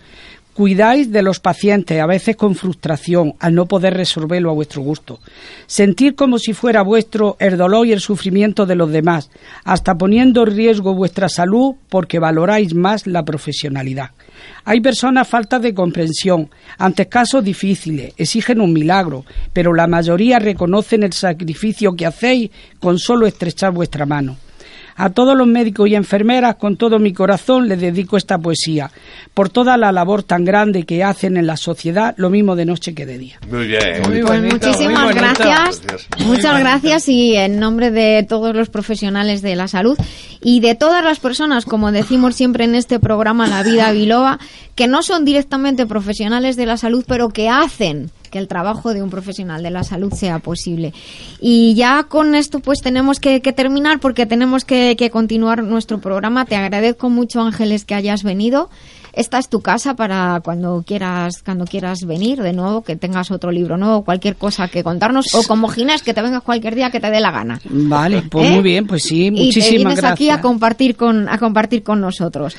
Cuidáis 0.57 1.13
de 1.13 1.21
los 1.21 1.39
pacientes, 1.39 2.01
a 2.01 2.07
veces 2.07 2.35
con 2.35 2.55
frustración, 2.55 3.35
al 3.41 3.55
no 3.55 3.67
poder 3.67 3.93
resolverlo 3.93 4.49
a 4.49 4.55
vuestro 4.55 4.81
gusto. 4.81 5.21
Sentir 5.67 6.15
como 6.15 6.39
si 6.39 6.55
fuera 6.55 6.81
vuestro 6.81 7.37
el 7.41 7.59
dolor 7.59 7.87
y 7.87 7.93
el 7.93 8.01
sufrimiento 8.01 8.65
de 8.65 8.75
los 8.75 8.91
demás, 8.91 9.29
hasta 9.65 9.99
poniendo 9.99 10.45
en 10.45 10.57
riesgo 10.57 10.95
vuestra 10.95 11.29
salud 11.29 11.75
porque 11.91 12.19
valoráis 12.19 12.75
más 12.75 13.07
la 13.07 13.23
profesionalidad. 13.23 14.13
Hay 14.65 14.81
personas 14.81 15.29
faltas 15.29 15.61
de 15.61 15.75
comprensión, 15.75 16.49
ante 16.79 17.07
casos 17.07 17.45
difíciles, 17.45 18.15
exigen 18.17 18.63
un 18.63 18.73
milagro, 18.73 19.27
pero 19.53 19.75
la 19.75 19.87
mayoría 19.87 20.39
reconocen 20.39 21.03
el 21.03 21.13
sacrificio 21.13 21.95
que 21.95 22.07
hacéis 22.07 22.51
con 22.81 22.99
solo 22.99 23.27
estrechar 23.27 23.73
vuestra 23.73 24.07
mano. 24.07 24.39
A 24.97 25.11
todos 25.11 25.37
los 25.37 25.47
médicos 25.47 25.89
y 25.89 25.95
enfermeras, 25.95 26.57
con 26.57 26.77
todo 26.77 26.99
mi 26.99 27.13
corazón, 27.13 27.69
les 27.69 27.81
dedico 27.81 28.17
esta 28.17 28.39
poesía, 28.39 28.91
por 29.35 29.51
toda 29.51 29.77
la 29.77 29.93
labor 29.93 30.23
tan 30.23 30.45
grande 30.45 30.85
que 30.85 31.05
hacen 31.05 31.37
en 31.37 31.47
la 31.47 31.57
sociedad, 31.57 32.15
lo 32.17 32.31
mismo 32.31 32.57
de 32.57 32.65
noche 32.65 32.95
que 32.95 33.05
de 33.05 33.19
día. 33.19 33.39
Muy 33.51 33.67
bien. 33.67 34.03
Muy 34.09 34.23
pues 34.23 34.43
muchísimas 34.43 35.15
gracias. 35.15 35.83
Muchas 36.25 36.59
gracias 36.59 37.09
y 37.09 37.37
en 37.37 37.61
nombre 37.61 37.91
de 37.91 38.25
todos 38.29 38.55
los 38.55 38.71
profesionales 38.71 39.43
de 39.43 39.55
la 39.57 39.69
salud 39.69 39.99
y 40.41 40.61
de 40.61 40.75
todas 40.75 41.05
las 41.05 41.21
personas, 41.21 41.67
como 41.67 41.93
decimos 41.93 42.35
siempre 42.35 42.65
en 42.65 42.75
este 42.75 42.99
programa 42.99 43.47
La 43.47 43.63
Vida 43.63 43.93
Biloba, 43.93 44.39
que 44.75 44.87
no 44.87 45.03
son 45.03 45.25
directamente 45.25 45.87
profesionales 45.87 46.57
de 46.57 46.67
la 46.67 46.77
salud, 46.77 47.05
pero 47.07 47.29
que 47.29 47.49
hacen 47.49 48.11
que 48.29 48.39
el 48.39 48.49
trabajo 48.49 48.95
de 48.95 49.03
un 49.03 49.11
profesional 49.11 49.63
de 49.63 49.71
la 49.71 49.85
salud 49.85 50.13
sea 50.13 50.39
posible. 50.39 50.93
Y 51.41 51.75
ya 51.75 52.05
con 52.05 52.35
esto 52.35 52.61
pues 52.61 52.81
tenemos 52.81 53.21
que, 53.21 53.41
terminar 53.41 54.01
porque 54.01 54.27
tenemos 54.27 54.65
que, 54.65 54.97
continuar 55.13 55.63
nuestro 55.63 56.01
programa. 56.01 56.45
Te 56.45 56.57
agradezco 56.57 57.11
mucho 57.11 57.41
Ángeles 57.41 57.85
que 57.85 57.95
hayas 57.95 58.23
venido. 58.23 58.71
Esta 59.13 59.39
es 59.39 59.49
tu 59.49 59.63
casa 59.63 59.95
para 59.95 60.41
cuando 60.45 60.85
quieras 60.87 61.43
cuando 61.43 61.65
quieras 61.65 62.01
venir 62.07 62.43
de 62.43 62.53
nuevo, 62.53 62.83
que 62.83 62.97
tengas 62.97 63.31
otro 63.31 63.51
libro 63.51 63.79
nuevo, 63.79 64.05
cualquier 64.05 64.37
cosa 64.37 64.69
que 64.69 64.85
contarnos 64.85 65.35
o 65.35 65.43
como 65.45 65.69
Ginés 65.69 66.03
que 66.03 66.13
te 66.13 66.21
vengas 66.21 66.43
cualquier 66.43 66.75
día 66.75 66.91
que 66.91 67.01
te 67.01 67.11
dé 67.11 67.21
la 67.21 67.31
gana. 67.31 67.59
Vale, 67.65 68.25
pues 68.31 68.51
muy 68.51 68.59
¿Eh? 68.59 68.63
bien, 68.63 68.87
pues 68.87 69.05
sí, 69.05 69.31
muchísimas 69.31 69.67
y 69.67 69.71
te 69.71 69.77
vienes 69.77 70.05
aquí 70.05 70.29
a 70.29 70.43
compartir 70.43 70.97
con 70.97 71.31
a 71.31 71.39
compartir 71.39 71.83
con 71.83 72.03
nosotros. 72.03 72.57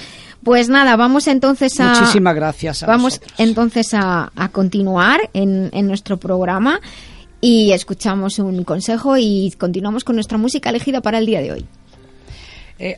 Pues 0.48 0.70
nada, 0.70 0.96
vamos 0.96 1.28
entonces 1.28 1.78
a. 1.82 1.90
Muchísimas 1.90 2.34
gracias. 2.34 2.86
vamos 2.88 3.20
entonces 3.38 3.90
a, 3.94 4.32
continuar 4.54 5.30
en, 5.34 5.70
nuestro 5.86 6.16
programa 6.16 6.80
y 7.42 7.74
escuchamos 7.74 8.40
un 8.40 8.64
consejo 8.64 9.18
y 9.18 9.54
continuamos 9.58 10.06
con 10.06 10.16
nuestra 10.16 10.38
música 10.38 10.70
elegida 10.70 11.02
para 11.02 11.18
el 11.18 11.26
día 11.26 11.42
de 11.42 11.52
hoy. 11.52 11.66
Eh, 12.80 12.98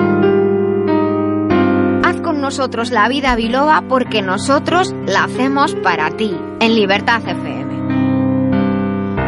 Con 2.41 2.47
nosotros 2.47 2.89
la 2.89 3.07
vida 3.07 3.35
biloba 3.35 3.83
porque 3.87 4.23
nosotros 4.23 4.95
la 5.05 5.25
hacemos 5.25 5.75
para 5.75 6.17
ti 6.17 6.35
en 6.59 6.73
Libertad 6.73 7.21
FM. 7.21 7.75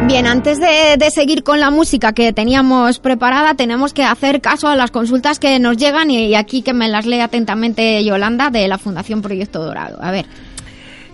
Bien, 0.08 0.26
antes 0.26 0.58
de, 0.58 0.98
seguir 1.12 1.44
con 1.44 1.60
la 1.60 1.70
música 1.70 2.12
que 2.12 2.32
teníamos 2.32 2.98
preparada, 2.98 3.54
tenemos 3.54 3.94
que 3.94 4.02
hacer 4.02 4.40
caso 4.40 4.66
a 4.66 4.74
las 4.74 4.90
consultas 4.90 5.38
que 5.38 5.60
nos 5.60 5.76
llegan 5.76 6.10
y, 6.10 6.34
aquí 6.34 6.62
que 6.62 6.74
me 6.74 6.88
las 6.88 7.06
lee 7.06 7.20
atentamente 7.20 8.02
Yolanda 8.02 8.50
de 8.50 8.66
la 8.66 8.78
Fundación 8.78 9.22
Proyecto 9.22 9.62
Dorado. 9.62 10.02
A 10.02 10.10
ver. 10.10 10.26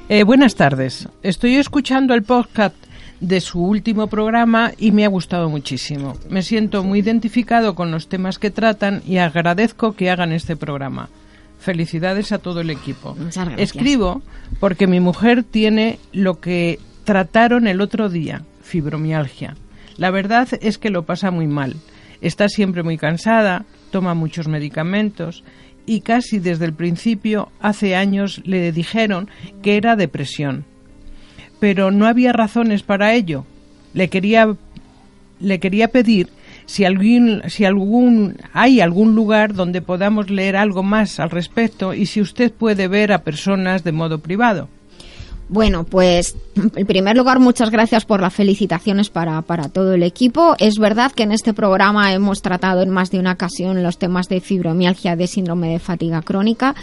Eh, 0.09 0.23
buenas 0.23 0.55
tardes. 0.55 1.07
Estoy 1.23 1.57
escuchando 1.57 2.15
el 2.15 2.23
podcast 2.23 2.77
de 3.21 3.43
su 3.43 3.63
último 3.63 4.07
programa 4.07 4.73
y 4.79 4.93
me 4.93 5.05
ha 5.05 5.09
gustado 5.09 5.51
muchísimo. 5.51 6.17
Me 6.31 6.41
siento 6.41 6.83
muy 6.83 7.01
identificado 7.01 7.75
con 7.75 7.91
los 7.91 8.09
temas 8.09 8.39
que 8.39 8.51
tratan 8.51 9.03
y 9.07 9.19
agradezco 9.19 9.93
que 9.93 10.09
hagan 10.09 10.33
este 10.33 10.57
programa. 10.57 11.11
Felicidades 11.61 12.33
a 12.33 12.39
todo 12.39 12.61
el 12.63 12.71
equipo. 12.71 13.17
Escribo 13.59 14.23
porque 14.59 14.87
mi 14.87 14.99
mujer 14.99 15.45
tiene 15.45 15.99
lo 16.13 16.41
que 16.41 16.79
trataron 17.05 17.67
el 17.67 17.81
otro 17.81 18.09
día, 18.09 18.43
fibromialgia. 18.63 19.57
La 19.97 20.11
verdad 20.11 20.49
es 20.63 20.79
que 20.79 20.91
lo 20.91 21.05
pasa 21.05 21.31
muy 21.31 21.47
mal. 21.47 21.77
Está 22.23 22.49
siempre 22.49 22.83
muy 22.83 22.97
cansada, 22.97 23.67
toma 23.91 24.15
muchos 24.15 24.49
medicamentos 24.49 25.45
y 25.87 26.01
casi 26.01 26.39
desde 26.39 26.65
el 26.65 26.73
principio, 26.73 27.51
hace 27.61 27.97
años, 27.97 28.41
le 28.45 28.73
dijeron 28.73 29.29
que 29.63 29.77
era 29.77 29.97
depresión. 29.97 30.65
Pero 31.59 31.91
no 31.91 32.07
había 32.07 32.33
razones 32.33 32.83
para 32.83 33.13
ello. 33.13 33.45
Le 33.93 34.09
quería, 34.09 34.57
le 35.41 35.61
quería 35.61 35.89
pedir 35.89 36.29
si 36.71 36.85
algún, 36.85 37.43
si 37.49 37.65
algún, 37.65 38.37
hay 38.53 38.81
algún 38.81 39.17
lugar 39.17 39.55
donde 39.55 39.83
podamos 39.83 40.31
leer 40.31 40.55
algo 40.55 40.85
más 40.85 41.19
al 41.19 41.31
respecto 41.31 41.95
y 41.95 42.07
si 42.07 42.21
usted 42.21 42.53
puede 42.53 42.87
ver 42.87 43.13
a 43.13 43.25
personas 43.25 43.83
de 43.83 43.91
modo 43.91 44.21
privado. 44.21 44.69
Bueno, 45.51 45.83
pues 45.83 46.37
en 46.77 46.87
primer 46.87 47.17
lugar, 47.17 47.41
muchas 47.41 47.71
gracias 47.71 48.05
por 48.05 48.21
las 48.21 48.33
felicitaciones 48.33 49.11
para, 49.11 49.43
para, 49.43 49.69
todo 49.69 49.95
el 49.95 50.05
equipo. 50.05 50.55
Es 50.61 50.79
verdad 50.79 51.11
que 51.11 51.25
en 51.25 51.33
este 51.33 51.53
programa 51.53 52.13
hemos 52.13 52.41
tratado 52.41 52.83
en 52.83 52.91
más 52.91 53.11
de 53.11 53.19
una 53.19 53.33
ocasión 53.33 53.83
los 53.83 53.99
temas 53.99 54.29
de 54.29 54.41
fibromialgia, 54.41 55.17
de 55.17 55.27
síndrome 55.27 55.73
de 55.73 55.81
fatiga 55.81 56.23
crónica. 56.23 56.77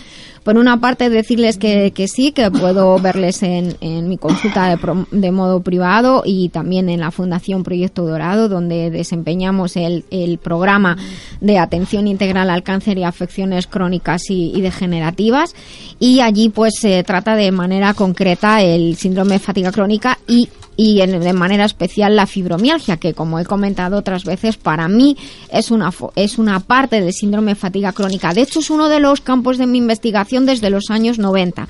Por 0.44 0.58
una 0.58 0.80
parte, 0.80 1.10
decirles 1.10 1.58
que, 1.58 1.92
que 1.92 2.08
sí, 2.08 2.32
que 2.32 2.52
puedo 2.52 3.00
verles 3.02 3.42
en, 3.44 3.78
en 3.80 4.10
mi 4.10 4.18
consulta 4.18 4.70
de, 4.70 5.06
de, 5.12 5.32
modo 5.32 5.62
privado 5.62 6.24
y 6.26 6.50
también 6.50 6.90
en 6.90 7.02
la 7.02 7.12
Fundación 7.12 7.64
Proyecto 7.64 8.06
Dorado, 8.06 8.50
donde 8.50 8.90
desempeñamos 8.90 9.78
el, 9.78 10.04
el 10.12 10.40
programa 10.40 10.98
de 11.40 11.58
atención 11.58 12.08
integral 12.08 12.50
al 12.50 12.64
cáncer 12.64 12.98
y 12.98 13.04
afecciones 13.04 13.68
crónicas 13.68 14.24
y 14.30 14.60
degenerativas. 14.60 15.54
Y 16.00 16.20
allí, 16.20 16.50
pues, 16.50 16.76
se 16.80 17.04
trata 17.04 17.36
de 17.36 17.52
manera 17.52 17.94
concreta 17.94 18.57
el 18.62 18.96
síndrome 18.96 19.34
de 19.34 19.40
fatiga 19.40 19.72
crónica 19.72 20.18
y 20.28 20.50
y 20.78 21.04
de 21.06 21.34
manera 21.34 21.66
especial 21.66 22.16
la 22.16 22.28
fibromialgia, 22.28 22.98
que 22.98 23.16
como 23.16 23.40
he 23.40 23.46
comentado 23.46 23.98
otras 23.98 24.24
veces, 24.24 24.58
para 24.58 24.88
mí 24.88 25.18
es 25.52 25.72
una, 25.72 25.92
es 26.16 26.38
una 26.38 26.60
parte 26.60 27.02
del 27.02 27.14
síndrome 27.14 27.54
de 27.54 27.56
fatiga 27.56 27.92
crónica. 27.92 28.32
De 28.32 28.42
hecho, 28.42 28.60
es 28.60 28.70
uno 28.70 28.88
de 28.88 29.00
los 29.00 29.20
campos 29.22 29.58
de 29.58 29.66
mi 29.66 29.80
investigación 29.80 30.46
desde 30.46 30.70
los 30.70 30.92
años 30.92 31.18
90. 31.18 31.68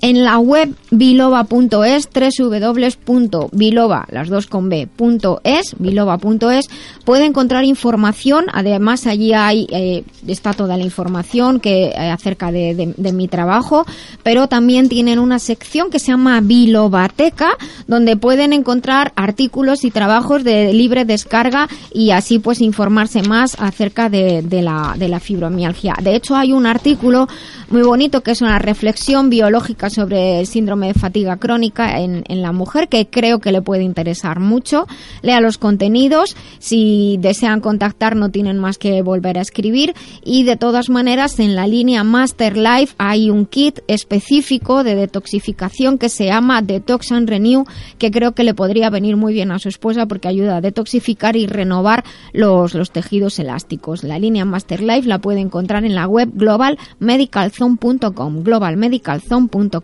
En 0.00 0.24
la 0.24 0.38
web 0.38 0.76
biloba.es, 0.92 2.08
www.biloba, 2.38 4.06
las 4.12 4.28
dos 4.28 4.46
con 4.46 4.68
B, 4.68 4.86
punto 4.86 5.40
es, 5.42 5.74
biloba.es, 5.76 6.68
puede 7.04 7.24
encontrar 7.24 7.64
información. 7.64 8.46
Además, 8.52 9.08
allí 9.08 9.32
hay, 9.32 9.66
eh, 9.70 10.04
está 10.28 10.52
toda 10.52 10.76
la 10.76 10.84
información 10.84 11.58
que 11.58 11.86
eh, 11.86 12.10
acerca 12.10 12.52
de, 12.52 12.94
mi 13.12 13.26
trabajo, 13.26 13.86
pero 14.22 14.46
también 14.46 14.88
tienen 14.88 15.18
una 15.18 15.40
sección 15.40 15.90
que 15.90 15.98
se 15.98 16.12
llama 16.12 16.40
Bilobateca, 16.42 17.56
donde 17.88 18.16
pueden 18.16 18.52
encontrar 18.52 19.12
artículos 19.16 19.82
y 19.84 19.90
trabajos 19.90 20.44
de 20.44 20.72
libre 20.74 21.06
descarga 21.06 21.68
y 21.92 22.12
así 22.12 22.38
pues 22.38 22.60
informarse 22.60 23.22
más 23.22 23.56
acerca 23.58 24.08
de 24.08 24.42
la, 24.62 24.94
de 24.96 25.08
la 25.08 25.18
fibromialgia. 25.18 25.94
De 26.00 26.14
hecho, 26.14 26.36
hay 26.36 26.52
un 26.52 26.66
artículo 26.66 27.26
muy 27.70 27.82
bonito 27.82 28.22
que 28.22 28.30
es 28.30 28.40
una 28.42 28.58
reflexión 28.58 29.28
biológica 29.28 29.87
sobre 29.90 30.40
el 30.40 30.46
síndrome 30.46 30.88
de 30.88 30.94
fatiga 30.94 31.36
crónica 31.36 32.00
en, 32.00 32.24
la 32.28 32.52
mujer 32.52 32.88
que 32.88 33.06
creo 33.06 33.40
que 33.40 33.52
le 33.52 33.62
puede 33.62 33.82
interesar 33.82 34.40
mucho. 34.40 34.86
Lea 35.22 35.40
los 35.40 35.58
contenidos. 35.58 36.36
Si 36.58 37.18
desean 37.20 37.60
contactar 37.60 38.16
no 38.16 38.30
tienen 38.30 38.58
más 38.58 38.78
que 38.78 39.02
volver 39.02 39.38
a 39.38 39.42
escribir. 39.42 39.94
Y 40.24 40.44
de 40.44 40.56
todas 40.56 40.88
maneras 40.88 41.38
en 41.40 41.56
la 41.56 41.66
línea 41.66 42.04
Master 42.04 42.56
Life 42.56 42.94
hay 42.98 43.30
un 43.30 43.46
kit 43.46 43.80
específico 43.88 44.84
de 44.84 44.94
detoxificación 44.94 45.98
que 45.98 46.08
se 46.08 46.26
llama 46.26 46.62
Detox 46.62 47.12
and 47.12 47.28
Renew 47.28 47.64
que 47.98 48.10
creo 48.10 48.32
que 48.32 48.44
le 48.44 48.54
podría 48.54 48.90
venir 48.90 49.16
muy 49.16 49.32
bien 49.32 49.50
a 49.50 49.58
su 49.58 49.68
esposa 49.68 50.06
porque 50.06 50.28
ayuda 50.28 50.56
a 50.56 50.60
detoxificar 50.60 51.36
y 51.36 51.46
renovar 51.46 52.04
los, 52.32 52.74
los 52.74 52.90
tejidos 52.90 53.38
elásticos. 53.38 54.04
La 54.04 54.18
línea 54.18 54.44
Master 54.44 54.82
Life 54.82 55.08
la 55.08 55.18
puede 55.18 55.40
encontrar 55.40 55.84
en 55.84 55.94
la 55.94 56.06
web 56.06 56.30
globalmedicalzone.com 56.34 58.42
globalmedicalzone.com 58.42 59.77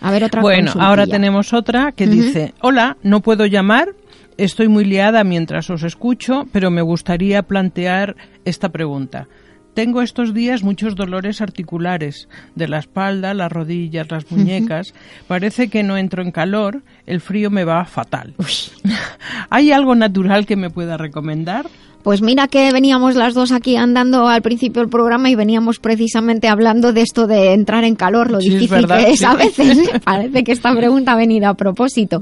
a 0.00 0.10
ver, 0.10 0.24
otra 0.24 0.42
Bueno, 0.42 0.72
ahora 0.78 1.06
tenemos 1.06 1.52
otra 1.52 1.92
que 1.92 2.04
uh 2.04 2.08
-huh. 2.08 2.10
dice, 2.10 2.54
hola, 2.60 2.96
no 3.02 3.20
puedo 3.20 3.46
llamar, 3.46 3.88
estoy 4.36 4.68
muy 4.68 4.84
liada 4.84 5.24
mientras 5.24 5.70
os 5.70 5.82
escucho, 5.82 6.46
pero 6.52 6.70
me 6.70 6.82
gustaría 6.82 7.42
plantear 7.42 8.14
esta 8.44 8.68
pregunta. 8.68 9.28
Tengo 9.72 10.02
estos 10.02 10.34
días 10.34 10.62
muchos 10.62 10.94
dolores 10.94 11.40
articulares, 11.40 12.28
de 12.54 12.68
la 12.68 12.78
espalda, 12.78 13.34
las 13.34 13.50
rodillas, 13.50 14.08
las 14.10 14.30
muñecas. 14.30 14.90
Uh 14.90 14.94
-huh. 14.94 15.26
Parece 15.26 15.68
que 15.68 15.82
no 15.82 15.96
entro 15.96 16.22
en 16.22 16.30
calor, 16.30 16.82
el 17.06 17.20
frío 17.20 17.50
me 17.50 17.64
va 17.64 17.84
fatal. 17.84 18.34
¿Hay 19.50 19.72
algo 19.72 19.94
natural 19.94 20.46
que 20.46 20.56
me 20.56 20.70
pueda 20.70 20.96
recomendar? 20.96 21.66
Pues 22.04 22.20
mira 22.20 22.48
que 22.48 22.70
veníamos 22.70 23.14
las 23.14 23.32
dos 23.32 23.50
aquí 23.50 23.76
andando 23.76 24.28
al 24.28 24.42
principio 24.42 24.82
del 24.82 24.90
programa 24.90 25.30
y 25.30 25.36
veníamos 25.36 25.78
precisamente 25.78 26.48
hablando 26.48 26.92
de 26.92 27.00
esto 27.00 27.26
de 27.26 27.54
entrar 27.54 27.82
en 27.84 27.94
calor, 27.96 28.30
lo 28.30 28.42
sí, 28.42 28.50
difícil 28.50 28.76
es 28.76 28.82
verdad, 28.82 28.98
que 28.98 29.10
es 29.12 29.18
sí. 29.20 29.24
a 29.24 29.34
veces. 29.34 29.78
Parece 30.04 30.44
que 30.44 30.52
esta 30.52 30.74
pregunta 30.76 31.12
ha 31.12 31.16
venido 31.16 31.48
a 31.48 31.54
propósito. 31.54 32.20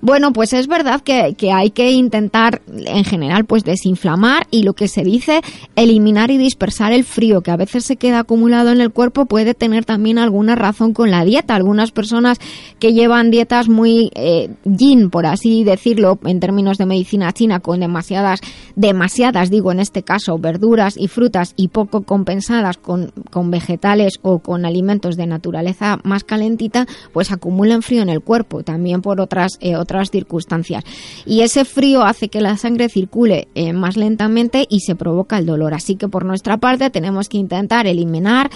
Bueno, 0.00 0.32
pues 0.32 0.52
es 0.52 0.66
verdad 0.66 1.00
que, 1.00 1.36
que, 1.38 1.52
hay 1.52 1.70
que 1.70 1.92
intentar, 1.92 2.60
en 2.66 3.04
general, 3.04 3.44
pues 3.44 3.62
desinflamar 3.62 4.48
y 4.50 4.64
lo 4.64 4.72
que 4.72 4.88
se 4.88 5.04
dice, 5.04 5.42
eliminar 5.76 6.32
y 6.32 6.36
dispersar 6.36 6.92
el 6.92 7.04
frío 7.04 7.42
que 7.42 7.52
a 7.52 7.56
veces 7.56 7.84
se 7.84 7.94
queda 7.94 8.18
acumulado 8.18 8.72
en 8.72 8.80
el 8.80 8.90
cuerpo 8.90 9.26
puede 9.26 9.54
tener 9.54 9.84
también 9.84 10.18
alguna 10.18 10.56
razón 10.56 10.92
con 10.92 11.12
la 11.12 11.24
dieta. 11.24 11.54
Algunas 11.54 11.92
personas 11.92 12.38
que 12.80 12.94
llevan 12.94 13.30
dietas 13.30 13.68
muy 13.68 14.10
eh, 14.16 14.50
yin, 14.64 15.08
por 15.08 15.26
así 15.26 15.62
decirlo, 15.62 16.18
en 16.24 16.40
términos 16.40 16.78
de 16.78 16.86
medicina 16.86 17.32
china, 17.32 17.60
con 17.60 17.78
demasiadas, 17.78 18.40
demasiadas 18.74 19.19
digo 19.50 19.72
en 19.72 19.80
este 19.80 20.02
caso, 20.02 20.38
verduras 20.38 20.96
y 20.96 21.08
frutas 21.08 21.52
y 21.56 21.68
poco 21.68 22.02
compensadas 22.02 22.78
con, 22.78 23.12
con, 23.30 23.50
vegetales 23.50 24.18
o 24.22 24.38
con 24.38 24.64
alimentos 24.64 25.16
de 25.16 25.26
naturaleza 25.26 25.98
más 26.04 26.24
calentita, 26.24 26.86
pues 27.12 27.30
acumulan 27.30 27.82
frío 27.82 28.02
en 28.02 28.08
el 28.08 28.20
cuerpo, 28.20 28.62
también 28.62 29.02
por 29.02 29.20
otras, 29.20 29.58
eh, 29.60 29.76
otras 29.76 30.10
circunstancias. 30.10 30.84
Y 31.26 31.42
ese 31.42 31.64
frío 31.64 32.02
hace 32.02 32.28
que 32.28 32.40
la 32.40 32.56
sangre 32.56 32.88
circule 32.88 33.48
eh, 33.54 33.72
más 33.72 33.96
lentamente 33.96 34.66
y 34.68 34.80
se 34.80 34.94
provoca 34.94 35.38
el 35.38 35.46
dolor. 35.46 35.74
Así 35.74 35.96
que 35.96 36.08
por 36.08 36.24
nuestra 36.24 36.56
parte 36.58 36.90
tenemos 36.90 37.28
que 37.28 37.38
intentar 37.38 37.86
eliminar 37.86 38.50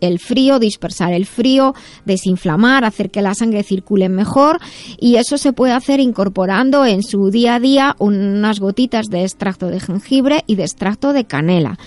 el 0.00 0.18
frío, 0.18 0.58
dispersar 0.58 1.12
el 1.12 1.26
frío, 1.26 1.74
desinflamar, 2.04 2.84
hacer 2.84 3.10
que 3.10 3.22
la 3.22 3.34
sangre 3.34 3.62
circule 3.62 4.08
mejor 4.08 4.60
y 4.98 5.16
eso 5.16 5.38
se 5.38 5.52
puede 5.52 5.72
hacer 5.72 6.00
incorporando 6.00 6.84
en 6.84 7.02
su 7.02 7.30
día 7.30 7.56
a 7.56 7.60
día 7.60 7.96
unas 7.98 8.60
gotitas 8.60 9.06
de 9.06 9.22
extracto 9.22 9.68
de 9.68 9.80
jengibre 9.80 10.01
jengibre 10.02 10.44
y 10.46 10.56
de 10.56 10.64
extracto 10.64 11.12
de 11.12 11.24
canela. 11.24 11.78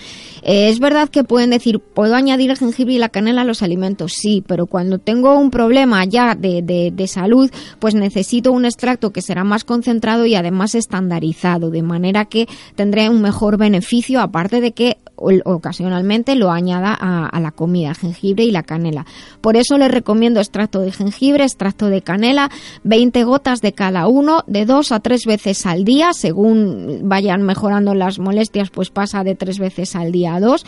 Eh, 0.42 0.68
es 0.68 0.78
verdad 0.78 1.08
que 1.08 1.24
pueden 1.24 1.50
decir, 1.50 1.80
¿puedo 1.80 2.14
añadir 2.14 2.50
el 2.50 2.56
jengibre 2.56 2.94
y 2.94 2.98
la 2.98 3.08
canela 3.08 3.42
a 3.42 3.44
los 3.44 3.62
alimentos? 3.62 4.12
Sí, 4.12 4.44
pero 4.46 4.66
cuando 4.66 4.98
tengo 4.98 5.38
un 5.38 5.50
problema 5.50 6.04
ya 6.04 6.34
de, 6.34 6.62
de, 6.62 6.92
de, 6.94 7.08
salud, 7.08 7.50
pues 7.78 7.94
necesito 7.94 8.52
un 8.52 8.64
extracto 8.64 9.12
que 9.12 9.22
será 9.22 9.44
más 9.44 9.64
concentrado 9.64 10.24
y 10.26 10.34
además 10.34 10.74
estandarizado, 10.74 11.70
de 11.70 11.82
manera 11.82 12.26
que 12.26 12.46
tendré 12.74 13.08
un 13.08 13.22
mejor 13.22 13.56
beneficio, 13.56 14.20
aparte 14.20 14.60
de 14.60 14.72
que 14.72 14.98
ocasionalmente 15.16 16.34
lo 16.34 16.50
añada 16.50 16.94
a, 16.94 17.40
la 17.40 17.50
comida, 17.50 17.94
jengibre 17.94 18.44
y 18.44 18.50
la 18.50 18.62
canela. 18.62 19.06
Por 19.40 19.56
eso 19.56 19.78
les 19.78 19.90
recomiendo 19.90 20.40
extracto 20.40 20.80
de 20.80 20.92
jengibre, 20.92 21.44
extracto 21.44 21.86
de 21.86 22.02
canela, 22.02 22.50
20 22.84 23.24
gotas 23.24 23.60
de 23.60 23.72
cada 23.72 24.08
uno, 24.08 24.44
de 24.46 24.66
dos 24.66 24.92
a 24.92 25.00
tres 25.00 25.24
veces 25.26 25.66
al 25.66 25.84
día, 25.84 26.12
según 26.12 27.00
vayan 27.04 27.42
mejorando 27.42 27.94
las 27.94 28.18
molestias, 28.18 28.70
pues 28.70 28.90
pasa 28.90 29.24
de 29.24 29.34
tres 29.34 29.58
veces 29.58 29.96
al 29.96 30.12
día 30.12 30.34
a 30.34 30.40
dos. 30.40 30.64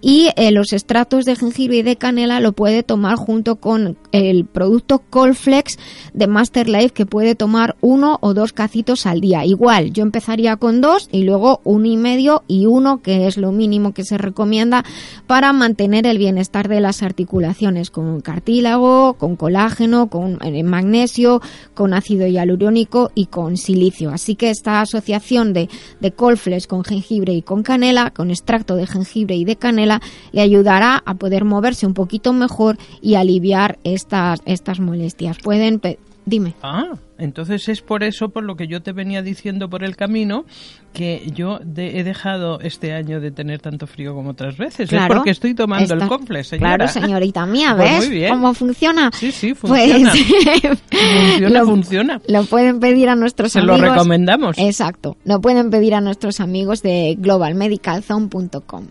Y 0.00 0.30
eh, 0.36 0.50
los 0.50 0.72
extractos 0.72 1.24
de 1.24 1.36
jengibre 1.36 1.78
y 1.78 1.82
de 1.82 1.96
canela 1.96 2.40
lo 2.40 2.52
puede 2.52 2.82
tomar 2.82 3.16
junto 3.16 3.56
con 3.56 3.96
el 4.12 4.46
producto 4.46 5.02
Colflex 5.10 5.78
de 6.12 6.26
Master 6.26 6.68
Life, 6.68 6.90
que 6.90 7.06
puede 7.06 7.34
tomar 7.34 7.76
uno 7.80 8.18
o 8.20 8.34
dos 8.34 8.52
cacitos 8.52 9.06
al 9.06 9.20
día. 9.20 9.44
Igual, 9.44 9.92
yo 9.92 10.02
empezaría 10.02 10.56
con 10.56 10.80
dos 10.80 11.08
y 11.12 11.24
luego 11.24 11.60
uno 11.64 11.86
y 11.86 11.96
medio 11.96 12.42
y 12.48 12.66
uno, 12.66 13.02
que 13.02 13.26
es 13.26 13.36
lo 13.36 13.52
mínimo 13.52 13.91
que 13.92 14.04
se 14.04 14.18
recomienda 14.18 14.84
para 15.26 15.52
mantener 15.52 16.06
el 16.06 16.18
bienestar 16.18 16.68
de 16.68 16.80
las 16.80 17.02
articulaciones 17.02 17.90
con 17.90 18.20
cartílago, 18.20 19.14
con 19.14 19.36
colágeno, 19.36 20.08
con 20.08 20.38
eh, 20.42 20.62
magnesio, 20.62 21.40
con 21.74 21.94
ácido 21.94 22.26
hialurónico 22.26 23.10
y 23.14 23.26
con 23.26 23.56
silicio. 23.56 24.10
Así 24.10 24.34
que 24.34 24.50
esta 24.50 24.80
asociación 24.80 25.52
de, 25.52 25.68
de 26.00 26.12
Colflex 26.12 26.66
con 26.66 26.84
jengibre 26.84 27.32
y 27.32 27.42
con 27.42 27.62
canela, 27.62 28.10
con 28.10 28.30
extracto 28.30 28.76
de 28.76 28.86
jengibre 28.86 29.36
y 29.36 29.44
de 29.44 29.56
canela, 29.56 30.00
le 30.32 30.40
ayudará 30.40 31.02
a 31.04 31.14
poder 31.14 31.44
moverse 31.44 31.86
un 31.86 31.94
poquito 31.94 32.32
mejor 32.32 32.78
y 33.00 33.14
aliviar 33.14 33.78
estas, 33.84 34.40
estas 34.44 34.80
molestias. 34.80 35.38
Pueden 35.38 35.80
Dime. 36.24 36.54
Ah, 36.62 36.92
entonces 37.18 37.68
es 37.68 37.80
por 37.82 38.04
eso, 38.04 38.28
por 38.28 38.44
lo 38.44 38.54
que 38.56 38.68
yo 38.68 38.80
te 38.80 38.92
venía 38.92 39.22
diciendo 39.22 39.68
por 39.68 39.82
el 39.82 39.96
camino, 39.96 40.44
que 40.92 41.30
yo 41.34 41.58
he 41.76 42.04
dejado 42.04 42.60
este 42.60 42.92
año 42.92 43.20
de 43.20 43.30
tener 43.32 43.60
tanto 43.60 43.86
frío 43.88 44.14
como 44.14 44.30
otras 44.30 44.56
veces. 44.56 44.88
Claro, 44.88 45.14
es 45.14 45.18
porque 45.18 45.30
estoy 45.30 45.54
tomando 45.54 45.94
el 45.94 46.06
complex, 46.06 46.48
señora. 46.48 46.76
Claro, 46.76 46.92
señorita 46.92 47.44
mía, 47.46 47.74
Pues 47.76 47.90
¿ves 47.90 48.06
muy 48.08 48.16
bien. 48.16 48.30
cómo 48.30 48.54
funciona? 48.54 49.10
Sí, 49.12 49.32
sí, 49.32 49.54
Pues, 49.54 49.90
funciona. 49.92 50.12
funciona, 50.90 51.60
lo, 51.60 51.66
funciona. 51.66 52.20
Lo 52.28 52.44
pueden 52.44 52.78
pedir 52.80 53.08
a 53.08 53.16
nuestros 53.16 53.52
Se 53.52 53.60
lo 53.60 53.74
amigos. 53.74 53.92
recomendamos. 53.96 54.58
Exacto. 54.58 55.16
Lo 55.24 55.40
pueden 55.40 55.70
pedir 55.70 55.94
a 55.94 56.00
nuestros 56.00 56.38
amigos 56.40 56.82
de 56.82 57.16
globalmedicalzone.com. 57.18 58.86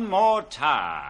One 0.00 0.08
more 0.08 0.42
time. 0.44 1.09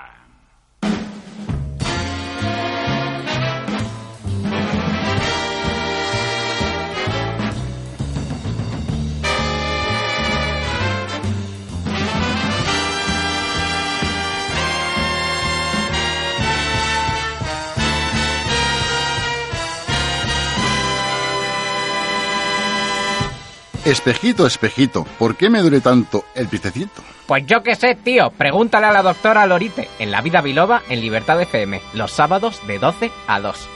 Espejito, 23.85 24.47
espejito, 24.47 25.07
¿por 25.19 25.37
qué 25.37 25.49
me 25.49 25.63
duele 25.63 25.81
tanto 25.81 26.25
el 26.35 26.49
pistecito? 26.49 27.01
Pues 27.27 27.47
yo 27.47 27.63
qué 27.63 27.75
sé, 27.75 27.95
tío. 27.95 28.31
Pregúntale 28.31 28.87
a 28.87 28.93
la 28.93 29.03
doctora 29.03 29.47
Lorite 29.47 29.89
en 29.99 30.11
La 30.11 30.21
Vida 30.21 30.43
Biloba 30.43 30.83
en 30.91 31.01
Libertad 31.01 31.41
FM, 31.41 31.81
los 31.95 32.13
sábados 32.13 32.61
de 32.67 32.79
12 32.79 33.11
a 33.27 33.41
2. 33.41 33.69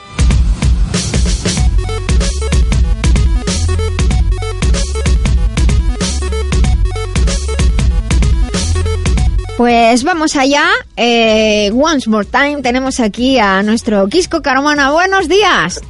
Pues 9.57 10.05
vamos 10.05 10.37
allá. 10.37 10.69
Eh, 10.97 11.71
once 11.73 12.11
more 12.11 12.27
time. 12.27 12.61
Tenemos 12.61 13.01
aquí 13.01 13.39
a 13.39 13.63
nuestro 13.63 14.07
Quisco 14.09 14.43
Carmona. 14.43 14.91
Buenos 14.91 15.29
días. 15.29 15.81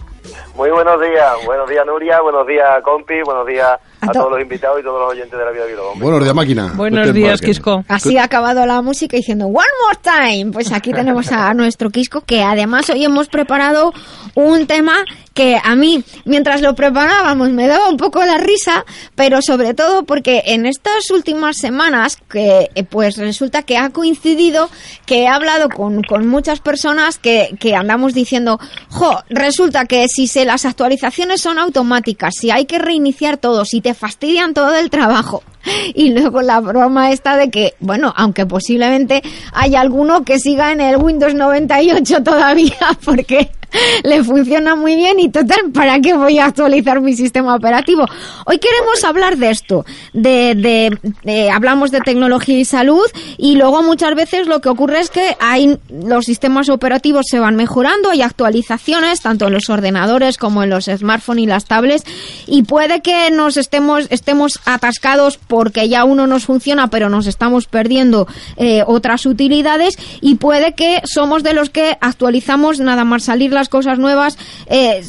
Muy 0.54 0.70
buenos 0.70 1.00
días, 1.00 1.44
buenos 1.44 1.68
días 1.68 1.84
Nuria, 1.84 2.20
buenos 2.20 2.46
días 2.46 2.80
compi, 2.84 3.20
buenos 3.22 3.44
días 3.44 3.76
a, 4.04 4.12
to- 4.12 4.18
todos 4.20 4.32
los 4.32 4.40
invitados 4.40 4.80
y 4.80 4.82
todos 4.82 5.00
los 5.00 5.10
oyentes 5.12 5.38
de 5.38 5.44
la 5.44 5.50
vida 5.50 5.64
Biloba. 5.66 5.92
Buenos 5.96 6.22
días, 6.22 6.34
máquina. 6.34 6.72
Buenos 6.74 7.06
Guten 7.08 7.14
días. 7.22 7.40
Quisco. 7.40 7.84
Así 7.88 8.16
ha 8.18 8.24
acabado 8.24 8.64
la 8.66 8.80
música 8.82 9.16
diciendo 9.16 9.46
One 9.46 9.56
more 9.82 9.98
time. 10.02 10.52
Pues 10.52 10.72
aquí 10.72 10.92
tenemos 10.92 11.30
a 11.32 11.52
nuestro 11.54 11.90
Quisco 11.90 12.20
que 12.22 12.42
además 12.42 12.88
hoy 12.90 13.04
hemos 13.04 13.28
preparado 13.28 13.92
un 14.34 14.66
tema 14.66 15.04
que 15.32 15.58
a 15.62 15.74
mí, 15.74 16.04
mientras 16.24 16.60
lo 16.60 16.74
preparábamos, 16.76 17.50
me 17.50 17.66
daba 17.66 17.88
un 17.88 17.96
poco 17.96 18.24
la 18.24 18.38
risa, 18.38 18.84
pero 19.16 19.42
sobre 19.42 19.74
todo 19.74 20.04
porque 20.04 20.44
en 20.46 20.64
estas 20.64 21.10
últimas 21.10 21.56
semanas, 21.56 22.18
que 22.30 22.70
eh, 22.74 22.84
pues 22.84 23.16
resulta 23.16 23.62
que 23.62 23.76
ha 23.76 23.90
coincidido 23.90 24.68
que 25.06 25.22
he 25.22 25.28
hablado 25.28 25.68
con, 25.70 26.02
con 26.02 26.28
muchas 26.28 26.60
personas 26.60 27.18
que, 27.18 27.56
que 27.58 27.74
andamos 27.74 28.14
diciendo, 28.14 28.60
jo, 28.90 29.18
resulta 29.28 29.86
que 29.86 30.06
si 30.08 30.28
se 30.28 30.44
las 30.44 30.64
actualizaciones 30.64 31.40
son 31.40 31.58
automáticas, 31.58 32.34
si 32.38 32.50
hay 32.52 32.66
que 32.66 32.78
reiniciar 32.78 33.36
todo, 33.36 33.64
si 33.64 33.80
te 33.80 33.93
fastidian 33.94 34.54
todo 34.54 34.74
el 34.74 34.90
trabajo. 34.90 35.42
Y 35.94 36.10
luego 36.10 36.42
la 36.42 36.60
broma 36.60 37.10
esta 37.10 37.36
de 37.36 37.50
que, 37.50 37.74
bueno, 37.80 38.12
aunque 38.16 38.44
posiblemente 38.44 39.22
haya 39.52 39.80
alguno 39.80 40.24
que 40.24 40.38
siga 40.38 40.72
en 40.72 40.80
el 40.80 40.96
Windows 40.96 41.34
98 41.34 42.22
todavía, 42.22 42.76
porque 43.04 43.50
le 44.02 44.24
funciona 44.24 44.74
muy 44.74 44.96
bien 44.96 45.20
y 45.20 45.28
total, 45.30 45.70
¿para 45.72 46.00
qué 46.00 46.14
voy 46.14 46.38
a 46.38 46.46
actualizar 46.46 47.00
mi 47.00 47.14
sistema 47.14 47.54
operativo? 47.54 48.06
Hoy 48.46 48.58
queremos 48.58 49.04
hablar 49.04 49.36
de 49.36 49.50
esto, 49.50 49.84
de, 50.12 50.98
de, 51.24 51.50
hablamos 51.50 51.90
de 51.90 52.00
tecnología 52.00 52.58
y 52.58 52.64
salud 52.64 53.04
y 53.38 53.56
luego 53.56 53.82
muchas 53.82 54.14
veces 54.14 54.46
lo 54.46 54.60
que 54.60 54.68
ocurre 54.68 55.00
es 55.00 55.10
que 55.10 55.36
hay 55.40 55.78
los 55.88 56.24
sistemas 56.24 56.68
operativos 56.68 57.26
se 57.28 57.38
van 57.38 57.56
mejorando, 57.56 58.10
hay 58.10 58.22
actualizaciones 58.22 59.20
tanto 59.20 59.46
en 59.46 59.52
los 59.52 59.68
ordenadores 59.68 60.36
como 60.36 60.62
en 60.62 60.70
los 60.70 60.86
smartphones 60.86 61.44
y 61.44 61.46
las 61.46 61.64
tablets 61.64 62.04
y 62.46 62.62
puede 62.62 63.00
que 63.00 63.30
nos 63.30 63.56
estemos 63.56 64.06
estemos 64.10 64.60
atascados 64.64 65.38
porque 65.38 65.88
ya 65.88 66.04
uno 66.04 66.26
nos 66.26 66.44
funciona 66.44 66.88
pero 66.88 67.08
nos 67.08 67.26
estamos 67.26 67.66
perdiendo 67.66 68.26
eh, 68.56 68.82
otras 68.86 69.26
utilidades 69.26 69.96
y 70.20 70.36
puede 70.36 70.74
que 70.74 71.02
somos 71.04 71.42
de 71.42 71.54
los 71.54 71.70
que 71.70 71.96
actualizamos 72.00 72.80
nada 72.80 73.04
más 73.04 73.24
salir 73.24 73.52
las 73.52 73.63
cosas 73.68 73.98
nuevas 73.98 74.38
eh, 74.66 75.02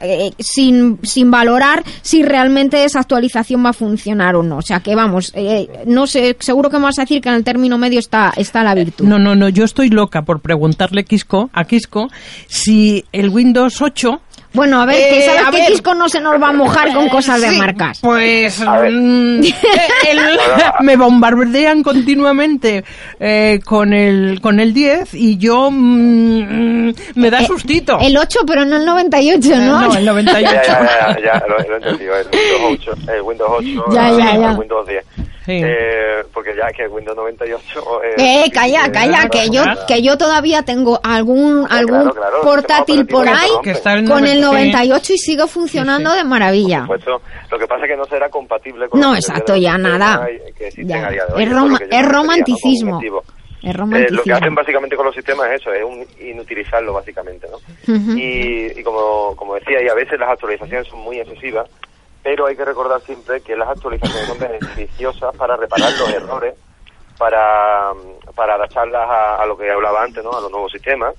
eh, 0.00 0.32
sin, 0.38 0.98
sin 1.02 1.30
valorar 1.30 1.84
si 2.02 2.22
realmente 2.22 2.84
esa 2.84 3.00
actualización 3.00 3.64
va 3.64 3.70
a 3.70 3.72
funcionar 3.72 4.36
o 4.36 4.42
no. 4.42 4.58
O 4.58 4.62
sea 4.62 4.80
que 4.80 4.94
vamos, 4.94 5.32
eh, 5.34 5.84
no 5.86 6.06
sé, 6.06 6.36
seguro 6.40 6.70
que 6.70 6.78
me 6.78 6.84
vas 6.84 6.98
a 6.98 7.02
decir 7.02 7.20
que 7.20 7.28
en 7.28 7.36
el 7.36 7.44
término 7.44 7.78
medio 7.78 7.98
está, 7.98 8.32
está 8.36 8.62
la 8.62 8.74
virtud. 8.74 9.04
No, 9.04 9.18
no, 9.18 9.34
no, 9.34 9.48
yo 9.48 9.64
estoy 9.64 9.90
loca 9.90 10.22
por 10.22 10.40
preguntarle 10.40 11.04
Quisco, 11.04 11.50
a 11.52 11.64
Quisco 11.64 12.08
si 12.48 13.04
el 13.12 13.28
Windows 13.28 13.80
8 13.80 14.20
bueno, 14.52 14.80
a 14.80 14.86
ver, 14.86 14.96
que 14.96 15.18
eh, 15.18 15.22
sabes 15.22 15.60
que 15.60 15.66
Quisco 15.72 15.94
no 15.94 16.08
se 16.08 16.20
nos 16.20 16.40
va 16.40 16.48
a 16.48 16.52
mojar 16.52 16.92
con 16.92 17.08
cosas 17.10 17.40
de 17.40 17.50
marcas. 17.52 18.00
Pues 18.00 18.60
mm, 18.60 19.40
me 20.82 20.96
bombardean 20.96 21.82
continuamente 21.82 22.84
eh, 23.20 23.60
con 23.64 23.92
el 23.92 24.40
con 24.40 24.60
el 24.60 24.72
10 24.72 25.14
y 25.14 25.36
yo 25.36 25.70
mm, 25.70 26.92
me 27.14 27.30
da 27.30 27.40
eh, 27.40 27.46
sustito. 27.46 27.98
El 28.00 28.16
8, 28.16 28.40
pero 28.46 28.64
no 28.64 28.76
el 28.76 28.84
98, 28.84 29.56
¿no? 29.56 29.80
No, 29.80 29.96
el 29.96 30.04
98. 30.04 30.40
Ya, 30.42 30.62
ya, 30.62 31.16
ya, 31.16 31.22
ya 31.22 31.46
lo, 31.46 31.58
he 31.58 31.76
entendido. 31.76 32.14
El 32.16 32.26
Windows 32.26 32.80
8, 32.86 33.12
el 33.12 33.22
Windows 33.22 33.50
8 33.58 33.84
ya, 33.92 34.10
ya, 34.10 34.36
ya. 34.36 34.50
el 34.50 34.58
Windows 34.58 34.86
10. 34.86 35.04
Eh, 35.48 36.24
porque 36.32 36.50
ya 36.56 36.68
que 36.76 36.88
Windows 36.88 37.16
98 37.16 37.80
eh, 38.02 38.14
eh 38.18 38.50
calla 38.52 38.90
calla 38.90 39.28
que 39.28 39.48
yo 39.48 39.62
que 39.86 40.02
yo 40.02 40.18
todavía 40.18 40.62
tengo 40.62 40.98
algún 41.02 41.66
algún 41.70 42.12
portátil 42.42 43.06
por 43.06 43.28
ahí 43.28 43.50
con 44.06 44.26
el 44.26 44.40
98 44.40 45.12
y 45.12 45.18
sigue 45.18 45.46
funcionando 45.46 46.12
de 46.12 46.24
maravilla. 46.24 46.86
Lo 47.50 47.58
que 47.58 47.66
pasa 47.66 47.84
es 47.84 47.90
que 47.90 47.96
no 47.96 48.04
será 48.06 48.28
compatible 48.28 48.88
con 48.88 49.00
no 49.00 49.14
exacto 49.14 49.56
ya 49.56 49.78
nada. 49.78 50.26
es, 50.58 50.76
es 50.78 52.08
romanticismo. 52.08 53.00
Es 53.62 53.74
eh, 53.74 54.06
lo 54.10 54.22
que 54.22 54.32
hacen 54.32 54.54
básicamente 54.54 54.94
con 54.94 55.06
los 55.06 55.14
sistemas 55.14 55.50
es 55.50 55.60
eso, 55.60 55.72
es 55.72 55.82
un, 55.82 56.06
inutilizarlo 56.20 56.92
básicamente, 56.92 57.48
¿no? 57.50 57.58
y, 58.16 58.78
y, 58.78 58.82
como, 58.84 59.34
como 59.34 59.54
decía, 59.54 59.82
y 59.82 59.88
a 59.88 59.94
veces 59.94 60.20
las 60.20 60.30
actualizaciones 60.30 60.86
son 60.86 61.00
muy 61.00 61.18
excesivas 61.18 61.68
pero 62.26 62.46
hay 62.46 62.56
que 62.56 62.64
recordar 62.64 63.00
siempre 63.02 63.40
que 63.40 63.54
las 63.54 63.68
actualizaciones 63.68 64.26
son 64.26 64.38
beneficiosas 64.40 65.32
para 65.36 65.56
reparar 65.56 65.92
los 65.92 66.10
errores, 66.10 66.54
para, 67.16 67.92
para 68.34 68.56
adaptarlas 68.56 69.08
a, 69.08 69.46
lo 69.46 69.56
que 69.56 69.70
hablaba 69.70 70.02
antes, 70.02 70.24
¿no? 70.24 70.36
a 70.36 70.40
los 70.40 70.50
nuevos 70.50 70.72
sistemas 70.72 71.14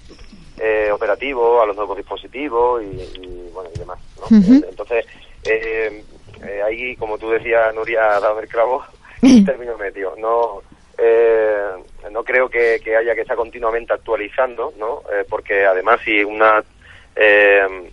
eh, 0.59 0.89
operativos, 0.91 1.63
a 1.63 1.65
los 1.65 1.77
nuevos 1.77 1.95
dispositivos 1.95 2.83
y, 2.83 3.49
bueno 3.53 3.69
y 3.73 3.79
demás. 3.79 3.99
Entonces, 4.29 5.05
eh, 5.45 6.03
eh, 6.45 6.61
ahí, 6.67 6.97
como 6.97 7.17
tú 7.17 7.29
decías, 7.29 7.73
Nuria 7.73 8.17
ha 8.17 8.19
dado 8.19 8.41
el 8.41 8.49
clavo, 8.49 8.83
en 9.21 9.45
término 9.45 9.77
medio. 9.77 10.13
No, 10.17 10.61
eh, 10.97 11.69
no 12.11 12.21
creo 12.25 12.49
que, 12.49 12.81
que, 12.83 12.97
haya 12.97 13.15
que 13.15 13.21
estar 13.21 13.37
continuamente 13.37 13.93
actualizando, 13.93 14.73
¿no? 14.77 15.03
porque 15.29 15.65
además 15.65 16.01
si 16.03 16.21
una 16.21 16.61
eh, 17.15 17.91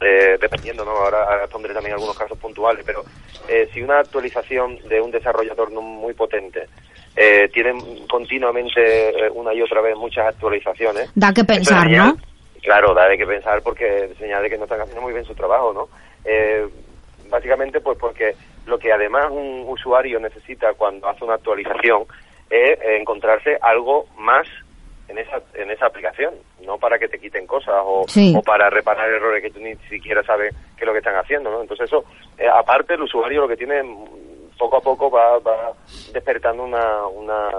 eh, 0.00 0.36
dependiendo, 0.40 0.84
¿no? 0.84 0.92
Ahora, 0.92 1.46
pondré 1.50 1.72
también 1.72 1.94
algunos 1.94 2.16
casos 2.16 2.38
puntuales, 2.38 2.84
pero 2.84 3.04
eh, 3.48 3.68
si 3.72 3.82
una 3.82 4.00
actualización 4.00 4.78
de 4.88 5.00
un 5.00 5.10
desarrollador 5.10 5.72
no 5.72 5.80
muy 5.80 6.14
potente 6.14 6.68
eh, 7.16 7.48
tiene 7.52 7.72
continuamente 8.10 9.08
eh, 9.08 9.30
una 9.32 9.54
y 9.54 9.62
otra 9.62 9.80
vez 9.80 9.96
muchas 9.96 10.26
actualizaciones. 10.26 11.10
Da 11.14 11.32
que 11.32 11.44
pensar, 11.44 11.90
¿no? 11.90 12.16
Claro, 12.62 12.92
da 12.94 13.08
de 13.08 13.16
que 13.16 13.26
pensar 13.26 13.62
porque 13.62 14.12
señala 14.18 14.48
que 14.48 14.58
no 14.58 14.64
están 14.64 14.80
haciendo 14.80 15.00
muy 15.00 15.12
bien 15.12 15.24
su 15.24 15.34
trabajo, 15.34 15.72
¿no? 15.72 15.88
básicamente, 17.30 17.80
pues 17.80 17.96
porque 17.98 18.34
lo 18.66 18.78
que 18.78 18.92
además 18.92 19.30
un 19.30 19.64
usuario 19.68 20.18
necesita 20.18 20.74
cuando 20.74 21.08
hace 21.08 21.24
una 21.24 21.34
actualización 21.34 22.04
es 22.50 22.78
encontrarse 22.82 23.56
algo 23.60 24.06
más 24.18 24.46
en 25.08 25.18
esa, 25.18 25.40
en 25.54 25.70
esa 25.70 25.86
aplicación, 25.86 26.34
no 26.64 26.78
para 26.78 26.98
que 26.98 27.08
te 27.08 27.18
quiten 27.18 27.46
cosas 27.46 27.74
o, 27.84 28.04
o 28.04 28.42
para 28.42 28.70
reparar 28.70 29.08
errores 29.08 29.42
que 29.42 29.50
tú 29.50 29.60
ni 29.60 29.74
siquiera 29.88 30.22
sabes 30.24 30.54
qué 30.76 30.84
es 30.84 30.86
lo 30.86 30.92
que 30.92 30.98
están 30.98 31.16
haciendo, 31.16 31.50
¿no? 31.50 31.62
Entonces 31.62 31.86
eso, 31.86 32.04
eh, 32.38 32.48
aparte 32.48 32.94
el 32.94 33.02
usuario 33.02 33.42
lo 33.42 33.48
que 33.48 33.56
tiene 33.56 33.82
poco 34.58 34.76
a 34.78 34.80
poco 34.80 35.10
va, 35.10 35.38
va 35.38 35.72
despertando 36.12 36.64
una, 36.64 37.06
una 37.06 37.50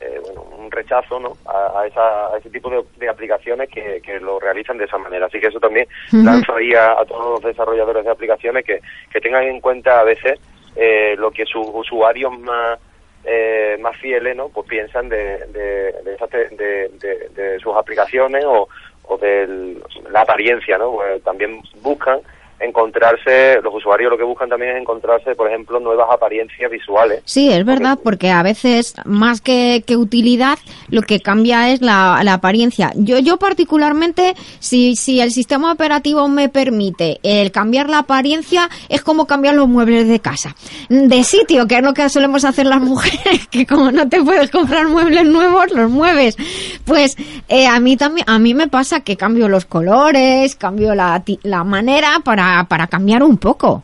eh, 0.00 0.18
bueno, 0.24 0.42
un 0.58 0.70
rechazo 0.70 1.20
¿no? 1.20 1.36
a, 1.46 1.86
esa, 1.86 2.28
a 2.28 2.38
ese 2.38 2.48
tipo 2.48 2.70
de, 2.70 3.08
aplicaciones 3.08 3.68
que, 3.68 4.00
que, 4.02 4.18
lo 4.18 4.40
realizan 4.40 4.78
de 4.78 4.84
esa 4.84 4.96
manera. 4.96 5.26
Así 5.26 5.38
que 5.38 5.48
eso 5.48 5.60
también 5.60 5.86
lanzo 6.10 6.56
ahí 6.56 6.72
a, 6.72 6.96
todos 7.06 7.32
los 7.32 7.42
desarrolladores 7.42 8.04
de 8.04 8.10
aplicaciones 8.10 8.64
que, 8.64 8.80
que 9.12 9.20
tengan 9.20 9.44
en 9.44 9.60
cuenta 9.60 10.00
a 10.00 10.04
veces 10.04 10.40
eh, 10.76 11.16
lo 11.18 11.30
que 11.30 11.44
sus 11.44 11.66
usuarios 11.72 12.38
más 12.38 12.78
eh, 13.24 13.76
más 13.80 13.96
fieles, 13.98 14.36
¿no? 14.36 14.48
Pues 14.48 14.66
piensan 14.66 15.08
de, 15.08 15.46
de, 15.48 15.92
de, 16.02 17.28
de, 17.34 17.58
sus 17.60 17.76
aplicaciones 17.76 18.44
o, 18.44 18.68
o 19.04 19.18
de 19.18 19.76
la 20.10 20.22
apariencia, 20.22 20.78
¿no? 20.78 20.92
Pues 20.92 21.22
también 21.22 21.60
buscan 21.82 22.20
encontrarse, 22.60 23.60
los 23.62 23.74
usuarios 23.74 24.10
lo 24.10 24.18
que 24.18 24.24
buscan 24.24 24.48
también 24.48 24.72
es 24.72 24.80
encontrarse, 24.80 25.34
por 25.34 25.48
ejemplo, 25.48 25.80
nuevas 25.80 26.08
apariencias 26.10 26.70
visuales. 26.70 27.22
Sí, 27.24 27.50
es 27.50 27.64
verdad, 27.64 27.98
porque 28.02 28.30
a 28.30 28.42
veces 28.42 28.94
más 29.04 29.40
que, 29.40 29.82
que 29.86 29.96
utilidad, 29.96 30.58
lo 30.88 31.02
que 31.02 31.20
cambia 31.20 31.70
es 31.70 31.80
la, 31.80 32.20
la, 32.22 32.34
apariencia. 32.34 32.92
Yo, 32.94 33.18
yo 33.18 33.38
particularmente, 33.38 34.34
si, 34.58 34.94
si 34.96 35.20
el 35.20 35.30
sistema 35.30 35.72
operativo 35.72 36.28
me 36.28 36.48
permite 36.48 37.18
el 37.22 37.50
cambiar 37.50 37.88
la 37.88 38.00
apariencia, 38.00 38.68
es 38.88 39.02
como 39.02 39.26
cambiar 39.26 39.54
los 39.54 39.68
muebles 39.68 40.06
de 40.06 40.20
casa. 40.20 40.54
De 40.88 41.24
sitio, 41.24 41.66
que 41.66 41.78
es 41.78 41.82
lo 41.82 41.94
que 41.94 42.08
solemos 42.08 42.44
hacer 42.44 42.66
las 42.66 42.80
mujeres, 42.80 43.46
que 43.50 43.66
como 43.66 43.90
no 43.90 44.08
te 44.08 44.22
puedes 44.22 44.50
comprar 44.50 44.86
muebles 44.88 45.24
nuevos, 45.24 45.72
los 45.72 45.90
mueves. 45.90 46.36
Pues 46.84 47.16
eh, 47.48 47.66
a 47.66 47.80
mí 47.80 47.96
también, 47.96 48.26
a 48.28 48.38
mí 48.38 48.52
me 48.52 48.68
pasa 48.68 49.00
que 49.00 49.16
cambio 49.16 49.48
los 49.48 49.64
colores, 49.64 50.56
cambio 50.56 50.94
la, 50.94 51.22
la 51.42 51.64
manera 51.64 52.20
para 52.22 52.49
para, 52.68 52.86
cambiar 52.86 53.22
un 53.22 53.38
poco. 53.38 53.82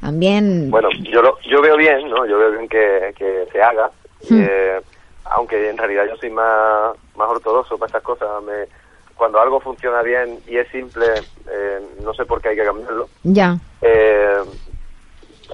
También. 0.00 0.70
Bueno, 0.70 0.88
yo, 1.10 1.20
yo 1.42 1.60
veo 1.60 1.76
bien, 1.76 2.08
¿no? 2.08 2.24
Yo 2.26 2.38
veo 2.38 2.52
bien 2.52 2.68
que, 2.68 3.12
que 3.16 3.46
se 3.50 3.60
haga. 3.60 3.90
Hmm. 4.28 4.40
Eh, 4.40 4.80
aunque 5.24 5.70
en 5.70 5.76
realidad 5.76 6.04
yo 6.08 6.16
soy 6.16 6.30
más, 6.30 6.94
más 7.16 7.28
ortodoxo 7.28 7.76
para 7.78 7.88
estas 7.88 8.02
cosas. 8.02 8.28
Me, 8.42 8.68
cuando 9.16 9.40
algo 9.40 9.60
funciona 9.60 10.02
bien 10.02 10.38
y 10.46 10.56
es 10.56 10.68
simple, 10.68 11.06
eh, 11.50 11.80
no 12.02 12.14
sé 12.14 12.24
por 12.24 12.40
qué 12.40 12.50
hay 12.50 12.56
que 12.56 12.64
cambiarlo. 12.64 13.08
Ya. 13.24 13.58
Eh, 13.82 14.38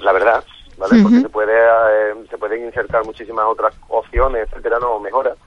la 0.03 0.13
verdad, 0.13 0.45
¿vale? 0.77 1.03
Porque 1.03 1.21
se, 1.21 1.29
puede, 1.31 1.57
se 2.29 2.37
pueden 2.37 2.67
insertar 2.67 3.05
muchísimas 3.05 3.47
otras 3.47 3.75
opciones, 3.89 4.47
etcétera, 4.49 4.79
no, 4.79 5.01
mejoras 5.01 5.39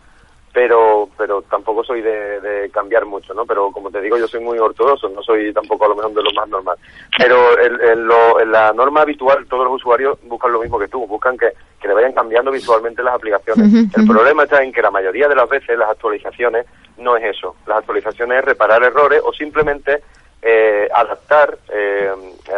pero 0.57 1.07
pero 1.15 1.43
tampoco 1.43 1.83
soy 1.83 2.01
de, 2.01 2.67
cambiar 2.73 3.05
mucho, 3.05 3.31
¿no? 3.35 3.45
Pero 3.45 3.69
como 3.69 3.91
te 3.91 4.01
digo, 4.01 4.17
yo 4.17 4.27
soy 4.27 4.39
muy 4.39 4.57
ortodoxo, 4.57 5.07
no 5.07 5.21
soy 5.21 5.53
tampoco 5.53 5.85
a 5.85 5.89
lo 5.89 5.95
mejor 5.95 6.15
de 6.15 6.23
lo 6.23 6.31
más 6.31 6.49
normal. 6.49 6.75
Pero 7.15 7.37
en, 7.61 8.51
la 8.51 8.73
norma 8.73 9.01
habitual 9.01 9.45
todos 9.47 9.65
los 9.65 9.75
usuarios 9.75 10.17
buscan 10.23 10.51
lo 10.51 10.59
mismo 10.59 10.79
que 10.79 10.87
tú, 10.87 11.05
buscan 11.05 11.37
que, 11.37 11.51
que 11.79 11.87
le 11.87 11.93
vayan 11.93 12.11
cambiando 12.11 12.49
visualmente 12.49 13.03
las 13.03 13.13
aplicaciones. 13.13 13.71
El 13.95 14.07
problema 14.07 14.45
está 14.45 14.63
en 14.63 14.73
que 14.73 14.81
la 14.81 14.89
mayoría 14.89 15.27
de 15.27 15.35
las 15.35 15.47
veces 15.47 15.77
las 15.77 15.91
actualizaciones 15.91 16.65
no 16.97 17.15
es 17.17 17.37
eso. 17.37 17.55
Las 17.67 17.77
actualizaciones 17.77 18.39
es 18.39 18.45
reparar 18.45 18.81
errores 18.81 19.21
o 19.23 19.31
simplemente 19.33 20.01
eh, 20.41 20.89
adaptar 20.91 21.55
eh, 21.71 22.09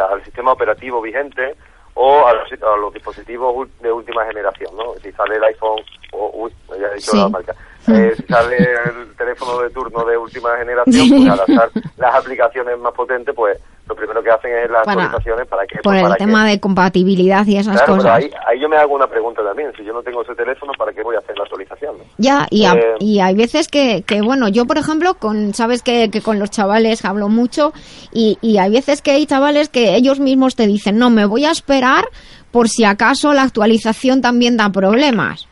al 0.10 0.24
sistema 0.24 0.54
operativo 0.54 1.02
vigente 1.02 1.54
o 1.96 2.26
a 2.26 2.34
los, 2.78 2.94
dispositivos 2.94 3.68
de 3.82 3.92
última 3.92 4.26
generación, 4.26 4.74
¿no? 4.78 4.94
Si 5.04 5.12
sale 5.12 5.36
el 5.36 5.44
iPhone, 5.44 5.82
o, 6.14 6.32
uy, 6.34 6.54
ya 6.80 6.88
he 6.88 6.96
dicho 6.96 7.14
la 7.14 7.28
marca, 7.28 7.54
eh, 7.88 8.14
si 8.16 8.24
sale 8.24 8.58
el 8.58 9.16
teléfono 9.16 9.62
de 9.62 9.70
turno 9.70 10.06
de 10.06 10.18
última 10.18 10.58
generación, 10.58 11.10
pues 11.10 11.30
al 11.30 11.40
hacer 11.40 11.84
las 11.98 12.16
aplicaciones 12.16 12.80
más 12.80 12.94
potentes, 12.94 13.34
pues 13.36 13.58
lo 13.90 13.96
primero 13.96 14.22
que 14.22 14.30
hacen 14.30 14.52
es 14.54 14.70
las 14.70 14.88
actualizaciones 14.88 15.48
para 15.48 15.66
que... 15.66 15.80
Por 15.80 15.96
el 15.96 16.16
tema 16.18 16.46
de 16.46 16.60
compatibilidad 16.60 17.46
y 17.48 17.58
esas 17.58 17.82
cosas. 17.82 18.06
ahí, 18.06 18.30
ahí, 18.48 18.60
yo 18.60 18.70
me 18.70 18.78
hago 18.78 18.94
una 18.94 19.08
pregunta 19.08 19.44
también. 19.44 19.72
Si 19.76 19.84
yo 19.84 19.94
no 19.94 20.04
tengo 20.04 20.22
ese 20.22 20.36
teléfono, 20.36 20.74
¿para 20.78 20.94
qué 20.94 21.02
voy 21.02 21.16
a 21.16 21.20
hacer 21.20 21.36
la 21.36 21.44
actualización? 21.44 21.96
Ya, 22.20 22.46
y, 22.52 22.66
eh, 22.66 22.96
y 23.00 23.20
hay 23.20 23.36
veces 23.36 23.68
que, 23.68 24.04
que, 24.06 24.22
bueno, 24.22 24.48
yo 24.48 24.66
por 24.66 24.78
ejemplo, 24.78 25.16
con 25.16 25.56
sabes 25.56 25.82
que, 25.82 26.12
que 26.12 26.22
con 26.22 26.38
los 26.38 26.52
chavales 26.52 27.04
hablo 27.04 27.30
mucho 27.30 27.74
y, 28.14 28.38
y 28.42 28.60
hay 28.60 28.72
veces 28.72 29.02
que 29.02 29.12
hay 29.12 29.26
chavales 29.26 29.70
que 29.70 29.96
ellos 29.96 30.20
mismos 30.20 30.56
te 30.56 30.68
dicen, 30.68 31.00
no, 31.00 31.10
me 31.10 31.26
voy 31.26 31.46
a 31.46 31.52
esperar 31.52 32.06
por 32.52 32.70
si 32.70 32.84
acaso 32.84 33.34
la 33.34 33.42
actualización 33.42 34.22
también 34.22 34.56
da 34.56 34.70
problemas. 34.70 35.49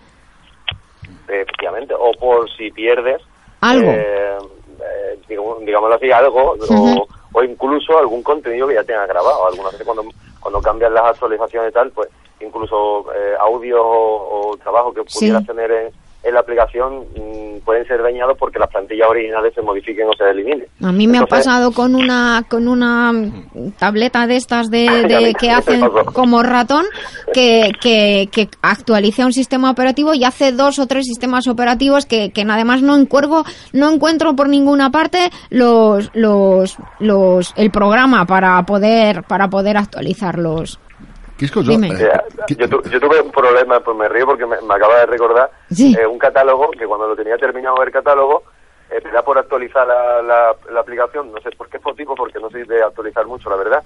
O 2.00 2.12
por 2.20 2.50
si 2.56 2.72
pierdes 2.72 3.22
algo. 3.62 3.92
Eh, 3.92 4.38
eh, 4.80 5.20
digámoslo 5.62 5.96
así, 5.96 6.12
algo 6.12 6.56
o, 6.70 7.08
o, 7.34 7.44
incluso 7.44 7.98
algún 7.98 8.24
contenido 8.24 8.68
que 8.68 8.76
ya 8.76 8.84
tenga 8.84 9.06
grabado. 9.06 9.48
Algunas 9.48 9.72
veces 9.74 9.86
cuando, 9.86 10.06
cuando 10.40 10.62
cambian 10.62 10.94
las 10.94 11.06
actualizaciones 11.06 11.72
y 11.72 11.74
tal, 11.74 11.92
pues 11.92 12.10
incluso 12.40 13.06
eh, 13.14 13.36
audios 13.40 13.82
o, 13.82 14.50
o, 14.52 14.58
trabajo 14.58 14.94
que 14.94 15.04
pudieras 15.04 15.46
tener 15.46 15.72
en, 15.72 15.92
en 16.24 16.34
la 16.34 16.42
aplicación 16.42 17.06
mm, 17.16 17.60
pueden 17.64 17.86
ser 17.88 18.02
dañados 18.02 18.38
porque 18.38 18.60
las 18.60 18.70
plantillas 18.70 19.08
originales 19.10 19.54
se 19.54 19.62
modifiquen 19.62 20.08
o 20.08 20.14
se 20.14 20.30
eliminen. 20.30 20.68
A 20.84 20.92
mí 20.92 21.08
me 21.08 21.20
ha 21.20 21.26
pasado 21.26 21.72
con 21.72 21.96
una 21.96 22.44
con 22.50 22.68
una 22.68 23.14
tableta 23.78 24.28
de 24.28 24.36
estas 24.36 24.70
de, 24.70 25.36
que 25.40 25.52
hacen 25.52 25.82
como 26.14 26.44
ratón 26.44 26.86
que, 27.34 27.72
que, 27.82 28.30
que 28.32 28.50
actualicé 28.62 29.26
un 29.26 29.34
sistema 29.34 29.72
operativo 29.72 30.14
y 30.14 30.24
hace 30.24 30.52
dos 30.52 30.80
o 30.80 30.88
tres 30.88 31.06
sistemas 31.06 31.48
operativos 31.48 32.06
que, 32.06 32.32
que 32.32 32.42
además 32.42 32.82
no 32.82 32.96
encuergo, 32.96 33.44
no 33.74 33.92
encuentro 33.92 34.36
por 34.36 34.50
ninguna 34.50 34.92
parte 34.92 35.30
los 35.50 36.10
los 36.14 36.78
los 37.00 37.54
el 37.56 37.72
programa 37.72 38.26
para 38.26 38.62
poder 38.64 39.24
para 39.24 39.50
poder 39.50 39.78
actualizarlos. 39.78 40.80
Quisco, 41.38 41.62
yo, 41.62 41.74
eh, 41.74 42.12
yo, 42.50 42.68
yo, 42.68 43.00
tuve 43.00 43.22
un 43.22 43.32
problema, 43.32 43.80
pues 43.80 43.96
me 43.96 44.10
río 44.10 44.26
porque 44.26 44.46
me, 44.48 44.56
acaba 44.56 45.00
de 45.00 45.06
recordar 45.06 45.52
eh, 45.70 46.06
un 46.08 46.18
catálogo 46.18 46.72
que 46.72 46.88
cuando 46.88 47.08
lo 47.08 47.16
tenía 47.16 47.38
terminado 47.38 47.82
el 47.84 47.92
catálogo, 47.92 48.44
eh, 48.90 49.00
me 49.04 49.12
da 49.12 49.22
por 49.22 49.38
actualizar 49.38 49.86
la, 49.86 50.56
la, 50.72 50.80
aplicación, 50.80 51.32
no 51.32 51.40
sé 51.42 51.52
por 51.52 51.70
qué 51.70 51.78
motivo, 51.80 52.16
porque 52.16 52.40
no 52.40 52.50
soy 52.50 52.64
de 52.64 52.82
actualizar 52.82 53.28
mucho, 53.28 53.52
la 53.52 53.56
verdad, 53.56 53.84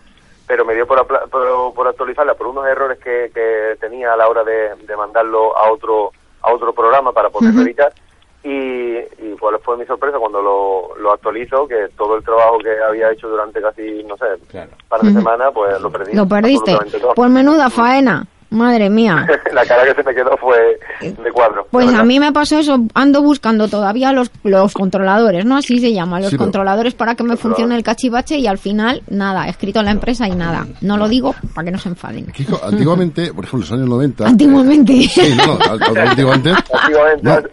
pero 0.48 0.64
me 0.64 0.76
dio 0.76 0.88
por, 0.88 1.06
por, 1.06 1.74
por 1.74 1.88
actualizarla 1.90 2.36
por 2.36 2.48
unos 2.48 2.66
errores 2.68 3.00
que, 3.00 3.30
que, 3.34 3.76
tenía 3.82 4.14
a 4.14 4.18
la 4.18 4.30
hora 4.30 4.46
de, 4.46 4.76
de 4.76 4.96
mandarlo 4.96 5.58
a 5.58 5.70
otro 5.70 6.12
a 6.44 6.52
otro 6.52 6.74
programa 6.74 7.12
para 7.12 7.30
poderlo 7.30 7.62
editar 7.62 7.94
y, 8.44 8.98
y 8.98 9.36
cuál 9.40 9.60
fue 9.64 9.78
mi 9.78 9.86
sorpresa 9.86 10.18
cuando 10.18 10.42
lo, 10.42 10.96
lo 10.98 11.14
actualizo, 11.14 11.68
que 11.68 11.90
todo 11.98 12.18
el 12.18 12.24
trabajo 12.24 12.58
que 12.60 12.72
había 12.82 13.12
hecho 13.12 13.30
durante 13.30 13.62
casi, 13.62 14.04
no 14.04 14.18
sé, 14.18 14.26
un 14.54 14.68
par 14.90 15.02
de 15.02 15.12
semanas, 15.12 15.52
pues 15.54 15.80
lo 15.80 15.92
perdí. 15.92 16.14
Lo 16.14 16.28
perdiste. 16.28 16.78
Pues 17.16 17.30
menuda 17.30 17.70
faena. 17.70 18.26
Madre 18.52 18.90
mía. 18.90 19.26
la 19.54 19.66
cara 19.66 19.86
que 19.86 19.96
se 19.96 20.04
me 20.04 20.14
quedó 20.14 20.36
fue 20.38 20.58
de 21.02 21.32
cuadro. 21.32 21.66
Pues 21.72 21.94
a 21.94 22.04
mí 22.04 22.20
me 22.20 22.34
pasó 22.34 22.60
eso, 22.60 22.78
ando 22.94 23.22
buscando 23.22 23.70
todavía 23.70 24.12
los, 24.12 24.30
los 24.44 24.74
controladores, 24.74 25.46
¿no? 25.46 25.56
Así 25.56 25.80
se 25.80 25.94
llama, 25.94 26.20
los 26.20 26.36
controladores 26.36 26.94
para 26.94 27.16
que 27.16 27.24
me 27.24 27.38
funcione 27.38 27.76
el 27.76 27.84
cachivache 27.84 28.38
y 28.38 28.48
al 28.48 28.58
final, 28.58 29.04
nada, 29.10 29.48
he 29.48 29.52
escrito 29.52 29.80
en 29.80 29.86
la 29.86 29.92
empresa 29.92 30.28
y 30.28 30.36
nada. 30.36 30.68
No 30.82 30.98
lo 30.98 31.08
digo 31.08 31.34
para 31.56 31.66
que 31.66 31.72
no 31.72 31.78
se 31.78 31.90
enfaden. 31.90 32.32
antiguamente, 32.64 33.34
por 33.34 33.46
ejemplo, 33.46 33.66
en 33.66 33.70
los 33.70 33.72
años 33.72 33.90
90... 33.90 34.28
Antiguamente. 34.28 34.94
Sí, 35.04 35.34
no, 35.36 35.58
antiguamente... 36.10 36.52
Antiguamente... 36.52 37.50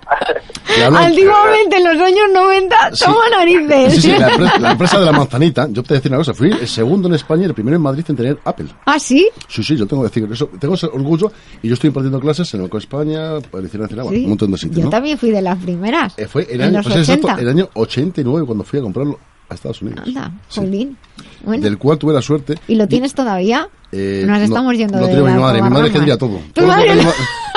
antiguamente, 0.96 1.76
en 1.76 1.84
los 1.84 2.02
años 2.02 2.24
90, 2.34 2.76
toma 3.04 3.28
narices. 3.30 3.94
Sí, 3.94 4.00
sí, 4.00 4.18
la 4.18 4.72
empresa, 4.72 4.98
de 4.98 5.06
la 5.06 5.12
manzanita, 5.12 5.68
yo 5.70 5.82
te 5.82 5.88
voy 5.88 5.96
a 5.96 5.98
decir 5.98 6.10
una 6.10 6.18
cosa, 6.18 6.34
fui 6.34 6.50
el 6.50 6.68
segundo 6.68 7.08
en 7.08 7.14
España 7.14 7.42
y 7.42 7.46
el 7.46 7.54
primero 7.54 7.76
en 7.76 7.82
Madrid 7.82 8.04
en 8.08 8.16
tener 8.16 8.38
Apple. 8.44 8.66
¿Ah, 8.84 8.98
sí? 8.98 9.28
Sí, 9.48 9.62
sí, 9.62 9.76
yo 9.76 9.86
tengo 9.86 10.02
que 10.02 10.08
decir 10.08 10.28
eso. 10.30 10.50
Tengo 10.58 10.76
orgullo 10.88 11.32
y 11.62 11.68
yo 11.68 11.74
estoy 11.74 11.88
impartiendo 11.88 12.20
clases 12.20 12.52
en 12.54 12.62
Banco 12.62 12.78
España, 12.78 13.40
Policía 13.50 13.80
Nacional, 13.80 14.06
un 14.06 14.28
montón 14.28 14.50
de 14.50 14.58
sitios. 14.58 14.84
Yo 14.84 14.90
también 14.90 15.18
fui 15.18 15.30
de 15.30 15.42
las 15.42 15.58
primeras. 15.58 16.18
Eh, 16.18 16.26
fue 16.26 16.46
el 16.50 16.60
año, 16.62 16.80
pues 16.82 17.08
el 17.08 17.48
año 17.48 17.68
89 17.74 18.46
cuando 18.46 18.64
fui 18.64 18.78
a 18.78 18.82
comprarlo 18.82 19.18
a 19.48 19.54
Estados 19.54 19.82
Unidos. 19.82 20.06
Anda, 20.06 20.32
sí. 20.48 20.96
bueno. 21.44 21.62
Del 21.62 21.78
cual 21.78 21.98
tuve 21.98 22.12
la 22.12 22.22
suerte. 22.22 22.56
¿Y 22.68 22.74
lo 22.74 22.86
tienes 22.86 23.14
todavía? 23.14 23.68
Eh, 23.90 24.24
Nos 24.26 24.42
estamos 24.42 24.76
yendo 24.76 24.98
no, 24.98 25.06
de 25.06 25.14
tiene 25.14 25.32
mi 25.32 25.40
madre, 25.40 25.62
mi 25.62 25.70
madre 25.70 25.90
quería 25.90 26.18
todo. 26.18 26.38
¿Tu 26.52 26.66
madre? 26.66 26.90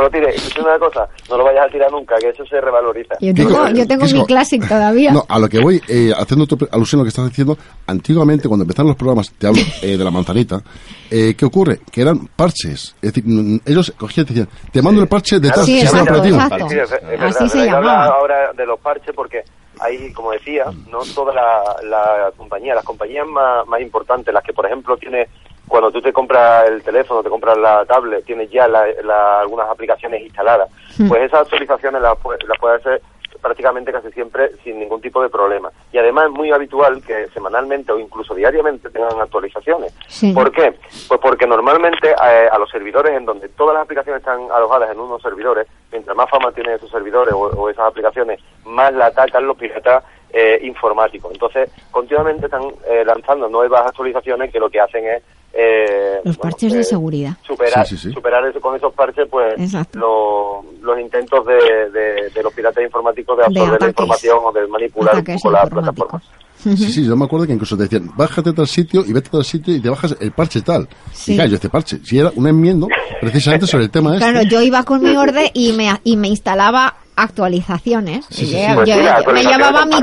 no 0.00 0.06
lo 0.06 0.10
tires. 0.10 0.34
Es 0.34 0.56
una 0.56 0.78
cosa, 0.78 1.08
no 1.28 1.36
lo 1.36 1.44
vayas 1.44 1.66
a 1.66 1.68
tirar 1.68 1.90
nunca, 1.92 2.16
que 2.16 2.30
eso 2.30 2.44
se 2.46 2.60
revaloriza. 2.60 3.14
Yo 3.20 3.34
tengo, 3.34 3.68
yo 3.68 3.86
tengo 3.86 4.04
mi 4.06 4.24
Classic 4.24 4.66
todavía. 4.66 5.12
No, 5.12 5.24
a 5.28 5.38
lo 5.38 5.48
que 5.48 5.60
voy, 5.60 5.80
eh, 5.88 6.12
haciendo 6.16 6.46
tu 6.46 6.56
alusión 6.72 7.00
a 7.00 7.02
lo 7.02 7.04
que 7.04 7.08
estás 7.10 7.28
diciendo, 7.28 7.56
antiguamente 7.86 8.48
cuando 8.48 8.64
empezaron 8.64 8.88
los 8.88 8.96
programas, 8.96 9.32
te 9.32 9.46
hablo 9.46 9.60
eh, 9.82 9.96
de 9.96 10.04
la 10.04 10.10
manzanita, 10.10 10.62
eh, 11.10 11.34
¿qué 11.36 11.44
ocurre? 11.44 11.80
Que 11.90 12.02
eran 12.02 12.26
parches. 12.28 12.96
Es 13.02 13.12
decir, 13.12 13.24
ellos 13.66 13.92
cogían 13.98 14.26
y 14.26 14.34
decían, 14.34 14.48
te 14.72 14.82
mando 14.82 15.02
el 15.02 15.08
parche 15.08 15.38
detrás 15.38 15.66
sí, 15.66 15.74
del 15.74 15.82
sistema 15.82 16.02
operativo. 16.02 16.38
Sí, 16.68 16.78
es, 16.78 16.92
es 16.92 17.20
Así 17.20 17.48
se 17.48 17.66
llamaba. 17.66 18.06
ahora 18.06 18.52
de 18.56 18.66
los 18.66 18.80
parches 18.80 19.14
porque 19.14 19.42
hay, 19.80 20.12
como 20.12 20.32
decía, 20.32 20.64
no 20.90 20.98
toda 21.14 21.34
la, 21.34 21.76
la 21.84 22.32
compañía, 22.36 22.74
las 22.74 22.84
compañías 22.84 23.26
más, 23.26 23.66
más 23.66 23.80
importantes, 23.80 24.32
las 24.32 24.44
que 24.44 24.52
por 24.52 24.66
ejemplo 24.66 24.96
tiene 24.96 25.26
cuando 25.70 25.92
tú 25.92 26.02
te 26.02 26.12
compras 26.12 26.68
el 26.68 26.82
teléfono, 26.82 27.22
te 27.22 27.30
compras 27.30 27.56
la 27.56 27.86
tablet, 27.86 28.24
tienes 28.24 28.50
ya 28.50 28.64
algunas 28.64 29.70
aplicaciones 29.70 30.22
instaladas, 30.22 30.68
hmm. 30.98 31.08
pues 31.08 31.22
esas 31.22 31.42
actualizaciones 31.42 32.02
las, 32.02 32.18
las 32.46 32.58
puedes 32.58 32.80
hacer 32.80 33.00
prácticamente 33.40 33.92
casi 33.92 34.10
siempre 34.12 34.50
sin 34.62 34.78
ningún 34.78 35.00
tipo 35.00 35.22
de 35.22 35.28
problema. 35.28 35.70
Y 35.92 35.98
además 35.98 36.26
es 36.26 36.32
muy 36.32 36.50
habitual 36.50 37.02
que 37.02 37.28
semanalmente 37.28 37.92
o 37.92 37.98
incluso 37.98 38.34
diariamente 38.34 38.90
tengan 38.90 39.18
actualizaciones. 39.20 39.94
¿Por 40.34 40.52
qué? 40.52 40.74
Pues 41.08 41.20
porque 41.20 41.46
normalmente 41.46 42.10
eh, 42.10 42.48
a 42.50 42.58
los 42.58 42.68
servidores 42.68 43.12
en 43.16 43.24
donde 43.24 43.48
todas 43.48 43.74
las 43.74 43.84
aplicaciones 43.84 44.20
están 44.20 44.40
alojadas 44.52 44.90
en 44.90 45.00
unos 45.00 45.22
servidores, 45.22 45.66
mientras 45.90 46.16
más 46.16 46.28
fama 46.28 46.52
tienen 46.52 46.74
esos 46.74 46.90
servidores 46.90 47.32
o, 47.32 47.70
esas 47.70 47.86
aplicaciones, 47.86 48.40
más 48.64 48.92
la 48.92 49.06
atacan 49.06 49.46
los 49.46 49.56
piratas 49.56 50.04
eh, 50.32 50.60
informáticos. 50.62 51.32
Entonces, 51.32 51.70
continuamente 51.90 52.46
están 52.46 52.62
eh, 52.88 53.04
lanzando 53.04 53.48
nuevas 53.48 53.86
actualizaciones 53.86 54.52
que 54.52 54.58
lo 54.58 54.70
que 54.70 54.80
hacen 54.80 55.04
es 55.06 55.22
eh, 55.52 56.20
los 56.22 56.38
parches 56.38 56.72
de 56.72 56.84
seguridad. 56.84 57.32
Superar, 57.42 57.86
superar 57.86 58.46
eso, 58.46 58.60
con 58.60 58.76
esos 58.76 58.94
parches, 58.94 59.28
pues, 59.28 59.54
los 59.94 61.00
intentos 61.00 61.44
de, 61.44 62.30
de, 62.32 62.42
los 62.42 62.52
piratas 62.54 62.84
informáticos 62.84 63.36
de 63.36 63.44
absorber 63.44 63.80
la 63.80 63.88
información 63.88 64.38
o 64.44 64.52
de 64.52 64.66
manipular 64.68 65.16
un 65.16 65.24
poco 65.24 65.50
la 65.50 65.66
plataforma. 65.66 66.22
Sí, 66.62 66.76
sí, 66.76 67.06
yo 67.06 67.16
me 67.16 67.24
acuerdo 67.24 67.46
que 67.46 67.54
incluso 67.54 67.74
te 67.74 67.84
decían, 67.84 68.10
bájate 68.14 68.50
a 68.50 68.52
tal 68.52 68.66
sitio 68.66 69.02
y 69.06 69.14
vete 69.14 69.28
a 69.28 69.32
tal 69.32 69.44
sitio 69.44 69.74
y 69.74 69.80
te 69.80 69.88
bajas 69.88 70.14
el 70.20 70.30
parche 70.32 70.60
tal. 70.60 70.86
Y 71.26 71.34
claro, 71.34 71.48
yo 71.48 71.54
este 71.54 71.70
parche, 71.70 71.98
si 72.04 72.18
era 72.18 72.30
un 72.36 72.46
enmiendo 72.46 72.86
precisamente 73.18 73.66
sobre 73.66 73.84
el 73.84 73.90
tema 73.90 74.18
Claro, 74.18 74.42
yo 74.42 74.60
iba 74.60 74.84
con 74.84 75.02
mi 75.02 75.16
orden 75.16 75.46
y 75.54 75.72
me, 75.72 75.88
y 76.04 76.16
me 76.18 76.28
instalaba 76.28 76.96
actualizaciones. 77.22 78.28
yo, 78.28 79.32
me 79.32 79.42
llevaba 79.42 79.86
mi 79.86 80.00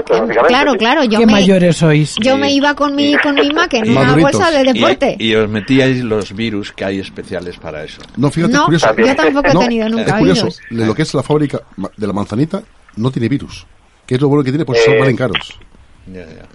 claro, 0.48 0.74
claro, 0.76 1.04
yo 1.04 1.20
¿Qué 1.20 1.26
me, 1.26 1.34
mayores 1.34 1.78
sois? 1.78 2.16
Yo 2.22 2.38
me 2.38 2.52
iba 2.52 2.76
con 2.76 2.96
mi 2.96 3.18
con 3.18 3.36
mi 3.36 3.50
Mac 3.52 3.74
en 3.74 3.92
una 3.92 4.16
bolsa 4.16 4.52
de 4.52 4.64
deporte. 4.72 5.16
Y, 5.20 5.36
os 5.36 5.50
metíais 5.50 6.04
los 6.04 6.34
virus 6.34 6.72
que 6.72 6.86
hay 6.86 7.00
especiales 7.00 7.58
para 7.58 7.84
eso. 7.84 8.02
No, 8.16 8.30
fíjate, 8.32 8.54
no, 8.54 8.66
curioso. 8.66 8.96
Yo 8.96 9.16
tampoco 9.16 9.50
he 9.50 9.66
tenido 9.66 9.90
nunca 9.90 10.12
es 10.12 10.20
curioso, 10.20 10.48
lo 10.70 10.94
que 10.94 11.02
es 11.02 11.14
la 11.14 11.24
fábrica 11.24 11.62
de 11.96 12.08
la 12.08 12.14
manzanita 12.14 12.62
no 12.96 13.12
tiene 13.12 13.28
virus. 13.28 13.66
Que 14.06 14.16
es 14.16 14.22
lo 14.22 14.30
bueno 14.30 14.44
que 14.44 14.52
tiene, 14.52 14.66
pues 14.66 14.84
son 14.84 14.94
eh, 14.94 15.00
valen 15.00 15.18
caros. 15.18 15.60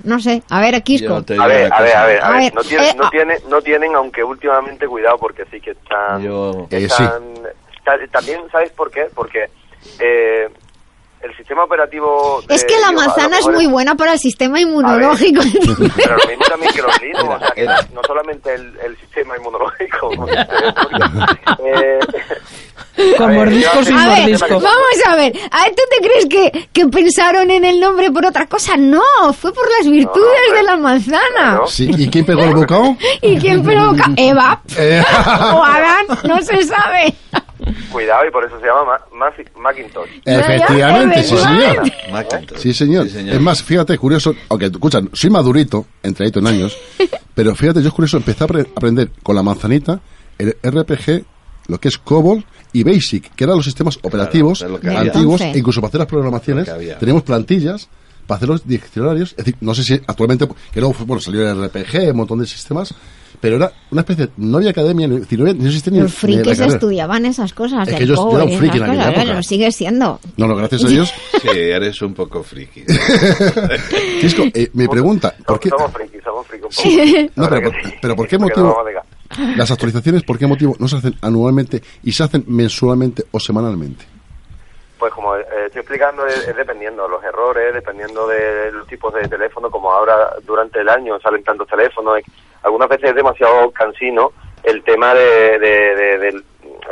No 0.05 0.18
sé, 0.18 0.43
a 0.48 0.60
ver, 0.60 0.82
Quisco. 0.82 1.16
A 1.16 1.20
ver, 1.20 1.72
a 1.72 1.82
ver, 1.82 1.97
a 1.97 2.06
ver, 2.06 2.22
a 2.22 2.30
ver, 2.30 2.55
No, 2.55 2.62
tienen, 2.62 2.97
no, 2.97 3.10
tienen, 3.10 3.39
no 3.51 3.60
tienen, 3.60 3.94
aunque 3.94 4.24
últimamente, 4.24 4.86
cuidado, 4.86 5.18
porque 5.18 5.44
sí 5.51 5.60
que 5.60 5.72
están... 5.72 6.24
Eh, 6.70 6.89
también, 8.10 8.40
¿sabes 8.51 8.70
por 8.70 8.90
qué? 8.90 9.09
Porque 9.14 9.51
eh, 10.00 10.48
el 11.22 11.36
sistema 11.36 11.64
operativo... 11.64 12.42
es 12.48 12.64
que 12.64 12.78
la 12.80 12.90
manzana 12.90 13.38
es 13.38 13.48
muy 13.48 13.66
buena 13.66 13.94
para 13.94 14.14
el 14.14 14.18
sistema 14.18 14.60
inmunológico. 14.60 15.40
pero 15.96 16.16
lo 16.16 16.26
mismo 16.26 16.44
también 16.48 16.72
que 16.72 16.82
los 16.82 17.02
Linux, 17.02 17.22
o 17.22 17.38
sea, 17.38 17.50
que 17.54 17.64
no, 17.64 18.02
solamente 18.04 18.54
el, 18.54 18.76
el, 18.84 18.96
sistema 18.98 19.36
inmunológico. 19.36 20.10
eh, 21.64 22.00
con 23.16 23.34
mordisco 23.34 23.84
sin 23.84 23.94
mordisco. 23.94 24.48
Vamos 24.48 25.06
a 25.06 25.16
ver, 25.16 25.32
¿a 25.50 25.64
¿tú 25.66 25.82
te 25.90 26.06
crees 26.06 26.26
que, 26.26 26.68
que, 26.72 26.86
pensaron 26.88 27.50
en 27.50 27.64
el 27.64 27.80
nombre 27.80 28.10
por 28.10 28.26
otra 28.26 28.46
cosa? 28.46 28.76
No, 28.76 29.02
fue 29.32 29.52
por 29.52 29.64
las 29.78 29.88
virtudes 29.88 30.52
de 30.54 30.62
la 30.62 30.76
manzana. 30.76 31.60
Sí, 31.66 31.90
¿Y 31.96 32.10
quién 32.10 32.26
pegó 32.26 32.42
el 32.42 32.54
bocado? 32.54 32.96
¿Y 33.20 33.38
quién 33.38 33.64
pegó 33.64 33.80
el 33.80 33.96
bocado? 33.96 34.14
Eva. 34.16 34.60
Eh. 34.76 35.02
o 35.54 35.64
Adán, 35.64 36.06
no 36.24 36.42
se 36.42 36.62
sabe. 36.64 37.14
Cuidado, 37.93 38.27
y 38.27 38.31
por 38.31 38.44
eso 38.44 38.59
se 38.59 38.66
llama 38.66 38.98
Macintosh. 39.56 40.10
Efectivamente, 40.24 41.23
sí 41.23 41.36
señor. 41.36 41.82
Sí 42.56 42.74
señor. 42.74 43.06
Es 43.09 43.40
más, 43.40 43.62
fíjate, 43.62 43.97
curioso, 43.98 44.35
aunque 44.48 44.66
escuchan, 44.66 45.10
soy 45.12 45.31
madurito, 45.31 45.86
entradito 46.02 46.40
en 46.40 46.47
años, 46.47 46.77
pero 47.35 47.55
fíjate, 47.55 47.82
yo 47.82 47.89
es 47.89 47.94
curioso, 47.94 48.16
empecé 48.16 48.44
a 48.44 48.47
aprender 48.47 49.10
con 49.23 49.36
la 49.36 49.43
manzanita 49.43 50.01
el 50.39 50.56
RPG, 50.62 51.24
lo 51.69 51.78
que 51.78 51.89
es 51.89 51.98
COBOL 51.98 52.44
y 52.73 52.82
BASIC, 52.82 53.35
que 53.35 53.44
eran 53.44 53.56
los 53.56 53.64
sistemas 53.64 53.98
operativos 54.02 54.62
antiguos, 54.62 55.40
e 55.40 55.59
incluso 55.59 55.81
para 55.81 55.89
hacer 55.89 56.01
las 56.01 56.09
programaciones, 56.09 56.69
teníamos 56.98 57.23
plantillas 57.23 57.89
para 58.27 58.36
hacer 58.36 58.48
los 58.48 58.66
diccionarios, 58.66 59.31
es 59.32 59.36
decir, 59.36 59.56
no 59.60 59.74
sé 59.74 59.85
si 59.85 59.94
actualmente, 59.94 60.48
que 60.73 60.81
luego 60.81 60.94
bueno, 61.05 61.20
salió 61.20 61.48
el 61.48 61.69
RPG, 61.69 62.10
un 62.10 62.16
montón 62.16 62.39
de 62.39 62.47
sistemas, 62.47 62.94
pero 63.43 63.56
era 63.56 63.73
una 63.90 64.02
especie 64.02 64.27
de, 64.27 64.32
no 64.36 64.59
había 64.59 64.70
academia, 64.70 65.09
ni, 65.09 65.16
no, 65.16 65.51
existía 65.51 65.93
ni 65.93 65.98
Los 65.98 66.14
frikis 66.14 66.60
estudiaban 66.60 67.27
esas 67.27 67.52
cosas. 67.52 67.89
Es 67.89 67.97
que 67.97 68.06
yo, 68.06 68.14
era 68.36 68.44
un 68.44 68.56
friki 68.56 68.77
en 68.77 68.85
aquella 68.85 69.10
época. 69.10 69.24
Lo 69.24 69.43
sigue 69.43 69.73
siendo. 69.73 70.20
No, 70.36 70.47
no, 70.47 70.55
gracias 70.55 70.85
a 70.85 70.89
Dios. 70.89 71.12
sí, 71.43 71.48
eres 71.51 72.01
un 72.02 72.14
poco 72.14 72.44
friki. 72.44 72.85
Kisco, 74.20 74.44
eh, 74.55 74.70
me 74.74 74.89
pregunta, 74.89 75.35
¿por 75.44 75.59
qué? 75.59 75.70
Somos 75.70 75.90
frikis, 75.90 76.23
somos 76.23 76.47
frikis 76.47 77.31
No, 77.35 77.48
pero, 77.48 77.73
pero, 78.01 78.14
¿por 78.14 78.28
qué 78.28 78.39
motivo? 78.39 78.77
Las 79.56 79.73
actualizaciones, 79.73 80.23
¿por 80.23 80.39
qué 80.39 80.47
motivo 80.47 80.77
no 80.78 80.86
se 80.86 80.98
hacen 80.98 81.16
anualmente 81.20 81.82
y 82.05 82.12
se 82.12 82.23
hacen 82.23 82.44
mensualmente 82.47 83.24
o 83.32 83.40
semanalmente? 83.40 84.05
Pues 85.01 85.12
como 85.14 85.35
eh, 85.35 85.44
estoy 85.66 85.81
explicando, 85.81 86.24
es, 86.28 86.47
dependiendo 86.55 87.02
de 87.02 87.09
los 87.09 87.24
errores, 87.24 87.74
dependiendo 87.74 88.28
de 88.28 88.70
los 88.70 88.86
tipos 88.86 89.12
de 89.12 89.27
teléfono, 89.27 89.69
como 89.69 89.90
ahora 89.90 90.32
durante 90.47 90.81
el 90.81 90.89
año 90.89 91.19
salen 91.19 91.43
tantos 91.43 91.66
teléfonos, 91.66 92.20
algunas 92.62 92.89
veces 92.89 93.10
es 93.10 93.16
demasiado 93.16 93.70
cansino 93.72 94.30
el 94.62 94.82
tema 94.84 95.14
de, 95.14 95.59
de, 95.59 96.43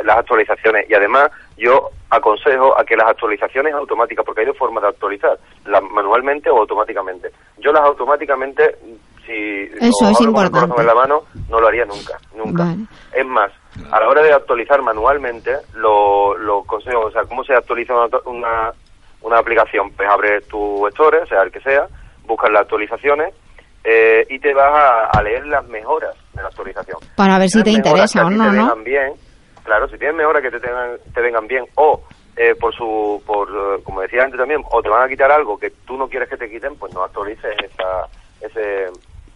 las 0.03 0.17
actualizaciones 0.17 0.89
y 0.89 0.93
además 0.93 1.31
yo 1.57 1.89
aconsejo 2.09 2.77
a 2.77 2.83
que 2.83 2.95
las 2.95 3.09
actualizaciones 3.09 3.73
automáticas, 3.73 4.25
porque 4.25 4.41
hay 4.41 4.47
dos 4.47 4.57
formas 4.57 4.83
de 4.83 4.89
actualizar, 4.89 5.37
las 5.65 5.81
manualmente 5.83 6.49
o 6.49 6.59
automáticamente. 6.59 7.31
Yo 7.59 7.71
las 7.71 7.83
automáticamente, 7.83 8.77
si 9.25 9.69
Eso 9.79 10.09
es 10.09 10.21
importante. 10.21 10.81
en 10.81 10.87
la 10.87 10.95
mano, 10.95 11.23
no 11.49 11.59
lo 11.59 11.67
haría 11.67 11.85
nunca, 11.85 12.19
nunca. 12.35 12.75
Es 13.13 13.25
más, 13.25 13.51
a 13.91 13.99
la 13.99 14.09
hora 14.09 14.21
de 14.21 14.33
actualizar 14.33 14.81
manualmente, 14.81 15.55
lo, 15.75 16.37
lo 16.37 16.63
consejo, 16.63 17.05
o 17.05 17.11
sea, 17.11 17.23
¿cómo 17.23 17.43
se 17.43 17.53
actualiza 17.53 17.93
una, 18.25 18.71
una, 19.21 19.37
aplicación? 19.37 19.91
Pues 19.91 20.09
abres 20.09 20.47
tu 20.47 20.87
store, 20.87 21.25
sea 21.27 21.43
el 21.43 21.51
que 21.51 21.61
sea, 21.61 21.87
buscas 22.25 22.51
las 22.51 22.63
actualizaciones 22.63 23.33
eh, 23.83 24.25
y 24.29 24.39
te 24.39 24.53
vas 24.53 25.09
a, 25.11 25.21
leer 25.23 25.45
las 25.47 25.67
mejoras 25.67 26.15
de 26.33 26.41
la 26.41 26.47
actualización. 26.47 26.99
Para 27.15 27.39
ver 27.39 27.49
si 27.49 27.63
te 27.63 27.71
interesa 27.71 28.25
o 28.25 28.29
no, 28.29 28.51
¿no? 28.51 28.75
Bien, 28.77 29.13
claro, 29.63 29.87
si 29.87 29.97
tienes 29.97 30.15
mejoras 30.15 30.41
que 30.41 30.51
te, 30.51 30.59
tengan, 30.59 30.97
te 31.13 31.21
vengan 31.21 31.47
bien 31.47 31.65
o 31.75 32.01
eh, 32.35 32.55
por 32.55 32.73
su, 32.73 33.21
por, 33.25 33.49
eh, 33.49 33.83
como 33.83 34.01
decía 34.01 34.23
antes 34.23 34.39
también, 34.39 34.63
o 34.71 34.81
te 34.81 34.89
van 34.89 35.03
a 35.03 35.09
quitar 35.09 35.31
algo 35.31 35.57
que 35.57 35.71
tú 35.85 35.97
no 35.97 36.07
quieres 36.07 36.29
que 36.29 36.37
te 36.37 36.49
quiten, 36.49 36.75
pues 36.75 36.93
no 36.93 37.03
actualices 37.03 37.55
esa, 37.63 38.07
ese, 38.39 38.89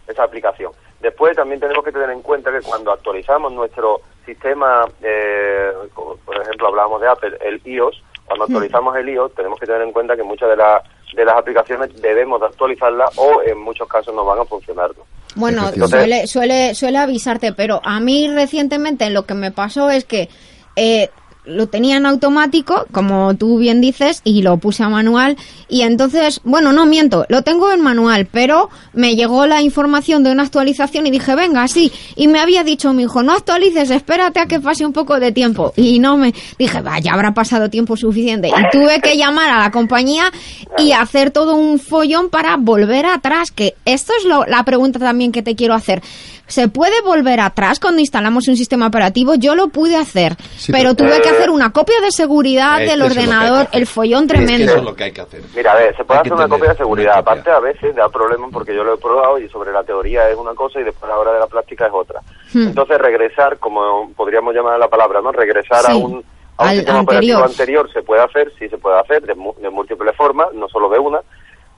esa 0.06 0.24
aplicación. 0.24 0.72
Después 1.00 1.36
también 1.36 1.60
tenemos 1.60 1.84
que 1.84 1.92
tener 1.92 2.10
en 2.10 2.22
cuenta 2.22 2.50
que 2.50 2.62
cuando 2.62 2.92
actualizamos 2.92 3.52
nuestro 3.52 4.00
sistema, 4.24 4.86
eh, 5.02 5.72
por 5.94 6.40
ejemplo 6.40 6.68
hablábamos 6.68 7.00
de 7.00 7.08
Apple, 7.08 7.36
el 7.40 7.60
iOS, 7.64 8.02
cuando 8.24 8.44
actualizamos 8.44 8.96
el 8.96 9.08
iOS 9.08 9.34
tenemos 9.34 9.60
que 9.60 9.66
tener 9.66 9.82
en 9.82 9.92
cuenta 9.92 10.16
que 10.16 10.22
muchas 10.22 10.48
de, 10.48 10.56
las 10.56 10.82
de 11.14 11.24
las 11.24 11.36
aplicaciones 11.36 11.90
debemos 12.00 12.40
de 12.40 12.46
actualizarlas 12.46 13.10
o 13.16 13.42
en 13.42 13.58
muchos 13.58 13.88
casos 13.88 14.14
no 14.14 14.24
van 14.24 14.40
a 14.40 14.44
funcionar. 14.44 14.90
Bueno, 15.34 15.70
suele, 15.86 16.26
suele, 16.26 16.74
suele 16.74 16.98
avisarte, 16.98 17.52
pero 17.52 17.80
a 17.84 18.00
mí 18.00 18.28
recientemente 18.28 19.08
lo 19.10 19.26
que 19.26 19.34
me 19.34 19.50
pasó 19.50 19.90
es 19.90 20.04
que 20.04 20.28
eh, 20.76 21.10
lo 21.46 21.68
tenía 21.68 21.96
en 21.96 22.06
automático, 22.06 22.86
como 22.92 23.34
tú 23.36 23.58
bien 23.58 23.80
dices, 23.80 24.20
y 24.24 24.42
lo 24.42 24.58
puse 24.58 24.82
a 24.82 24.88
manual. 24.88 25.36
Y 25.68 25.82
entonces, 25.82 26.40
bueno, 26.44 26.72
no 26.72 26.86
miento, 26.86 27.24
lo 27.28 27.42
tengo 27.42 27.72
en 27.72 27.80
manual, 27.80 28.28
pero 28.30 28.68
me 28.92 29.16
llegó 29.16 29.46
la 29.46 29.62
información 29.62 30.22
de 30.22 30.32
una 30.32 30.42
actualización 30.42 31.06
y 31.06 31.10
dije, 31.10 31.34
venga, 31.34 31.66
sí. 31.68 31.92
Y 32.16 32.28
me 32.28 32.40
había 32.40 32.64
dicho 32.64 32.92
mi 32.92 33.04
hijo, 33.04 33.22
no 33.22 33.32
actualices, 33.32 33.90
espérate 33.90 34.40
a 34.40 34.46
que 34.46 34.60
pase 34.60 34.84
un 34.84 34.92
poco 34.92 35.18
de 35.20 35.32
tiempo. 35.32 35.72
Y 35.76 35.98
no 35.98 36.16
me 36.16 36.34
dije, 36.58 36.80
vaya, 36.80 37.12
habrá 37.12 37.32
pasado 37.32 37.70
tiempo 37.70 37.96
suficiente. 37.96 38.48
Y 38.48 38.70
tuve 38.70 39.00
que 39.00 39.16
llamar 39.16 39.50
a 39.50 39.60
la 39.60 39.70
compañía 39.70 40.30
y 40.78 40.92
hacer 40.92 41.30
todo 41.30 41.54
un 41.54 41.78
follón 41.78 42.28
para 42.30 42.56
volver 42.56 43.06
atrás, 43.06 43.50
que 43.50 43.74
esto 43.84 44.12
es 44.18 44.24
lo, 44.24 44.44
la 44.46 44.64
pregunta 44.64 44.98
también 44.98 45.32
que 45.32 45.42
te 45.42 45.54
quiero 45.54 45.74
hacer. 45.74 46.02
¿Se 46.48 46.68
puede 46.68 47.00
volver 47.02 47.40
atrás 47.40 47.80
cuando 47.80 48.00
instalamos 48.00 48.46
un 48.46 48.56
sistema 48.56 48.86
operativo? 48.86 49.34
Yo 49.34 49.56
lo 49.56 49.68
pude 49.68 49.96
hacer, 49.96 50.36
pero 50.70 50.94
tuve 50.94 51.20
que 51.20 51.28
hacer 51.28 51.35
una 51.50 51.72
copia 51.72 52.00
de 52.00 52.10
seguridad 52.10 52.78
del 52.78 53.02
ordenador, 53.02 53.68
el 53.72 53.86
follón 53.86 54.26
tremendo. 54.26 54.64
Eso 54.64 54.76
es 54.78 54.84
lo 54.84 54.94
que 54.94 55.04
hay 55.04 55.12
que 55.12 55.20
hacer. 55.20 55.42
Mira, 55.54 55.72
a 55.72 55.76
ver, 55.76 55.96
se 55.96 56.04
puede 56.04 56.20
hacer 56.20 56.32
una 56.32 56.48
copia 56.48 56.70
de 56.70 56.76
seguridad. 56.76 57.18
Aparte, 57.18 57.50
a 57.50 57.60
veces 57.60 57.94
da 57.94 58.08
problemas 58.08 58.50
porque 58.52 58.74
yo 58.74 58.84
lo 58.84 58.94
he 58.94 58.98
probado 58.98 59.38
y 59.38 59.48
sobre 59.48 59.72
la 59.72 59.84
teoría 59.84 60.28
es 60.28 60.36
una 60.36 60.54
cosa 60.54 60.80
y 60.80 60.84
después 60.84 61.04
a 61.04 61.14
la 61.14 61.20
hora 61.20 61.32
de 61.32 61.40
la 61.40 61.46
práctica 61.46 61.86
es 61.86 61.92
otra. 61.92 62.20
Hmm. 62.52 62.68
Entonces, 62.68 62.98
regresar, 62.98 63.58
como 63.58 64.10
podríamos 64.14 64.54
llamar 64.54 64.78
la 64.78 64.88
palabra, 64.88 65.20
¿no? 65.20 65.32
Regresar 65.32 65.90
a 65.90 65.96
un, 65.96 66.24
a 66.56 66.64
un 66.64 66.70
sistema 66.70 67.00
operativo 67.00 67.44
anterior 67.44 67.92
se 67.92 68.02
puede 68.02 68.22
hacer, 68.22 68.52
sí 68.58 68.68
se 68.68 68.78
puede 68.78 68.98
hacer 68.98 69.22
de, 69.22 69.34
de 69.60 69.70
múltiples 69.70 70.16
formas, 70.16 70.48
no 70.54 70.68
solo 70.68 70.88
de 70.88 70.98
una 70.98 71.20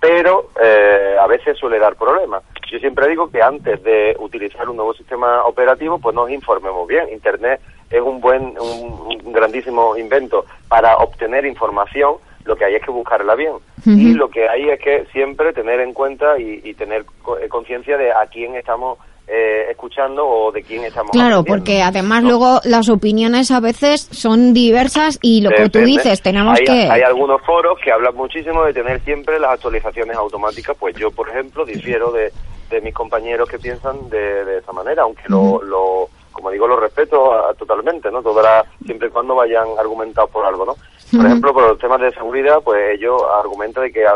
pero 0.01 0.51
eh, 0.63 1.17
a 1.21 1.27
veces 1.27 1.59
suele 1.59 1.79
dar 1.79 1.97
problemas. 1.97 2.43
Yo 2.71 2.79
siempre 2.79 3.09
digo 3.09 3.31
que 3.31 3.43
antes 3.43 3.83
de 3.83 4.15
utilizar 4.19 4.69
un 4.69 4.77
nuevo 4.77 4.95
sistema 4.95 5.45
operativo, 5.45 5.99
pues 5.99 6.15
nos 6.15 6.31
informemos 6.31 6.87
bien. 6.87 7.09
Internet 7.13 7.61
es 7.91 8.01
un 8.01 8.21
buen, 8.21 8.55
un, 8.59 9.33
grandísimo 9.33 9.97
invento 9.97 10.45
para 10.69 10.97
obtener 10.97 11.45
información. 11.47 12.15
Lo 12.45 12.57
que 12.57 12.65
hay 12.65 12.77
es 12.77 12.83
que 12.83 12.91
buscarla 12.91 13.35
bien. 13.35 13.55
Y 13.85 14.15
lo 14.15 14.29
que 14.31 14.49
hay 14.49 14.71
es 14.71 14.81
que 14.81 15.07
siempre 15.13 15.53
tener 15.53 15.81
en 15.81 15.93
cuenta 15.93 16.39
y, 16.39 16.61
y 16.65 16.75
tener 16.75 17.05
eh, 17.43 17.49
conciencia 17.49 17.97
de 17.99 18.11
a 18.11 18.27
quién 18.27 18.55
estamos 18.55 18.99
eh, 19.31 19.71
escuchando 19.71 20.27
o 20.27 20.51
de 20.51 20.63
quién 20.63 20.85
estamos 20.85 21.13
Claro, 21.13 21.45
porque 21.45 21.83
además 21.83 22.23
luego 22.23 22.61
las 22.65 22.89
opiniones 22.89 23.51
a 23.51 23.61
veces 23.61 24.09
son 24.11 24.55
diversas 24.55 25.19
y 25.21 25.43
lo 25.43 25.51
que 25.51 25.69
tú 25.69 25.81
dices, 25.81 26.23
tenemos 26.23 26.59
que... 26.61 26.89
Hay 26.91 27.03
algunos 27.03 27.43
foros 27.43 27.79
que 27.85 27.93
hablan 27.93 28.15
muchísimo 28.15 28.65
de 28.65 28.73
tener 28.73 29.01
siempre 29.05 29.39
las 29.39 29.51
actualizaciones 29.51 30.17
automáticas, 30.17 30.75
pues 30.81 30.97
yo, 30.97 31.11
por 31.11 31.29
ejemplo, 31.29 31.67
difiero 31.67 32.11
de, 32.11 32.33
de 32.71 32.81
mis 32.81 32.95
compañeros 32.95 33.51
que 33.51 33.59
piensan 33.59 34.09
de, 34.09 34.47
de 34.47 34.59
esa 34.61 34.73
manera, 34.73 35.03
aunque 35.03 35.25
lo, 35.27 35.63
lo, 35.63 36.09
como 36.39 36.51
digo, 36.51 36.67
lo 36.69 36.79
respeto 36.79 37.55
totalmente, 37.59 38.11
¿no? 38.11 38.23
Toda 38.23 38.65
siempre 38.87 39.09
y 39.09 39.11
cuando 39.11 39.35
vayan 39.35 39.67
argumentados 39.79 40.31
por 40.31 40.47
algo, 40.47 40.65
¿no? 40.65 40.77
Por 41.17 41.27
ejemplo, 41.27 41.53
por 41.53 41.69
los 41.69 41.79
temas 41.79 42.01
de 42.01 42.13
seguridad, 42.13 42.61
pues 42.63 42.95
ellos 42.95 43.21
argumentan 43.39 43.85
de 43.85 43.93
que 43.93 44.07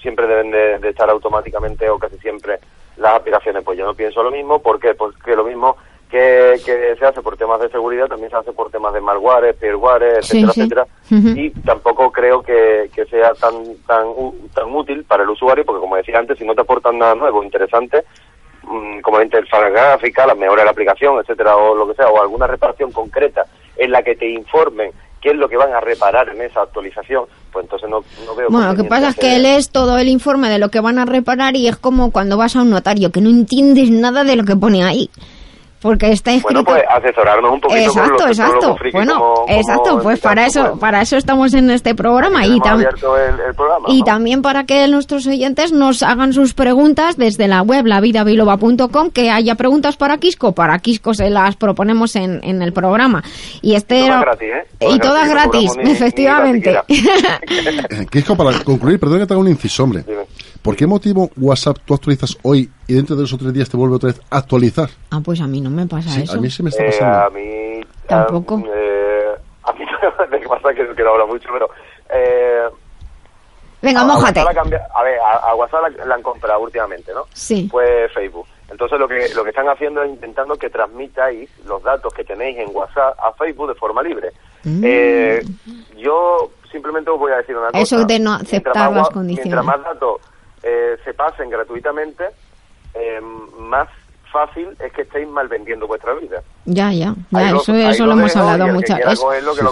siempre 0.00 0.26
deben 0.26 0.50
de 0.50 0.88
estar 0.88 1.10
automáticamente 1.10 1.90
o 1.90 1.98
casi 1.98 2.16
siempre 2.18 2.58
las 2.96 3.14
aplicaciones. 3.14 3.62
Pues 3.64 3.78
yo 3.78 3.84
no 3.84 3.94
pienso 3.94 4.22
lo 4.22 4.30
mismo, 4.30 4.60
¿por 4.60 4.80
qué? 4.80 4.94
Porque 4.94 5.36
lo 5.36 5.44
mismo 5.44 5.76
que, 6.10 6.60
que, 6.64 6.96
se 6.96 7.04
hace 7.04 7.20
por 7.20 7.36
temas 7.36 7.60
de 7.60 7.68
seguridad 7.68 8.06
también 8.06 8.30
se 8.30 8.36
hace 8.36 8.52
por 8.52 8.70
temas 8.70 8.94
de 8.94 9.00
malware, 9.00 9.54
peerware, 9.54 10.18
etcétera, 10.18 10.52
etcétera. 10.54 10.86
Y 11.10 11.50
tampoco 11.50 12.10
creo 12.12 12.42
que, 12.42 12.90
que 12.94 13.04
sea 13.06 13.34
tan, 13.34 13.76
tan, 13.86 14.06
tan 14.54 14.74
útil 14.74 15.04
para 15.04 15.24
el 15.24 15.30
usuario, 15.30 15.64
porque 15.64 15.80
como 15.80 15.96
decía 15.96 16.18
antes, 16.18 16.38
si 16.38 16.44
no 16.44 16.54
te 16.54 16.60
aportan 16.60 16.98
nada 16.98 17.14
nuevo, 17.14 17.42
interesante, 17.42 18.04
como 19.02 19.18
la 19.18 19.24
interfaz 19.24 19.70
gráfica, 19.70 20.26
la 20.26 20.34
mejora 20.34 20.62
de 20.62 20.66
la 20.66 20.70
aplicación, 20.72 21.18
etcétera, 21.20 21.56
o 21.56 21.74
lo 21.74 21.86
que 21.88 21.94
sea, 21.94 22.08
o 22.08 22.20
alguna 22.20 22.46
reparación 22.46 22.92
concreta 22.92 23.44
en 23.76 23.90
la 23.92 24.02
que 24.02 24.16
te 24.16 24.28
informen 24.28 24.90
qué 25.20 25.30
es 25.30 25.36
lo 25.36 25.48
que 25.48 25.56
van 25.56 25.72
a 25.72 25.80
reparar 25.80 26.28
en 26.28 26.42
esa 26.42 26.62
actualización, 26.62 27.24
pues 27.52 27.64
entonces 27.64 27.88
no, 27.88 28.04
no 28.26 28.34
veo... 28.34 28.48
Bueno, 28.50 28.72
lo 28.72 28.76
que 28.76 28.84
pasa 28.88 29.08
es 29.08 29.16
que 29.16 29.38
lees 29.38 29.70
todo 29.70 29.98
el 29.98 30.08
informe 30.08 30.48
de 30.48 30.58
lo 30.58 30.68
que 30.68 30.80
van 30.80 30.98
a 30.98 31.04
reparar 31.04 31.56
y 31.56 31.68
es 31.68 31.76
como 31.76 32.12
cuando 32.12 32.36
vas 32.36 32.56
a 32.56 32.62
un 32.62 32.70
notario, 32.70 33.10
que 33.10 33.20
no 33.20 33.30
entiendes 33.30 33.90
nada 33.90 34.24
de 34.24 34.36
lo 34.36 34.44
que 34.44 34.56
pone 34.56 34.84
ahí 34.84 35.10
porque 35.86 36.10
está 36.10 36.32
escrito... 36.32 36.64
Bueno, 36.64 36.64
pues 36.64 36.82
asesorarnos 36.88 37.52
un 37.52 37.60
poquito 37.60 37.80
Exacto, 37.80 38.26
exacto. 38.26 38.76
bueno, 38.92 39.44
exacto, 39.46 40.00
pues 40.02 40.18
para 40.18 40.46
eso 40.46 40.70
pues. 40.70 40.80
para 40.80 41.00
eso 41.00 41.16
estamos 41.16 41.54
en 41.54 41.70
este 41.70 41.94
programa 41.94 42.44
y, 42.44 42.58
y 43.86 44.02
también 44.02 44.42
para 44.42 44.64
que 44.64 44.88
nuestros 44.88 45.28
oyentes 45.28 45.70
nos 45.70 46.02
hagan 46.02 46.32
sus 46.32 46.54
preguntas 46.54 47.16
desde 47.16 47.46
la 47.46 47.62
web 47.62 47.86
lavidabiloba.com, 47.86 49.10
que 49.10 49.30
haya 49.30 49.54
preguntas 49.54 49.96
para 49.96 50.18
Quisco, 50.18 50.50
para 50.52 50.76
Quisco 50.80 51.14
se 51.14 51.30
las 51.30 51.54
proponemos 51.54 52.16
en, 52.16 52.40
en 52.42 52.62
el 52.62 52.72
programa. 52.72 53.22
Y 53.62 53.76
este 53.76 54.00
y 54.00 54.06
todas 54.06 54.20
gratis, 54.22 54.48
¿eh? 54.80 54.88
y 54.90 54.98
todas 54.98 55.28
gratis, 55.28 55.70
efectivamente. 55.78 56.80
Quisco, 58.10 58.36
para 58.36 58.58
concluir, 58.64 58.98
perdón 58.98 59.20
que 59.20 59.26
te 59.26 59.34
haga 59.34 59.40
un 59.40 59.48
inciso, 59.48 59.84
hombre. 59.84 60.04
¿Por 60.66 60.74
qué 60.74 60.84
motivo 60.84 61.30
WhatsApp 61.36 61.76
tú 61.84 61.94
actualizas 61.94 62.36
hoy 62.42 62.68
y 62.88 62.94
dentro 62.94 63.14
de 63.14 63.22
dos 63.22 63.32
o 63.32 63.38
tres 63.38 63.52
días 63.52 63.70
te 63.70 63.76
vuelve 63.76 63.94
otra 63.94 64.08
vez 64.08 64.20
a 64.28 64.38
actualizar? 64.38 64.88
Ah, 65.12 65.20
pues 65.24 65.40
a 65.40 65.46
mí 65.46 65.60
no 65.60 65.70
me 65.70 65.86
pasa 65.86 66.20
eso. 66.20 66.36
A 66.36 66.40
mí 66.40 66.50
sí 66.50 66.60
me 66.64 66.70
está 66.70 66.82
eh, 66.82 66.90
pasando. 66.90 67.18
a 67.18 67.30
mí... 67.30 67.80
Tampoco. 68.08 68.64
Eh, 68.74 69.28
a 69.62 69.72
mí 69.74 69.84
me 70.32 70.40
pasa 70.40 70.74
que, 70.74 70.92
que 70.92 71.02
no 71.04 71.10
habla 71.10 71.26
mucho, 71.26 71.48
pero... 71.52 71.70
Eh, 72.12 72.64
Venga, 73.80 74.02
mójate. 74.02 74.40
A, 74.40 74.42
a, 74.42 75.02
ver, 75.04 75.20
a, 75.20 75.54
WhatsApp 75.54 75.82
la, 76.04 76.16
han 76.16 76.22
comprado 76.22 76.58
últimamente, 76.58 77.14
¿no? 77.14 77.26
Sí. 77.32 77.68
Pues 77.70 78.12
Facebook. 78.12 78.48
Entonces 78.68 78.98
lo 78.98 79.06
que 79.06 79.28
lo 79.36 79.44
que 79.44 79.50
están 79.50 79.68
haciendo 79.68 80.02
es 80.02 80.10
intentando 80.10 80.56
que 80.56 80.68
transmitáis 80.68 81.48
los 81.64 81.80
datos 81.84 82.12
que 82.12 82.24
tenéis 82.24 82.58
en 82.58 82.74
WhatsApp 82.74 83.16
a 83.20 83.32
Facebook 83.34 83.68
de 83.68 83.74
forma 83.76 84.02
libre. 84.02 84.32
Mm. 84.64 84.82
Eh, 84.84 85.42
yo 85.96 86.50
simplemente 86.72 87.08
os 87.08 87.20
voy 87.20 87.30
a 87.30 87.36
decir 87.36 87.56
una 87.56 87.68
cosa. 87.68 87.78
Eso 87.78 88.04
de 88.04 88.18
no 88.18 88.32
aceptar 88.32 88.92
las 88.92 89.10
condiciones. 89.10 89.44
Mientras 89.44 89.64
más 89.64 89.84
datos 89.84 90.20
eh, 90.66 90.98
se 91.04 91.14
pasen 91.14 91.48
gratuitamente, 91.48 92.24
eh, 92.94 93.20
más 93.58 93.88
fácil 94.32 94.76
es 94.80 94.92
que 94.92 95.02
estéis 95.02 95.28
mal 95.28 95.46
vendiendo 95.46 95.86
vuestra 95.86 96.12
vida. 96.14 96.42
Ya, 96.66 96.92
ya, 96.92 97.14
ya 97.30 97.50
eso, 97.50 97.74
eso 97.74 98.06
lo, 98.06 98.12
hemos 98.12 98.34
hablado 98.34 98.72
muchas 98.72 98.98
veces. 98.98 99.20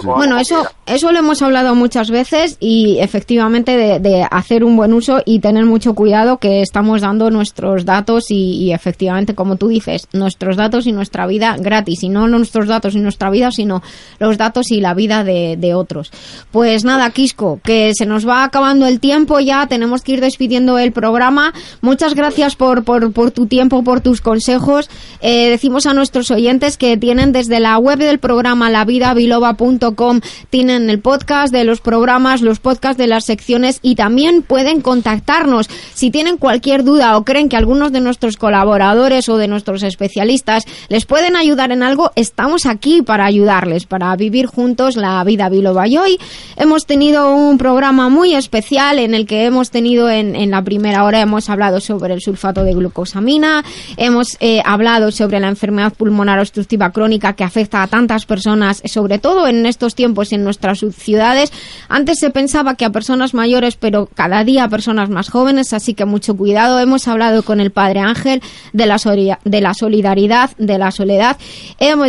Bueno, 0.03 0.37
eso, 0.37 0.65
eso 0.85 1.11
lo 1.11 1.19
hemos 1.19 1.41
hablado 1.41 1.75
muchas 1.75 2.09
veces 2.09 2.57
y 2.59 2.99
efectivamente 2.99 3.99
de, 3.99 4.27
hacer 4.31 4.63
un 4.63 4.77
buen 4.77 4.93
uso 4.93 5.21
y 5.25 5.39
tener 5.39 5.65
mucho 5.65 5.93
cuidado 5.93 6.37
que 6.37 6.61
estamos 6.61 7.01
dando 7.01 7.31
nuestros 7.31 7.83
datos 7.83 8.25
y, 8.29 8.71
efectivamente, 8.71 9.35
como 9.35 9.57
tú 9.57 9.67
dices, 9.67 10.07
nuestros 10.13 10.55
datos 10.55 10.87
y 10.87 10.91
nuestra 10.91 11.27
vida 11.27 11.57
gratis. 11.59 12.03
Y 12.03 12.09
no 12.09 12.27
nuestros 12.27 12.67
datos 12.67 12.95
y 12.95 12.99
nuestra 12.99 13.29
vida, 13.29 13.51
sino 13.51 13.81
los 14.19 14.37
datos 14.37 14.71
y 14.71 14.79
la 14.79 14.93
vida 14.93 15.23
de, 15.23 15.57
de 15.57 15.73
otros. 15.73 16.11
Pues 16.51 16.85
nada, 16.85 17.09
Quisco, 17.09 17.59
que 17.63 17.91
se 17.93 18.05
nos 18.05 18.27
va 18.27 18.43
acabando 18.43 18.85
el 18.85 18.99
tiempo 18.99 19.39
ya, 19.39 19.67
tenemos 19.67 20.01
que 20.01 20.13
ir 20.13 20.21
despidiendo 20.21 20.77
el 20.77 20.91
programa. 20.91 21.53
Muchas 21.81 22.13
gracias 22.15 22.55
por, 22.55 22.83
por, 22.83 23.11
por 23.11 23.31
tu 23.31 23.47
tiempo, 23.47 23.83
por 23.83 24.01
tus 24.01 24.21
consejos 24.21 24.35
consejos. 24.35 24.89
Eh, 25.21 25.49
decimos 25.49 25.85
a 25.85 25.93
nuestros 25.93 26.29
oyentes 26.29 26.77
que 26.77 26.84
tienen 26.99 27.31
desde 27.31 27.59
la 27.59 27.77
web 27.77 27.99
del 27.99 28.19
programa 28.19 28.69
lavidabiloba.com, 28.69 30.21
tienen 30.49 30.89
el 30.89 30.99
podcast 30.99 31.51
de 31.51 31.63
los 31.63 31.81
programas, 31.81 32.41
los 32.41 32.59
podcasts 32.59 32.97
de 32.97 33.07
las 33.07 33.25
secciones 33.25 33.79
y 33.81 33.95
también 33.95 34.41
pueden 34.41 34.81
contactarnos 34.81 35.67
si 35.93 36.11
tienen 36.11 36.37
cualquier 36.37 36.83
duda 36.83 37.17
o 37.17 37.25
creen 37.25 37.49
que 37.49 37.57
algunos 37.57 37.91
de 37.91 38.01
nuestros 38.01 38.37
colaboradores 38.37 39.27
o 39.29 39.37
de 39.37 39.47
nuestros 39.47 39.83
especialistas 39.83 40.63
les 40.89 41.05
pueden 41.05 41.35
ayudar 41.35 41.71
en 41.71 41.83
algo, 41.83 42.11
estamos 42.15 42.65
aquí 42.65 43.01
para 43.01 43.25
ayudarles, 43.25 43.85
para 43.85 44.15
vivir 44.15 44.45
juntos 44.45 44.95
la 44.95 45.23
vida 45.23 45.49
biloba. 45.49 45.87
Y 45.87 45.97
hoy 45.97 46.19
hemos 46.55 46.85
tenido 46.85 47.35
un 47.35 47.57
programa 47.57 48.09
muy 48.09 48.35
especial 48.35 48.99
en 48.99 49.13
el 49.13 49.25
que 49.25 49.45
hemos 49.45 49.71
tenido 49.71 50.09
en, 50.09 50.35
la 50.51 50.61
primera 50.61 51.03
hora, 51.03 51.21
hemos 51.21 51.49
hablado 51.49 51.79
sobre 51.79 52.13
el 52.13 52.21
sulfato 52.21 52.63
de 52.63 52.73
glucosamina, 52.73 53.63
hemos 53.97 54.37
eh, 54.39 54.61
hablado 54.65 55.11
sobre 55.11 55.39
la 55.39 55.47
enfermedad 55.47 55.93
pulmonar 55.93 56.39
obstructiva 56.39 56.74
crónica 56.77 57.33
que 57.33 57.43
afecta 57.43 57.81
a 57.81 57.87
tantas 57.87 58.25
personas, 58.25 58.81
sobre 58.85 59.19
todo 59.19 59.47
en 59.47 59.65
estos 59.65 59.95
tiempos 59.95 60.31
en 60.33 60.43
nuestras 60.43 60.79
ciudades. 60.79 61.51
Antes 61.89 62.19
se 62.19 62.29
pensaba 62.29 62.75
que 62.75 62.85
a 62.85 62.89
personas 62.89 63.33
mayores, 63.33 63.75
pero 63.75 64.07
cada 64.13 64.43
día 64.43 64.65
a 64.65 64.69
personas 64.69 65.09
más 65.09 65.29
jóvenes, 65.29 65.73
así 65.73 65.93
que 65.93 66.05
mucho 66.05 66.35
cuidado. 66.35 66.79
Hemos 66.79 67.07
hablado 67.07 67.43
con 67.43 67.59
el 67.59 67.71
Padre 67.71 68.01
Ángel 68.01 68.41
de 68.73 68.85
la, 68.85 68.97
de 69.43 69.61
la 69.61 69.73
solidaridad, 69.73 70.51
de 70.57 70.77
la 70.77 70.91
soledad. 70.91 71.37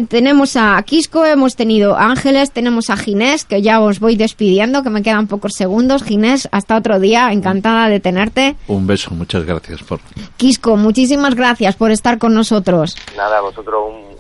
tenemos 0.08 0.56
a 0.56 0.82
Quisco, 0.82 1.24
hemos 1.24 1.56
tenido 1.56 1.96
a 1.96 2.06
Ángeles, 2.06 2.50
tenemos 2.50 2.90
a 2.90 2.96
Ginés, 2.96 3.44
que 3.44 3.62
ya 3.62 3.80
os 3.80 4.00
voy 4.00 4.16
despidiendo, 4.16 4.82
que 4.82 4.90
me 4.90 5.02
quedan 5.02 5.26
pocos 5.26 5.54
segundos. 5.54 6.02
Ginés, 6.02 6.48
hasta 6.52 6.76
otro 6.76 7.00
día, 7.00 7.32
encantada 7.32 7.88
de 7.88 8.00
tenerte. 8.00 8.56
Un 8.68 8.86
beso, 8.86 9.10
muchas 9.12 9.44
gracias 9.44 9.82
por... 9.82 10.00
Quisco, 10.36 10.76
muchísimas 10.76 11.34
gracias 11.34 11.76
por 11.76 11.90
estar 11.90 12.18
con 12.18 12.34
nosotros. 12.34 12.96
Nada, 13.16 13.40
vosotros 13.40 13.76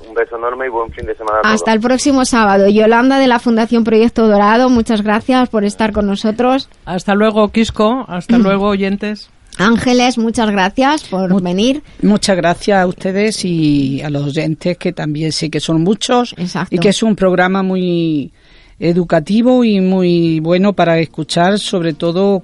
un, 0.08 0.14
beso 0.14 0.25
enorme 0.32 0.66
y 0.66 0.68
buen 0.68 0.90
fin 0.92 1.06
de 1.06 1.14
semana. 1.14 1.40
Hasta 1.44 1.72
el 1.72 1.80
próximo 1.80 2.24
sábado. 2.24 2.68
Yolanda 2.68 3.18
de 3.18 3.26
la 3.26 3.38
Fundación 3.38 3.84
Proyecto 3.84 4.26
Dorado, 4.26 4.68
muchas 4.68 5.02
gracias 5.02 5.48
por 5.48 5.64
estar 5.64 5.92
con 5.92 6.06
nosotros. 6.06 6.68
Hasta 6.84 7.14
luego, 7.14 7.48
Quisco. 7.48 8.04
Hasta 8.08 8.38
luego, 8.38 8.68
oyentes. 8.68 9.30
Ángeles, 9.58 10.18
muchas 10.18 10.50
gracias 10.50 11.04
por 11.04 11.42
venir. 11.42 11.82
Muchas 12.02 12.36
gracias 12.36 12.78
a 12.78 12.86
ustedes 12.86 13.44
y 13.44 14.02
a 14.02 14.10
los 14.10 14.24
oyentes, 14.24 14.76
que 14.76 14.92
también 14.92 15.32
sé 15.32 15.48
que 15.50 15.60
son 15.60 15.82
muchos. 15.82 16.34
Y 16.70 16.78
que 16.78 16.90
es 16.90 17.02
un 17.02 17.16
programa 17.16 17.62
muy 17.62 18.32
educativo 18.78 19.64
y 19.64 19.80
muy 19.80 20.40
bueno 20.40 20.74
para 20.74 20.98
escuchar, 20.98 21.58
sobre 21.58 21.94
todo 21.94 22.42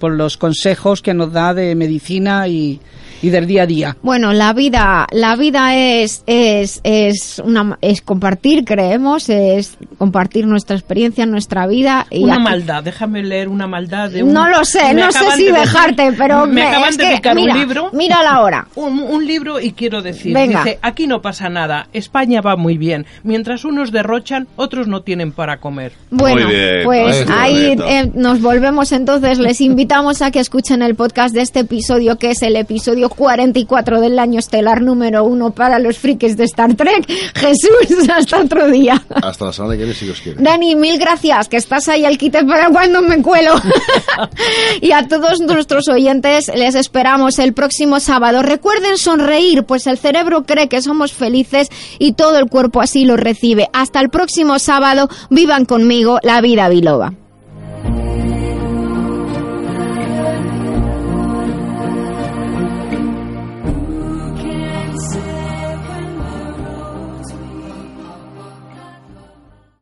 por 0.00 0.12
los 0.12 0.36
consejos 0.36 1.02
que 1.02 1.14
nos 1.14 1.32
da 1.32 1.54
de 1.54 1.76
medicina 1.76 2.48
y, 2.48 2.80
y 3.22 3.30
del 3.30 3.46
día 3.46 3.62
a 3.62 3.66
día. 3.66 3.96
Bueno, 4.02 4.32
la 4.32 4.52
vida, 4.52 5.06
la 5.12 5.36
vida 5.36 5.76
es, 5.76 6.22
es, 6.26 6.80
es, 6.84 7.40
una, 7.44 7.78
es 7.80 8.02
compartir, 8.02 8.64
creemos, 8.64 9.28
es 9.28 9.76
compartir 9.98 10.46
nuestra 10.46 10.76
experiencia, 10.76 11.26
nuestra 11.26 11.66
vida. 11.66 12.06
Y 12.10 12.24
una 12.24 12.38
maldad, 12.38 12.82
déjame 12.82 13.22
leer 13.22 13.48
una 13.48 13.66
maldad 13.66 14.10
de 14.10 14.22
un... 14.22 14.32
No 14.32 14.48
lo 14.48 14.64
sé, 14.64 14.94
no 14.94 15.12
sé 15.12 15.30
si 15.36 15.50
dejarte, 15.50 16.12
pero 16.16 16.46
me, 16.46 16.62
acaban 16.62 16.96
de 16.96 17.14
picar 17.16 17.36
un 17.36 17.48
libro. 17.48 17.90
Mira 17.92 18.22
la 18.22 18.40
hora. 18.40 18.66
Un, 18.80 19.20
libro 19.26 19.60
y 19.60 19.72
quiero 19.72 20.00
decir, 20.02 20.36
dice, 20.36 20.78
aquí 20.80 21.06
no 21.06 21.20
pasa 21.20 21.50
nada, 21.50 21.88
España 21.92 22.40
va 22.40 22.56
muy 22.56 22.78
bien, 22.78 23.06
mientras 23.22 23.64
unos 23.64 23.92
derrochan, 23.92 24.48
otros 24.56 24.88
no 24.88 25.02
tienen 25.02 25.32
para 25.32 25.58
comer. 25.58 25.92
Bueno, 26.10 26.48
pues 26.84 27.26
ahí 27.30 27.76
eh, 27.86 28.10
nos 28.14 28.40
volvemos 28.40 28.92
entonces, 28.92 29.38
les 29.38 29.60
invitamos 29.90 30.22
a 30.22 30.30
que 30.30 30.38
escuchen 30.38 30.82
el 30.82 30.94
podcast 30.94 31.34
de 31.34 31.40
este 31.40 31.58
episodio, 31.60 32.16
que 32.16 32.30
es 32.30 32.42
el 32.42 32.54
episodio 32.54 33.08
44 33.10 34.00
del 34.00 34.20
año 34.20 34.38
estelar 34.38 34.82
número 34.82 35.24
uno 35.24 35.50
para 35.50 35.80
los 35.80 35.98
frikis 35.98 36.36
de 36.36 36.44
Star 36.44 36.76
Trek. 36.76 37.08
Jesús, 37.34 38.08
hasta 38.08 38.38
otro 38.38 38.70
día. 38.70 39.02
Hasta 39.20 39.46
la 39.46 39.52
semana 39.52 39.74
que 39.74 39.78
viene, 39.78 39.94
si 39.94 40.08
os 40.08 40.20
quiere. 40.20 40.40
Dani, 40.40 40.76
mil 40.76 40.96
gracias, 40.96 41.48
que 41.48 41.56
estás 41.56 41.88
ahí 41.88 42.04
al 42.04 42.18
quite 42.18 42.44
para 42.44 42.68
cuando 42.68 43.02
me 43.02 43.20
cuelo. 43.20 43.54
y 44.80 44.92
a 44.92 45.08
todos 45.08 45.40
nuestros 45.40 45.88
oyentes 45.88 46.52
les 46.54 46.76
esperamos 46.76 47.40
el 47.40 47.52
próximo 47.52 47.98
sábado. 47.98 48.42
Recuerden 48.42 48.96
sonreír, 48.96 49.64
pues 49.64 49.88
el 49.88 49.98
cerebro 49.98 50.44
cree 50.44 50.68
que 50.68 50.82
somos 50.82 51.12
felices 51.12 51.66
y 51.98 52.12
todo 52.12 52.38
el 52.38 52.48
cuerpo 52.48 52.80
así 52.80 53.04
lo 53.04 53.16
recibe. 53.16 53.68
Hasta 53.72 53.98
el 53.98 54.08
próximo 54.08 54.60
sábado, 54.60 55.08
vivan 55.30 55.64
conmigo 55.64 56.20
la 56.22 56.40
vida 56.40 56.68
biloba. 56.68 57.12